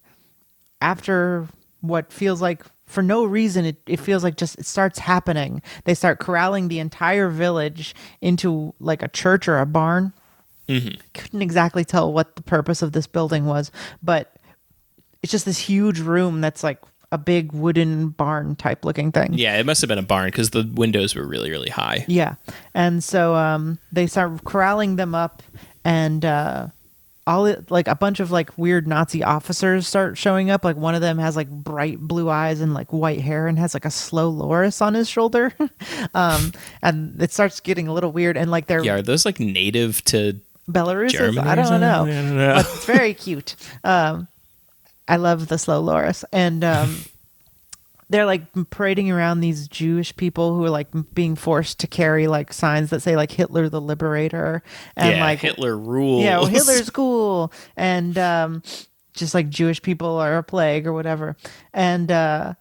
after 0.80 1.48
what 1.80 2.12
feels 2.12 2.40
like 2.40 2.64
for 2.86 3.02
no 3.02 3.24
reason 3.24 3.64
it, 3.64 3.76
it 3.86 4.00
feels 4.00 4.22
like 4.24 4.36
just 4.36 4.58
it 4.58 4.66
starts 4.66 4.98
happening. 4.98 5.60
They 5.84 5.94
start 5.94 6.20
corralling 6.20 6.68
the 6.68 6.78
entire 6.78 7.28
village 7.28 7.94
into 8.20 8.74
like 8.80 9.02
a 9.02 9.08
church 9.08 9.48
or 9.48 9.58
a 9.58 9.66
barn. 9.66 10.12
Couldn't 11.12 11.42
exactly 11.42 11.84
tell 11.84 12.10
what 12.12 12.36
the 12.36 12.42
purpose 12.42 12.80
of 12.80 12.92
this 12.92 13.06
building 13.06 13.44
was 13.44 13.70
but 14.02 14.36
it's 15.24 15.32
just 15.32 15.46
this 15.46 15.58
huge 15.58 16.00
room 16.00 16.42
that's 16.42 16.62
like 16.62 16.78
a 17.10 17.16
big 17.16 17.52
wooden 17.52 18.10
barn 18.10 18.54
type 18.56 18.84
looking 18.84 19.10
thing 19.10 19.32
yeah, 19.32 19.56
it 19.56 19.64
must 19.64 19.80
have 19.80 19.88
been 19.88 19.98
a 19.98 20.02
barn 20.02 20.26
because 20.26 20.50
the 20.50 20.70
windows 20.74 21.14
were 21.14 21.26
really, 21.26 21.50
really 21.50 21.70
high. 21.70 22.04
yeah. 22.08 22.34
And 22.74 23.02
so 23.02 23.34
um, 23.34 23.78
they 23.90 24.06
start 24.06 24.44
corralling 24.44 24.96
them 24.96 25.14
up, 25.14 25.42
and 25.82 26.26
uh, 26.26 26.66
all 27.26 27.46
it, 27.46 27.70
like 27.70 27.88
a 27.88 27.94
bunch 27.94 28.20
of 28.20 28.30
like 28.30 28.58
weird 28.58 28.86
Nazi 28.86 29.24
officers 29.24 29.86
start 29.88 30.18
showing 30.18 30.50
up. 30.50 30.62
Like 30.62 30.76
one 30.76 30.94
of 30.94 31.00
them 31.00 31.16
has 31.16 31.36
like 31.36 31.48
bright 31.48 32.00
blue 32.00 32.28
eyes 32.28 32.60
and 32.60 32.74
like 32.74 32.92
white 32.92 33.22
hair 33.22 33.46
and 33.46 33.58
has 33.58 33.72
like 33.72 33.86
a 33.86 33.90
slow 33.90 34.28
loris 34.28 34.82
on 34.82 34.92
his 34.92 35.08
shoulder. 35.08 35.54
um, 36.14 36.52
and 36.82 37.22
it 37.22 37.32
starts 37.32 37.60
getting 37.60 37.88
a 37.88 37.94
little 37.94 38.12
weird. 38.12 38.36
And 38.36 38.50
like 38.50 38.66
they're 38.66 38.84
Yeah, 38.84 38.96
are 38.96 39.02
those 39.02 39.24
like 39.24 39.40
native 39.40 40.04
to 40.04 40.38
Belarus. 40.68 41.14
I 41.38 41.54
don't 41.54 41.80
know. 41.80 42.04
I 42.04 42.08
don't 42.08 42.36
know. 42.36 42.56
It's 42.58 42.84
very 42.84 43.14
cute. 43.24 43.56
Um, 43.84 44.28
I 45.06 45.16
love 45.16 45.48
the 45.48 45.58
slow 45.58 45.80
loris, 45.80 46.24
and 46.32 46.64
um, 46.64 47.04
they're 48.08 48.26
like 48.26 48.42
parading 48.70 49.10
around 49.10 49.40
these 49.40 49.68
Jewish 49.68 50.14
people 50.16 50.54
who 50.54 50.64
are 50.64 50.70
like 50.70 50.88
being 51.14 51.36
forced 51.36 51.80
to 51.80 51.86
carry 51.86 52.26
like 52.26 52.52
signs 52.52 52.90
that 52.90 53.02
say 53.02 53.16
like 53.16 53.32
Hitler 53.32 53.68
the 53.68 53.80
Liberator. 53.80 54.62
And 54.96 55.16
yeah, 55.16 55.24
like 55.24 55.40
Hitler 55.40 55.76
rules? 55.76 56.22
yeah, 56.22 56.38
well, 56.38 56.46
Hitler's 56.46 56.90
cool, 56.90 57.52
and 57.76 58.16
um, 58.18 58.62
just 59.14 59.34
like 59.34 59.48
Jewish 59.48 59.82
people 59.82 60.18
are 60.18 60.38
a 60.38 60.42
plague 60.42 60.86
or 60.86 60.92
whatever, 60.92 61.36
and 61.72 62.10
uh, 62.10 62.54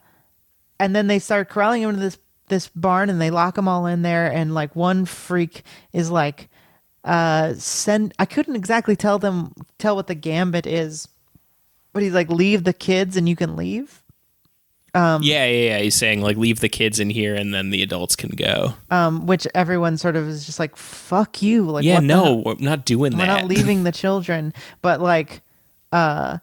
and 0.80 0.96
then 0.96 1.08
they 1.08 1.20
start 1.20 1.50
corralling 1.50 1.84
him 1.84 1.92
into 1.92 2.02
this 2.02 2.18
this 2.48 2.70
barn, 2.70 3.10
and 3.10 3.22
they 3.22 3.32
lock 3.32 3.56
them 3.56 3.68
all 3.68 3.86
in 3.86 4.02
there, 4.02 4.32
and 4.32 4.54
like 4.54 4.76
one 4.76 5.06
freak 5.06 5.64
is 5.92 6.10
like, 6.12 6.50
uh, 7.04 7.54
send. 7.56 8.14
I 8.20 8.26
couldn't 8.26 8.56
exactly 8.56 8.96
tell 8.96 9.20
them 9.20 9.54
tell 9.78 9.96
what 9.96 10.08
the 10.08 10.16
gambit 10.16 10.66
is, 10.66 11.08
but 11.94 12.04
he's 12.04 12.14
like, 12.14 12.30
leave 12.30 12.64
the 12.66 12.74
kids 12.74 13.16
and 13.18 13.30
you 13.30 13.36
can 13.36 13.56
leave. 13.56 14.02
yeah, 14.96 15.20
yeah, 15.22 15.46
yeah. 15.46 15.80
He's 15.80 15.96
saying 15.96 16.22
like 16.22 16.38
leave 16.38 16.60
the 16.60 16.70
kids 16.70 17.00
in 17.00 17.10
here 17.10 17.34
and 17.36 17.54
then 17.54 17.70
the 17.72 17.82
adults 17.82 18.16
can 18.16 18.30
go. 18.32 18.74
Um, 18.92 19.26
which 19.26 19.48
everyone 19.56 19.98
sort 19.98 20.16
of 20.16 20.28
is 20.28 20.46
just 20.46 20.60
like, 20.60 20.76
fuck 20.76 21.42
you, 21.42 21.64
like 21.70 21.84
yeah, 21.86 22.00
no, 22.00 22.44
we're 22.46 22.56
not 22.60 22.86
doing 22.86 23.14
we're 23.14 23.26
that. 23.26 23.42
not 23.42 23.46
leaving 23.46 23.84
the 23.84 23.92
children 23.92 24.54
but 24.82 25.02
like 25.02 25.42
uh 25.92 26.38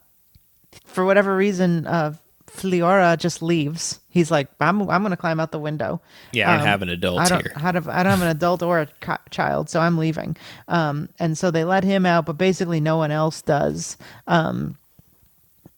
for 0.85 1.05
whatever 1.05 1.37
reason 1.37 1.87
uh 1.87 2.15
Fliora 2.49 3.17
just 3.17 3.43
leaves. 3.43 4.01
He's 4.09 4.29
like, 4.29 4.49
I'm, 4.61 4.83
I'm 4.91 5.03
going 5.03 5.13
to 5.13 5.17
climb 5.17 5.39
out 5.39 5.53
the 5.53 5.61
window. 5.61 6.01
Yeah, 6.33 6.51
I 6.51 6.55
don't 6.55 6.63
Um, 6.63 6.67
have 6.67 6.83
an 6.83 6.89
adult 6.89 7.21
I 7.21 7.29
don't, 7.29 7.43
here. 7.43 7.53
I 7.55 7.71
don't, 7.71 7.89
I 7.89 8.03
don't 8.03 8.11
have 8.11 8.23
an 8.23 8.29
adult 8.29 8.63
or 8.65 8.81
a 8.81 8.87
chi- 9.01 9.19
child, 9.31 9.71
so 9.71 9.79
I'm 9.81 9.97
leaving. 9.97 10.37
Um, 10.67 11.09
and 11.21 11.39
so 11.39 11.53
they 11.53 11.63
let 11.63 11.85
him 11.85 12.05
out, 12.07 12.27
but 12.27 12.37
basically 12.39 12.81
no 12.81 12.97
one 12.97 13.13
else 13.13 13.41
does. 13.41 13.97
Um, 14.27 14.77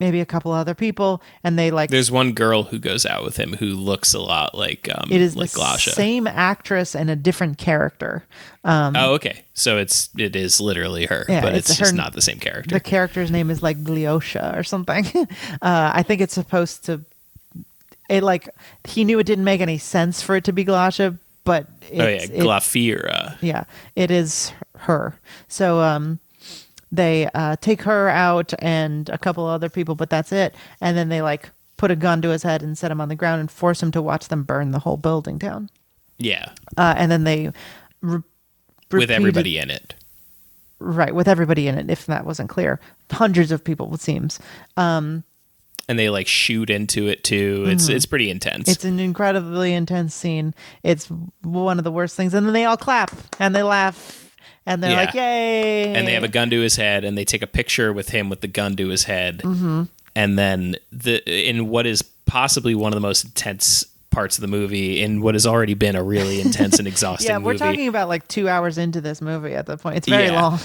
maybe 0.03 0.21
a 0.21 0.27
couple 0.27 0.51
other 0.51 0.75
people, 0.75 1.23
and 1.45 1.57
they 1.57 1.71
like 1.71 1.89
There's 1.89 2.11
one 2.11 2.33
girl 2.33 2.65
who 2.65 2.79
goes 2.79 3.07
out 3.07 3.23
with 3.23 3.37
him 3.37 3.53
who 3.55 3.67
looks 3.67 4.13
a 4.13 4.19
lot 4.21 4.55
like 4.55 4.89
um 4.93 5.09
it 5.11 5.21
is 5.21 5.37
like 5.37 5.53
the 5.53 5.61
Glasha. 5.61 5.91
same 5.93 6.27
actress 6.27 6.97
and 6.97 7.09
a 7.09 7.17
different 7.17 7.57
character. 7.57 8.25
Um, 8.65 8.97
oh, 8.97 9.15
okay. 9.15 9.45
So 9.55 9.79
it's 9.79 10.11
it 10.19 10.35
is 10.35 10.61
literally 10.61 11.07
her, 11.07 11.25
Yeah, 11.29 11.41
but 11.41 11.55
it's 11.55 11.71
it's, 11.71 11.79
just 11.79 11.95
not 11.95 12.13
the 12.15 12.23
same 12.23 12.39
character. 12.39 12.75
the 12.75 12.81
character's 12.81 13.31
name 13.31 13.51
is 13.51 13.63
like 13.63 13.79
Glyosha 13.83 14.55
or 14.57 14.65
something. 14.65 15.07
uh, 15.63 15.93
I 15.95 16.03
think 16.03 16.21
it's 16.21 16.35
supposed 16.35 16.85
to. 16.87 17.01
It 18.09 18.23
like 18.23 18.49
he 18.85 19.05
knew 19.05 19.19
it 19.21 19.25
didn't 19.25 19.45
make 19.45 19.61
any 19.61 19.79
sense 19.79 20.21
for 20.21 20.35
it 20.37 20.45
to 20.45 20.53
be 20.53 20.65
Glasha, 20.65 21.17
but 21.45 21.67
it's, 21.91 22.29
oh 22.29 22.35
yeah, 22.35 22.43
Glafira. 22.43 23.37
yeah, 23.41 23.65
it 23.95 24.11
is 24.11 24.53
her. 24.79 25.15
So 25.49 25.81
um, 25.81 26.19
they 26.93 27.29
uh, 27.35 27.57
take 27.61 27.83
her 27.83 28.09
out 28.09 28.53
and 28.59 29.09
a 29.09 29.17
couple 29.19 29.47
other 29.47 29.69
people, 29.71 29.95
but 29.95 30.11
that's 30.11 30.31
it. 30.31 30.55
And 30.81 30.97
then 30.97 31.09
they 31.09 31.23
like 31.23 31.51
put 31.79 31.91
a 31.91 31.97
gun 31.97 32.21
to 32.23 32.29
his 32.29 32.43
head 32.43 32.63
and 32.63 32.77
set 32.79 32.91
him 32.91 33.01
on 33.01 33.09
the 33.09 33.15
ground 33.17 33.41
and 33.41 33.51
force 33.51 33.83
him 33.83 33.91
to 33.93 34.03
watch 34.03 34.29
them 34.29 34.43
burn 34.45 34.71
the 34.73 34.79
whole 34.81 34.97
building 34.99 35.39
down. 35.39 35.71
Yeah, 36.19 36.51
Uh, 36.77 36.95
and 36.97 37.11
then 37.11 37.25
they 37.25 37.51
re- 38.03 38.21
with 38.93 39.11
everybody 39.11 39.59
in 39.59 39.71
it. 39.71 39.95
right 40.79 41.15
with 41.15 41.27
everybody 41.27 41.67
in 41.67 41.79
it. 41.79 41.91
If 41.91 42.07
that 42.07 42.25
wasn't 42.27 42.51
clear, 42.51 42.79
hundreds 43.11 43.51
of 43.51 43.65
people 43.65 43.93
it 43.95 44.01
seems. 44.01 44.39
And 45.89 45.99
they 45.99 46.11
like 46.11 46.29
shoot 46.29 46.71
into 46.71 47.09
it 47.09 47.25
too. 47.25 47.65
It's 47.67 47.89
it's 47.89 48.07
pretty 48.07 48.31
intense. 48.31 48.65
Mm-hmm. 48.65 48.71
It's 48.71 48.85
an 48.85 49.01
incredibly 49.01 49.75
intense 49.75 50.15
scene. 50.15 50.55
It's 50.85 51.09
one 51.43 51.79
of 51.79 51.85
the 51.85 51.91
worst 51.91 52.15
things. 52.17 52.35
And 52.35 52.47
then 52.47 52.53
they 52.53 52.65
all 52.65 52.77
clap 52.77 53.11
and 53.41 53.55
they 53.55 53.63
laugh 53.65 54.22
and 54.67 54.83
they're 54.83 54.91
Yeah. 54.93 54.97
like, 54.97 55.15
"Yay!" 55.15 55.95
and 55.95 56.07
they 56.07 56.13
have 56.15 56.25
a 56.25 56.29
gun 56.29 56.51
to 56.51 56.61
his 56.61 56.77
head 56.77 57.05
and 57.05 57.17
they 57.19 57.25
take 57.25 57.43
a 57.43 57.47
picture 57.47 57.93
with 57.93 58.11
him 58.11 58.29
with 58.29 58.41
the 58.41 58.49
gun 58.49 58.77
to 58.77 58.89
his 58.89 59.05
head 59.05 59.39
Mm-hmm. 59.45 59.83
and 60.15 60.39
then 60.39 60.77
the 60.93 61.23
in 61.49 61.69
what 61.69 61.87
is 61.87 62.03
possibly 62.27 62.75
one 62.75 62.93
of 62.93 62.97
the 62.97 63.01
most 63.07 63.25
intense 63.25 63.85
parts 64.11 64.37
of 64.37 64.43
the 64.43 64.47
movie 64.49 65.01
in 65.01 65.23
what 65.23 65.35
has 65.35 65.47
already 65.47 65.73
been 65.73 65.97
a 65.97 66.03
really 66.03 66.39
intense 66.41 66.79
and 66.79 66.87
exhausting 66.93 67.31
yeah, 67.31 67.39
we're 67.39 67.53
movie 67.55 67.59
talking 67.59 67.89
about 67.89 68.09
like 68.09 68.29
two 68.29 68.47
hours 68.47 68.77
into 68.77 69.01
this 69.01 69.23
movie 69.23 69.55
at 69.55 69.65
the 69.65 69.79
point. 69.79 69.97
It's 69.97 70.07
very 70.09 70.27
Yeah. 70.27 70.59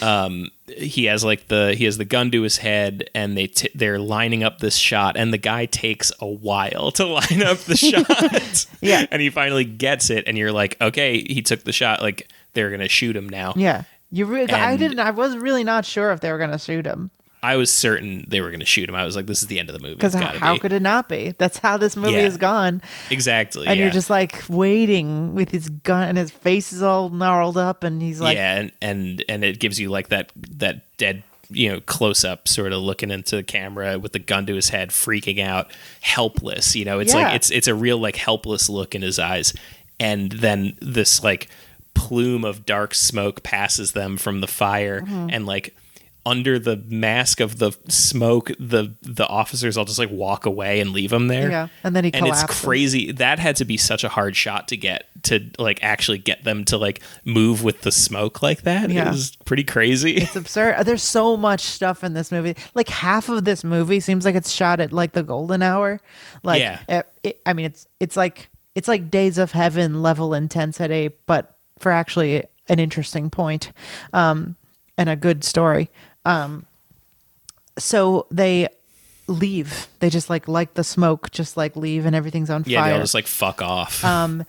long. 0.00 0.50
he 0.76 1.06
has 1.06 1.24
like 1.24 1.48
the 1.48 1.74
he 1.76 1.84
has 1.86 1.98
the 1.98 2.04
gun 2.04 2.30
to 2.30 2.42
his 2.42 2.58
head 2.58 3.08
and 3.14 3.36
they 3.36 3.46
t- 3.48 3.70
they're 3.74 3.98
lining 3.98 4.42
up 4.42 4.58
this 4.58 4.76
shot 4.76 5.16
and 5.16 5.32
the 5.32 5.38
guy 5.38 5.66
takes 5.66 6.12
a 6.20 6.26
while 6.26 6.90
to 6.92 7.06
line 7.18 7.42
up 7.42 7.58
the 7.60 7.76
shot 7.76 8.66
Yeah. 8.80 9.06
and 9.10 9.20
he 9.22 9.30
finally 9.30 9.64
gets 9.64 10.10
it 10.10 10.24
and 10.26 10.36
you're 10.38 10.52
like 10.52 10.76
okay 10.80 11.22
he 11.22 11.42
took 11.42 11.64
the 11.64 11.72
shot 11.72 12.02
like 12.02 12.30
they're 12.52 12.70
gonna 12.70 12.88
shoot 12.88 13.16
him 13.16 13.28
now 13.28 13.52
yeah, 13.56 13.82
you. 14.10 14.26
Re- 14.26 14.46
I 14.48 14.76
didn't. 14.76 14.98
I 15.00 15.10
was 15.10 15.36
really 15.36 15.64
not 15.64 15.84
sure 15.84 16.10
if 16.12 16.20
they 16.20 16.30
were 16.32 16.38
going 16.38 16.50
to 16.50 16.58
shoot 16.58 16.86
him 16.86 17.10
i 17.42 17.56
was 17.56 17.72
certain 17.72 18.22
they 18.28 18.42
were 18.42 18.50
gonna 18.50 18.66
shoot 18.66 18.86
him 18.86 18.94
i 18.94 19.02
was 19.02 19.16
like 19.16 19.24
this 19.24 19.40
is 19.40 19.48
the 19.48 19.58
end 19.58 19.70
of 19.70 19.72
the 19.72 19.80
movie 19.80 19.94
because 19.94 20.12
how 20.12 20.52
be. 20.52 20.58
could 20.58 20.74
it 20.74 20.82
not 20.82 21.08
be? 21.08 21.32
That's 21.38 21.56
how 21.56 21.78
this 21.78 21.96
movie 21.96 22.12
Yeah. 22.12 22.26
is 22.26 22.36
gone. 22.36 22.82
exactly 23.10 23.66
And 23.66 23.78
yeah. 23.78 23.84
you're 23.86 23.92
just 23.92 24.10
like 24.10 24.42
waiting 24.50 25.34
with 25.34 25.50
his 25.50 25.70
gun 25.70 26.08
and 26.10 26.18
his 26.18 26.30
face 26.30 26.70
is 26.70 26.82
all 26.82 27.08
gnarled 27.08 27.56
up 27.56 27.82
and 27.82 28.02
he's 28.02 28.20
like, 28.20 28.36
yeah, 28.36 28.56
and, 28.56 28.72
and 28.82 29.24
and 29.26 29.42
it 29.42 29.58
gives 29.58 29.80
you 29.80 29.88
like 29.88 30.08
that 30.08 30.32
that 30.58 30.82
dead 30.98 31.22
you 31.48 31.70
know 31.72 31.80
close 31.80 32.24
up 32.26 32.46
sort 32.46 32.74
of 32.74 32.80
looking 32.80 33.10
into 33.10 33.36
the 33.36 33.42
camera 33.42 33.98
with 33.98 34.12
the 34.12 34.18
gun 34.18 34.44
to 34.44 34.54
his 34.54 34.68
head, 34.68 34.90
freaking 34.90 35.40
out, 35.40 35.72
helpless. 36.02 36.76
You 36.76 36.84
know, 36.84 36.98
it's 37.00 37.14
Yeah. 37.14 37.22
like 37.22 37.36
it's 37.36 37.50
it's 37.50 37.68
a 37.68 37.74
real 37.74 37.96
like 37.98 38.16
helpless 38.16 38.68
look 38.68 38.94
in 38.94 39.00
his 39.00 39.18
eyes, 39.18 39.54
and 39.98 40.30
then 40.30 40.76
this 40.82 41.24
like 41.24 41.48
plume 42.00 42.44
of 42.44 42.64
dark 42.66 42.94
smoke 42.94 43.42
passes 43.42 43.92
them 43.92 44.16
from 44.16 44.40
the 44.40 44.46
fire, 44.46 45.00
Mm-hmm. 45.02 45.28
and 45.30 45.46
like 45.46 45.74
under 46.26 46.58
the 46.58 46.76
mask 46.88 47.40
of 47.40 47.58
the 47.58 47.72
smoke 47.88 48.50
the 48.58 48.94
the 49.00 49.26
officers 49.26 49.78
all 49.78 49.86
just 49.86 49.98
like 49.98 50.10
walk 50.10 50.44
away 50.44 50.78
and 50.80 50.90
leave 50.90 51.10
him 51.10 51.28
there 51.28 51.50
Yeah, 51.50 51.68
and 51.82 51.96
then 51.96 52.04
he 52.04 52.12
and 52.12 52.26
it's 52.26 52.44
crazy 52.44 53.10
that 53.12 53.38
had 53.38 53.56
to 53.56 53.64
be 53.64 53.78
such 53.78 54.04
a 54.04 54.08
hard 54.10 54.36
shot 54.36 54.68
to 54.68 54.76
get 54.76 55.08
to 55.24 55.50
like 55.58 55.82
actually 55.82 56.18
get 56.18 56.44
them 56.44 56.64
to 56.66 56.76
like 56.76 57.00
move 57.24 57.64
with 57.64 57.80
the 57.80 57.90
smoke 57.90 58.42
like 58.42 58.62
that 58.62 58.90
Yeah. 58.90 59.06
it 59.08 59.12
was 59.12 59.34
pretty 59.46 59.64
crazy 59.64 60.16
It's 60.18 60.36
absurd. 60.36 60.84
There's 60.84 61.02
so 61.02 61.38
much 61.38 61.62
stuff 61.62 62.04
in 62.04 62.12
this 62.12 62.30
movie. 62.30 62.54
Like 62.74 62.90
half 62.90 63.30
of 63.30 63.46
this 63.46 63.64
movie 63.64 64.00
seems 64.00 64.26
like 64.26 64.34
it's 64.34 64.50
shot 64.52 64.78
at 64.80 64.92
like 64.92 65.12
the 65.12 65.22
golden 65.22 65.62
hour. 65.62 66.00
Like, 66.42 66.60
Yeah. 66.60 66.80
it, 66.86 67.06
it- 67.22 67.40
I 67.46 67.54
mean, 67.54 67.64
it's 67.66 67.86
it's 67.98 68.16
like 68.16 68.50
it's 68.74 68.88
like 68.88 69.10
Days 69.10 69.38
of 69.38 69.52
Heaven 69.52 70.02
level 70.02 70.34
intensity, 70.34 71.10
but 71.26 71.56
for 71.80 71.90
actually 71.90 72.44
an 72.68 72.78
interesting 72.78 73.28
point, 73.30 73.72
um, 74.12 74.54
and 74.96 75.08
a 75.10 75.16
good 75.16 75.42
story. 75.44 75.90
Um, 76.24 76.66
so 77.78 78.26
they 78.30 78.68
leave. 79.26 79.88
They 80.00 80.10
just 80.10 80.28
like 80.30 80.48
like 80.48 80.74
the 80.74 80.84
smoke, 80.84 81.30
just 81.30 81.56
like 81.56 81.76
leave, 81.76 82.06
and 82.06 82.14
everything's 82.14 82.50
on 82.50 82.64
fire. 82.64 82.72
yeah 82.72 82.80
they 82.82 82.88
fire. 82.90 82.94
all 82.94 83.00
just 83.00 83.14
like 83.14 83.26
fuck 83.26 83.62
off 83.62 84.04
Um, 84.04 84.44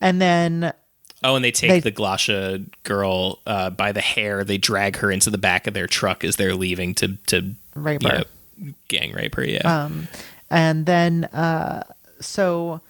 and 0.00 0.20
then 0.20 0.72
oh 1.24 1.34
and 1.36 1.44
they 1.44 1.50
take 1.52 1.70
they- 1.70 1.80
the 1.80 1.92
glasha 1.92 2.64
girl 2.82 3.38
uh, 3.46 3.70
by 3.70 3.92
the 3.92 4.00
hair 4.00 4.44
they 4.44 4.58
drag 4.58 4.96
her 4.96 5.10
into 5.10 5.30
the 5.30 5.38
back 5.38 5.66
of 5.66 5.74
their 5.74 5.86
truck 5.86 6.24
as 6.24 6.36
they're 6.36 6.54
leaving 6.54 6.94
to 6.96 7.16
to 7.28 7.54
Rape 7.74 8.02
her. 8.02 8.24
know, 8.58 8.72
gang 8.88 9.12
rape 9.12 9.34
her 9.36 9.44
yeah 9.44 9.84
Um, 9.84 10.08
and 10.50 10.86
then 10.86 11.24
uh 11.26 11.82
so 12.20 12.80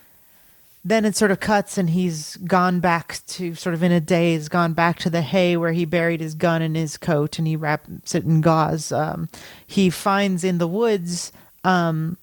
then 0.86 1.04
it 1.04 1.16
sort 1.16 1.32
of 1.32 1.40
cuts 1.40 1.78
and 1.78 1.90
he's 1.90 2.36
gone 2.36 2.78
back 2.78 3.18
to 3.26 3.56
sort 3.56 3.74
of 3.74 3.82
in 3.82 3.90
a 3.90 4.00
daze, 4.00 4.48
gone 4.48 4.72
back 4.72 5.00
to 5.00 5.10
the 5.10 5.20
hay 5.20 5.56
where 5.56 5.72
he 5.72 5.84
buried 5.84 6.20
his 6.20 6.36
gun 6.36 6.62
in 6.62 6.76
his 6.76 6.96
coat 6.96 7.40
and 7.40 7.48
he 7.48 7.56
wraps 7.56 8.14
it 8.14 8.22
in 8.22 8.40
gauze. 8.40 8.92
Um, 8.92 9.28
he 9.66 9.90
finds 9.90 10.44
in 10.44 10.58
the 10.58 10.68
woods 10.68 11.32
um, 11.64 12.16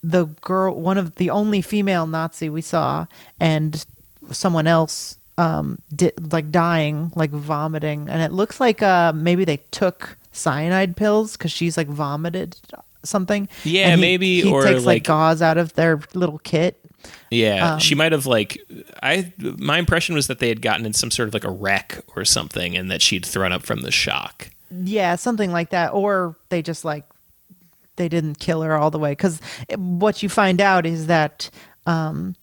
the 0.00 0.26
girl, 0.42 0.80
one 0.80 0.96
of 0.96 1.16
the 1.16 1.30
only 1.30 1.60
female 1.60 2.06
Nazi 2.06 2.48
we 2.48 2.62
saw, 2.62 3.06
and 3.40 3.84
someone 4.30 4.68
else 4.68 5.18
um, 5.36 5.80
di- 5.94 6.12
like 6.30 6.52
dying, 6.52 7.10
like 7.16 7.30
vomiting, 7.30 8.08
and 8.08 8.22
it 8.22 8.30
looks 8.30 8.60
like 8.60 8.80
uh, 8.80 9.12
maybe 9.12 9.44
they 9.44 9.56
took 9.72 10.16
cyanide 10.30 10.96
pills 10.96 11.36
because 11.36 11.50
she's 11.50 11.76
like 11.76 11.88
vomited 11.88 12.56
something. 13.02 13.48
Yeah, 13.64 13.96
he- 13.96 14.00
maybe, 14.00 14.42
he 14.42 14.52
or, 14.52 14.62
takes 14.62 14.84
like 14.84 14.86
like- 14.86 15.04
gauze 15.04 15.42
out 15.42 15.58
of 15.58 15.72
their 15.74 16.00
little 16.14 16.38
kit. 16.38 16.78
Yeah, 17.30 17.72
Um, 17.74 17.78
she 17.80 17.94
might 17.94 18.12
have 18.12 18.26
like 18.26 18.60
I 19.02 19.32
my 19.38 19.78
impression 19.78 20.14
was 20.14 20.26
that 20.28 20.38
they 20.38 20.48
had 20.48 20.62
gotten 20.62 20.86
in 20.86 20.92
some 20.92 21.10
sort 21.10 21.28
of 21.28 21.34
like 21.34 21.44
a 21.44 21.50
wreck 21.50 22.04
or 22.14 22.24
something 22.24 22.76
and 22.76 22.90
that 22.90 23.02
she'd 23.02 23.24
thrown 23.26 23.52
up 23.52 23.62
from 23.64 23.80
the 23.82 23.90
shock. 23.90 24.50
Yeah, 24.70 25.16
something 25.16 25.50
like 25.52 25.70
that. 25.70 25.92
Or 25.92 26.36
they 26.50 26.62
just 26.62 26.84
like 26.84 27.04
they 27.96 28.08
didn't 28.08 28.38
kill 28.38 28.62
her 28.62 28.76
all 28.76 28.90
the 28.90 28.98
way 28.98 29.12
because 29.12 29.40
what 29.76 30.22
you 30.22 30.28
find 30.28 30.60
out 30.60 30.84
is 30.86 31.06
that 31.06 31.50
um, 31.86 32.36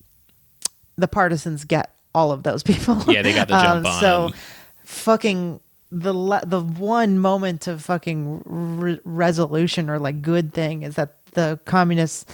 the 0.98 1.08
partisans 1.08 1.64
get 1.66 1.92
all 2.16 2.32
of 2.32 2.44
those 2.44 2.64
people. 2.72 3.02
Yeah, 3.08 3.22
they 3.22 3.34
got 3.34 3.48
the 3.48 3.54
jump 3.62 3.86
on 3.86 3.94
Um, 3.94 4.00
So 4.02 4.26
'em. 4.28 4.34
fucking 4.84 5.60
the 5.92 6.14
le- 6.14 6.46
the 6.46 6.60
one 6.62 7.20
moment 7.20 7.68
of 7.68 7.84
fucking 7.84 8.42
re- 8.46 9.00
resolution 9.04 9.90
or 9.90 10.00
like 10.00 10.22
good 10.22 10.54
thing 10.54 10.82
is 10.84 10.96
that 10.96 11.16
the 11.34 11.60
communists 11.66 12.26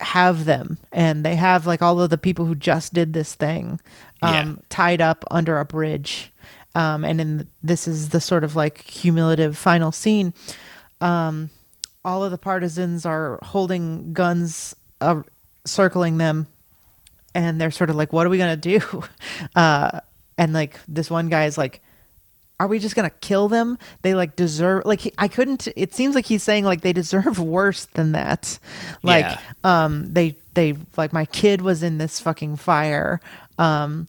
have 0.00 0.44
them. 0.44 0.78
And 0.92 1.24
they 1.24 1.36
have 1.36 1.66
like 1.66 1.82
all 1.82 2.00
of 2.00 2.10
the 2.10 2.18
people 2.18 2.44
who 2.44 2.54
just 2.54 2.92
did 2.94 3.12
this 3.12 3.34
thing 3.34 3.80
um, 4.22 4.32
Yeah. 4.34 4.54
tied 4.68 5.00
up 5.00 5.24
under 5.30 5.58
a 5.58 5.64
bridge. 5.64 6.32
Um, 6.74 7.04
and 7.04 7.18
then 7.18 7.48
this 7.62 7.88
is 7.88 8.10
the 8.10 8.20
sort 8.20 8.44
of 8.44 8.54
like 8.56 8.84
cumulative 8.84 9.56
final 9.56 9.90
scene. 9.92 10.32
Um, 11.00 11.50
all 12.04 12.24
of 12.24 12.30
the 12.30 12.38
partisans 12.38 13.04
are 13.04 13.38
holding 13.42 14.12
guns 14.12 14.74
uh, 15.00 15.22
circling 15.64 16.18
them. 16.18 16.46
And 17.34 17.60
they're 17.60 17.70
sort 17.70 17.90
of 17.90 17.96
like 17.96 18.12
what 18.12 18.26
are 18.26 18.30
we 18.30 18.38
gonna 18.38 18.56
do? 18.56 18.80
Uh, 19.54 20.00
and 20.36 20.52
like 20.52 20.78
this 20.88 21.10
one 21.10 21.28
guy 21.28 21.46
is 21.46 21.58
like 21.58 21.80
are 22.60 22.66
we 22.66 22.78
just 22.78 22.96
gonna 22.96 23.10
kill 23.20 23.48
them? 23.48 23.78
They 24.02 24.14
like 24.14 24.34
deserve 24.36 24.84
like 24.84 25.00
he, 25.00 25.12
i 25.18 25.28
couldn't 25.28 25.68
it 25.76 25.94
seems 25.94 26.14
like 26.14 26.26
he's 26.26 26.42
saying 26.42 26.64
like 26.64 26.80
they 26.80 26.92
deserve 26.92 27.38
worse 27.56 27.84
than 27.86 28.12
that. 28.12 28.58
Like 29.02 29.24
Yeah. 29.24 29.40
um 29.64 30.12
they 30.12 30.36
they 30.54 30.74
like 30.96 31.12
my 31.12 31.24
kid 31.26 31.60
was 31.62 31.82
in 31.82 31.98
this 31.98 32.18
fucking 32.20 32.56
fire. 32.56 33.20
Um 33.58 34.08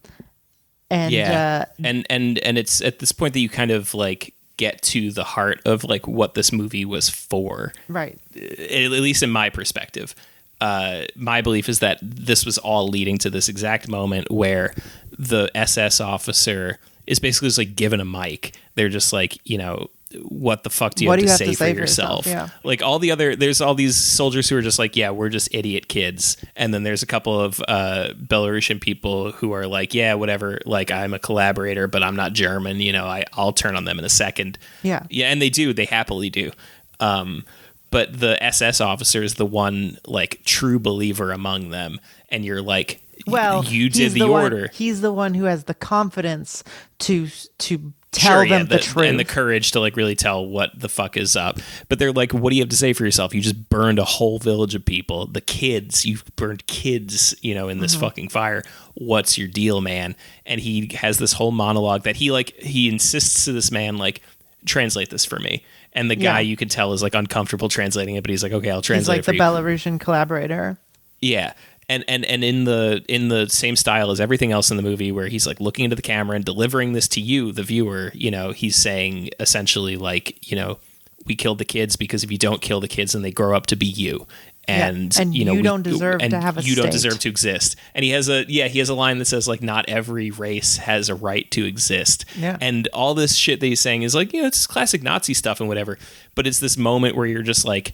and 0.89 1.13
yeah, 1.13 1.65
uh 1.67 1.71
and 1.83 2.05
and 2.09 2.39
and 2.39 2.57
it's 2.57 2.81
at 2.81 2.99
this 2.99 3.11
point 3.11 3.33
that 3.33 3.39
you 3.39 3.49
kind 3.49 3.69
of 3.71 3.93
like 3.93 4.33
get 4.57 4.81
to 4.81 5.11
the 5.11 5.23
heart 5.23 5.61
of 5.65 5.83
like 5.83 6.07
what 6.07 6.33
this 6.33 6.51
movie 6.51 6.83
was 6.85 7.07
for. 7.09 7.71
right. 7.87 8.17
At 8.35 8.89
least 8.91 9.23
in 9.23 9.29
my 9.29 9.49
perspective, 9.49 10.13
uh, 10.59 11.03
my 11.15 11.39
belief 11.41 11.69
is 11.69 11.79
that 11.79 11.97
this 12.01 12.45
was 12.45 12.57
all 12.57 12.87
leading 12.89 13.17
to 13.19 13.29
this 13.29 13.47
exact 13.47 13.87
moment 13.87 14.29
where 14.29 14.73
the 15.17 15.49
SS 15.55 16.01
officer 16.01 16.77
is 17.09 17.19
basically 17.19 17.47
just 17.47 17.57
like 17.57 17.75
given 17.75 17.99
a 17.99 18.05
mic. 18.05 18.55
They're 18.75 18.87
just 18.87 19.11
like, 19.11 19.39
you 19.43 19.57
know, 19.57 19.89
what 20.21 20.63
the 20.63 20.69
fuck 20.69 20.93
do 20.93 21.03
you, 21.03 21.09
have, 21.09 21.19
do 21.19 21.25
to, 21.25 21.31
say 21.31 21.53
for 21.55 21.67
yourself? 21.67 22.27
Yeah. 22.27 22.49
Like 22.63 22.83
all 22.83 22.99
the 22.99 23.11
other, 23.11 23.35
there's 23.35 23.61
all 23.61 23.73
these 23.73 23.95
soldiers 23.95 24.47
who 24.47 24.55
are 24.55 24.61
just 24.61 24.77
like, 24.77 24.95
yeah, 24.95 25.09
we're 25.09 25.29
just 25.29 25.53
idiot 25.53 25.87
kids. 25.87 26.37
And 26.55 26.71
then 26.71 26.83
there's 26.83 27.01
a 27.01 27.07
couple 27.07 27.39
of 27.39 27.59
uh, 27.67 28.09
Belarusian 28.13 28.79
people 28.79 29.31
who 29.31 29.53
are 29.53 29.65
like, 29.65 29.95
yeah, 29.95 30.13
whatever. 30.13 30.59
Like 30.67 30.91
I'm 30.91 31.15
a 31.15 31.19
collaborator, 31.19 31.87
but 31.87 32.03
I'm 32.03 32.15
not 32.15 32.33
German. 32.33 32.79
You 32.79 32.91
know, 32.91 33.05
I, 33.05 33.25
I'll 33.33 33.53
turn 33.53 33.75
on 33.75 33.85
them 33.85 33.97
in 33.97 34.05
a 34.05 34.09
second. 34.09 34.59
Yeah. 34.83 35.03
Yeah, 35.09 35.31
and 35.31 35.41
they 35.41 35.49
do. 35.49 35.73
They 35.73 35.85
happily 35.85 36.29
do. 36.29 36.51
Um, 36.99 37.43
but 37.89 38.19
the 38.19 38.41
SS 38.43 38.81
officer 38.81 39.23
is 39.23 39.33
the 39.35 39.47
one 39.47 39.97
like 40.05 40.43
true 40.45 40.77
believer 40.77 41.31
among 41.31 41.71
them, 41.71 41.99
and 42.29 42.45
you're 42.45 42.61
like, 42.61 43.01
well 43.31 43.63
you 43.67 43.89
did 43.89 44.11
the, 44.13 44.25
one- 44.27 44.43
order. 44.43 44.69
he's 44.73 45.01
the 45.01 45.13
one 45.13 45.33
who 45.33 45.45
has 45.45 45.65
the 45.65 45.73
confidence 45.73 46.63
to 46.99 47.27
to 47.59 47.93
tell 48.11 48.39
Sure, 48.39 48.47
them 48.49 48.61
yeah, 48.61 48.75
the, 48.77 48.79
truth 48.79 49.05
and 49.05 49.19
the 49.19 49.23
courage 49.25 49.71
to 49.73 49.79
like 49.79 49.95
really 49.95 50.15
tell 50.15 50.43
what 50.43 50.71
the 50.75 50.89
fuck 50.89 51.15
is 51.15 51.35
up. 51.35 51.59
But 51.89 51.99
they're 51.99 52.11
like, 52.11 52.31
what 52.33 52.49
do 52.49 52.55
you 52.55 52.63
have 52.63 52.69
to 52.69 52.75
say 52.75 52.91
for 52.93 53.05
yourself? 53.05 53.35
You 53.35 53.41
just 53.41 53.69
burned 53.69 53.99
a 53.99 54.03
whole 54.03 54.39
village 54.39 54.73
of 54.73 54.83
people. 54.83 55.27
The 55.27 55.41
kids, 55.41 56.05
you've 56.05 56.23
burned 56.35 56.65
kids, 56.65 57.35
you 57.43 57.53
know, 57.53 57.69
in 57.69 57.77
this 57.79 57.93
Mm-hmm. 57.93 58.01
fucking 58.05 58.29
fire. 58.29 58.63
What's 58.95 59.37
your 59.37 59.47
deal, 59.47 59.79
man? 59.79 60.15
And 60.47 60.59
he 60.59 60.87
has 60.95 61.19
this 61.19 61.33
whole 61.33 61.51
monologue 61.51 62.01
that 62.03 62.15
he 62.15 62.31
like 62.31 62.55
he 62.59 62.89
insists 62.89 63.45
to 63.45 63.51
this 63.51 63.69
man 63.71 63.97
like 63.97 64.21
translate 64.65 65.11
this 65.11 65.23
for 65.23 65.37
me. 65.37 65.63
And 65.93 66.09
the 66.09 66.15
guy 66.15 66.39
Yeah. 66.39 66.49
you 66.49 66.57
can 66.57 66.67
tell 66.67 66.93
is 66.93 67.03
like 67.03 67.13
uncomfortable 67.13 67.69
translating 67.69 68.15
it, 68.15 68.23
but 68.23 68.31
he's 68.31 68.41
like, 68.41 68.53
okay, 68.53 68.71
I'll 68.71 68.81
translate." 68.81 69.17
he's 69.17 69.27
like 69.27 69.31
the 69.31 69.35
you. 69.35 69.39
belarusian 69.41 69.99
collaborator 69.99 70.79
Yeah. 71.21 71.53
And, 71.89 72.05
and 72.07 72.23
and 72.23 72.43
in 72.43 72.65
the 72.65 73.03
in 73.09 73.29
the 73.29 73.49
same 73.49 73.75
style 73.75 74.11
as 74.11 74.21
everything 74.21 74.51
else 74.51 74.69
in 74.69 74.77
the 74.77 74.83
movie 74.83 75.11
where 75.11 75.27
he's 75.27 75.47
like 75.47 75.59
looking 75.59 75.85
into 75.85 75.95
the 75.95 76.03
camera 76.03 76.35
and 76.35 76.45
delivering 76.45 76.93
this 76.93 77.07
to 77.09 77.19
you 77.19 77.51
the 77.51 77.63
viewer 77.63 78.11
you 78.13 78.29
know 78.29 78.51
he's 78.51 78.75
saying 78.75 79.31
essentially 79.39 79.97
like 79.97 80.47
you 80.49 80.55
know 80.55 80.77
we 81.25 81.35
killed 81.35 81.57
the 81.57 81.65
kids 81.65 81.95
because 81.95 82.23
if 82.23 82.31
you 82.31 82.37
don't 82.37 82.61
kill 82.61 82.79
the 82.79 82.87
kids 82.87 83.13
then 83.13 83.23
they 83.23 83.31
grow 83.31 83.57
up 83.57 83.65
to 83.67 83.75
be 83.75 83.87
you. 83.87 84.27
And 84.67 85.17
and 85.19 85.33
you 85.33 85.45
know 85.45 85.53
you 85.53 85.57
we- 85.59 85.63
don't 85.63 85.81
deserve 85.81 86.19
to 86.19 86.39
have 86.39 86.59
a 86.59 86.61
you 86.61 86.75
don't 86.75 86.91
deserve 86.91 87.17
to 87.21 87.29
exist. 87.29 87.75
And 87.95 88.05
he 88.05 88.11
has 88.11 88.29
a 88.29 88.45
yeah 88.47 88.67
he 88.67 88.77
has 88.77 88.89
a 88.89 88.93
line 88.93 89.17
that 89.17 89.25
says 89.25 89.47
like 89.47 89.63
not 89.63 89.89
every 89.89 90.29
race 90.29 90.77
has 90.77 91.09
a 91.09 91.15
right 91.15 91.49
to 91.51 91.65
exist. 91.65 92.25
Yeah. 92.37 92.55
and 92.61 92.87
all 92.93 93.15
this 93.15 93.33
shit 93.35 93.61
that 93.61 93.65
he's 93.65 93.79
saying 93.79 94.03
is 94.03 94.13
like 94.13 94.31
you 94.31 94.41
know 94.43 94.47
it's 94.47 94.67
classic 94.67 95.01
nazi 95.01 95.33
stuff 95.33 95.59
and 95.59 95.67
whatever 95.67 95.97
but 96.35 96.45
it's 96.45 96.59
this 96.59 96.77
moment 96.77 97.15
where 97.15 97.25
you're 97.25 97.41
just 97.41 97.65
like 97.65 97.93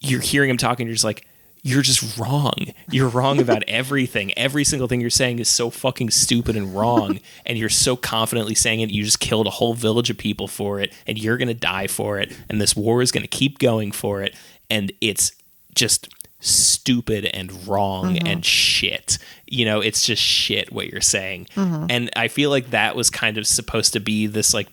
you're 0.00 0.22
hearing 0.22 0.48
him 0.48 0.56
talking 0.56 0.86
you're 0.86 0.94
just 0.94 1.04
like 1.04 1.26
you're 1.66 1.82
just 1.82 2.16
wrong. 2.16 2.54
You're 2.92 3.08
wrong 3.08 3.40
about 3.40 3.64
everything. 3.68 4.32
Every 4.38 4.62
single 4.62 4.86
thing 4.86 5.00
you're 5.00 5.10
saying 5.10 5.40
is 5.40 5.48
so 5.48 5.68
fucking 5.68 6.10
stupid 6.10 6.54
and 6.54 6.76
wrong. 6.76 7.18
and 7.46 7.58
you're 7.58 7.68
so 7.68 7.96
confidently 7.96 8.54
saying 8.54 8.80
it. 8.80 8.90
You 8.90 9.02
just 9.02 9.18
killed 9.18 9.48
a 9.48 9.50
whole 9.50 9.74
village 9.74 10.08
of 10.08 10.16
people 10.16 10.46
for 10.46 10.78
it, 10.78 10.92
and 11.08 11.18
you're 11.18 11.36
going 11.36 11.48
to 11.48 11.54
die 11.54 11.88
for 11.88 12.20
it. 12.20 12.32
And 12.48 12.60
this 12.60 12.76
war 12.76 13.02
is 13.02 13.10
going 13.10 13.22
to 13.22 13.28
keep 13.28 13.58
going 13.58 13.90
for 13.90 14.22
it. 14.22 14.36
And 14.70 14.92
it's 15.00 15.32
just 15.74 16.08
stupid 16.38 17.24
and 17.24 17.66
wrong 17.66 18.14
mm-hmm. 18.14 18.26
and 18.28 18.44
shit. 18.44 19.18
You 19.46 19.64
know, 19.64 19.80
it's 19.80 20.06
just 20.06 20.22
shit 20.22 20.70
what 20.70 20.86
you're 20.86 21.00
saying. 21.00 21.48
Mm-hmm. 21.56 21.86
And 21.90 22.10
I 22.14 22.28
feel 22.28 22.50
like 22.50 22.70
that 22.70 22.94
was 22.94 23.10
kind 23.10 23.38
of 23.38 23.46
supposed 23.46 23.92
to 23.94 24.00
be 24.00 24.28
this 24.28 24.54
like 24.54 24.68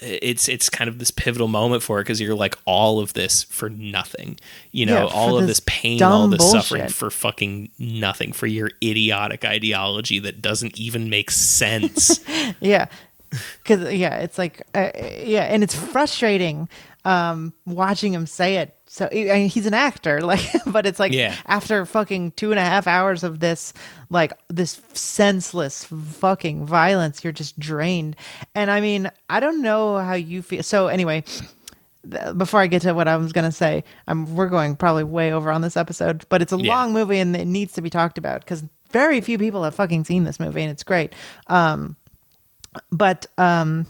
it's 0.00 0.48
it's 0.48 0.68
kind 0.68 0.88
of 0.88 0.98
this 0.98 1.10
pivotal 1.10 1.48
moment 1.48 1.82
for 1.82 1.98
it 1.98 2.04
because 2.04 2.20
you're 2.20 2.34
like 2.34 2.56
all 2.64 3.00
of 3.00 3.12
this 3.14 3.42
for 3.44 3.70
nothing 3.70 4.38
you 4.72 4.84
know 4.86 5.06
Yeah, 5.06 5.14
all 5.14 5.36
of 5.36 5.46
this 5.46 5.58
this 5.58 5.64
pain 5.66 6.02
all 6.02 6.28
this 6.28 6.50
suffering 6.50 6.88
for 6.88 7.10
fucking 7.10 7.70
nothing 7.78 8.32
for 8.32 8.46
your 8.46 8.70
idiotic 8.82 9.44
ideology 9.44 10.18
that 10.18 10.42
doesn't 10.42 10.78
even 10.78 11.08
make 11.08 11.30
sense 11.30 12.20
Yeah. 12.60 12.86
Cause 13.64 13.92
yeah, 13.92 14.18
it's 14.18 14.38
like, 14.38 14.62
uh, 14.74 14.90
yeah. 14.94 15.44
And 15.44 15.64
it's 15.64 15.74
frustrating, 15.74 16.68
um, 17.04 17.52
watching 17.66 18.12
him 18.14 18.26
say 18.26 18.56
it. 18.56 18.76
So 18.94 19.08
I 19.10 19.14
mean, 19.24 19.48
he's 19.48 19.66
an 19.66 19.74
actor, 19.74 20.20
like, 20.22 20.48
but 20.68 20.86
it's 20.86 21.00
like 21.00 21.10
Yeah. 21.10 21.34
after 21.46 21.84
fucking 21.84 22.30
two 22.36 22.52
and 22.52 22.60
a 22.60 22.62
half 22.64 22.86
hours 22.86 23.24
of 23.24 23.40
this, 23.40 23.72
like 24.08 24.32
this 24.46 24.80
senseless 24.92 25.82
fucking 25.84 26.64
violence, 26.64 27.24
you're 27.24 27.32
just 27.32 27.58
drained. 27.58 28.14
And 28.54 28.70
I 28.70 28.80
mean, 28.80 29.10
I 29.28 29.40
don't 29.40 29.62
know 29.62 29.96
how 29.98 30.14
you 30.14 30.42
feel. 30.42 30.62
So 30.62 30.86
anyway, 30.86 31.24
th- 32.08 32.38
before 32.38 32.60
I 32.60 32.68
get 32.68 32.82
to 32.82 32.92
what 32.94 33.08
I 33.08 33.16
was 33.16 33.32
gonna 33.32 33.50
say, 33.50 33.82
I'm 34.06 34.36
we're 34.36 34.48
going 34.48 34.76
probably 34.76 35.02
way 35.02 35.32
over 35.32 35.50
on 35.50 35.60
this 35.60 35.76
episode, 35.76 36.24
but 36.28 36.40
it's 36.40 36.52
a 36.52 36.56
Yeah. 36.56 36.72
long 36.72 36.92
movie 36.92 37.18
and 37.18 37.34
it 37.34 37.46
needs 37.48 37.72
to 37.72 37.82
be 37.82 37.90
talked 37.90 38.16
about 38.16 38.42
because 38.42 38.62
very 38.92 39.20
few 39.20 39.38
people 39.38 39.64
have 39.64 39.74
fucking 39.74 40.04
seen 40.04 40.22
this 40.22 40.38
movie 40.38 40.62
and 40.62 40.70
it's 40.70 40.84
great. 40.84 41.12
Um, 41.48 41.96
but 42.92 43.26
um, 43.38 43.86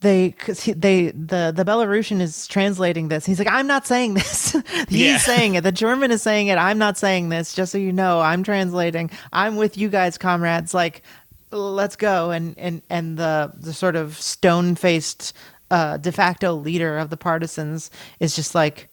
they 0.00 0.34
they 0.66 1.10
the 1.10 1.52
the 1.54 1.64
Belarusian 1.64 2.20
is 2.20 2.46
translating 2.46 3.08
this. 3.08 3.26
He's 3.26 3.38
like, 3.38 3.50
I'm 3.50 3.66
not 3.66 3.86
saying 3.86 4.14
this. 4.14 4.52
He's 4.88 5.00
Yeah. 5.00 5.18
saying 5.18 5.54
it. 5.56 5.62
The 5.62 5.72
German 5.72 6.10
is 6.10 6.22
saying 6.22 6.48
it. 6.48 6.56
I'm 6.56 6.78
not 6.78 6.96
saying 6.98 7.28
this. 7.28 7.54
Just 7.54 7.72
so 7.72 7.78
you 7.78 7.92
know, 7.92 8.20
I'm 8.20 8.42
translating. 8.42 9.10
I'm 9.32 9.56
with 9.56 9.76
you 9.76 9.88
guys, 9.88 10.16
comrades. 10.18 10.72
Like, 10.74 11.02
let's 11.50 11.96
go. 11.96 12.30
And 12.30 12.56
and 12.58 12.82
and 12.88 13.18
the 13.18 13.52
the 13.54 13.72
sort 13.74 13.94
of 13.96 14.16
stone 14.18 14.74
faced 14.74 15.32
uh, 15.70 15.98
de 15.98 16.12
facto 16.12 16.54
leader 16.54 16.98
of 16.98 17.10
the 17.10 17.16
partisans 17.16 17.90
is 18.20 18.34
just 18.34 18.54
like, 18.54 18.88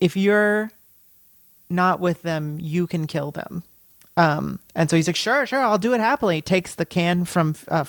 if 0.00 0.16
you're 0.16 0.70
not 1.70 2.00
with 2.00 2.22
them, 2.22 2.58
you 2.60 2.86
can 2.86 3.06
kill 3.06 3.30
them. 3.30 3.62
Um, 4.16 4.58
and 4.74 4.88
so 4.88 4.96
he's 4.96 5.06
like, 5.06 5.16
sure, 5.16 5.44
sure, 5.46 5.60
I'll 5.60 5.78
do 5.78 5.92
it 5.92 6.00
happily. 6.00 6.40
Takes 6.40 6.74
the 6.74 6.86
can 6.86 7.24
from 7.24 7.54
uh, 7.68 7.84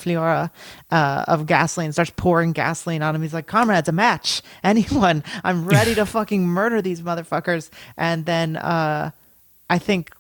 uh, 0.92 1.24
of 1.28 1.46
gasoline, 1.46 1.92
starts 1.94 2.12
pouring 2.16 2.52
gasoline 2.52 3.02
on 3.02 3.16
him. 3.16 3.22
He's 3.22 3.34
like, 3.34 3.48
comrades, 3.48 3.88
a 3.88 3.94
match, 3.94 4.42
anyone. 4.64 5.24
I'm 5.44 5.66
ready 5.68 5.96
to 5.96 6.06
fucking 6.06 6.46
murder 6.46 6.82
these 6.82 7.02
motherfuckers. 7.02 7.70
And 7.96 8.26
then 8.26 8.58
uh, 8.58 9.12
I 9.70 9.78
think 9.80 10.12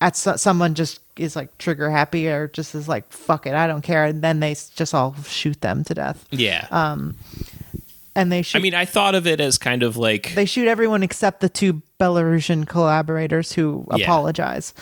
at 0.00 0.16
so- 0.16 0.36
someone 0.36 0.74
just 0.74 1.00
is 1.16 1.36
like 1.36 1.56
trigger 1.58 1.90
happy 1.90 2.26
or 2.28 2.48
just 2.48 2.74
is 2.74 2.88
like 2.88 3.10
fuck 3.12 3.46
it, 3.46 3.54
I 3.54 3.66
don't 3.66 3.82
care, 3.82 4.04
and 4.04 4.20
then 4.22 4.40
they 4.40 4.54
just 4.74 4.94
all 4.94 5.14
shoot 5.24 5.60
them 5.60 5.84
to 5.84 5.94
death. 5.94 6.26
Yeah. 6.30 6.66
And 8.16 8.30
they 8.30 8.42
shoot. 8.42 8.58
I 8.58 8.62
mean, 8.62 8.74
I 8.74 8.84
thought 8.84 9.14
of 9.14 9.26
it 9.26 9.40
as 9.40 9.58
kind 9.58 9.82
of 9.82 9.96
like 9.96 10.34
they 10.34 10.44
shoot 10.44 10.68
everyone 10.68 11.02
except 11.02 11.40
the 11.40 11.48
two 11.48 11.82
Belarusian 12.00 12.66
collaborators 12.68 13.52
who 13.52 13.86
Yeah. 13.96 14.04
apologize. 14.04 14.72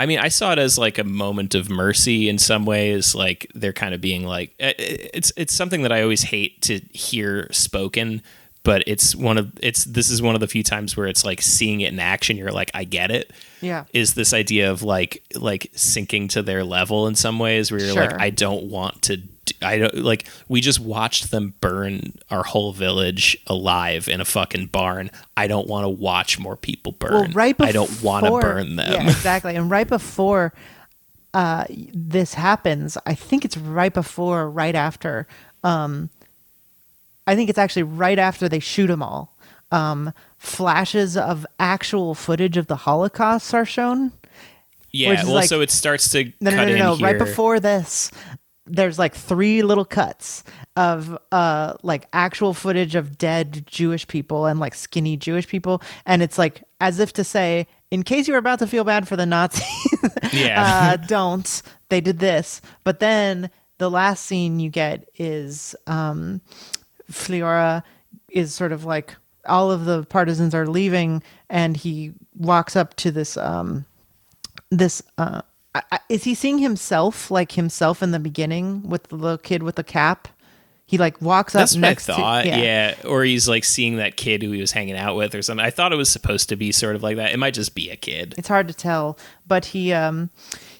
I 0.00 0.06
mean, 0.06 0.20
I 0.20 0.28
saw 0.28 0.52
it 0.52 0.58
as 0.60 0.78
like 0.78 0.96
a 0.98 1.04
moment 1.04 1.56
of 1.56 1.68
mercy 1.68 2.28
in 2.28 2.38
some 2.38 2.64
ways. 2.64 3.14
Like 3.16 3.50
they're 3.54 3.72
kind 3.72 3.94
of 3.94 4.00
being 4.00 4.24
like, 4.24 4.54
eh, 4.60 4.72
eh, 4.78 4.96
it's 5.12 5.32
it's 5.36 5.52
something 5.52 5.82
that 5.82 5.90
I 5.92 6.02
always 6.02 6.22
hate 6.22 6.62
to 6.62 6.80
hear 6.92 7.48
spoken, 7.50 8.22
but 8.62 8.84
it's 8.86 9.16
one 9.16 9.38
of 9.38 9.50
it's 9.60 9.82
this 9.84 10.08
is 10.08 10.22
one 10.22 10.36
of 10.36 10.40
the 10.40 10.46
few 10.46 10.62
times 10.62 10.96
where 10.96 11.08
it's 11.08 11.24
like 11.24 11.42
seeing 11.42 11.80
it 11.80 11.92
in 11.92 11.98
action. 11.98 12.36
You're 12.36 12.52
like, 12.52 12.70
I 12.74 12.84
get 12.84 13.10
it. 13.10 13.32
Yeah. 13.60 13.84
Is 13.92 14.14
this 14.14 14.32
idea 14.32 14.70
of 14.70 14.84
like 14.84 15.24
like 15.34 15.68
sinking 15.74 16.28
to 16.28 16.42
their 16.42 16.62
level 16.62 17.08
in 17.08 17.16
some 17.16 17.40
ways 17.40 17.72
where 17.72 17.80
you're 17.80 17.94
like, 17.94 18.20
I 18.20 18.30
don't 18.30 18.70
want 18.70 19.02
to. 19.02 19.20
I 19.62 19.78
don't 19.78 19.94
like. 19.96 20.26
We 20.48 20.60
just 20.60 20.80
watched 20.80 21.30
them 21.30 21.54
burn 21.60 22.14
our 22.30 22.42
whole 22.42 22.72
village 22.72 23.36
alive 23.46 24.08
in 24.08 24.20
a 24.20 24.24
fucking 24.24 24.66
barn. 24.66 25.10
I 25.36 25.46
don't 25.46 25.66
want 25.68 25.84
to 25.84 25.88
watch 25.88 26.38
more 26.38 26.56
people 26.56 26.92
burn. 26.92 27.12
Well, 27.12 27.28
right 27.32 27.56
before 27.56 27.68
I 27.68 27.72
don't 27.72 28.02
want 28.02 28.26
to 28.26 28.30
burn 28.40 28.76
them. 28.76 28.92
Yeah, 28.92 29.08
exactly. 29.10 29.56
And 29.56 29.70
right 29.70 29.88
before 29.88 30.52
uh, 31.34 31.64
this 31.92 32.34
happens, 32.34 32.96
I 33.06 33.14
think 33.14 33.44
it's 33.44 33.56
right 33.56 33.92
before, 33.92 34.48
right 34.50 34.74
after. 34.74 35.26
Um, 35.64 36.10
I 37.26 37.34
think 37.34 37.50
it's 37.50 37.58
actually 37.58 37.82
right 37.82 38.18
after 38.18 38.48
they 38.48 38.60
shoot 38.60 38.86
them 38.86 39.02
all. 39.02 39.36
Um, 39.70 40.14
flashes 40.38 41.16
of 41.16 41.44
actual 41.60 42.14
footage 42.14 42.56
of 42.56 42.68
the 42.68 42.76
Holocaust 42.76 43.52
are 43.52 43.66
shown. 43.66 44.12
Yeah, 44.90 45.22
well, 45.24 45.34
like- 45.34 45.48
so 45.48 45.60
it 45.60 45.70
starts 45.70 46.10
to 46.12 46.24
No, 46.40 46.50
no, 46.50 46.50
cut 46.52 46.64
no, 46.64 46.72
in 46.72 46.78
no. 46.78 46.94
no. 46.96 47.04
Right 47.04 47.18
before 47.18 47.60
this, 47.60 48.10
there's 48.68 48.98
like 48.98 49.14
three 49.14 49.62
little 49.62 49.84
cuts 49.84 50.44
of 50.76 51.18
uh 51.32 51.74
like 51.82 52.08
actual 52.12 52.54
footage 52.54 52.94
of 52.94 53.18
dead 53.18 53.64
Jewish 53.66 54.06
people 54.06 54.46
and 54.46 54.60
like 54.60 54.74
skinny 54.74 55.16
Jewish 55.16 55.46
people, 55.46 55.82
and 56.06 56.22
it's 56.22 56.38
like 56.38 56.62
as 56.80 57.00
if 57.00 57.12
to 57.14 57.24
say, 57.24 57.66
in 57.90 58.02
case 58.02 58.28
you 58.28 58.34
were 58.34 58.38
about 58.38 58.58
to 58.60 58.66
feel 58.66 58.84
bad 58.84 59.08
for 59.08 59.16
the 59.16 59.26
Nazis, 59.26 59.64
yeah, 60.32 60.92
uh, 60.92 60.96
don't. 60.96 61.62
They 61.88 62.00
did 62.00 62.18
this, 62.18 62.60
but 62.84 63.00
then 63.00 63.50
the 63.78 63.90
last 63.90 64.26
scene 64.26 64.60
you 64.60 64.70
get 64.70 65.08
is 65.16 65.74
um, 65.86 66.40
Fliora 67.10 67.82
is 68.28 68.54
sort 68.54 68.72
of 68.72 68.84
like 68.84 69.16
all 69.46 69.70
of 69.70 69.84
the 69.84 70.04
partisans 70.04 70.54
are 70.54 70.66
leaving, 70.66 71.22
and 71.48 71.76
he 71.76 72.12
walks 72.36 72.76
up 72.76 72.94
to 72.96 73.10
this 73.10 73.36
um, 73.36 73.86
this 74.70 75.02
uh 75.16 75.42
I, 75.74 76.00
is 76.08 76.24
he 76.24 76.34
seeing 76.34 76.58
himself 76.58 77.30
like 77.30 77.52
himself 77.52 78.02
in 78.02 78.10
the 78.10 78.18
beginning 78.18 78.82
with 78.88 79.04
the 79.04 79.16
little 79.16 79.38
kid 79.38 79.62
with 79.62 79.76
the 79.76 79.84
cap 79.84 80.28
he 80.86 80.96
like 80.96 81.20
walks 81.20 81.54
up 81.54 81.60
that's 81.60 81.76
next 81.76 82.06
thought. 82.06 82.44
to 82.44 82.48
yeah. 82.48 82.94
or 83.04 83.22
he's 83.22 83.46
like 83.46 83.62
seeing 83.64 83.96
that 83.96 84.16
kid 84.16 84.42
who 84.42 84.50
he 84.52 84.60
was 84.60 84.72
hanging 84.72 84.96
out 84.96 85.16
with 85.16 85.34
or 85.34 85.42
something. 85.42 85.64
I 85.64 85.68
thought 85.68 85.92
it 85.92 85.96
was 85.96 86.08
supposed 86.08 86.48
to 86.48 86.56
be 86.56 86.72
sort 86.72 86.96
of 86.96 87.02
like 87.02 87.16
that. 87.18 87.30
It 87.32 87.38
might 87.38 87.52
just 87.52 87.74
be 87.74 87.90
a 87.90 87.96
kid. 87.96 88.34
it's 88.38 88.48
hard 88.48 88.66
to 88.68 88.74
tell 88.74 89.18
but 89.46 89.66
he 89.66 89.92
um 89.92 90.30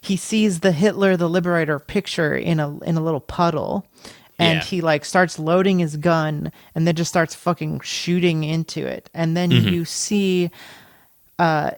he 0.01 0.17
sees 0.17 0.61
the 0.61 0.73
hitler 0.73 1.17
the 1.17 1.29
liberator 1.29 1.79
picture 1.79 2.35
in 2.35 2.59
a 2.59 2.79
in 2.81 2.97
a 2.97 3.03
little 3.03 3.21
puddle 3.21 3.85
and 4.39 4.59
Yeah. 4.61 4.65
he 4.65 4.81
like 4.81 5.05
starts 5.05 5.39
loading 5.39 5.81
his 5.81 5.97
gun 5.99 6.51
and 6.75 6.87
then 6.87 6.95
just 6.95 7.11
starts 7.11 7.35
fucking 7.35 7.81
shooting 7.81 8.45
into 8.45 8.87
it 8.87 9.11
and 9.13 9.37
then 9.37 9.51
Mm-hmm. 9.51 9.69
you 9.69 9.85
see 9.85 10.51
uh 11.39 11.73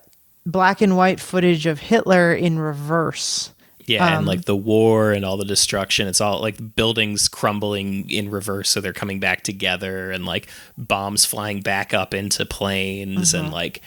black 0.47 0.81
and 0.81 0.97
white 0.97 1.21
footage 1.21 1.67
of 1.67 1.79
hitler 1.79 2.33
in 2.33 2.59
reverse 2.59 3.53
Yeah, 3.87 4.07
Um, 4.07 4.19
and 4.19 4.27
like 4.27 4.45
the 4.45 4.57
war 4.57 5.13
and 5.13 5.25
all 5.25 5.37
the 5.37 5.45
destruction. 5.45 6.07
It's 6.07 6.21
all 6.21 6.41
like 6.41 6.77
buildings 6.77 7.29
crumbling 7.29 8.09
in 8.09 8.31
reverse, 8.31 8.71
so 8.71 8.81
they're 8.81 8.93
coming 8.93 9.19
back 9.21 9.43
together, 9.43 10.13
and 10.13 10.25
like 10.25 10.49
bombs 10.79 11.25
flying 11.25 11.61
back 11.61 11.93
up 11.93 12.15
into 12.15 12.47
planes, 12.47 13.35
and 13.35 13.51
like 13.53 13.83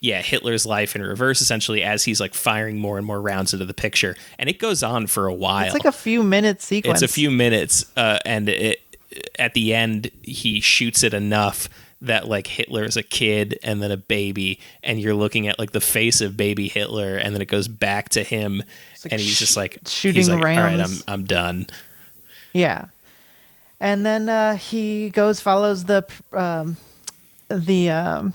yeah, 0.00 0.22
Hitler's 0.22 0.64
life 0.64 0.94
in 0.96 1.02
reverse 1.02 1.40
essentially 1.40 1.82
as 1.82 2.04
he's 2.04 2.20
like 2.20 2.32
firing 2.32 2.78
more 2.78 2.96
and 2.96 3.06
more 3.06 3.20
rounds 3.20 3.52
into 3.52 3.66
the 3.66 3.74
picture, 3.74 4.16
and 4.38 4.48
it 4.48 4.58
goes 4.58 4.82
on 4.82 5.06
for 5.06 5.26
a 5.26 5.34
while. 5.34 5.64
it's 5.66 5.74
like 5.74 5.84
a 5.84 5.92
few 5.92 6.22
minute 6.22 6.62
sequence 6.62 7.02
It's 7.02 7.10
a 7.10 7.12
few 7.12 7.30
minutes, 7.30 7.84
uh, 7.96 8.18
and 8.24 8.48
it 8.48 8.80
at 9.38 9.54
the 9.54 9.74
end 9.74 10.10
he 10.22 10.60
shoots 10.60 11.02
it 11.02 11.12
enough 11.12 11.68
that 12.02 12.28
like 12.28 12.46
Hitler 12.46 12.84
is 12.84 12.96
a 12.96 13.02
kid 13.02 13.58
and 13.62 13.82
then 13.82 13.90
a 13.90 13.96
baby, 13.96 14.60
and 14.82 15.00
you're 15.00 15.14
looking 15.14 15.48
at 15.48 15.58
like 15.58 15.72
the 15.72 15.80
face 15.80 16.20
of 16.20 16.36
baby 16.36 16.68
Hitler, 16.68 17.16
and 17.16 17.34
then 17.34 17.42
it 17.42 17.48
goes 17.48 17.68
back 17.68 18.08
to 18.10 18.22
him, 18.22 18.62
like 19.04 19.12
and 19.12 19.20
he's 19.20 19.38
just 19.38 19.56
like 19.56 19.78
shooting 19.86 20.26
like, 20.28 20.38
All 20.38 20.42
right, 20.44 20.80
I'm. 20.80 20.92
I'm 21.06 21.24
done. 21.24 21.66
Yeah, 22.52 22.86
and 23.78 24.04
then 24.04 24.28
uh, 24.28 24.56
he 24.56 25.10
goes 25.10 25.40
follows 25.40 25.84
the 25.84 26.04
um, 26.32 26.76
the 27.48 27.90
um, 27.90 28.34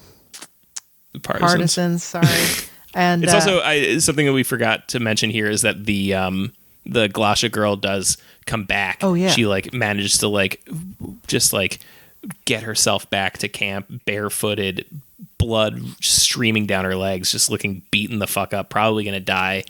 Partisans. 1.23 1.51
partisans. 1.51 2.03
Sorry, 2.03 2.69
and 2.93 3.23
It's 3.23 3.33
uh, 3.33 3.37
also 3.37 3.61
I, 3.61 3.97
something 3.97 4.25
that 4.25 4.33
we 4.33 4.43
forgot 4.43 4.87
to 4.89 4.99
mention 4.99 5.29
here 5.29 5.49
is 5.49 5.61
that 5.63 5.85
the 5.85 6.13
um 6.13 6.53
the 6.85 7.09
Glasha 7.09 7.51
girl 7.51 7.75
does 7.75 8.17
come 8.45 8.63
back. 8.63 8.99
Oh, 9.01 9.15
yeah. 9.15 9.29
she 9.29 9.45
like 9.45 9.73
manages 9.73 10.19
to 10.19 10.27
like 10.27 10.67
just 11.27 11.51
like 11.51 11.79
get 12.45 12.63
herself 12.63 13.09
back 13.09 13.37
to 13.39 13.47
camp 13.47 14.05
barefooted, 14.05 14.85
blood 15.37 15.81
streaming 16.01 16.65
down 16.65 16.85
her 16.85 16.95
legs, 16.95 17.31
just 17.31 17.49
looking 17.49 17.83
beaten 17.91 18.19
the 18.19 18.27
fuck 18.27 18.53
up, 18.53 18.69
probably 18.69 19.03
gonna 19.03 19.19
die 19.19 19.63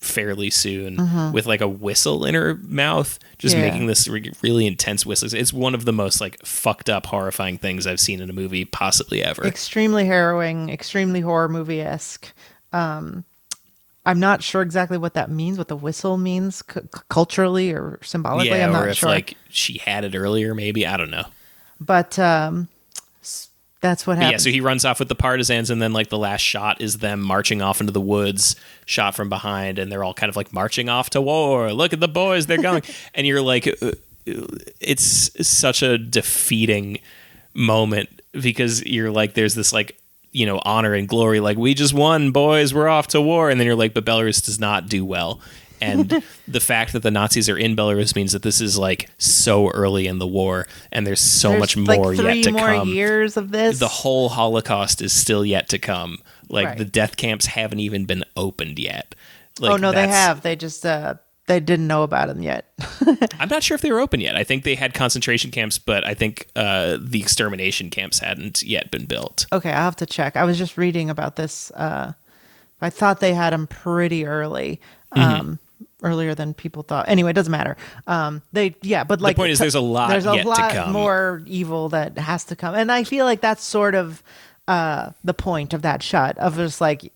fairly 0.00 0.48
soon 0.48 1.32
with 1.32 1.44
like 1.46 1.60
a 1.60 1.66
whistle 1.66 2.24
in 2.24 2.32
her 2.32 2.54
mouth 2.62 3.18
just. 3.36 3.56
Yeah. 3.56 3.62
making 3.68 3.88
this 3.88 4.06
re- 4.06 4.32
really 4.42 4.64
intense 4.64 5.04
whistles 5.04 5.34
it's 5.34 5.52
one 5.52 5.74
of 5.74 5.84
the 5.86 5.92
most 5.92 6.20
like 6.20 6.38
fucked 6.46 6.88
up 6.88 7.06
horrifying 7.06 7.58
things 7.58 7.84
i've 7.84 7.98
seen 7.98 8.20
in 8.20 8.30
a 8.30 8.32
movie 8.32 8.64
possibly 8.64 9.24
ever 9.24 9.44
extremely 9.44 10.06
harrowing, 10.06 10.70
extremely 10.70 11.18
horror 11.20 11.48
movie 11.48 11.80
esque. 11.80 12.32
Um, 12.72 13.24
I'm 14.06 14.20
not 14.20 14.40
sure 14.42 14.62
exactly 14.62 14.98
what 14.98 15.14
that 15.14 15.30
means, 15.32 15.58
what 15.58 15.66
the 15.66 15.76
whistle 15.76 16.16
means 16.16 16.62
cu- 16.62 16.86
culturally 17.08 17.72
or 17.72 17.98
symbolically. 18.04 18.50
yeah 18.56 18.66
I'm 18.68 18.70
or 18.76 18.80
not 18.84 18.88
if 18.90 18.98
sure. 18.98 19.08
like 19.08 19.36
she 19.48 19.78
had 19.78 20.04
it 20.04 20.14
earlier 20.14 20.54
maybe 20.54 20.86
i 20.86 20.96
don't 20.96 21.10
know 21.10 21.24
but 21.80 22.18
um, 22.18 22.68
that's 23.80 24.06
what 24.06 24.14
But 24.16 24.24
happens. 24.24 24.44
yeah, 24.44 24.50
so 24.50 24.52
he 24.54 24.60
runs 24.60 24.84
off 24.84 24.98
with 24.98 25.08
the 25.08 25.14
partisans, 25.14 25.70
and 25.70 25.80
then 25.80 25.92
like 25.92 26.08
the 26.08 26.18
last 26.18 26.40
shot 26.40 26.80
is 26.80 26.98
them 26.98 27.20
marching 27.20 27.62
off 27.62 27.80
into 27.80 27.92
the 27.92 28.00
woods, 28.00 28.56
shot 28.86 29.14
from 29.14 29.28
behind, 29.28 29.78
and 29.78 29.90
they're 29.90 30.02
all 30.04 30.14
kind 30.14 30.28
of 30.30 30.36
like 30.36 30.52
marching 30.52 30.88
off 30.88 31.10
to 31.10 31.20
war. 31.20 31.72
Look 31.72 31.92
at 31.92 32.00
the 32.00 32.08
boys, 32.08 32.46
they're 32.46 32.60
going, 32.62 32.82
and 33.14 33.26
you're 33.26 33.40
like, 33.42 33.66
uh, 33.82 33.92
it's 34.80 35.46
such 35.46 35.82
a 35.82 35.96
defeating 35.96 36.98
moment 37.54 38.08
because 38.32 38.84
you're 38.84 39.10
like, 39.10 39.34
there's 39.34 39.54
this 39.54 39.72
like 39.72 39.96
you 40.32 40.44
know 40.44 40.60
honor 40.64 40.92
and 40.94 41.08
glory, 41.08 41.40
like 41.40 41.56
we 41.56 41.72
just 41.74 41.94
won, 41.94 42.32
boys, 42.32 42.74
we're 42.74 42.88
off 42.88 43.06
to 43.08 43.20
war, 43.20 43.48
and 43.48 43.60
then 43.60 43.66
you're 43.66 43.76
like, 43.76 43.94
but 43.94 44.04
Belarus 44.04 44.44
does 44.44 44.58
not 44.60 44.88
do 44.88 45.04
well. 45.04 45.40
And 45.80 46.22
the 46.48 46.60
fact 46.60 46.92
that 46.92 47.02
the 47.02 47.10
Nazis 47.10 47.48
are 47.48 47.56
in 47.58 47.74
Belarus 47.76 48.14
means 48.16 48.32
that 48.32 48.42
this 48.42 48.60
is 48.60 48.76
like 48.78 49.10
so 49.18 49.68
early 49.70 50.06
in 50.06 50.18
the 50.18 50.26
war, 50.26 50.66
and 50.92 51.06
there's 51.06 51.20
so 51.20 51.50
There's 51.50 51.60
much 51.60 51.76
like 51.76 52.00
more 52.00 52.14
yet 52.14 52.44
to 52.44 52.52
more 52.52 52.66
come 52.66 52.88
years 52.88 53.36
of 53.36 53.50
this. 53.50 53.78
the 53.78 53.88
whole 53.88 54.28
Holocaust 54.28 55.00
is 55.02 55.12
still 55.12 55.44
yet 55.44 55.68
to 55.70 55.78
come. 55.78 56.18
Like 56.48 56.66
Right. 56.66 56.78
the 56.78 56.84
death 56.84 57.16
camps 57.16 57.46
haven't 57.46 57.80
even 57.80 58.04
been 58.06 58.24
opened 58.36 58.78
yet. 58.78 59.14
Like, 59.60 59.72
oh 59.72 59.76
no, 59.76 59.92
they 59.92 60.08
have. 60.08 60.42
They 60.42 60.56
just 60.56 60.86
uh, 60.86 61.14
they 61.46 61.60
didn't 61.60 61.86
know 61.86 62.02
about 62.04 62.28
them 62.28 62.42
yet. 62.42 62.72
I'm 63.40 63.48
not 63.48 63.62
sure 63.62 63.74
if 63.74 63.80
they 63.80 63.90
were 63.92 64.00
open 64.00 64.20
yet. 64.20 64.36
I 64.36 64.44
think 64.44 64.64
they 64.64 64.74
had 64.74 64.94
concentration 64.94 65.50
camps, 65.50 65.78
but 65.78 66.06
I 66.06 66.14
think 66.14 66.46
uh, 66.56 66.96
the 67.00 67.20
extermination 67.20 67.90
camps 67.90 68.18
hadn't 68.20 68.62
yet 68.62 68.90
been 68.90 69.06
built. 69.06 69.46
Okay, 69.52 69.70
I'll 69.70 69.82
have 69.84 69.96
to 69.96 70.06
check. 70.06 70.36
I 70.36 70.44
was 70.44 70.56
just 70.58 70.76
reading 70.78 71.10
about 71.10 71.36
this. 71.36 71.70
Uh, 71.72 72.12
I 72.80 72.90
thought 72.90 73.20
they 73.20 73.34
had 73.34 73.52
them 73.52 73.66
pretty 73.66 74.24
early, 74.26 74.80
Mm-hmm. 75.16 75.54
Earlier 76.02 76.34
than 76.34 76.54
people 76.54 76.82
thought. 76.82 77.08
Anyway, 77.08 77.30
it 77.30 77.34
doesn't 77.34 77.50
matter. 77.50 77.76
Um, 78.06 78.42
they 78.52 78.76
yeah, 78.82 79.04
but 79.04 79.20
like 79.20 79.36
the 79.36 79.40
point 79.40 79.52
is 79.52 79.58
there's 79.58 79.74
a 79.74 79.80
lot 79.80 80.10
There's 80.10 80.26
a 80.26 80.34
lot 80.34 80.90
more 80.90 81.42
evil 81.46 81.88
that 81.90 82.18
has 82.18 82.44
to 82.44 82.56
come, 82.56 82.74
and 82.74 82.90
I 82.90 83.04
feel 83.04 83.24
like 83.24 83.40
that's 83.40 83.64
sort 83.64 83.94
of 83.94 84.22
uh, 84.66 85.10
the 85.24 85.34
point 85.34 85.72
of 85.72 85.82
that 85.82 86.02
shot 86.02 86.36
of 86.38 86.56
just 86.56 86.80
like 86.80 87.12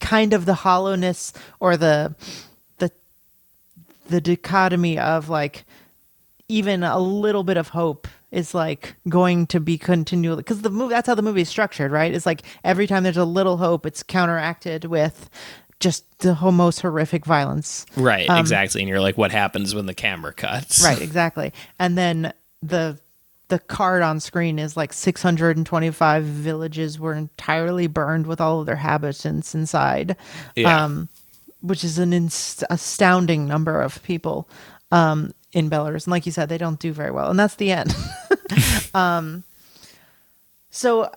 kind 0.00 0.32
of 0.32 0.44
the 0.44 0.54
hollowness 0.54 1.32
or 1.60 1.76
the 1.76 2.14
the 2.78 2.90
the 4.08 4.20
dichotomy 4.20 4.98
of 4.98 5.28
like 5.28 5.64
even 6.48 6.82
a 6.82 6.98
little 6.98 7.44
bit 7.44 7.56
of 7.56 7.68
hope 7.68 8.08
is 8.32 8.54
like 8.54 8.96
going 9.08 9.46
to 9.46 9.60
be 9.60 9.78
continually 9.78 10.38
because 10.38 10.62
the 10.62 10.70
movie 10.70 10.92
that's 10.92 11.06
how 11.06 11.14
the 11.14 11.22
movie 11.22 11.42
is 11.42 11.48
structured 11.48 11.92
right 11.92 12.14
it's 12.14 12.26
like 12.26 12.42
every 12.64 12.86
time 12.86 13.02
there's 13.02 13.16
a 13.16 13.24
little 13.24 13.58
hope 13.58 13.86
it's 13.86 14.02
counteracted 14.02 14.86
with 14.86 15.30
just 15.82 16.04
the 16.20 16.34
ho- 16.34 16.50
most 16.52 16.80
horrific 16.80 17.24
violence 17.26 17.84
Right, 17.96 18.26
exactly. 18.30 18.80
And 18.82 18.88
you're 18.88 19.00
like, 19.00 19.18
what 19.18 19.32
happens 19.32 19.74
when 19.74 19.86
the 19.86 19.94
camera 19.94 20.32
cuts? 20.32 20.82
Um, 20.84 20.90
right 20.92 21.02
exactly 21.02 21.52
and 21.78 21.98
then 21.98 22.32
the 22.62 22.98
the 23.48 23.58
card 23.58 24.00
on 24.02 24.18
screen 24.20 24.58
is 24.58 24.76
like 24.78 24.94
625 24.94 26.24
villages 26.24 26.98
were 26.98 27.12
entirely 27.12 27.86
burned 27.86 28.26
with 28.26 28.40
all 28.40 28.60
of 28.60 28.66
their 28.66 28.76
inhabitants 28.76 29.54
inside 29.54 30.16
Yeah. 30.56 30.84
um, 30.84 31.08
which 31.60 31.84
is 31.84 31.98
an 31.98 32.12
ins- 32.14 32.64
astounding 32.70 33.46
number 33.46 33.82
of 33.82 34.02
people 34.02 34.48
um, 34.90 35.34
in 35.52 35.68
Belarus. 35.68 36.06
And 36.06 36.12
like 36.12 36.24
you 36.26 36.32
said, 36.32 36.48
they 36.48 36.56
don't 36.58 36.78
do 36.80 36.92
very 36.92 37.10
well, 37.10 37.28
and 37.30 37.38
that's 37.38 37.54
the 37.56 37.72
end. 37.72 37.94
um, 38.94 39.44
so, 40.70 41.10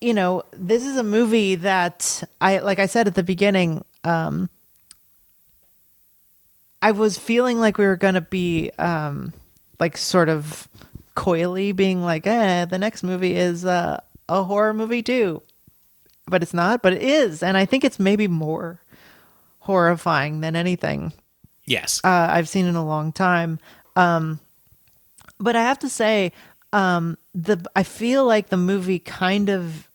you 0.00 0.14
know, 0.14 0.42
this 0.52 0.84
is 0.86 0.96
a 0.96 1.02
movie 1.02 1.54
that 1.56 2.22
I, 2.40 2.58
like 2.58 2.78
I 2.78 2.86
said 2.86 3.06
at 3.08 3.14
the 3.14 3.22
beginning, 3.22 3.84
um, 4.04 4.48
I 6.80 6.92
was 6.92 7.18
feeling 7.18 7.58
like 7.58 7.78
we 7.78 7.86
were 7.86 7.96
going 7.96 8.14
to 8.14 8.20
be, 8.20 8.70
um, 8.78 9.32
like, 9.80 9.96
sort 9.96 10.28
of 10.28 10.68
coyly 11.14 11.72
being 11.72 12.02
like, 12.02 12.26
eh, 12.26 12.64
the 12.66 12.78
next 12.78 13.02
movie 13.02 13.34
is 13.34 13.64
uh, 13.64 14.00
a 14.28 14.44
horror 14.44 14.74
movie 14.74 15.02
too. 15.02 15.42
But 16.26 16.42
it's 16.42 16.54
not, 16.54 16.82
but 16.82 16.92
it 16.92 17.02
is. 17.02 17.42
And 17.42 17.56
I 17.56 17.64
think 17.66 17.84
it's 17.84 17.98
maybe 17.98 18.28
more 18.28 18.80
horrifying 19.60 20.40
than 20.40 20.56
anything 20.56 21.12
yes. 21.66 22.00
uh, 22.04 22.28
I've 22.30 22.48
seen 22.48 22.66
in 22.66 22.76
a 22.76 22.84
long 22.84 23.12
time. 23.12 23.58
Um, 23.96 24.40
but 25.38 25.56
I 25.56 25.62
have 25.62 25.78
to 25.80 25.88
say, 25.88 26.32
um, 26.72 27.18
the 27.34 27.64
I 27.74 27.82
feel 27.82 28.24
like 28.24 28.48
the 28.48 28.56
movie 28.56 28.98
kind 28.98 29.48
of 29.48 29.88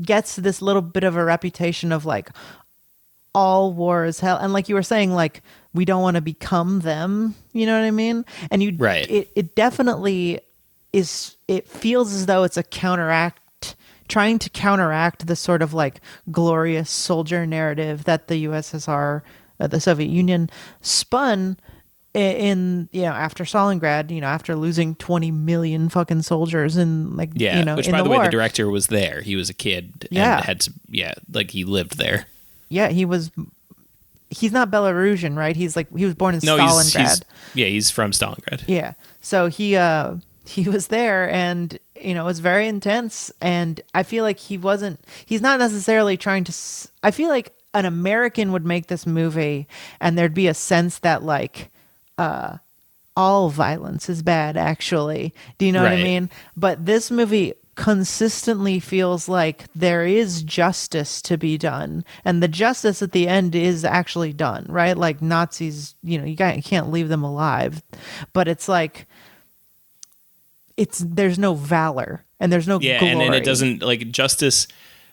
gets 0.00 0.36
this 0.36 0.60
little 0.60 0.82
bit 0.82 1.04
of 1.04 1.16
a 1.16 1.24
reputation 1.24 1.90
of 1.92 2.04
like 2.04 2.30
all 3.36 3.74
war 3.74 4.06
is 4.06 4.18
hell, 4.18 4.38
and 4.38 4.54
like 4.54 4.70
you 4.70 4.74
were 4.74 4.82
saying, 4.82 5.12
like 5.12 5.42
we 5.74 5.84
don't 5.84 6.00
want 6.00 6.14
to 6.14 6.22
become 6.22 6.80
them. 6.80 7.34
You 7.52 7.66
know 7.66 7.78
what 7.78 7.86
I 7.86 7.90
mean? 7.90 8.24
And 8.50 8.62
you, 8.62 8.74
Right. 8.76 9.08
It 9.10 9.30
it 9.36 9.54
definitely 9.54 10.40
is. 10.94 11.36
It 11.46 11.68
feels 11.68 12.14
as 12.14 12.24
though 12.24 12.44
it's 12.44 12.56
a 12.56 12.62
counteract 12.62 13.76
trying 14.08 14.38
to 14.38 14.48
counteract 14.48 15.26
the 15.26 15.36
sort 15.36 15.60
of 15.60 15.74
like 15.74 16.00
glorious 16.30 16.88
soldier 16.88 17.44
narrative 17.44 18.04
that 18.04 18.28
the 18.28 18.46
USSR, 18.46 19.20
uh, 19.60 19.66
the 19.66 19.80
Soviet 19.80 20.08
Union, 20.08 20.48
spun 20.80 21.58
in 22.14 22.88
you 22.92 23.02
know 23.02 23.12
after 23.12 23.44
Stalingrad, 23.44 24.10
you 24.10 24.22
know 24.22 24.28
after 24.28 24.56
losing 24.56 24.94
twenty 24.94 25.30
million 25.30 25.90
fucking 25.90 26.22
soldiers 26.22 26.78
in 26.78 27.14
like 27.18 27.32
yeah. 27.34 27.58
you 27.58 27.66
know 27.66 27.76
Which, 27.76 27.90
by 27.90 28.00
the, 28.00 28.08
war. 28.08 28.20
way, 28.20 28.24
the 28.24 28.30
director 28.30 28.70
was 28.70 28.86
there. 28.86 29.20
He 29.20 29.36
was 29.36 29.50
a 29.50 29.54
kid. 29.54 30.08
Yeah. 30.10 30.36
And 30.38 30.44
had 30.46 30.60
to, 30.60 30.72
yeah, 30.88 31.12
like 31.30 31.50
he 31.50 31.64
lived 31.64 31.98
there. 31.98 32.24
Yeah, 32.68 32.88
he 32.88 33.04
was. 33.04 33.30
He's 34.28 34.50
not 34.52 34.70
Belarusian, 34.72 35.36
right? 35.36 35.54
He's 35.54 35.76
like 35.76 35.94
he 35.96 36.04
was 36.04 36.14
born 36.14 36.34
in 36.34 36.40
No, 36.42 36.56
Stalingrad. 36.58 36.82
he's, 36.84 36.94
he's 36.94 37.22
yeah, 37.54 37.66
he's 37.66 37.90
from 37.90 38.10
Stalingrad. 38.10 38.64
Yeah. 38.66 38.94
So 39.20 39.46
he 39.46 39.76
uh 39.76 40.16
he 40.44 40.68
was 40.68 40.88
there 40.88 41.30
and 41.30 41.78
you 42.00 42.12
know, 42.12 42.22
it 42.22 42.26
was 42.26 42.40
very 42.40 42.66
intense 42.66 43.30
and 43.40 43.80
I 43.94 44.02
feel 44.02 44.24
like 44.24 44.38
he 44.38 44.58
wasn't 44.58 45.00
he's 45.24 45.40
not 45.40 45.60
necessarily 45.60 46.16
trying 46.16 46.42
to 46.44 46.50
s- 46.50 46.88
I 47.04 47.12
feel 47.12 47.28
like 47.28 47.52
an 47.72 47.84
American 47.86 48.50
would 48.52 48.64
make 48.66 48.88
this 48.88 49.06
movie 49.06 49.68
and 50.00 50.18
there'd 50.18 50.34
be 50.34 50.48
a 50.48 50.54
sense 50.54 50.98
that 50.98 51.22
like 51.22 51.70
uh 52.18 52.56
all 53.16 53.48
violence 53.48 54.08
is 54.08 54.22
bad 54.22 54.56
actually. 54.56 55.32
Do 55.58 55.66
you 55.66 55.72
know 55.72 55.82
what 55.84 55.92
I 55.92 56.02
mean? 56.02 56.30
But 56.56 56.84
this 56.84 57.10
movie 57.12 57.54
consistently 57.76 58.80
feels 58.80 59.28
like 59.28 59.64
there 59.74 60.04
is 60.04 60.42
justice 60.42 61.20
to 61.22 61.36
be 61.36 61.56
done 61.58 62.04
and 62.24 62.42
the 62.42 62.48
justice 62.48 63.02
at 63.02 63.12
the 63.12 63.28
end 63.28 63.54
is 63.54 63.84
actually 63.84 64.32
done 64.32 64.64
right 64.68 64.96
like 64.96 65.20
nazis 65.20 65.94
you 66.02 66.18
know 66.18 66.24
you 66.24 66.36
can't, 66.36 66.90
leave 66.90 67.08
them 67.10 67.22
alive 67.22 67.82
but 68.32 68.48
it's 68.48 68.66
like 68.68 69.06
it's 70.76 70.98
there's 70.98 71.38
no 71.38 71.54
valor 71.54 72.24
and 72.40 72.52
there's 72.52 72.68
no 72.68 72.80
Yeah, 72.80 72.98
glory. 72.98 73.26
and, 73.26 73.34
it 73.34 73.44
doesn't 73.44 73.82
like 73.82 74.10
justice. 74.10 74.66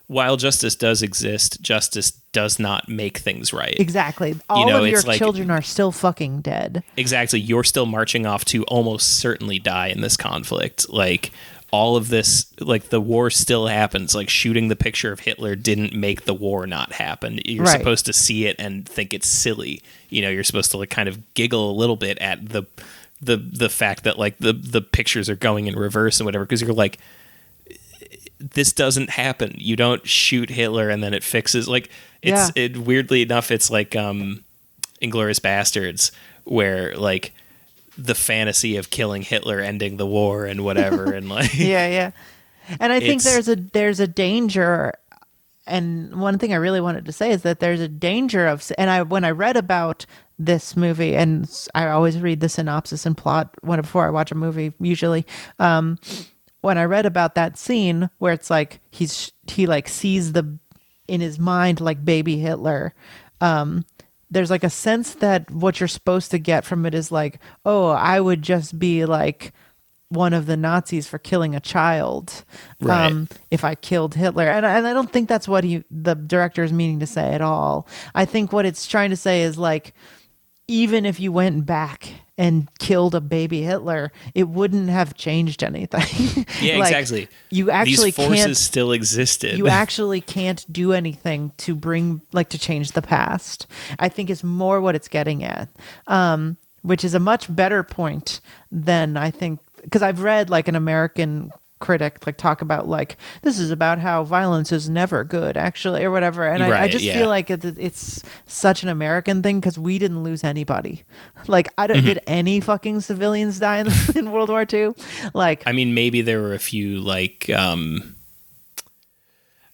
While 0.08 0.36
justice 0.36 0.76
does 0.76 1.02
exist, 1.02 1.62
justice 1.62 2.12
does 2.34 2.60
not 2.60 2.90
make 2.90 3.20
things 3.20 3.54
right. 3.54 3.74
exactly 3.80 4.36
all 4.50 4.68
know, 4.68 4.84
of 4.84 4.90
your 4.90 5.02
like- 5.02 5.18
children 5.18 5.50
are 5.50 5.62
still 5.62 5.94
fucking 5.94 6.42
dead 6.42 6.84
Exactly. 6.98 7.40
You're 7.40 7.64
still 7.64 7.86
marching 7.86 8.26
off 8.26 8.44
to 8.46 8.64
almost 8.66 9.18
certainly 9.18 9.60
die 9.60 9.88
in 9.88 10.02
this 10.02 10.18
conflict. 10.18 10.90
Like 10.90 11.32
all 11.74 11.96
of 11.96 12.10
this, 12.10 12.46
like 12.60 12.90
the 12.90 13.02
war 13.02 13.32
still 13.32 13.66
happens. 13.66 14.14
Like 14.14 14.30
shooting 14.30 14.68
the 14.68 14.76
picture 14.76 15.12
of 15.12 15.22
Hitler 15.22 15.56
didn't 15.56 15.96
make 15.96 16.26
the 16.26 16.34
war 16.36 16.68
not 16.68 16.92
happen. 16.94 17.40
You're 17.46 17.66
Right. 17.66 17.80
supposed 17.80 18.06
to 18.06 18.14
see 18.14 18.46
it 18.46 18.56
and 18.60 18.88
think 18.88 19.12
it's 19.12 19.28
silly. 19.28 19.82
You 20.10 20.22
know, 20.22 20.30
you're 20.30 20.44
supposed 20.44 20.70
to 20.72 20.78
like 20.78 20.92
kind 20.92 21.10
of 21.10 21.34
giggle 21.34 21.72
a 21.72 21.74
little 21.76 21.96
bit 21.96 22.20
at 22.20 22.48
the 22.50 22.64
the 23.22 23.38
the 23.38 23.70
fact 23.70 24.04
that 24.04 24.20
like 24.20 24.38
the 24.38 24.54
the 24.54 24.82
pictures 24.82 25.30
are 25.32 25.36
going 25.36 25.66
in 25.66 25.76
reverse 25.76 26.20
and 26.20 26.26
whatever 26.26 26.46
because 26.46 26.62
you're 26.62 26.74
like 26.74 27.00
this 28.40 28.74
doesn't 28.74 29.10
happen. 29.10 29.56
You 29.58 29.76
don't 29.76 30.06
shoot 30.08 30.50
Hitler 30.50 30.90
and 30.90 31.02
then 31.04 31.14
it 31.14 31.24
fixes. 31.24 31.68
Like 31.68 31.90
it's 32.22 32.52
Yeah. 32.56 32.64
it 32.64 32.78
weirdly 32.78 33.22
enough, 33.24 33.50
it's 33.52 33.70
like 33.72 33.96
um, 33.96 34.44
Inglourious 35.02 35.40
Basterds, 35.40 36.12
where 36.44 36.96
like 36.96 37.34
the 37.98 38.16
fantasy 38.16 38.78
of 38.78 38.90
killing 38.90 39.22
Hitler, 39.22 39.60
ending 39.60 39.98
the 39.98 40.06
war, 40.06 40.46
and 40.46 40.64
whatever, 40.64 41.14
and 41.14 41.30
like 41.30 41.54
yeah 41.58 41.88
yeah. 41.88 42.12
And 42.80 42.94
i 42.94 43.00
think 43.00 43.24
there's 43.24 43.50
a 43.50 43.56
there's 43.58 44.00
a 44.00 44.08
danger 44.08 44.94
and 45.66 46.20
one 46.20 46.38
thing 46.38 46.54
i 46.54 46.58
really 46.58 46.82
wanted 46.82 47.06
to 47.06 47.12
say 47.12 47.32
is 47.32 47.44
that 47.44 47.60
there's 47.60 47.80
a 47.80 47.88
danger 47.88 48.48
of 48.48 48.72
and 48.78 48.90
i 48.90 49.02
when 49.02 49.24
i 49.24 49.32
read 49.32 49.56
about 49.58 50.06
this 50.40 50.76
movie 50.76 51.16
and 51.16 51.68
i 51.76 51.88
always 51.88 52.20
read 52.20 52.40
the 52.40 52.50
synopsis 52.50 53.06
and 53.06 53.18
plot 53.18 53.54
when 53.62 53.80
before 53.80 54.06
i 54.06 54.10
watch 54.10 54.32
a 54.32 54.36
movie 54.36 54.74
usually 54.80 55.26
um 55.60 55.98
when 56.62 56.78
i 56.78 56.84
read 56.84 57.06
about 57.06 57.36
that 57.36 57.58
scene 57.58 58.10
where 58.18 58.34
it's 58.34 58.50
like 58.50 58.80
he's 58.92 59.32
he 59.48 59.66
like 59.66 59.88
sees 59.88 60.34
the 60.34 60.58
in 61.08 61.22
his 61.22 61.40
mind 61.40 61.80
like 61.80 62.04
baby 62.04 62.38
hitler 62.38 62.94
um 63.42 63.86
there's 64.34 64.50
like 64.50 64.64
a 64.64 64.70
sense 64.70 65.14
that 65.16 65.50
what 65.52 65.80
you're 65.80 65.88
supposed 65.88 66.32
to 66.32 66.40
get 66.40 66.66
from 66.66 66.86
it 66.86 66.94
is 66.94 67.12
like 67.12 67.40
oh 67.66 67.90
i 67.90 68.20
would 68.20 68.42
just 68.42 68.78
be 68.80 69.06
like 69.06 69.54
one 70.10 70.34
of 70.34 70.46
the 70.46 70.56
Nazis 70.58 71.08
for 71.08 71.18
killing 71.18 71.56
a 71.56 71.60
child 71.60 72.46
Right. 72.80 73.08
um, 73.12 73.28
if 73.50 73.64
I 73.64 73.74
killed 73.74 74.14
Hitler. 74.14 74.44
And, 74.48 74.64
I- 74.64 74.78
and 74.78 74.86
I 74.86 74.94
don't 74.94 75.12
think 75.12 75.28
that's 75.28 75.48
what 75.48 75.64
he, 75.64 75.84
the 75.90 76.14
director 76.14 76.62
is 76.64 76.72
meaning 76.72 77.00
to 77.00 77.08
say 77.08 77.34
at 77.34 77.42
all. 77.42 77.88
I 78.14 78.26
think 78.26 78.54
what 78.54 78.68
it's 78.68 78.86
trying 78.86 79.10
to 79.10 79.16
say 79.16 79.42
is 79.42 79.58
like, 79.58 79.96
even 80.68 81.06
if 81.08 81.20
you 81.20 81.32
went 81.32 81.66
back 81.66 82.14
and 82.38 82.68
killed 82.80 83.14
a 83.16 83.22
baby 83.22 83.62
Hitler, 83.62 84.12
it 84.34 84.48
wouldn't 84.48 84.90
have 84.90 85.14
changed 85.14 85.64
anything. 85.64 86.46
yeah, 86.62 86.78
Like, 86.78 86.92
exactly. 86.92 87.28
You 87.50 87.70
actually 87.70 88.12
these 88.12 88.16
forces 88.16 88.44
can't 88.46 88.58
still 88.58 88.92
existed. 88.92 89.58
you 89.58 89.68
actually 89.68 90.22
can't 90.22 90.66
do 90.72 90.94
anything 90.94 91.52
to 91.58 91.76
bring 91.76 92.22
like 92.32 92.50
to 92.50 92.58
change 92.58 92.92
the 92.92 93.02
past 93.02 93.68
i 94.00 94.10
think 94.10 94.30
is 94.30 94.44
more 94.44 94.82
what 94.82 94.96
it's 94.96 95.08
getting 95.08 95.44
at 95.44 95.70
um 96.08 96.58
which 96.82 97.04
is 97.04 97.14
a 97.14 97.20
much 97.20 97.54
better 97.54 97.84
point 97.84 98.40
than 98.72 99.16
i 99.18 99.30
think 99.30 99.60
because 99.82 100.02
i've 100.02 100.22
read 100.22 100.50
like 100.50 100.68
an 100.68 100.76
american 100.76 101.52
critic 101.84 102.26
like 102.26 102.38
talk 102.38 102.62
about 102.62 102.88
like 102.88 103.18
this 103.42 103.60
is 103.60 103.70
about 103.70 104.00
how 104.00 104.24
violence 104.24 104.72
is 104.72 104.90
never 104.90 105.24
good 105.26 105.58
actually 105.58 106.04
or 106.04 106.12
whatever 106.12 106.48
and 106.48 106.64
I, 106.64 106.84
I 106.84 106.88
just 106.88 107.04
yeah. 107.04 107.18
feel 107.18 107.28
like 107.28 107.50
it, 107.50 107.66
it's 107.66 108.24
such 108.46 108.84
an 108.84 108.90
american 108.90 109.44
thing 109.44 109.60
because 109.60 109.78
we 109.78 110.00
didn't 110.00 110.24
lose 110.24 110.44
anybody 110.44 111.04
like 111.48 111.68
i 111.78 111.88
don't 111.88 112.04
Mm-hmm. 112.04 112.08
did 112.08 112.20
any 112.28 112.60
fucking 112.60 113.02
civilians 113.02 113.60
die 113.60 113.78
in, 113.78 113.88
in 114.16 114.32
world 114.32 114.50
war 114.50 114.66
ii 114.74 114.90
like 115.34 115.64
I 115.66 115.72
mean, 115.72 115.94
maybe 115.94 116.22
there 116.22 116.42
were 116.42 116.54
a 116.54 116.60
few 116.60 117.00
like 117.00 117.50
um 117.50 118.16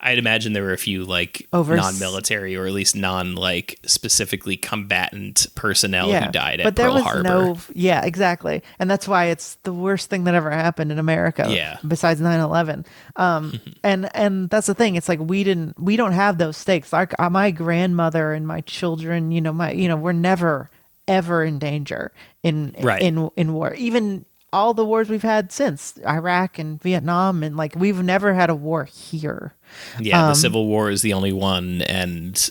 I'd 0.02 0.18
imagine 0.18 0.54
there 0.54 0.64
were 0.64 0.74
a 0.74 0.78
few 0.78 1.04
like 1.06 1.48
Over- 1.52 1.76
non-military 1.76 2.56
or 2.56 2.66
at 2.68 2.74
least 2.74 2.96
non 2.96 3.36
like 3.36 3.80
specifically 3.86 4.56
combatant 4.58 5.48
personnel 5.56 6.12
who 6.12 6.32
died 6.32 6.60
at 6.62 6.64
but 6.64 6.76
there 6.76 6.86
Pearl 6.88 6.96
was 6.96 7.04
Harbor. 7.04 7.24
no 7.24 7.58
yeah 7.74 8.06
exactly 8.06 8.64
and 8.80 8.90
that's 8.90 9.08
why 9.08 9.26
it's 9.26 9.56
the 9.64 9.74
worst 9.74 10.10
thing 10.10 10.24
that 10.24 10.36
ever 10.36 10.50
happened 10.52 10.92
in 10.92 11.00
america 11.00 11.46
Yeah. 11.50 11.78
besides 11.88 12.22
9-11 12.22 12.86
um 13.18 13.60
and 13.84 14.10
and 14.16 14.50
that's 14.50 14.68
the 14.68 14.74
thing 14.74 14.96
it's 14.96 15.10
like 15.10 15.20
we 15.20 15.44
didn't 15.44 15.78
we 15.80 15.96
don't 15.98 16.14
have 16.14 16.38
those 16.38 16.56
stakes 16.58 16.94
like 16.94 17.14
uh, 17.20 17.30
my 17.30 17.52
grandmother 17.52 18.32
and 18.34 18.48
my 18.48 18.62
children 18.62 19.32
you 19.32 19.42
know 19.42 19.52
my 19.54 19.72
you 19.72 19.88
know 19.88 19.98
we're 19.98 20.14
never 20.14 20.70
ever 21.08 21.44
in 21.44 21.60
danger 21.60 22.12
in 22.44 22.74
Right. 22.82 23.02
in 23.02 23.30
in 23.36 23.54
war 23.54 23.74
even 23.74 24.26
all 24.52 24.74
the 24.74 24.86
wars 24.86 25.10
we've 25.10 25.22
had 25.22 25.52
since 25.52 25.98
iraq 26.08 26.58
and 26.58 26.82
vietnam 26.82 27.44
and 27.44 27.56
like 27.56 27.76
we've 27.76 28.02
never 28.02 28.34
had 28.34 28.50
a 28.50 28.56
war 28.56 28.86
here 28.86 29.54
Yeah, 30.00 30.24
Um, 30.24 30.30
the 30.30 30.36
Civil 30.36 30.66
War 30.66 30.90
is 30.90 31.02
the 31.04 31.14
only 31.14 31.32
one, 31.34 31.84
and 31.84 32.50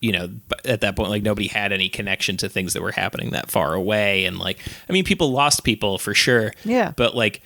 you 0.00 0.12
know, 0.12 0.30
at 0.64 0.80
that 0.80 0.96
point, 0.96 1.10
like 1.10 1.22
nobody 1.22 1.46
had 1.48 1.72
any 1.72 1.90
connection 1.90 2.38
to 2.38 2.48
things 2.48 2.72
that 2.72 2.80
were 2.80 2.92
happening 2.92 3.32
that 3.32 3.50
far 3.50 3.74
away, 3.74 4.24
and 4.24 4.38
like, 4.38 4.58
I 4.88 4.92
mean, 4.94 5.04
people 5.04 5.30
lost 5.30 5.62
people 5.62 5.98
for 5.98 6.14
sure. 6.14 6.54
Yeah. 6.64 6.92
but 6.96 7.14
like 7.14 7.42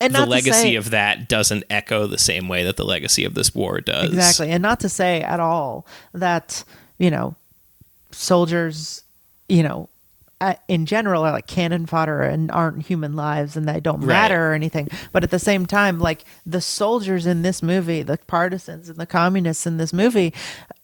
and 0.00 0.14
the 0.14 0.24
legacy 0.24 0.52
say- 0.52 0.74
of 0.76 0.90
that 0.90 1.28
doesn't 1.28 1.64
echo 1.68 2.06
the 2.06 2.16
same 2.16 2.48
way 2.48 2.64
that 2.64 2.76
the 2.78 2.84
legacy 2.84 3.26
of 3.26 3.34
this 3.34 3.54
war 3.54 3.82
does. 3.82 4.08
Exactly. 4.08 4.50
And 4.50 4.62
not 4.62 4.80
to 4.80 4.88
say 4.88 5.20
at 5.20 5.38
all 5.38 5.86
that, 6.14 6.64
you 6.98 7.10
know, 7.10 7.36
soldiers, 8.10 9.02
you 9.48 9.62
know, 9.62 9.88
uh, 10.42 10.54
in 10.68 10.86
general 10.86 11.24
are 11.24 11.32
like 11.32 11.46
cannon 11.46 11.86
fodder 11.86 12.20
and 12.22 12.50
aren't 12.50 12.84
human 12.86 13.14
lives 13.14 13.56
and 13.56 13.68
they 13.68 13.80
don't 13.80 14.00
Right. 14.00 14.08
matter 14.08 14.50
or 14.50 14.54
anything. 14.54 14.88
But 15.12 15.22
at 15.22 15.30
the 15.30 15.38
same 15.38 15.66
time, 15.66 15.98
like 16.00 16.24
the 16.44 16.60
soldiers 16.60 17.26
in 17.26 17.42
this 17.42 17.62
movie, 17.62 18.02
the 18.02 18.18
partisans 18.26 18.88
and 18.88 18.98
the 18.98 19.06
communists 19.06 19.66
in 19.66 19.76
this 19.76 19.92
movie, 19.92 20.34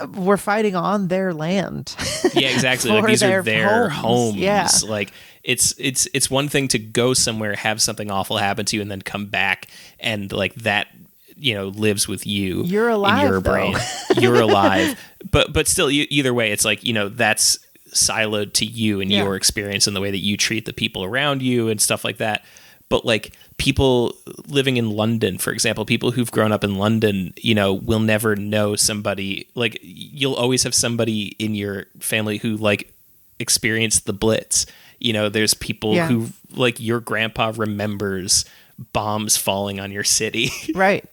uh, 0.01 0.07
were 0.07 0.37
fighting 0.37 0.77
on 0.77 1.09
their 1.09 1.35
land. 1.35 1.95
Yeah, 2.35 2.49
exactly. 2.51 2.91
like 2.93 3.05
these 3.07 3.21
their 3.21 3.41
are 3.41 3.43
their 3.43 3.89
homes. 3.89 4.33
homes. 4.35 4.37
Yeah. 4.37 4.69
Like 4.87 5.13
it's 5.43 5.75
it's 5.79 6.07
it's 6.15 6.31
one 6.31 6.49
thing 6.49 6.69
to 6.69 6.79
go 6.79 7.13
somewhere, 7.15 7.55
have 7.57 7.83
something 7.83 8.11
awful 8.11 8.37
happen 8.37 8.65
to 8.67 8.77
you, 8.77 8.83
and 8.83 8.91
then 8.91 9.03
come 9.03 9.27
back 9.27 9.67
and 9.99 10.31
like 10.33 10.55
that 10.57 10.87
you 11.37 11.55
know 11.55 11.69
lives 11.69 12.07
with 12.09 12.27
you. 12.27 12.63
You're 12.65 12.89
alive, 12.89 13.25
in 13.25 13.31
your 13.33 13.41
brain. 13.41 13.77
You're 14.17 14.41
alive. 14.51 14.99
But 15.31 15.53
but 15.53 15.67
still, 15.69 15.91
you, 15.91 16.07
either 16.11 16.33
way, 16.35 16.53
it's 16.53 16.65
like 16.65 16.85
you 16.85 16.93
know 16.93 17.09
that's 17.09 17.59
siloed 17.95 18.53
to 18.55 18.65
you 18.67 19.01
and 19.01 19.11
Yeah. 19.11 19.25
your 19.25 19.37
experience 19.37 19.87
and 19.87 19.95
the 19.97 20.01
way 20.01 20.11
that 20.11 20.19
you 20.25 20.37
treat 20.37 20.65
the 20.67 20.73
people 20.73 21.05
around 21.05 21.43
you 21.43 21.69
and 21.69 21.81
stuff 21.81 22.05
like 22.05 22.19
that. 22.19 22.45
But 22.89 23.05
like 23.05 23.33
people 23.59 24.15
living 24.47 24.77
in 24.79 24.91
London, 24.91 25.37
for 25.37 25.53
example, 25.53 25.85
people 25.85 26.11
who've 26.13 26.31
grown 26.31 26.53
up 26.53 26.65
in 26.65 26.77
London, 26.77 27.35
you 27.37 27.55
know, 27.55 27.75
will 27.75 28.01
never 28.01 28.35
know 28.37 28.77
somebody 28.77 29.47
like 29.55 29.79
you'll 29.83 30.35
always 30.35 30.63
have 30.63 30.75
somebody 30.75 31.37
in 31.39 31.55
your 31.55 31.85
family 32.01 32.39
who 32.39 32.57
like 32.57 32.93
experienced 33.39 34.07
the 34.07 34.13
Blitz. 34.13 34.65
You 35.01 35.13
know, 35.13 35.29
there's 35.29 35.55
people 35.55 35.95
Yeah. 35.95 36.09
who 36.09 36.29
like 36.55 36.81
your 36.81 37.01
grandpa 37.01 37.53
remembers 37.57 38.45
bombs 38.93 39.37
falling 39.37 39.81
on 39.81 39.91
your 39.93 40.05
city. 40.05 40.51
right. 40.75 41.05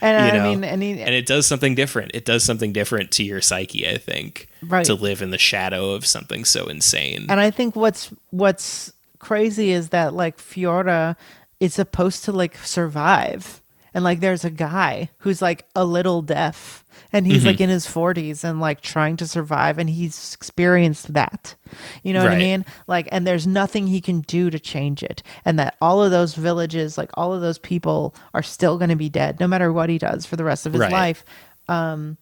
And 0.00 0.34
you 0.34 0.40
I 0.40 0.44
mean, 0.44 0.64
and, 0.64 0.82
he, 0.82 1.00
and 1.00 1.14
it 1.14 1.26
does 1.26 1.46
something 1.46 1.74
different. 1.74 2.12
It 2.14 2.24
does 2.24 2.42
something 2.42 2.72
different 2.72 3.10
to 3.12 3.24
your 3.24 3.40
psyche, 3.40 3.88
I 3.88 3.98
think. 3.98 4.48
Right. 4.62 4.84
To 4.86 4.94
live 4.94 5.22
in 5.22 5.30
the 5.30 5.38
shadow 5.38 5.90
of 5.90 6.06
something 6.06 6.44
so 6.44 6.66
insane. 6.66 7.26
And 7.28 7.40
I 7.40 7.50
think 7.50 7.76
what's 7.76 8.10
what's 8.30 8.92
crazy 9.18 9.70
is 9.70 9.90
that 9.90 10.14
like 10.14 10.38
Fiora 10.38 11.16
is 11.60 11.74
supposed 11.74 12.24
to 12.24 12.32
like 12.32 12.56
survive. 12.58 13.62
And 13.92 14.04
like 14.04 14.20
there's 14.20 14.44
a 14.44 14.50
guy 14.50 15.10
who's 15.18 15.40
like 15.40 15.66
a 15.74 15.84
little 15.84 16.20
deaf 16.22 16.83
and 17.14 17.26
he's 17.26 17.38
Mm-hmm. 17.38 17.46
like 17.46 17.60
in 17.62 17.70
his 17.70 17.86
40s 17.86 18.44
and 18.44 18.60
like 18.60 18.82
trying 18.82 19.16
to 19.16 19.26
survive 19.26 19.78
and 19.78 19.88
he's 19.88 20.34
experienced 20.34 21.14
that. 21.14 21.54
You 22.02 22.12
know 22.12 22.22
what 22.22 22.32
I 22.32 22.36
mean? 22.38 22.66
Like 22.86 23.08
and 23.10 23.26
there's 23.26 23.46
nothing 23.46 23.86
he 23.86 24.00
can 24.02 24.20
do 24.20 24.50
to 24.50 24.58
change 24.58 25.02
it. 25.02 25.22
And 25.46 25.58
that 25.58 25.76
all 25.80 26.02
of 26.04 26.10
those 26.10 26.34
villages, 26.34 26.98
like 26.98 27.10
all 27.14 27.32
of 27.32 27.40
those 27.40 27.58
people 27.58 28.14
are 28.34 28.42
still 28.42 28.76
going 28.76 28.90
to 28.90 28.96
be 28.96 29.08
dead 29.08 29.40
no 29.40 29.46
matter 29.46 29.72
what 29.72 29.88
he 29.88 29.96
does 29.96 30.26
for 30.26 30.36
the 30.36 30.44
rest 30.44 30.66
of 30.66 30.72
his 30.74 30.80
Right. 30.80 30.92
life. 30.92 31.24
Um 31.68 32.18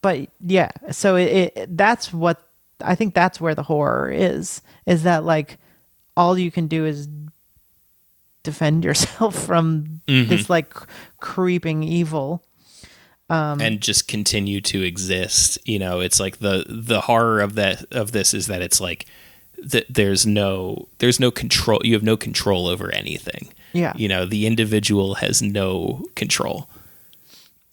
but 0.00 0.28
yeah 0.40 0.70
so 0.92 1.16
it, 1.16 1.52
it 1.56 1.76
that's 1.76 2.12
what 2.12 2.40
i 2.80 2.94
think 2.94 3.14
that's 3.14 3.40
where 3.40 3.56
the 3.56 3.64
horror 3.64 4.08
is 4.08 4.62
is 4.86 5.02
that 5.02 5.24
like 5.24 5.58
all 6.16 6.38
you 6.38 6.52
can 6.52 6.68
do 6.68 6.86
is 6.86 7.08
defend 8.44 8.84
yourself 8.84 9.34
from 9.46 10.00
Mm-hmm. 10.06 10.30
this 10.30 10.48
like 10.48 10.72
creeping 11.18 11.82
evil 11.82 12.42
um, 13.30 13.60
and 13.60 13.80
just 13.80 14.08
continue 14.08 14.60
to 14.62 14.82
exist. 14.82 15.58
You 15.66 15.78
know, 15.78 16.00
it's 16.00 16.18
like 16.20 16.38
the 16.38 16.64
the 16.68 17.02
horror 17.02 17.40
of 17.40 17.54
that 17.56 17.84
of 17.92 18.12
this 18.12 18.32
is 18.34 18.46
that 18.46 18.62
it's 18.62 18.80
like 18.80 19.06
that 19.62 19.86
there's 19.88 20.24
no 20.26 20.88
there's 20.98 21.18
no 21.20 21.30
control 21.30 21.80
you 21.84 21.94
have 21.94 22.02
no 22.02 22.16
control 22.16 22.66
over 22.68 22.90
anything. 22.92 23.48
Yeah. 23.72 23.92
You 23.96 24.08
know, 24.08 24.24
the 24.24 24.46
individual 24.46 25.16
has 25.16 25.42
no 25.42 26.06
control. 26.14 26.68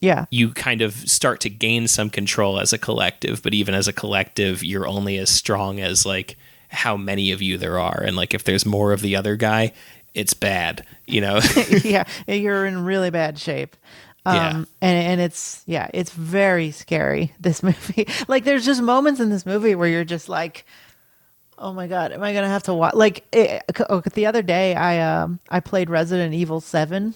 yeah 0.01 0.25
you 0.29 0.51
kind 0.51 0.81
of 0.81 0.93
start 1.09 1.39
to 1.41 1.49
gain 1.49 1.87
some 1.87 2.09
control 2.09 2.59
as 2.59 2.73
a 2.73 2.77
collective 2.77 3.41
but 3.41 3.53
even 3.53 3.73
as 3.73 3.87
a 3.87 3.93
collective 3.93 4.61
you're 4.63 4.85
only 4.87 5.17
as 5.17 5.29
strong 5.29 5.79
as 5.79 6.05
like 6.05 6.37
how 6.69 6.97
many 6.97 7.31
of 7.31 7.41
you 7.41 7.57
there 7.57 7.79
are 7.79 8.03
and 8.05 8.17
like 8.17 8.33
if 8.33 8.43
there's 8.43 8.65
more 8.65 8.91
of 8.91 8.99
the 9.01 9.15
other 9.15 9.37
guy 9.37 9.71
it's 10.13 10.33
bad 10.33 10.83
you 11.07 11.21
know 11.21 11.39
yeah 11.83 12.03
you're 12.27 12.65
in 12.65 12.83
really 12.83 13.09
bad 13.09 13.39
shape 13.39 13.75
um 14.25 14.35
Yeah. 14.35 14.51
and 14.81 15.07
and 15.07 15.21
it's 15.21 15.63
yeah 15.65 15.89
it's 15.93 16.11
very 16.11 16.71
scary 16.71 17.33
this 17.39 17.61
movie. 17.63 18.07
Like 18.27 18.43
there's 18.43 18.65
just 18.65 18.81
moments 18.81 19.19
in 19.19 19.29
this 19.29 19.45
movie 19.45 19.75
where 19.75 19.87
you're 19.87 20.03
just 20.05 20.29
like 20.29 20.65
oh 21.57 21.71
my 21.71 21.87
god 21.87 22.11
am 22.11 22.21
i 22.21 22.33
gonna 22.33 22.49
have 22.49 22.63
to 22.63 22.73
watch 22.73 22.93
like 22.95 23.23
it, 23.31 23.63
oh, 23.89 24.01
the 24.13 24.25
other 24.25 24.41
day 24.41 24.75
i 24.75 24.99
um 24.99 25.39
i 25.49 25.61
played 25.61 25.89
resident 25.89 26.33
evil 26.33 26.59
7 26.59 27.13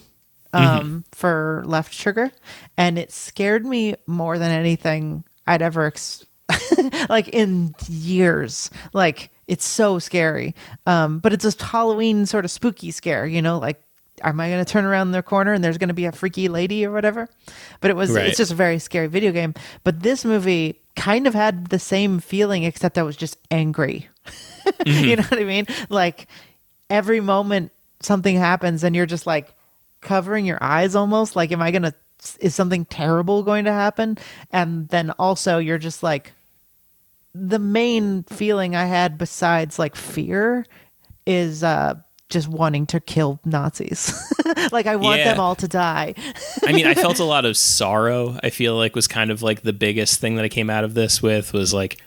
um 0.53 1.03
for 1.11 1.61
left 1.67 1.91
trigger 1.93 2.31
and 2.77 2.97
it 2.97 3.11
scared 3.11 3.65
me 3.65 3.95
more 4.07 4.37
than 4.39 4.49
anything 4.51 5.25
i'd 5.45 5.61
ever 5.61 5.87
ex- 5.87 6.25
like 7.09 7.27
in 7.27 7.75
years. 7.89 8.69
Like 8.93 9.29
it's 9.45 9.65
so 9.67 9.99
scary. 9.99 10.55
Um 10.87 11.19
but 11.19 11.33
it's 11.33 11.43
just 11.43 11.61
halloween 11.61 12.25
sort 12.25 12.45
of 12.45 12.49
spooky 12.51 12.91
scare 12.91 13.25
you 13.25 13.41
know 13.41 13.59
like 13.59 13.81
am 14.23 14.39
i 14.39 14.49
going 14.49 14.63
to 14.63 14.71
turn 14.71 14.85
around 14.85 15.11
the 15.11 15.23
corner 15.23 15.53
and 15.53 15.63
there's 15.63 15.77
going 15.77 15.89
to 15.89 15.93
be 15.93 16.05
a 16.05 16.11
freaky 16.11 16.47
lady 16.49 16.85
or 16.85 16.91
whatever? 16.91 17.27
But 17.81 17.91
it 17.91 17.95
was 17.95 18.11
Right. 18.11 18.27
it's 18.27 18.37
just 18.37 18.51
a 18.51 18.55
very 18.55 18.79
scary 18.79 19.07
video 19.07 19.31
game. 19.31 19.53
But 19.83 20.01
this 20.01 20.23
movie 20.25 20.79
kind 20.95 21.27
of 21.27 21.33
had 21.33 21.67
the 21.67 21.79
same 21.79 22.19
feeling 22.19 22.63
except 22.63 22.97
i 22.97 23.03
was 23.03 23.15
just 23.17 23.37
angry. 23.51 24.07
You 24.85 25.15
know 25.15 25.23
what 25.23 25.39
i 25.39 25.43
mean? 25.43 25.65
Like 25.89 26.27
every 26.89 27.21
moment 27.21 27.71
something 28.01 28.35
happens 28.35 28.83
and 28.83 28.95
you're 28.95 29.05
just 29.07 29.25
like 29.27 29.53
covering 30.01 30.45
your 30.45 30.57
eyes 30.61 30.95
almost 30.95 31.35
like 31.35 31.51
am 31.51 31.61
i 31.61 31.71
gonna 31.71 31.93
is 32.39 32.53
something 32.53 32.85
terrible 32.85 33.43
going 33.43 33.65
to 33.65 33.71
happen? 33.73 34.17
And 34.51 34.87
then 34.89 35.11
also 35.11 35.57
you're 35.57 35.77
just 35.79 36.03
like 36.03 36.33
the 37.35 37.59
main 37.59 38.23
feeling 38.23 38.75
i 38.75 38.85
had 38.85 39.17
besides 39.17 39.77
like 39.79 39.95
fear 39.95 40.65
is 41.25 41.63
uh 41.63 41.93
just 42.29 42.47
wanting 42.47 42.85
to 42.85 42.99
kill 42.99 43.39
nazis 43.43 44.13
like 44.71 44.85
i 44.85 44.95
want 44.95 45.19
Yeah. 45.19 45.31
them 45.31 45.39
all 45.39 45.55
to 45.55 45.67
die 45.67 46.13
i 46.63 46.71
mean 46.71 46.85
i 46.87 46.93
felt 46.93 47.19
a 47.19 47.23
lot 47.35 47.45
of 47.45 47.57
sorrow 47.57 48.39
i 48.43 48.49
feel 48.49 48.75
like 48.75 48.95
was 48.95 49.07
kind 49.07 49.31
of 49.31 49.41
like 49.41 49.61
the 49.61 49.73
biggest 49.73 50.19
thing 50.19 50.35
that 50.35 50.45
i 50.45 50.49
came 50.49 50.69
out 50.69 50.83
of 50.83 50.93
this 50.93 51.21
with 51.21 51.53
was 51.53 51.73
like 51.73 52.01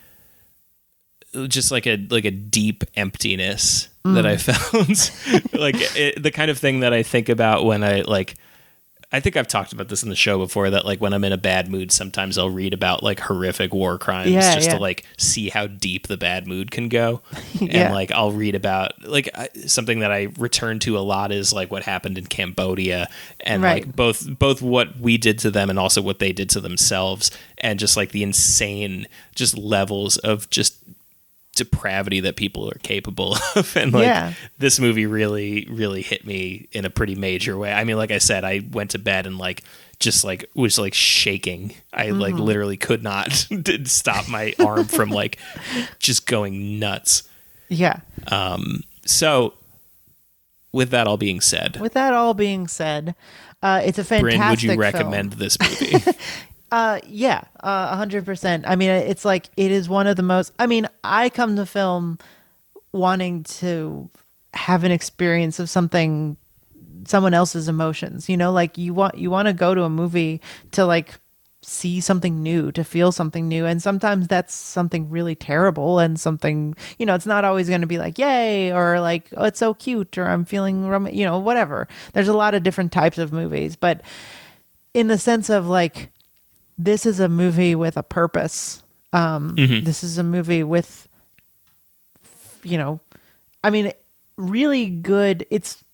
just 1.49 1.70
like 1.70 1.86
a 1.86 1.97
like 2.11 2.24
a 2.24 2.31
deep 2.31 2.85
emptiness 2.94 3.89
that 4.05 4.27
i 4.27 4.35
mm. 4.35 5.11
found. 5.20 5.61
like 5.61 5.77
it, 5.97 6.23
the 6.23 6.31
kind 6.31 6.51
of 6.51 6.59
thing 6.59 6.81
that 6.81 6.93
i 6.93 7.03
think 7.03 7.28
about 7.28 7.65
when 7.65 7.82
i 7.85 8.01
like 8.03 8.35
I 9.12 9.20
think 9.20 9.36
I've 9.36 9.47
talked 9.48 9.72
about 9.74 9.89
this 9.89 10.02
in 10.02 10.09
the 10.09 10.16
show 10.16 10.39
before 10.39 10.70
that 10.70 10.86
like 10.86 11.01
when 11.01 11.12
I'm 11.12 11.22
in 11.24 11.32
a 11.32 11.36
bad 11.39 11.68
mood 11.70 11.93
sometimes 11.93 12.39
I'll 12.39 12.48
read 12.51 12.72
about 12.72 13.02
like 13.02 13.20
horrific 13.20 13.74
war 13.74 13.98
crimes 13.98 14.30
Yeah, 14.30 14.55
just 14.55 14.68
yeah. 14.68 14.74
to 14.76 14.80
like 14.80 15.05
see 15.18 15.51
how 15.51 15.66
deep 15.66 16.06
the 16.09 16.16
bad 16.16 16.47
mood 16.47 16.70
can 16.70 16.89
go. 16.89 17.20
Yeah. 17.60 17.84
And 17.86 17.94
like 17.94 18.10
I'll 18.10 18.32
read 18.32 18.55
about 18.55 19.02
like 19.06 19.28
I, 19.34 19.48
something 19.66 20.01
that 20.01 20.10
I 20.10 20.28
return 20.39 20.78
to 20.80 20.98
a 20.98 21.01
lot 21.01 21.30
is 21.30 21.52
like 21.52 21.70
what 21.70 21.82
happened 21.84 22.18
in 22.18 22.26
Cambodia 22.26 23.09
and 23.40 23.62
Right. 23.62 23.84
like 23.86 23.94
both 23.94 24.39
both 24.39 24.62
what 24.62 24.98
we 24.98 25.16
did 25.18 25.39
to 25.40 25.51
them 25.51 25.70
and 25.70 25.78
also 25.78 26.02
what 26.02 26.18
they 26.18 26.32
did 26.32 26.51
to 26.51 26.60
themselves 26.60 27.30
and 27.59 27.78
just 27.78 27.97
like 27.97 28.10
the 28.10 28.22
insane 28.22 29.06
just 29.34 29.56
levels 29.56 30.16
of 30.18 30.48
just 30.51 30.76
depravity 31.54 32.20
that 32.20 32.34
people 32.36 32.68
are 32.68 32.78
capable 32.82 33.36
of 33.56 33.76
and 33.76 33.92
like 33.92 34.04
Yeah. 34.06 34.32
this 34.58 34.80
movie 34.80 35.04
really 35.06 35.66
really 35.70 36.00
hit 36.00 36.26
me 36.26 36.66
in 36.72 36.84
a 36.86 36.90
pretty 36.90 37.14
major 37.14 37.58
way 37.58 37.70
i 37.72 37.84
mean 37.84 37.96
like 37.98 38.10
i 38.10 38.16
said 38.18 38.42
i 38.42 38.66
went 38.72 38.92
to 38.92 38.98
bed 38.98 39.26
and 39.26 39.36
like 39.36 39.62
just 40.00 40.24
like 40.24 40.48
was 40.54 40.78
like 40.78 40.94
shaking 40.94 41.74
i 41.92 42.08
like 42.08 42.34
Mm-hmm. 42.34 42.42
literally 42.42 42.76
could 42.78 43.02
not 43.02 43.46
did 43.62 43.88
stop 43.88 44.28
my 44.30 44.54
arm 44.58 44.86
from 44.86 45.10
like 45.10 45.38
just 45.98 46.26
going 46.26 46.78
nuts 46.78 47.24
yeah 47.68 48.00
um 48.28 48.82
so 49.04 49.52
with 50.72 50.88
that 50.90 51.06
all 51.06 51.18
being 51.18 51.42
said 51.42 51.78
with 51.80 51.92
that 51.92 52.14
all 52.14 52.32
being 52.32 52.66
said 52.66 53.14
uh 53.62 53.82
it's 53.84 53.98
a 53.98 54.04
fantastic 54.04 54.38
bryn 54.38 54.50
would 54.50 54.62
you 54.62 54.70
film. 54.70 54.80
recommend 54.80 55.32
this 55.34 55.58
movie 55.60 55.96
Uh, 56.73 57.01
yeah, 57.07 57.43
a 57.61 57.94
hundred 57.97 58.24
percent. 58.24 58.65
I 58.66 58.77
mean, 58.77 58.89
it's 58.89 59.27
like 59.27 59.51
it 59.59 59.70
is 59.70 59.90
one 59.90 60.07
of 60.07 60.16
the 60.16 60.23
most. 60.23 60.55
I 60.59 60.66
mean, 60.66 60.89
I 61.05 61.28
come 61.28 61.55
to 61.57 61.66
film 61.66 62.19
wanting 62.93 63.44
to 63.44 64.09
have 64.55 64.82
an 64.82 64.90
experience 64.90 65.59
of 65.61 65.69
something, 65.69 66.39
someone 67.05 67.35
else's 67.35 67.69
emotions. 67.69 68.27
You 68.31 68.39
know, 68.39 68.53
like 68.53 68.78
you 68.78 68.94
want 68.94 69.19
you 69.19 69.31
want 69.31 69.49
to 69.49 69.53
go 69.53 69.74
to 69.74 69.82
a 69.82 69.90
movie 69.90 70.40
to 70.70 70.86
like 70.86 71.16
see 71.61 72.01
something 72.01 72.43
new, 72.43 72.73
to 72.73 72.85
feel 72.85 73.12
something 73.12 73.49
new, 73.49 73.66
and 73.66 73.82
sometimes 73.82 74.27
that's 74.27 74.55
something 74.55 75.11
really 75.11 75.35
terrible 75.35 75.99
and 75.99 76.19
something. 76.19 76.74
You 76.99 77.05
know, 77.05 77.15
it's 77.15 77.27
not 77.27 77.44
always 77.44 77.69
going 77.69 77.82
to 77.82 77.86
be 77.86 77.99
like 77.99 78.16
yay 78.16 78.73
or 78.73 78.99
like 78.99 79.28
oh 79.36 79.44
it's 79.44 79.59
so 79.59 79.74
cute 79.74 80.16
or 80.16 80.24
I'm 80.24 80.47
feeling 80.47 80.86
rom- 80.89 81.09
you 81.09 81.27
know 81.27 81.39
whatever. 81.39 81.86
There's 82.15 82.28
a 82.28 82.32
lot 82.32 82.55
of 82.55 82.62
different 82.62 82.93
types 82.93 83.19
of 83.19 83.31
movies, 83.31 83.77
but 83.77 84.01
in 84.94 85.09
the 85.09 85.19
sense 85.19 85.51
of 85.51 85.66
like 85.66 86.09
this 86.78 87.07
is 87.07 87.20
a 87.20 87.28
movie 87.28 87.74
with 87.74 87.97
a 87.97 88.03
purpose. 88.03 88.82
Um, 89.12 89.55
This 89.85 90.03
is 90.03 90.19
a 90.19 90.23
movie 90.23 90.62
with, 90.65 91.09
you 92.62 92.78
know, 92.78 93.01
I 93.62 93.70
mean, 93.70 93.93
really 94.36 94.86
good. 94.89 95.47
It's 95.51 95.85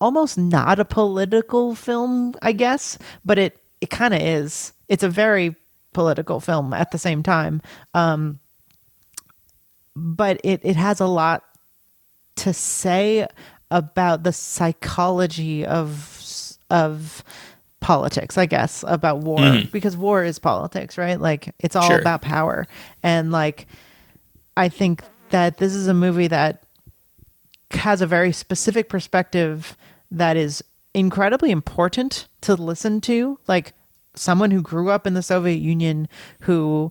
almost 0.00 0.38
not 0.38 0.78
a 0.78 0.84
political 0.84 1.74
film, 1.74 2.34
I 2.40 2.52
guess, 2.52 2.98
but 3.24 3.38
it 3.38 3.58
it 3.80 3.90
kind 3.90 4.14
of 4.14 4.20
is. 4.20 4.72
It's 4.88 5.02
a 5.02 5.08
very 5.08 5.56
political 5.92 6.40
film 6.40 6.72
at 6.72 6.90
the 6.90 6.98
same 6.98 7.22
time. 7.22 7.60
Um, 7.94 8.38
but 9.96 10.40
it 10.44 10.60
it 10.62 10.76
has 10.76 11.00
a 11.00 11.06
lot 11.06 11.42
to 12.36 12.52
say 12.52 13.26
about 13.70 14.22
the 14.22 14.32
psychology 14.32 15.66
of 15.66 16.14
of 16.70 17.24
politics, 17.80 18.36
I 18.36 18.46
guess, 18.46 18.84
about 18.86 19.18
war 19.18 19.38
mm-hmm. 19.38 19.70
because 19.70 19.96
war 19.96 20.24
is 20.24 20.38
politics, 20.38 20.98
right? 20.98 21.20
Like 21.20 21.54
it's 21.60 21.76
all 21.76 21.88
Sure. 21.88 22.00
about 22.00 22.22
power. 22.22 22.66
And 23.02 23.30
like 23.30 23.66
I 24.56 24.68
think 24.68 25.02
that 25.30 25.58
this 25.58 25.74
is 25.74 25.86
a 25.86 25.94
movie 25.94 26.26
that 26.28 26.62
has 27.72 28.00
a 28.00 28.06
very 28.06 28.32
specific 28.32 28.88
perspective 28.88 29.76
that 30.10 30.36
is 30.36 30.64
incredibly 30.94 31.50
important 31.50 32.26
to 32.40 32.54
listen 32.54 33.00
to 33.02 33.38
like 33.46 33.72
someone 34.14 34.50
who 34.50 34.62
grew 34.62 34.90
up 34.90 35.06
in 35.06 35.14
the 35.14 35.22
Soviet 35.22 35.58
Union 35.58 36.08
who 36.40 36.90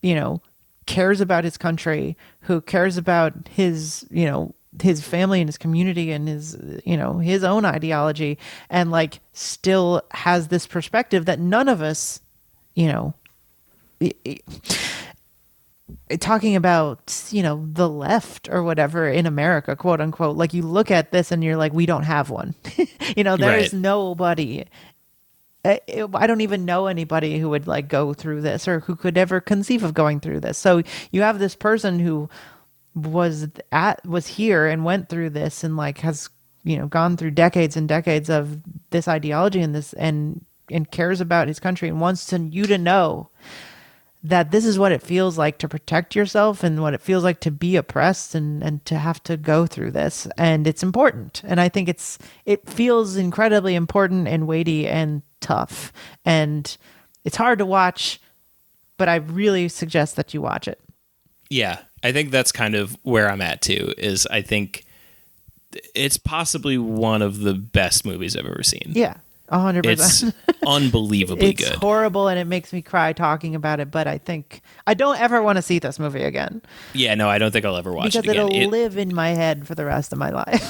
you 0.00 0.14
know 0.14 0.40
cares 0.86 1.20
about 1.20 1.44
his 1.44 1.56
country 1.56 2.16
who 2.42 2.60
cares 2.60 2.96
about 2.96 3.34
his 3.48 4.06
you 4.10 4.24
know 4.24 4.54
his 4.80 5.02
family 5.02 5.40
and 5.40 5.48
his 5.48 5.58
community 5.58 6.12
and 6.12 6.28
his 6.28 6.56
you 6.84 6.96
know 6.96 7.18
his 7.18 7.44
own 7.44 7.64
ideology 7.64 8.38
and 8.70 8.90
like 8.90 9.20
still 9.32 10.02
has 10.12 10.48
this 10.48 10.66
perspective 10.66 11.26
that 11.26 11.38
none 11.38 11.68
of 11.68 11.82
us 11.82 12.20
you 12.74 12.86
know 12.86 13.14
talking 16.20 16.56
about 16.56 17.22
you 17.30 17.42
know 17.42 17.66
the 17.72 17.88
left 17.88 18.48
or 18.50 18.62
whatever 18.62 19.08
in 19.08 19.26
america 19.26 19.76
quote 19.76 20.00
unquote 20.00 20.36
like 20.36 20.54
you 20.54 20.62
look 20.62 20.90
at 20.90 21.10
this 21.12 21.30
and 21.32 21.44
you're 21.44 21.56
like 21.56 21.72
we 21.72 21.86
don't 21.86 22.04
have 22.04 22.30
one 22.30 22.54
you 23.16 23.24
know 23.24 23.36
there 23.36 23.56
is 23.58 23.72
Right. 23.72 23.80
nobody 23.80 24.64
I 25.64 25.80
I 26.14 26.26
don't 26.26 26.40
even 26.40 26.64
know 26.64 26.86
anybody 26.86 27.38
who 27.38 27.50
would 27.50 27.66
like 27.66 27.88
go 27.88 28.14
through 28.14 28.40
this 28.42 28.66
or 28.66 28.80
who 28.80 28.96
could 28.96 29.16
ever 29.16 29.40
conceive 29.40 29.84
of 29.84 29.94
going 29.94 30.18
through 30.20 30.40
this. 30.40 30.58
So 30.58 30.82
you 31.12 31.22
have 31.22 31.38
this 31.38 31.54
person 31.54 32.00
who 32.00 32.28
was 32.94 33.48
at 33.70 34.04
was 34.06 34.26
here 34.26 34.66
and 34.66 34.84
went 34.84 35.08
through 35.08 35.30
this 35.30 35.64
and 35.64 35.76
like 35.76 35.98
has 35.98 36.28
you 36.64 36.76
know 36.76 36.86
gone 36.86 37.16
through 37.16 37.30
decades 37.30 37.76
and 37.76 37.88
decades 37.88 38.28
of 38.28 38.58
this 38.90 39.08
ideology 39.08 39.60
and 39.60 39.74
this 39.74 39.92
and 39.94 40.44
and 40.70 40.90
cares 40.90 41.20
about 41.20 41.48
his 41.48 41.60
country 41.60 41.88
and 41.88 42.00
wants 42.00 42.26
to, 42.26 42.38
you 42.38 42.66
to 42.66 42.78
know 42.78 43.28
that 44.24 44.52
this 44.52 44.64
is 44.64 44.78
what 44.78 44.92
it 44.92 45.02
feels 45.02 45.36
like 45.36 45.58
to 45.58 45.68
protect 45.68 46.14
yourself 46.14 46.62
and 46.62 46.80
what 46.80 46.94
it 46.94 47.00
feels 47.00 47.24
like 47.24 47.40
to 47.40 47.50
be 47.50 47.74
oppressed 47.76 48.34
and 48.34 48.62
and 48.62 48.84
to 48.84 48.96
have 48.96 49.22
to 49.24 49.36
go 49.36 49.66
through 49.66 49.90
this. 49.90 50.28
And 50.38 50.66
it's 50.66 50.82
important. 50.82 51.42
And 51.44 51.60
i 51.60 51.68
think 51.68 51.88
it's 51.88 52.18
it 52.46 52.68
feels 52.68 53.16
incredibly 53.16 53.74
important 53.74 54.28
and 54.28 54.46
weighty 54.46 54.86
and 54.86 55.22
tough. 55.40 55.92
And 56.24 56.76
it's 57.24 57.36
hard 57.36 57.58
to 57.58 57.66
watch 57.66 58.20
but 58.98 59.08
i 59.08 59.16
really 59.16 59.68
suggest 59.68 60.16
that 60.16 60.32
you 60.32 60.40
watch 60.40 60.68
it. 60.68 60.80
Yeah, 61.50 61.80
I 62.02 62.12
think 62.12 62.30
that's 62.30 62.52
kind 62.52 62.74
of 62.74 62.96
where 63.02 63.30
I'm 63.30 63.40
at 63.40 63.62
too. 63.62 63.94
Is 63.98 64.26
I 64.26 64.42
think 64.42 64.84
it's 65.94 66.16
possibly 66.16 66.76
one 66.78 67.22
of 67.22 67.40
the 67.40 67.54
best 67.54 68.04
movies 68.04 68.36
I've 68.36 68.44
ever 68.46 68.62
seen. 68.62 68.92
yeah 68.94 69.14
100% 69.50 69.84
It's 69.86 70.24
unbelievably 70.66 71.50
it's 71.50 71.68
good. 71.68 71.78
horrible 71.78 72.28
and 72.28 72.38
it 72.38 72.46
makes 72.46 72.72
me 72.72 72.80
cry 72.82 73.12
talking 73.12 73.54
about 73.54 73.80
it 73.80 73.90
but 73.90 74.06
i 74.06 74.16
think 74.18 74.62
i 74.86 74.94
don't 74.94 75.18
ever 75.20 75.42
want 75.42 75.56
to 75.56 75.62
see 75.62 75.78
this 75.78 75.98
movie 75.98 76.22
again 76.22 76.60
yeah, 76.94 77.14
no, 77.14 77.28
I 77.28 77.38
don't 77.38 77.50
think 77.52 77.64
I'll 77.64 77.76
ever 77.76 77.92
watch 77.92 78.12
because 78.12 78.26
it 78.26 78.30
again. 78.30 78.46
it'll 78.48 78.62
It, 78.62 78.66
live 78.68 78.96
in 78.98 79.14
my 79.14 79.30
head 79.30 79.66
for 79.66 79.74
the 79.74 79.84
rest 79.84 80.12
of 80.12 80.18
my 80.18 80.30
life 80.30 80.62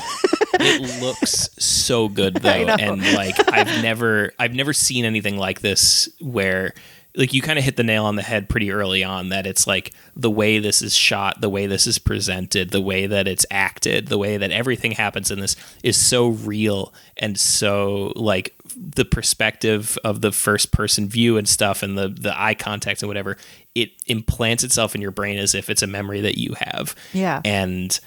it 0.55 1.03
looks 1.03 1.49
so 1.59 2.09
good 2.09 2.35
though, 2.43 2.49
and 2.51 3.01
like 3.15 3.35
I've 3.53 3.83
never, 3.83 4.33
I've 4.39 4.55
never 4.55 4.73
seen 4.73 5.05
anything 5.05 5.37
like 5.37 5.61
this 5.61 6.09
where. 6.21 6.75
Like 7.15 7.35
you 7.35 7.43
kind 7.43 7.59
of 7.59 7.65
hit 7.65 7.77
the 7.77 7.83
nail 7.85 8.07
on 8.07 8.17
the 8.17 8.23
head 8.23 8.49
pretty 8.49 8.71
early 8.73 9.05
on 9.05 9.29
that 9.29 9.47
it's 9.47 9.67
like 9.67 9.93
the 10.17 10.31
way 10.31 10.59
this 10.59 10.81
is 10.81 10.95
shot, 10.95 11.41
the 11.43 11.51
way 11.51 11.67
this 11.67 11.87
is 11.87 11.99
presented, 11.99 12.71
the 12.71 12.81
way 12.81 13.07
that 13.07 13.29
it's 13.29 13.45
acted, 13.51 14.09
the 14.09 14.17
way 14.17 14.39
that 14.39 14.51
everything 14.51 14.93
happens 14.93 15.31
in 15.31 15.39
this 15.39 15.55
is 15.83 15.97
so 15.99 16.29
real 16.29 16.95
and 17.19 17.39
so 17.39 18.13
like 18.17 18.55
the 18.75 19.05
perspective 19.05 19.99
of 20.05 20.23
the 20.23 20.33
first 20.33 20.73
person 20.73 21.07
view 21.07 21.37
and 21.37 21.47
stuff 21.47 21.83
and 21.83 21.99
the 21.99 22.09
the 22.09 22.33
eye 22.41 22.55
contact 22.55 23.03
and 23.03 23.09
whatever 23.09 23.37
it 23.75 23.91
implants 24.07 24.65
itself 24.65 24.95
in 24.95 25.03
your 25.03 25.11
brain 25.11 25.39
as 25.39 25.55
if 25.55 25.69
it's 25.69 25.83
a 25.83 25.87
memory 25.87 26.23
that 26.23 26.39
you 26.39 26.55
have 26.59 26.95
Yeah. 27.13 27.43
and 27.45 27.99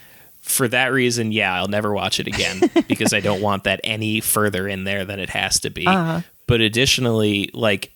for 0.41 0.68
that 0.68 0.91
reason 0.91 1.32
yeah 1.32 1.53
i'll 1.56 1.68
never 1.68 1.91
watch 1.94 2.19
it 2.19 2.26
again 2.27 2.61
because 2.88 3.14
i 3.14 3.19
don't 3.19 3.41
want 3.41 3.64
that 3.65 3.80
any 3.84 4.22
further 4.22 4.68
in 4.68 4.84
there 4.86 5.06
than 5.06 5.19
it 5.19 5.30
has 5.30 5.60
to 5.61 5.69
be 5.69 5.86
Uh-huh. 5.86 6.22
but 6.48 6.61
additionally 6.61 7.49
like 7.53 7.91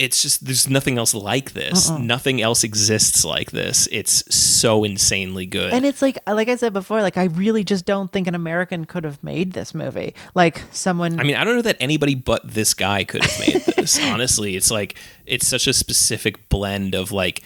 it's 0.00 0.22
just 0.22 0.44
there's 0.46 0.68
nothing 0.68 0.96
else 0.98 1.12
like 1.14 1.52
this 1.52 1.90
nothing 1.90 2.40
else 2.40 2.64
exists 2.64 3.24
like 3.24 3.50
this 3.50 3.86
it's 3.92 4.24
so 4.34 4.82
insanely 4.82 5.46
good 5.46 5.72
And 5.72 5.84
it's 5.84 6.02
like, 6.02 6.18
like 6.26 6.48
I 6.48 6.56
said 6.56 6.72
before, 6.72 7.02
like 7.02 7.16
I 7.16 7.24
really 7.24 7.64
just 7.64 7.84
don't 7.84 8.10
think 8.12 8.26
an 8.26 8.34
American 8.34 8.84
could 8.84 9.04
have 9.04 9.22
made 9.22 9.52
this 9.52 9.74
movie. 9.74 10.14
Like 10.34 10.62
someone, 10.72 11.18
I 11.18 11.22
mean, 11.22 11.36
I 11.36 11.44
don't 11.44 11.56
know 11.56 11.62
that 11.62 11.76
anybody 11.80 12.14
but 12.14 12.42
this 12.46 12.74
guy 12.74 13.04
could 13.04 13.24
have 13.24 13.40
made 13.40 13.62
this. 13.76 13.98
honestly, 14.02 14.56
it's 14.56 14.70
like 14.70 14.96
it's 15.26 15.46
such 15.46 15.66
a 15.66 15.72
specific 15.72 16.48
blend 16.48 16.94
of 16.94 17.12
like 17.12 17.42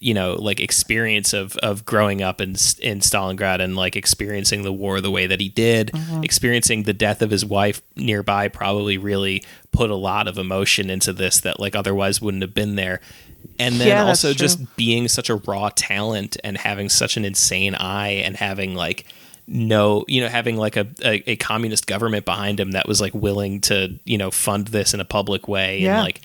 you 0.00 0.14
know 0.14 0.34
like 0.34 0.60
experience 0.60 1.32
of 1.32 1.56
of 1.58 1.84
growing 1.84 2.22
up 2.22 2.40
in 2.40 2.50
in 2.80 3.00
Stalingrad 3.00 3.60
and 3.60 3.76
like 3.76 3.96
experiencing 3.96 4.62
the 4.62 4.72
war 4.72 5.00
the 5.00 5.10
way 5.10 5.26
that 5.26 5.40
he 5.40 5.48
did, 5.48 5.88
Mm-hmm. 5.92 6.24
experiencing 6.24 6.82
the 6.84 6.92
death 6.92 7.22
of 7.22 7.30
his 7.30 7.44
wife 7.44 7.82
nearby 7.96 8.48
probably 8.48 8.98
really 8.98 9.44
put 9.72 9.90
a 9.90 9.94
lot 9.96 10.26
of 10.28 10.38
emotion 10.38 10.90
into 10.90 11.12
this 11.12 11.40
that 11.40 11.60
like 11.60 11.76
otherwise 11.76 12.20
wouldn't 12.20 12.42
have 12.42 12.54
been 12.54 12.76
there. 12.76 13.00
And 13.58 13.76
then 13.76 13.88
Yeah, 13.88 14.04
also 14.06 14.32
just 14.34 14.76
being 14.76 15.08
such 15.08 15.30
a 15.30 15.36
raw 15.36 15.70
talent 15.74 16.36
and 16.44 16.56
having 16.58 16.88
such 16.88 17.16
an 17.16 17.24
insane 17.24 17.74
eye 17.74 18.22
and 18.24 18.36
having 18.36 18.74
like 18.74 19.06
no 19.46 20.04
you 20.06 20.20
know 20.20 20.28
having 20.28 20.56
like 20.56 20.76
a, 20.76 20.86
a, 21.04 21.32
a 21.32 21.36
communist 21.36 21.86
government 21.86 22.24
behind 22.24 22.60
him 22.60 22.72
that 22.72 22.86
was 22.86 23.00
like 23.00 23.12
willing 23.14 23.60
to 23.60 23.98
you 24.04 24.16
know 24.16 24.30
fund 24.30 24.68
this 24.68 24.94
in 24.94 25.00
a 25.00 25.04
public 25.04 25.48
way 25.48 25.80
Yeah. 25.80 25.94
and 25.96 26.04
like 26.04 26.20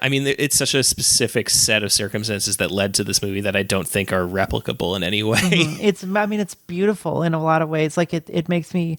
i 0.00 0.08
mean 0.08 0.26
it's 0.26 0.56
such 0.56 0.74
a 0.74 0.82
specific 0.82 1.48
set 1.50 1.82
of 1.82 1.92
circumstances 1.92 2.56
that 2.58 2.70
led 2.70 2.94
to 2.94 3.02
this 3.04 3.22
movie 3.22 3.40
that 3.40 3.56
i 3.56 3.62
don't 3.62 3.88
think 3.88 4.12
are 4.12 4.26
replicable 4.26 4.96
in 4.96 5.02
any 5.02 5.22
way 5.22 5.38
it's, 5.42 6.04
I 6.04 6.26
mean, 6.26 6.40
it's 6.40 6.54
beautiful 6.54 7.22
in 7.22 7.34
a 7.34 7.42
lot 7.42 7.62
of 7.62 7.68
ways. 7.68 7.96
Like 7.96 8.12
it, 8.14 8.28
it 8.32 8.48
makes 8.48 8.72
me. 8.74 8.98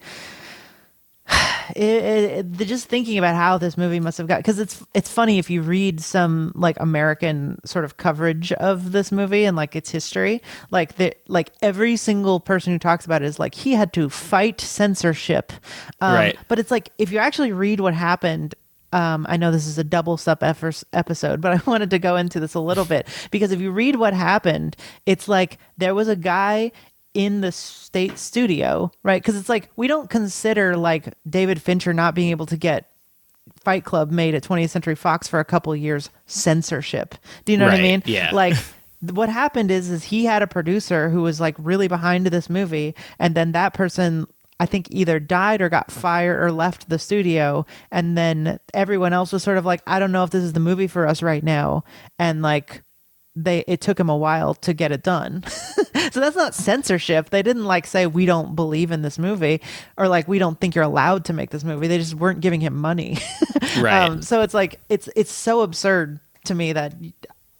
It, 1.75 1.83
it, 1.83 2.45
it- 2.61 2.67
just 2.67 2.87
thinking 2.87 3.17
about 3.17 3.35
how 3.35 3.57
this 3.57 3.77
movie 3.77 3.99
must 3.99 4.17
have 4.17 4.27
got 4.27 4.37
because 4.37 4.57
it's 4.59 4.81
it's 4.93 5.11
funny 5.11 5.37
if 5.37 5.49
you 5.49 5.61
read 5.61 5.99
some 5.99 6.53
like 6.55 6.77
American 6.79 7.59
sort 7.65 7.83
of 7.83 7.97
coverage 7.97 8.53
of 8.53 8.93
this 8.93 9.11
movie 9.11 9.43
and 9.43 9.57
like 9.57 9.75
its 9.75 9.89
history 9.89 10.41
like 10.71 10.95
the 10.95 11.13
like 11.27 11.51
every 11.61 11.97
single 11.97 12.39
person 12.39 12.71
who 12.71 12.79
talks 12.79 13.05
about 13.05 13.21
it 13.21 13.25
is 13.25 13.37
like 13.39 13.53
he 13.53 13.73
had 13.73 13.91
to 13.93 14.09
fight 14.09 14.61
censorship 14.61 15.51
um, 15.99 16.13
Right. 16.13 16.37
but 16.47 16.57
it's 16.59 16.71
like 16.71 16.89
if 16.97 17.11
you 17.11 17.17
actually 17.19 17.51
read 17.51 17.81
what 17.81 17.93
happened 17.93 18.55
um, 18.97 19.27
I 19.29 19.37
know 19.37 19.51
this 19.51 19.67
is 19.67 19.77
a 19.77 19.83
double 19.83 20.17
sup 20.17 20.39
effers- 20.39 20.83
episode, 20.91 21.39
but 21.39 21.53
I 21.67 21.69
wanted 21.69 21.91
to 21.91 21.99
go 21.99 22.15
into 22.15 22.39
this 22.39 22.55
a 22.55 22.59
little 22.59 22.85
bit 22.85 23.07
because 23.29 23.51
if 23.51 23.61
you 23.61 23.69
read 23.69 23.97
what 23.97 24.13
happened, 24.13 24.75
it's 25.05 25.27
like 25.27 25.59
there 25.77 25.93
was 25.93 26.07
a 26.07 26.15
guy 26.15 26.71
in 27.13 27.41
the 27.41 27.51
state 27.51 28.17
studio, 28.17 28.91
right? 29.03 29.21
Because 29.21 29.35
it's 29.35 29.49
like 29.49 29.69
we 29.75 29.87
don't 29.87 30.09
consider 30.09 30.75
like 30.75 31.13
David 31.29 31.61
Fincher 31.61 31.93
not 31.93 32.15
being 32.15 32.31
able 32.31 32.47
to 32.47 32.57
get 32.57 32.89
Fight 33.63 33.85
Club 33.85 34.09
made 34.09 34.33
at 34.33 34.43
20th 34.43 34.69
Century 34.69 34.95
Fox 34.95 35.27
for 35.27 35.39
a 35.39 35.45
couple 35.45 35.71
of 35.71 35.79
years 35.79 36.09
censorship. 36.25 37.13
Do 37.45 37.51
you 37.51 37.59
know 37.59 37.65
what 37.65 37.75
I 37.75 37.81
mean? 37.81 38.01
yeah. 38.05 38.31
Like 38.33 38.55
what 39.01 39.29
happened 39.29 39.69
is 39.69 39.91
is 39.91 40.03
he 40.05 40.25
had 40.25 40.41
a 40.41 40.47
producer 40.47 41.09
who 41.09 41.21
was 41.21 41.39
like 41.39 41.55
really 41.59 41.87
behind 41.87 42.25
this 42.25 42.49
movie 42.49 42.95
and 43.19 43.35
then 43.35 43.51
that 43.51 43.75
person 43.75 44.25
I 44.59 44.65
think 44.65 44.87
either 44.89 45.19
died 45.19 45.61
or 45.61 45.69
got 45.69 45.91
fired 45.91 46.41
or 46.43 46.51
left 46.51 46.89
the 46.89 46.99
studio 46.99 47.65
and 47.91 48.17
then 48.17 48.59
everyone 48.73 49.13
else 49.13 49.31
was 49.31 49.43
sort 49.43 49.57
of 49.57 49.65
like 49.65 49.81
I 49.85 49.99
don't 49.99 50.11
know 50.11 50.23
if 50.23 50.31
this 50.31 50.43
is 50.43 50.53
the 50.53 50.59
movie 50.59 50.87
for 50.87 51.07
us 51.07 51.21
right 51.21 51.43
now 51.43 51.83
and 52.17 52.41
like 52.41 52.81
they 53.35 53.63
it 53.67 53.81
took 53.81 53.99
him 53.99 54.09
a 54.09 54.17
while 54.17 54.55
to 54.55 54.73
get 54.73 54.91
it 54.91 55.03
done. 55.03 55.43
so 55.47 56.19
that's 56.19 56.35
not 56.35 56.55
censorship. 56.55 57.29
They 57.29 57.43
didn't 57.43 57.65
like 57.65 57.85
say 57.85 58.07
we 58.07 58.25
don't 58.25 58.55
believe 58.55 58.91
in 58.91 59.03
this 59.03 59.19
movie 59.19 59.61
or 59.95 60.07
like 60.07 60.27
we 60.27 60.39
don't 60.39 60.59
think 60.59 60.73
you're 60.73 60.83
allowed 60.83 61.25
to 61.25 61.33
make 61.33 61.51
this 61.51 61.63
movie. 61.63 61.87
They 61.87 61.99
just 61.99 62.15
weren't 62.15 62.41
giving 62.41 62.61
him 62.61 62.75
money. 62.75 63.19
right 63.79 64.09
Um, 64.09 64.21
so 64.23 64.41
it's 64.41 64.55
like 64.55 64.79
it's 64.89 65.07
it's 65.15 65.31
so 65.31 65.61
absurd 65.61 66.19
to 66.45 66.55
me 66.55 66.73
that 66.73 66.95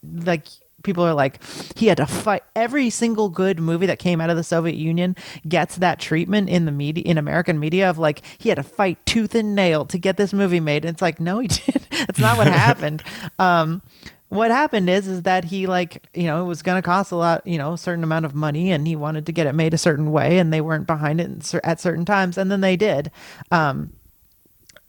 like 0.03 0.48
people 0.88 1.04
are 1.04 1.14
like 1.14 1.40
he 1.76 1.88
had 1.88 1.98
to 1.98 2.08
fight 2.08 2.42
every 2.56 2.90
single 2.90 3.30
good 3.30 3.60
movie 3.60 3.86
that 3.86 4.00
came 4.00 4.20
out 4.22 4.32
of 4.32 4.38
the 4.38 4.44
Soviet 4.44 4.76
Union 4.76 5.16
gets 5.48 5.76
that 5.76 6.00
treatment 6.00 6.50
in 6.50 6.66
the 6.66 6.72
media 6.72 7.04
in 7.06 7.18
American 7.18 7.60
media 7.60 7.90
of 7.90 8.00
like 8.00 8.24
he 8.40 8.50
had 8.50 8.56
to 8.56 8.64
fight 8.64 9.06
tooth 9.06 9.36
and 9.36 9.54
nail 9.54 9.86
to 9.86 9.98
get 10.00 10.16
this 10.18 10.34
movie 10.34 10.62
made. 10.62 10.86
And 10.86 10.96
it's 10.96 11.02
like 11.02 11.20
no, 11.20 11.40
he 11.40 11.48
didn't. 11.50 11.90
That's 11.92 12.20
not 12.20 12.38
what 12.38 12.48
happened. 12.48 13.04
Um, 13.40 13.82
what 14.30 14.52
happened 14.52 14.90
is 14.90 15.08
is 15.08 15.24
that 15.24 15.46
he 15.46 15.68
like 15.68 16.08
you 16.14 16.24
know 16.24 16.42
it 16.42 16.46
was 16.46 16.62
going 16.62 16.78
to 16.78 16.86
cost 16.86 17.12
a 17.12 17.16
lot 17.16 17.46
you 17.46 17.58
know 17.58 17.74
a 17.74 17.78
certain 17.78 18.04
amount 18.04 18.26
of 18.26 18.34
money 18.34 18.72
and 18.72 18.88
he 18.88 18.96
wanted 18.96 19.26
to 19.26 19.32
get 19.32 19.48
it 19.48 19.54
made 19.54 19.74
a 19.74 19.78
certain 19.78 20.12
way 20.12 20.40
and 20.40 20.52
they 20.52 20.62
weren't 20.62 20.88
behind 20.88 21.22
it 21.22 21.54
at 21.64 21.80
certain 21.80 22.06
times 22.06 22.38
and 22.38 22.52
then 22.52 22.62
they 22.62 22.76
did 22.76 23.12
um 23.52 23.92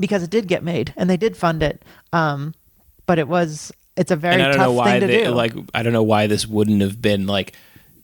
because 0.01 0.23
it 0.23 0.31
did 0.31 0.49
get 0.49 0.63
made 0.63 0.93
and 0.97 1.09
they 1.09 1.17
did 1.17 1.37
fund 1.37 1.63
it 1.63 1.85
um 2.13 2.55
but 3.07 3.19
it 3.19 3.29
was 3.29 3.73
it's 3.99 4.11
a 4.11 4.17
very 4.17 4.35
and 4.35 4.43
I 4.43 4.47
don't 4.49 4.57
tough 4.57 4.67
know 4.67 4.73
why 4.73 4.91
thing 4.93 5.01
to 5.03 5.07
they 5.09 5.25
do. 5.25 5.31
like 5.31 5.53
I 5.75 5.83
don't 5.83 5.93
know 5.93 6.03
why 6.03 6.27
this 6.27 6.47
wouldn't 6.47 6.81
have 6.81 7.01
been 7.03 7.27
like 7.27 7.55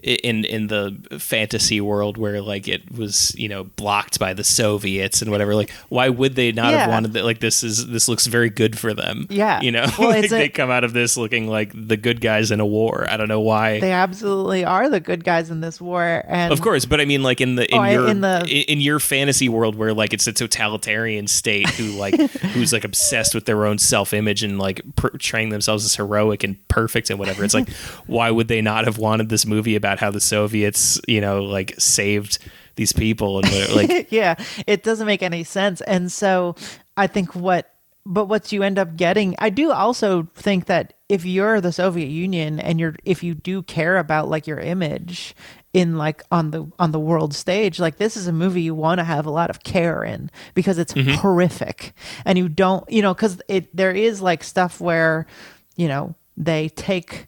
in 0.04 0.44
in 0.44 0.66
the 0.66 0.96
fantasy 1.18 1.80
world 1.80 2.16
where 2.18 2.42
like 2.42 2.68
it 2.68 2.82
was 2.96 3.34
you 3.38 3.48
know 3.48 3.64
blocked 3.64 4.18
by 4.18 4.34
the 4.34 4.44
Soviets 4.44 5.22
and 5.22 5.30
whatever. 5.30 5.54
Like, 5.54 5.70
why 5.88 6.08
would 6.08 6.34
they 6.36 6.52
not 6.52 6.72
Yeah. 6.72 6.80
have 6.80 6.90
wanted 6.90 7.12
that? 7.14 7.24
Like, 7.24 7.40
this 7.40 7.62
is 7.62 7.86
this 7.88 8.06
looks 8.08 8.26
very 8.26 8.50
good 8.50 8.78
for 8.78 8.92
them. 8.94 9.26
Yeah. 9.30 9.60
you 9.62 9.72
know, 9.72 9.86
Well, 9.98 10.08
like 10.10 10.26
a- 10.26 10.28
they 10.28 10.48
come 10.48 10.70
out 10.70 10.84
of 10.84 10.92
this 10.92 11.16
looking 11.16 11.48
like 11.48 11.72
the 11.74 11.96
good 11.96 12.20
guys 12.20 12.50
in 12.50 12.60
a 12.60 12.66
war. 12.66 13.06
I 13.08 13.16
don't 13.16 13.28
know 13.28 13.40
why. 13.40 13.80
They 13.80 13.92
absolutely 13.92 14.64
are 14.64 14.88
the 14.90 15.00
good 15.00 15.24
guys 15.24 15.50
in 15.50 15.60
this 15.60 15.80
war, 15.80 16.22
and 16.28 16.52
Of 16.52 16.60
course, 16.60 16.84
but 16.84 17.00
I 17.00 17.04
mean, 17.06 17.22
like 17.22 17.40
in 17.40 17.54
the 17.56 17.70
in 17.72 17.78
Oh, 17.80 17.84
your 17.84 18.08
in 18.08 18.20
the- 18.20 18.44
in 18.70 18.80
your 18.80 19.00
fantasy 19.00 19.48
world 19.48 19.74
where 19.74 19.94
like 19.94 20.12
it's 20.12 20.26
a 20.26 20.32
totalitarian 20.32 21.26
state 21.26 21.68
who 21.70 21.92
like 21.98 22.14
who's 22.54 22.72
like 22.72 22.84
obsessed 22.84 23.34
with 23.34 23.46
their 23.46 23.64
own 23.66 23.78
self 23.78 24.12
image 24.12 24.42
and 24.42 24.58
like 24.58 24.82
portraying 24.96 25.48
themselves 25.48 25.84
as 25.84 25.94
heroic 25.96 26.44
and 26.44 26.56
perfect 26.68 27.10
and 27.10 27.18
whatever. 27.18 27.44
It's 27.44 27.54
like, 27.54 27.68
why 28.06 28.30
would 28.30 28.48
they 28.48 28.60
not 28.62 28.84
have 28.84 28.98
wanted 28.98 29.28
this 29.28 29.46
movie 29.46 29.76
about 29.76 29.93
how 29.98 30.10
the 30.10 30.20
Soviets, 30.20 31.00
you 31.06 31.20
know, 31.20 31.42
like 31.42 31.74
saved 31.78 32.38
these 32.76 32.92
people 32.92 33.38
and 33.38 33.74
like 33.74 34.08
yeah, 34.10 34.34
it 34.66 34.82
doesn't 34.82 35.06
make 35.06 35.22
any 35.22 35.44
sense. 35.44 35.80
And 35.82 36.10
so 36.10 36.56
I 36.96 37.06
think 37.06 37.34
what, 37.34 37.70
but 38.06 38.26
what 38.26 38.52
you 38.52 38.62
end 38.62 38.78
up 38.78 38.96
getting, 38.96 39.34
I 39.38 39.50
do 39.50 39.72
also 39.72 40.28
think 40.34 40.66
that 40.66 40.94
if 41.08 41.24
you're 41.24 41.60
the 41.60 41.72
Soviet 41.72 42.08
Union 42.08 42.60
and 42.60 42.78
you're, 42.78 42.96
if 43.04 43.22
you 43.22 43.34
do 43.34 43.62
care 43.62 43.98
about 43.98 44.28
like 44.28 44.46
your 44.46 44.58
image 44.58 45.34
in 45.74 45.98
like 45.98 46.22
on 46.30 46.52
the 46.52 46.70
on 46.78 46.92
the 46.92 47.00
world 47.00 47.34
stage 47.34 47.80
like 47.80 47.96
this 47.96 48.16
is 48.16 48.28
a 48.28 48.32
movie 48.32 48.62
you 48.62 48.74
want 48.74 49.00
to 49.00 49.04
have 49.04 49.26
a 49.26 49.30
lot 49.30 49.50
of 49.50 49.64
care 49.64 50.04
in 50.04 50.30
because 50.54 50.78
it's 50.78 50.94
mm-hmm. 50.94 51.10
horrific 51.14 51.92
and 52.24 52.38
you 52.38 52.48
don't 52.48 52.88
you 52.88 53.02
know 53.02 53.12
because 53.12 53.42
it 53.48 53.76
there 53.76 53.90
is 53.90 54.22
like 54.22 54.44
stuff 54.44 54.80
where 54.80 55.26
you 55.74 55.88
know 55.88 56.14
they 56.36 56.68
take 56.70 57.26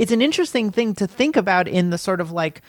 it's 0.00 0.12
an 0.12 0.22
interesting 0.22 0.70
thing 0.70 0.94
to 0.94 1.06
think 1.06 1.36
about 1.36 1.68
in 1.68 1.90
the 1.90 1.98
sort 1.98 2.22
of 2.22 2.32
like 2.32 2.62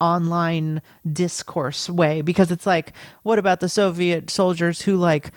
online 0.00 0.82
discourse 1.10 1.88
way 1.88 2.22
because 2.22 2.50
it's 2.50 2.66
like 2.66 2.92
what 3.22 3.38
about 3.38 3.60
the 3.60 3.68
soviet 3.68 4.28
soldiers 4.30 4.82
who 4.82 4.96
like 4.96 5.30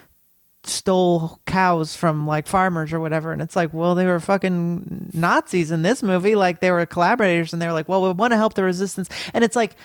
stole 0.63 1.39
cows 1.45 1.95
from 1.95 2.25
like 2.25 2.47
farmers 2.47 2.91
or 2.91 2.99
whatever? 2.99 3.31
And 3.31 3.43
it's 3.43 3.55
like 3.55 3.71
well 3.75 3.93
they 3.93 4.07
were 4.07 4.19
fucking 4.19 5.11
nazis 5.13 5.69
in 5.69 5.83
this 5.83 6.01
movie. 6.01 6.35
Like 6.35 6.61
they 6.61 6.71
were 6.71 6.83
collaborators 6.87 7.53
and 7.53 7.61
they 7.61 7.67
were 7.67 7.73
like 7.73 7.87
well 7.87 8.01
we 8.01 8.11
want 8.11 8.31
to 8.31 8.37
help 8.37 8.55
the 8.55 8.63
resistance. 8.63 9.07
And 9.31 9.43
it's 9.43 9.55
like 9.55 9.75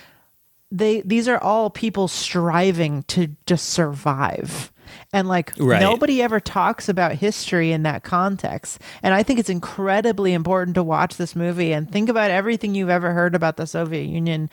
they 0.73 1.03
these 1.03 1.29
are 1.29 1.39
all 1.39 1.69
people 1.69 2.09
striving 2.09 3.03
to 3.05 3.37
just 3.45 3.69
survive 3.69 4.73
and 5.13 5.27
like 5.29 5.53
Right. 5.59 5.81
nobody 5.81 6.23
ever 6.23 6.39
talks 6.41 6.89
about 6.89 7.13
history 7.15 7.73
in 7.73 7.83
that 7.83 8.03
context 8.05 8.81
and 9.03 9.13
i 9.15 9.23
think 9.23 9.39
it's 9.41 9.49
incredibly 9.51 10.33
important 10.33 10.75
to 10.77 10.83
watch 10.83 11.17
this 11.17 11.35
movie 11.35 11.73
and 11.73 11.91
think 11.91 12.09
about 12.09 12.31
everything 12.31 12.75
you've 12.75 12.89
ever 12.91 13.13
heard 13.13 13.35
about 13.35 13.57
the 13.57 13.67
soviet 13.67 14.07
union 14.09 14.49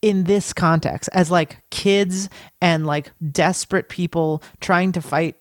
in 0.00 0.24
this 0.24 0.52
context 0.52 1.08
as 1.12 1.30
like 1.30 1.58
kids 1.70 2.28
and 2.60 2.86
like 2.86 3.10
desperate 3.30 3.88
people 3.88 4.42
trying 4.60 4.92
to 4.92 5.00
fight 5.00 5.36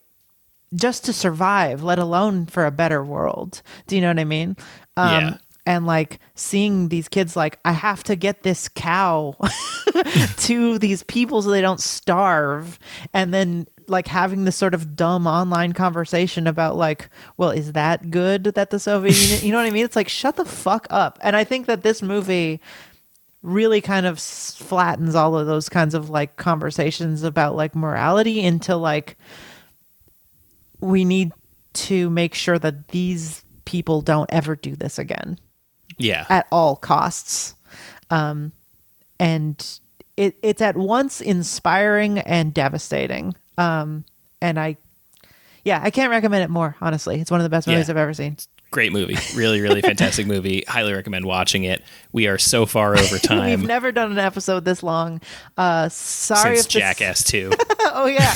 just 0.73 1.03
to 1.05 1.13
survive 1.13 1.83
let 1.83 1.99
alone 1.99 2.45
for 2.45 2.65
a 2.65 2.71
better 2.71 3.03
world 3.03 3.61
do 3.87 3.95
you 3.95 4.01
know 4.01 4.09
what 4.09 4.19
i 4.19 4.23
mean 4.23 4.55
Um, 4.97 5.09
Yeah. 5.23 5.37
And 5.65 5.85
like 5.85 6.19
seeing 6.35 6.89
these 6.89 7.07
kids 7.07 7.35
like 7.35 7.59
i 7.65 7.71
have 7.71 8.03
to 8.03 8.15
get 8.15 8.43
this 8.43 8.67
cow 8.69 9.35
to 10.37 10.77
these 10.79 11.03
people 11.03 11.41
so 11.41 11.49
they 11.49 11.61
don't 11.61 11.79
starve. 11.79 12.79
And 13.13 13.33
then 13.33 13.67
like 13.87 14.07
having 14.07 14.45
this 14.45 14.55
sort 14.55 14.73
of 14.73 14.95
dumb 14.95 15.27
online 15.27 15.73
conversation 15.73 16.47
about 16.47 16.77
like 16.77 17.09
well 17.37 17.49
is 17.49 17.73
that 17.73 18.09
good 18.09 18.43
that 18.43 18.69
the 18.69 18.79
soviet 18.79 19.17
union 19.17 19.45
you 19.45 19.51
know 19.51 19.57
what 19.57 19.67
i 19.67 19.71
mean? 19.71 19.85
It's 19.85 19.95
like 19.95 20.09
shut 20.09 20.35
the 20.35 20.45
fuck 20.45 20.87
up. 20.89 21.19
And 21.21 21.35
i 21.35 21.43
think 21.43 21.67
that 21.67 21.83
this 21.83 22.01
movie 22.01 22.61
really 23.43 23.81
kind 23.81 24.05
of 24.05 24.19
flattens 24.19 25.15
all 25.15 25.37
of 25.37 25.47
those 25.47 25.67
kinds 25.67 25.95
of 25.95 26.09
like 26.09 26.35
conversations 26.37 27.23
about 27.23 27.55
like 27.55 27.75
morality 27.75 28.39
into 28.39 28.75
like 28.75 29.17
we 30.79 31.03
need 31.03 31.31
to 31.73 32.09
make 32.11 32.35
sure 32.35 32.59
that 32.59 32.89
these 32.89 33.43
people 33.65 34.01
don't 34.01 34.31
ever 34.31 34.55
do 34.55 34.75
this 34.75 34.99
again 34.99 35.39
yeah, 35.97 36.25
at 36.29 36.47
all 36.51 36.75
costs. 36.75 37.55
Um, 38.09 38.51
and 39.19 39.79
it, 40.17 40.35
it's 40.43 40.61
at 40.61 40.75
once 40.75 41.21
inspiring 41.21 42.19
and 42.19 42.53
devastating. 42.53 43.35
Um, 43.57 44.03
and 44.41 44.59
I, 44.59 44.77
yeah, 45.63 45.79
I 45.83 45.91
can't 45.91 46.09
recommend 46.11 46.43
it 46.43 46.49
more, 46.49 46.75
honestly. 46.81 47.21
It's 47.21 47.31
one 47.31 47.39
of 47.39 47.43
the 47.43 47.49
best 47.49 47.67
movies 47.67 47.87
Yeah. 47.87 47.93
I've 47.93 47.97
ever 47.97 48.13
seen. 48.13 48.37
great 48.71 48.91
movie, 48.91 49.17
really, 49.35 49.61
really 49.61 49.81
fantastic 49.91 50.25
movie. 50.27 50.63
Highly 50.67 50.93
recommend 50.93 51.25
watching 51.25 51.63
it. 51.63 51.83
We 52.11 52.27
are 52.27 52.37
so 52.37 52.65
far 52.65 52.97
over 52.97 53.17
time 53.19 53.59
We've 53.61 53.67
never 53.67 53.91
done 53.91 54.11
an 54.11 54.17
episode 54.19 54.65
this 54.65 54.81
long. 54.83 55.21
Uh, 55.57 55.87
sorry 55.89 56.57
since 56.57 56.65
if 56.67 56.73
this- 56.73 56.81
Jackass 56.81 57.23
Two. 57.23 57.51
oh 57.79 58.07
yeah, 58.07 58.33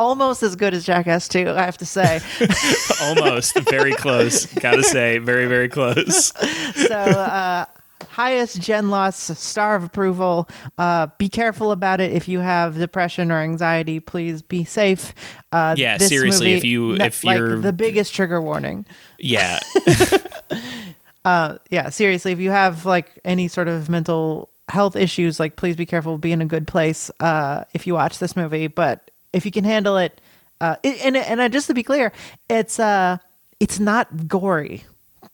almost 0.00 0.42
as 0.42 0.56
good 0.56 0.72
as 0.74 0.84
Jackass 0.84 1.28
2, 1.28 1.50
I 1.50 1.62
have 1.62 1.76
to 1.78 1.84
say. 1.86 2.20
Almost, 3.02 3.58
very 3.68 3.92
close. 3.92 4.46
Gotta 4.46 4.82
say, 4.82 5.18
very, 5.18 5.46
very 5.46 5.68
close. 5.68 6.26
so 6.88 6.94
uh 6.96 7.66
highest 8.08 8.60
gen 8.60 8.88
loss 8.90 9.16
star 9.38 9.76
of 9.76 9.84
approval. 9.84 10.48
Uh 10.78 11.06
be 11.18 11.28
careful 11.28 11.70
about 11.70 12.00
it. 12.00 12.12
If 12.12 12.28
you 12.28 12.40
have 12.40 12.76
depression 12.78 13.30
or 13.30 13.38
anxiety 13.40 14.00
please 14.00 14.40
be 14.42 14.64
safe. 14.64 15.14
Uh 15.52 15.74
Yeah, 15.78 15.98
this 15.98 16.08
seriously, 16.08 16.46
movie, 16.48 16.58
if 16.58 16.64
you- 16.64 16.94
if 16.94 17.22
like 17.24 17.38
you're- 17.38 17.60
the 17.60 17.72
biggest 17.72 18.14
trigger 18.14 18.40
warning. 18.40 18.86
Yeah, 19.18 19.60
yeah 21.24 21.88
seriously 21.90 22.32
if 22.32 22.38
you 22.40 22.50
have 22.50 22.86
like 22.86 23.18
any 23.24 23.48
sort 23.48 23.68
of 23.68 23.88
mental 23.88 24.48
health 24.68 24.96
issues 24.96 25.38
like 25.40 25.56
please 25.56 25.76
be 25.76 25.86
careful. 25.86 26.16
Be 26.18 26.32
in 26.32 26.40
a 26.40 26.46
good 26.46 26.66
place 26.66 27.10
uh 27.20 27.64
if 27.74 27.86
you 27.86 27.94
watch 27.94 28.18
this 28.18 28.34
movie. 28.36 28.66
But 28.66 29.09
if 29.32 29.44
you 29.44 29.50
can 29.50 29.64
handle 29.64 29.96
it 29.96 30.20
uh 30.60 30.76
it, 30.82 31.04
and 31.04 31.16
and 31.16 31.40
uh, 31.40 31.48
just 31.48 31.66
to 31.66 31.74
be 31.74 31.82
clear 31.82 32.12
it's 32.48 32.78
uh 32.78 33.16
it's 33.58 33.78
not 33.78 34.28
gory 34.28 34.84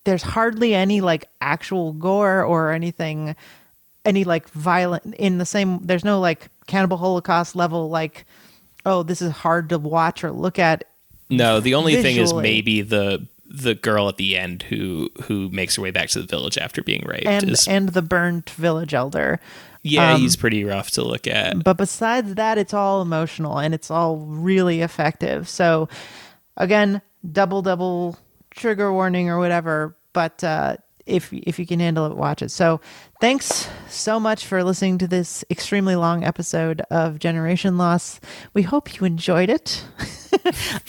there's 0.04 0.22
hardly 0.22 0.74
any 0.74 1.00
like 1.00 1.28
actual 1.40 1.92
gore 1.92 2.44
or 2.44 2.72
anything 2.72 3.34
any 4.04 4.24
like 4.24 4.48
violent 4.50 5.14
in 5.16 5.38
the 5.38 5.46
same 5.46 5.78
there's 5.82 6.04
no 6.04 6.20
like 6.20 6.48
cannibal 6.66 6.96
holocaust 6.96 7.56
level 7.56 7.88
like 7.88 8.24
oh 8.84 9.02
this 9.02 9.20
is 9.20 9.32
hard 9.32 9.68
to 9.68 9.78
watch 9.78 10.22
or 10.22 10.30
look 10.30 10.58
at 10.58 10.84
no. 11.28 11.60
The 11.60 11.74
only 11.74 12.02
thing 12.02 12.16
is 12.16 12.32
maybe 12.32 12.82
the 12.82 13.26
the 13.48 13.74
girl 13.74 14.08
at 14.08 14.16
the 14.16 14.36
end 14.36 14.62
who 14.64 15.10
who 15.24 15.48
makes 15.50 15.76
her 15.76 15.82
way 15.82 15.90
back 15.90 16.08
to 16.10 16.20
the 16.20 16.26
village 16.26 16.58
after 16.58 16.82
being 16.82 17.04
raped. 17.06 17.26
and 17.26 17.50
is, 17.50 17.68
and 17.68 17.90
the 17.90 18.02
burnt 18.02 18.50
village 18.50 18.94
elder 18.94 19.40
yeah, 19.86 20.14
um, 20.14 20.20
he's 20.20 20.36
pretty 20.36 20.64
rough 20.64 20.90
to 20.92 21.02
look 21.02 21.26
at. 21.26 21.62
but 21.64 21.76
besides 21.76 22.34
that 22.34 22.58
it's 22.58 22.74
all 22.74 23.02
emotional 23.02 23.58
and 23.58 23.74
it's 23.74 23.90
all 23.90 24.18
really 24.18 24.80
effective. 24.82 25.48
So 25.48 25.88
again 26.56 27.02
double 27.32 27.62
double 27.62 28.18
trigger 28.50 28.92
warning 28.92 29.28
or 29.28 29.38
whatever 29.38 29.96
but 30.12 30.42
uh 30.44 30.76
if 31.06 31.32
if 31.32 31.58
you 31.58 31.66
can 31.66 31.78
handle 31.80 32.06
it 32.06 32.16
watch 32.16 32.42
it. 32.42 32.50
So 32.50 32.80
thanks 33.20 33.68
so 33.88 34.18
much 34.18 34.44
for 34.46 34.64
listening 34.64 34.98
to 34.98 35.06
this 35.06 35.44
extremely 35.50 35.94
long 35.94 36.24
episode 36.24 36.80
of 36.90 37.18
generation 37.20 37.78
loss. 37.78 38.18
We 38.54 38.62
hope 38.62 38.98
you 38.98 39.06
enjoyed 39.06 39.48
it. 39.50 39.84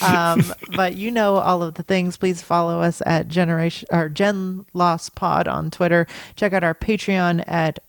Um 0.02 0.44
but 0.76 0.96
you 0.96 1.10
know 1.10 1.38
all 1.38 1.64
of 1.64 1.76
the 1.76 1.84
things. 1.84 2.18
Please 2.18 2.42
follow 2.42 2.82
us 2.82 3.02
at 3.06 3.28
generation 3.28 3.88
or 3.92 4.10
gen 4.10 4.66
loss 4.74 5.10
pod 5.10 5.48
on 5.48 5.72
twitter. 5.72 6.06
Check 6.36 6.54
out 6.54 6.64
our 6.64 6.76
patreon 6.76 7.44
at 7.48 7.80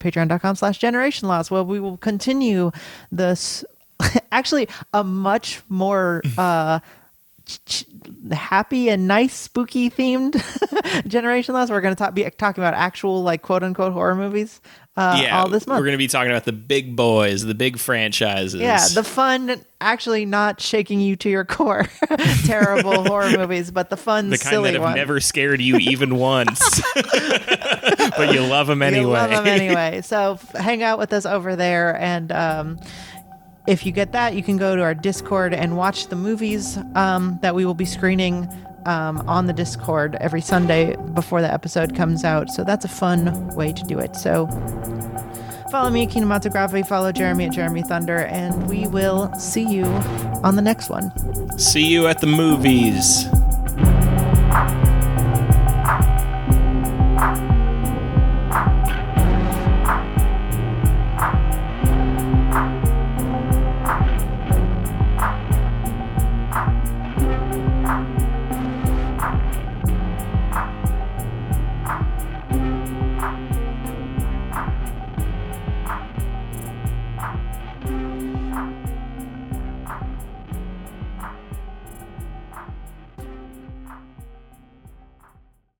patreon.com 0.00 0.56
slash 0.56 0.78
generation 0.78 1.28
loss 1.28 1.50
where 1.50 1.62
we 1.62 1.80
will 1.80 1.96
continue 1.96 2.70
this 3.10 3.64
actually 4.32 4.68
a 4.92 5.02
much 5.04 5.60
more 5.68 6.22
uh 6.38 6.80
ch- 7.46 7.86
happy 8.32 8.88
and 8.88 9.08
nice 9.08 9.34
spooky 9.34 9.90
themed 9.90 10.40
generation 11.08 11.54
loss 11.54 11.70
we're 11.70 11.80
going 11.80 11.94
to 11.94 11.98
talk, 11.98 12.14
be 12.14 12.24
talking 12.36 12.62
about 12.62 12.74
actual 12.74 13.22
like 13.22 13.42
quote 13.42 13.62
unquote 13.62 13.92
horror 13.92 14.14
movies 14.14 14.60
uh 14.98 15.20
yeah, 15.22 15.38
all 15.40 15.48
this 15.48 15.66
month 15.66 15.78
we're 15.78 15.84
going 15.84 15.92
to 15.92 15.98
be 15.98 16.08
talking 16.08 16.30
about 16.30 16.44
the 16.44 16.52
big 16.52 16.96
boys, 16.96 17.44
the 17.44 17.54
big 17.54 17.78
franchises. 17.78 18.60
yeah 18.60 18.86
the 18.94 19.04
fun 19.04 19.60
actually 19.80 20.24
not 20.24 20.60
shaking 20.60 21.00
you 21.00 21.14
to 21.14 21.30
your 21.30 21.44
core 21.44 21.86
terrible 22.44 23.04
horror 23.04 23.30
movies 23.38 23.70
but 23.70 23.90
the 23.90 23.96
fun 23.96 24.30
the 24.30 24.38
kind 24.38 24.50
silly 24.50 24.70
that 24.70 24.74
have 24.74 24.82
one 24.82 24.96
never 24.96 25.20
scared 25.20 25.60
you 25.60 25.76
even 25.76 26.16
once, 26.32 26.80
but 28.16 28.32
you 28.32 28.40
love 28.40 28.66
them 28.66 28.82
anyway. 28.82 29.02
You 29.02 29.08
love 29.08 29.30
them 29.30 29.46
anyway. 29.46 30.00
So 30.02 30.32
f- 30.32 30.52
hang 30.52 30.82
out 30.82 30.98
with 30.98 31.12
us 31.12 31.26
over 31.26 31.54
there, 31.54 31.96
and 31.96 32.32
um, 32.32 32.80
if 33.66 33.86
you 33.86 33.92
get 33.92 34.12
that, 34.12 34.34
you 34.34 34.42
can 34.42 34.56
go 34.56 34.74
to 34.74 34.82
our 34.82 34.94
Discord 34.94 35.54
and 35.54 35.76
watch 35.76 36.08
the 36.08 36.16
movies 36.16 36.78
um, 36.94 37.38
that 37.42 37.54
we 37.54 37.64
will 37.64 37.74
be 37.74 37.84
screening 37.84 38.48
um, 38.86 39.18
on 39.28 39.46
the 39.46 39.52
Discord 39.52 40.16
every 40.20 40.40
Sunday 40.40 40.96
before 41.14 41.40
the 41.40 41.52
episode 41.52 41.94
comes 41.94 42.24
out. 42.24 42.50
So 42.50 42.64
that's 42.64 42.84
a 42.84 42.88
fun 42.88 43.48
way 43.54 43.72
to 43.72 43.82
do 43.84 43.98
it. 43.98 44.16
So 44.16 44.46
follow 45.70 45.90
me, 45.90 46.06
Kinematography. 46.06 46.86
Follow 46.86 47.12
Jeremy 47.12 47.46
at 47.46 47.52
Jeremy 47.52 47.82
Thunder, 47.82 48.18
and 48.18 48.68
we 48.68 48.86
will 48.86 49.32
see 49.34 49.66
you 49.66 49.84
on 50.42 50.56
the 50.56 50.62
next 50.62 50.88
one. 50.88 51.12
See 51.58 51.86
you 51.86 52.06
at 52.06 52.20
the 52.20 52.26
movies. 52.26 53.26